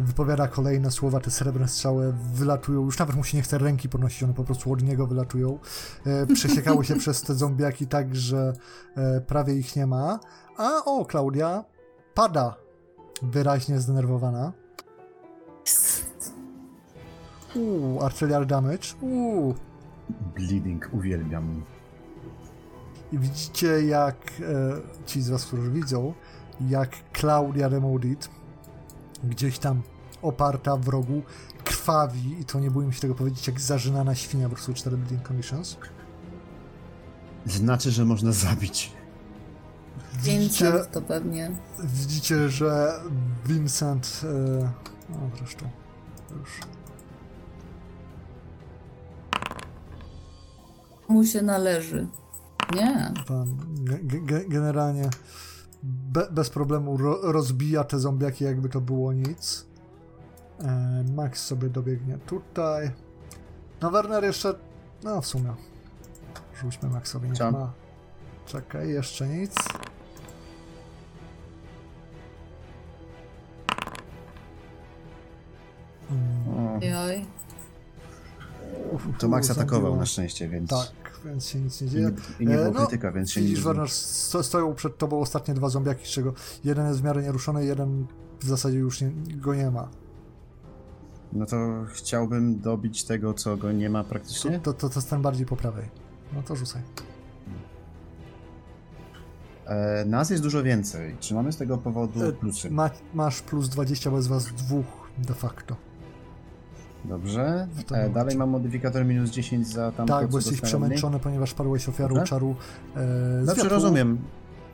wypowiada 0.00 0.48
kolejne 0.48 0.90
słowa, 0.90 1.20
te 1.20 1.30
srebrne 1.30 1.68
strzały 1.68 2.14
wylatują, 2.32 2.84
już 2.84 2.98
nawet 2.98 3.16
mu 3.16 3.24
się 3.24 3.36
nie 3.36 3.42
chce 3.42 3.58
ręki 3.58 3.88
podnosić, 3.88 4.22
one 4.22 4.34
po 4.34 4.44
prostu 4.44 4.72
od 4.72 4.82
niego 4.82 5.06
wylatują. 5.06 5.58
E, 6.06 6.26
przesiekały 6.26 6.84
się 6.84 6.96
przez 7.04 7.22
te 7.22 7.34
zombiaki 7.34 7.86
tak, 7.86 8.16
że 8.16 8.52
e, 8.96 9.20
prawie 9.20 9.54
ich 9.54 9.76
nie 9.76 9.86
ma. 9.86 10.20
A 10.56 10.84
o, 10.84 11.04
Klaudia 11.04 11.64
pada, 12.14 12.56
wyraźnie 13.22 13.80
zdenerwowana. 13.80 14.52
Uuu, 17.56 18.02
artillery 18.02 18.46
damage. 18.46 18.88
Uuu, 19.00 19.54
Bleeding, 20.34 20.88
uwielbiam. 20.92 21.62
I 23.12 23.18
widzicie, 23.18 23.66
jak 23.86 24.16
e, 24.16 25.06
ci 25.06 25.22
z 25.22 25.28
was, 25.28 25.46
którzy 25.46 25.70
widzą, 25.70 26.14
jak 26.68 26.90
Claudia 27.12 27.70
de 27.70 27.80
Maudit 27.80 28.28
gdzieś 29.24 29.58
tam 29.58 29.82
oparta 30.22 30.76
w 30.76 30.88
rogu 30.88 31.22
krwawi, 31.64 32.40
i 32.40 32.44
to 32.44 32.60
nie 32.60 32.70
bójmy 32.70 32.92
się 32.92 33.00
tego 33.00 33.14
powiedzieć, 33.14 33.46
jak 33.46 33.60
zażynana 33.60 34.14
świnia, 34.14 34.48
po 34.48 34.54
prostu 34.54 34.74
4 34.74 34.96
building 34.96 35.28
conditions. 35.28 35.76
Znaczy, 37.46 37.90
że 37.90 38.04
można 38.04 38.32
zabić. 38.32 38.92
Widzicie, 40.12 40.38
Vincent 40.64 40.90
to 40.92 41.02
pewnie. 41.02 41.50
widzicie 41.84 42.48
że 42.48 43.00
Vincent, 43.46 44.20
e, 44.24 44.70
no 45.08 45.16
zresztą, 45.38 45.66
już 46.40 46.60
Mu 51.08 51.24
się 51.24 51.42
należy. 51.42 52.06
Nie. 52.74 53.12
pan 53.28 53.56
ge- 53.84 54.26
ge- 54.26 54.48
generalnie 54.48 55.10
be, 55.82 56.26
bez 56.30 56.50
problemu 56.50 56.96
ro, 56.96 57.32
rozbija 57.32 57.84
te 57.84 57.98
zombiaki, 57.98 58.44
jakby 58.44 58.68
to 58.68 58.80
było 58.80 59.12
nic. 59.12 59.66
E, 60.60 61.04
Max 61.14 61.46
sobie 61.46 61.68
dobiegnie 61.68 62.18
tutaj. 62.18 62.90
No 63.80 63.90
Werner 63.90 64.24
jeszcze, 64.24 64.54
no 65.04 65.20
w 65.20 65.26
sumie. 65.26 65.54
Rzućmy 66.60 66.88
Maxowi, 66.88 67.32
Co? 67.32 67.52
ma. 67.52 67.72
Czekaj, 68.46 68.88
jeszcze 68.88 69.28
nic. 69.28 69.54
Oj. 77.06 77.26
To 79.18 79.28
Max 79.28 79.50
atakował 79.50 79.96
na 79.96 80.06
szczęście, 80.06 80.48
więc... 80.48 80.70
Tak, 80.70 81.20
więc 81.24 81.46
się 81.46 81.60
nic 81.60 81.80
nie 81.80 81.88
dzieje. 81.88 82.10
I 82.40 82.46
nie 82.46 82.54
było 82.54 82.66
e, 82.66 82.70
no, 82.70 82.80
krytyka, 82.80 83.12
więc 83.12 83.32
się 83.32 83.40
nie 83.40 83.54
dzieje. 83.54 83.88
Stoją 84.42 84.74
przed 84.74 84.98
tobą 84.98 85.20
ostatnie 85.20 85.54
dwa 85.54 85.68
zombiaki, 85.68 86.06
z 86.06 86.08
czego 86.08 86.34
jeden 86.64 86.88
jest 86.88 87.00
w 87.00 87.04
miarę 87.04 87.22
nieruszony, 87.22 87.64
jeden 87.64 88.06
w 88.40 88.48
zasadzie 88.48 88.78
już 88.78 88.98
go 89.36 89.54
nie 89.54 89.70
ma. 89.70 89.88
No 91.32 91.46
to 91.46 91.56
chciałbym 91.92 92.60
dobić 92.60 93.04
tego, 93.04 93.34
co 93.34 93.56
go 93.56 93.72
nie 93.72 93.90
ma 93.90 94.04
praktycznie. 94.04 94.60
To, 94.60 94.72
to, 94.72 94.90
jest 94.96 95.10
ten 95.10 95.22
bardziej 95.22 95.46
po 95.46 95.56
prawej. 95.56 95.84
No 96.32 96.42
to 96.42 96.56
rzucaj. 96.56 96.82
E, 99.66 100.04
nas 100.04 100.30
jest 100.30 100.42
dużo 100.42 100.62
więcej. 100.62 101.16
Czy 101.20 101.34
mamy 101.34 101.52
z 101.52 101.56
tego 101.56 101.78
powodu 101.78 102.24
e, 102.24 102.32
plusy? 102.32 102.70
Masz 103.14 103.42
plus 103.42 103.68
20, 103.68 104.10
bez 104.10 104.26
was 104.26 104.44
dwóch 104.44 104.86
de 105.18 105.34
facto. 105.34 105.87
Dobrze. 107.04 107.68
E, 107.92 108.10
dalej 108.10 108.36
mam 108.36 108.50
modyfikator 108.50 109.04
minus 109.04 109.30
10 109.30 109.68
za 109.68 109.92
tam 109.92 110.08
tak, 110.08 110.22
to, 110.22 110.28
bo 110.28 110.38
jesteś 110.38 110.60
przemęczony, 110.60 111.18
ponieważ 111.18 111.54
padłeś 111.54 111.88
ofiarą 111.88 112.08
Dobra. 112.08 112.24
czaru 112.24 112.56
e, 112.96 112.98
z 113.42 113.44
Znaczy 113.44 113.68
rozumiem, 113.68 114.18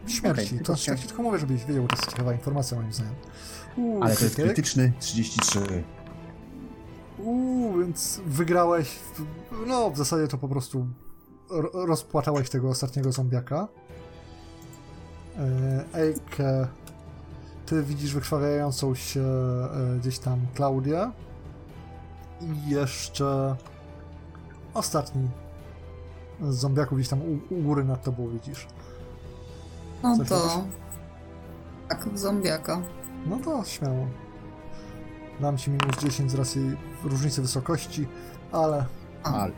śmierci. 0.06 0.28
Okej, 0.30 0.46
to 0.46 0.54
tylko 0.56 0.72
tak 0.72 0.80
chciałem- 0.82 0.98
ci 1.00 1.06
tylko 1.06 1.22
mówię, 1.22 1.38
żebyś 1.38 1.64
wiedział, 1.64 1.86
to 1.86 1.96
jest 1.96 2.10
ciekawa 2.10 2.32
informacja 2.32 2.78
moim 2.78 2.92
zdaniem. 2.92 3.14
Uuu, 3.76 4.02
ale 4.02 4.16
to 4.16 4.24
jest 4.24 4.36
krytyczny 4.36 4.92
33. 5.00 5.84
Uuu, 7.18 7.78
więc 7.78 8.20
wygrałeś. 8.26 8.98
No, 9.66 9.90
w 9.90 9.96
zasadzie 9.96 10.28
to 10.28 10.38
po 10.38 10.48
prostu 10.48 10.86
ro- 11.50 11.86
rozpłatałeś 11.86 12.50
tego 12.50 12.68
ostatniego 12.68 13.12
zombiaka. 13.12 13.68
E, 15.38 15.84
Ejke, 15.94 16.66
ty 17.66 17.82
widzisz 17.82 18.14
wykrwawiającą 18.14 18.94
się 18.94 19.20
e, 19.20 19.98
gdzieś 20.00 20.18
tam 20.18 20.40
Klaudię. 20.54 21.10
I 22.44 22.70
jeszcze 22.70 23.56
ostatni 24.74 25.28
z 26.42 26.54
zombiaków 26.54 26.98
gdzieś 26.98 27.08
tam 27.08 27.20
u, 27.22 27.54
u 27.54 27.62
góry 27.62 27.84
nad 27.84 28.02
tobą 28.02 28.28
widzisz. 28.28 28.66
No 30.02 30.16
Coś 30.16 30.28
to... 30.28 30.34
robisz? 30.34 30.74
Tak, 31.88 32.18
zombiaka. 32.18 32.82
No 33.26 33.38
to 33.38 33.64
śmiało. 33.64 34.06
Dam 35.40 35.58
ci 35.58 35.70
minus 35.70 35.98
10 35.98 36.30
z 36.30 36.34
racji 36.34 36.76
różnicy 37.04 37.42
wysokości, 37.42 38.08
ale 38.52 38.84
Ale 39.22 39.52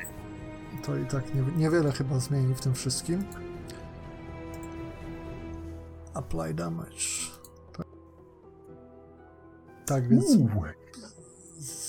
To 0.86 0.96
i 0.96 1.06
tak 1.06 1.34
nie, 1.34 1.42
niewiele 1.56 1.92
chyba 1.92 2.18
zmieni 2.18 2.54
w 2.54 2.60
tym 2.60 2.74
wszystkim. 2.74 3.24
Apply 6.14 6.54
damage. 6.54 7.30
Tak, 7.76 7.86
tak 9.86 10.08
więc 10.08 10.36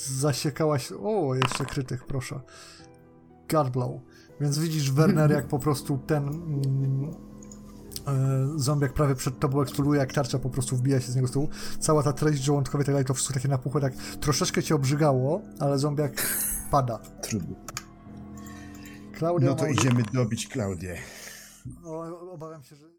zasiekałaś. 0.07 0.91
O, 0.91 1.35
jeszcze 1.35 1.65
krytyk, 1.65 2.03
proszę. 2.05 2.39
Godblow. 3.49 3.91
Więc 4.41 4.59
widzisz, 4.59 4.91
Werner, 4.91 5.31
jak 5.31 5.47
po 5.47 5.59
prostu 5.59 5.97
ten 6.07 6.27
mm, 6.27 7.11
e, 8.07 8.59
zombiak 8.59 8.93
prawie 8.93 9.15
przed 9.15 9.39
tobą 9.39 9.61
eksploduje, 9.61 9.99
jak 9.99 10.13
tarcza 10.13 10.39
po 10.39 10.49
prostu 10.49 10.75
wbija 10.77 10.99
się 11.01 11.11
z 11.11 11.15
niego 11.15 11.27
z 11.27 11.31
tyłu. 11.31 11.49
Cała 11.79 12.03
ta 12.03 12.13
treść 12.13 12.43
żołądkowa 12.43 12.81
i 12.81 12.85
tak 12.85 12.93
dalej, 12.95 13.05
to 13.05 13.13
wszystko 13.13 13.34
takie 13.34 13.47
napuchłe, 13.47 13.81
tak 13.81 13.93
troszeczkę 13.95 14.63
cię 14.63 14.75
obrzygało, 14.75 15.41
ale 15.59 15.79
zombiak 15.79 16.13
pada. 16.71 16.99
trudno. 17.21 17.55
Klaudia 19.13 19.49
No 19.49 19.55
to 19.55 19.63
ma- 19.63 19.69
idziemy 19.69 20.03
dobić 20.13 20.47
Klaudię. 20.47 20.97
O, 21.85 22.31
obawiam 22.31 22.63
się, 22.63 22.75
że 22.75 22.89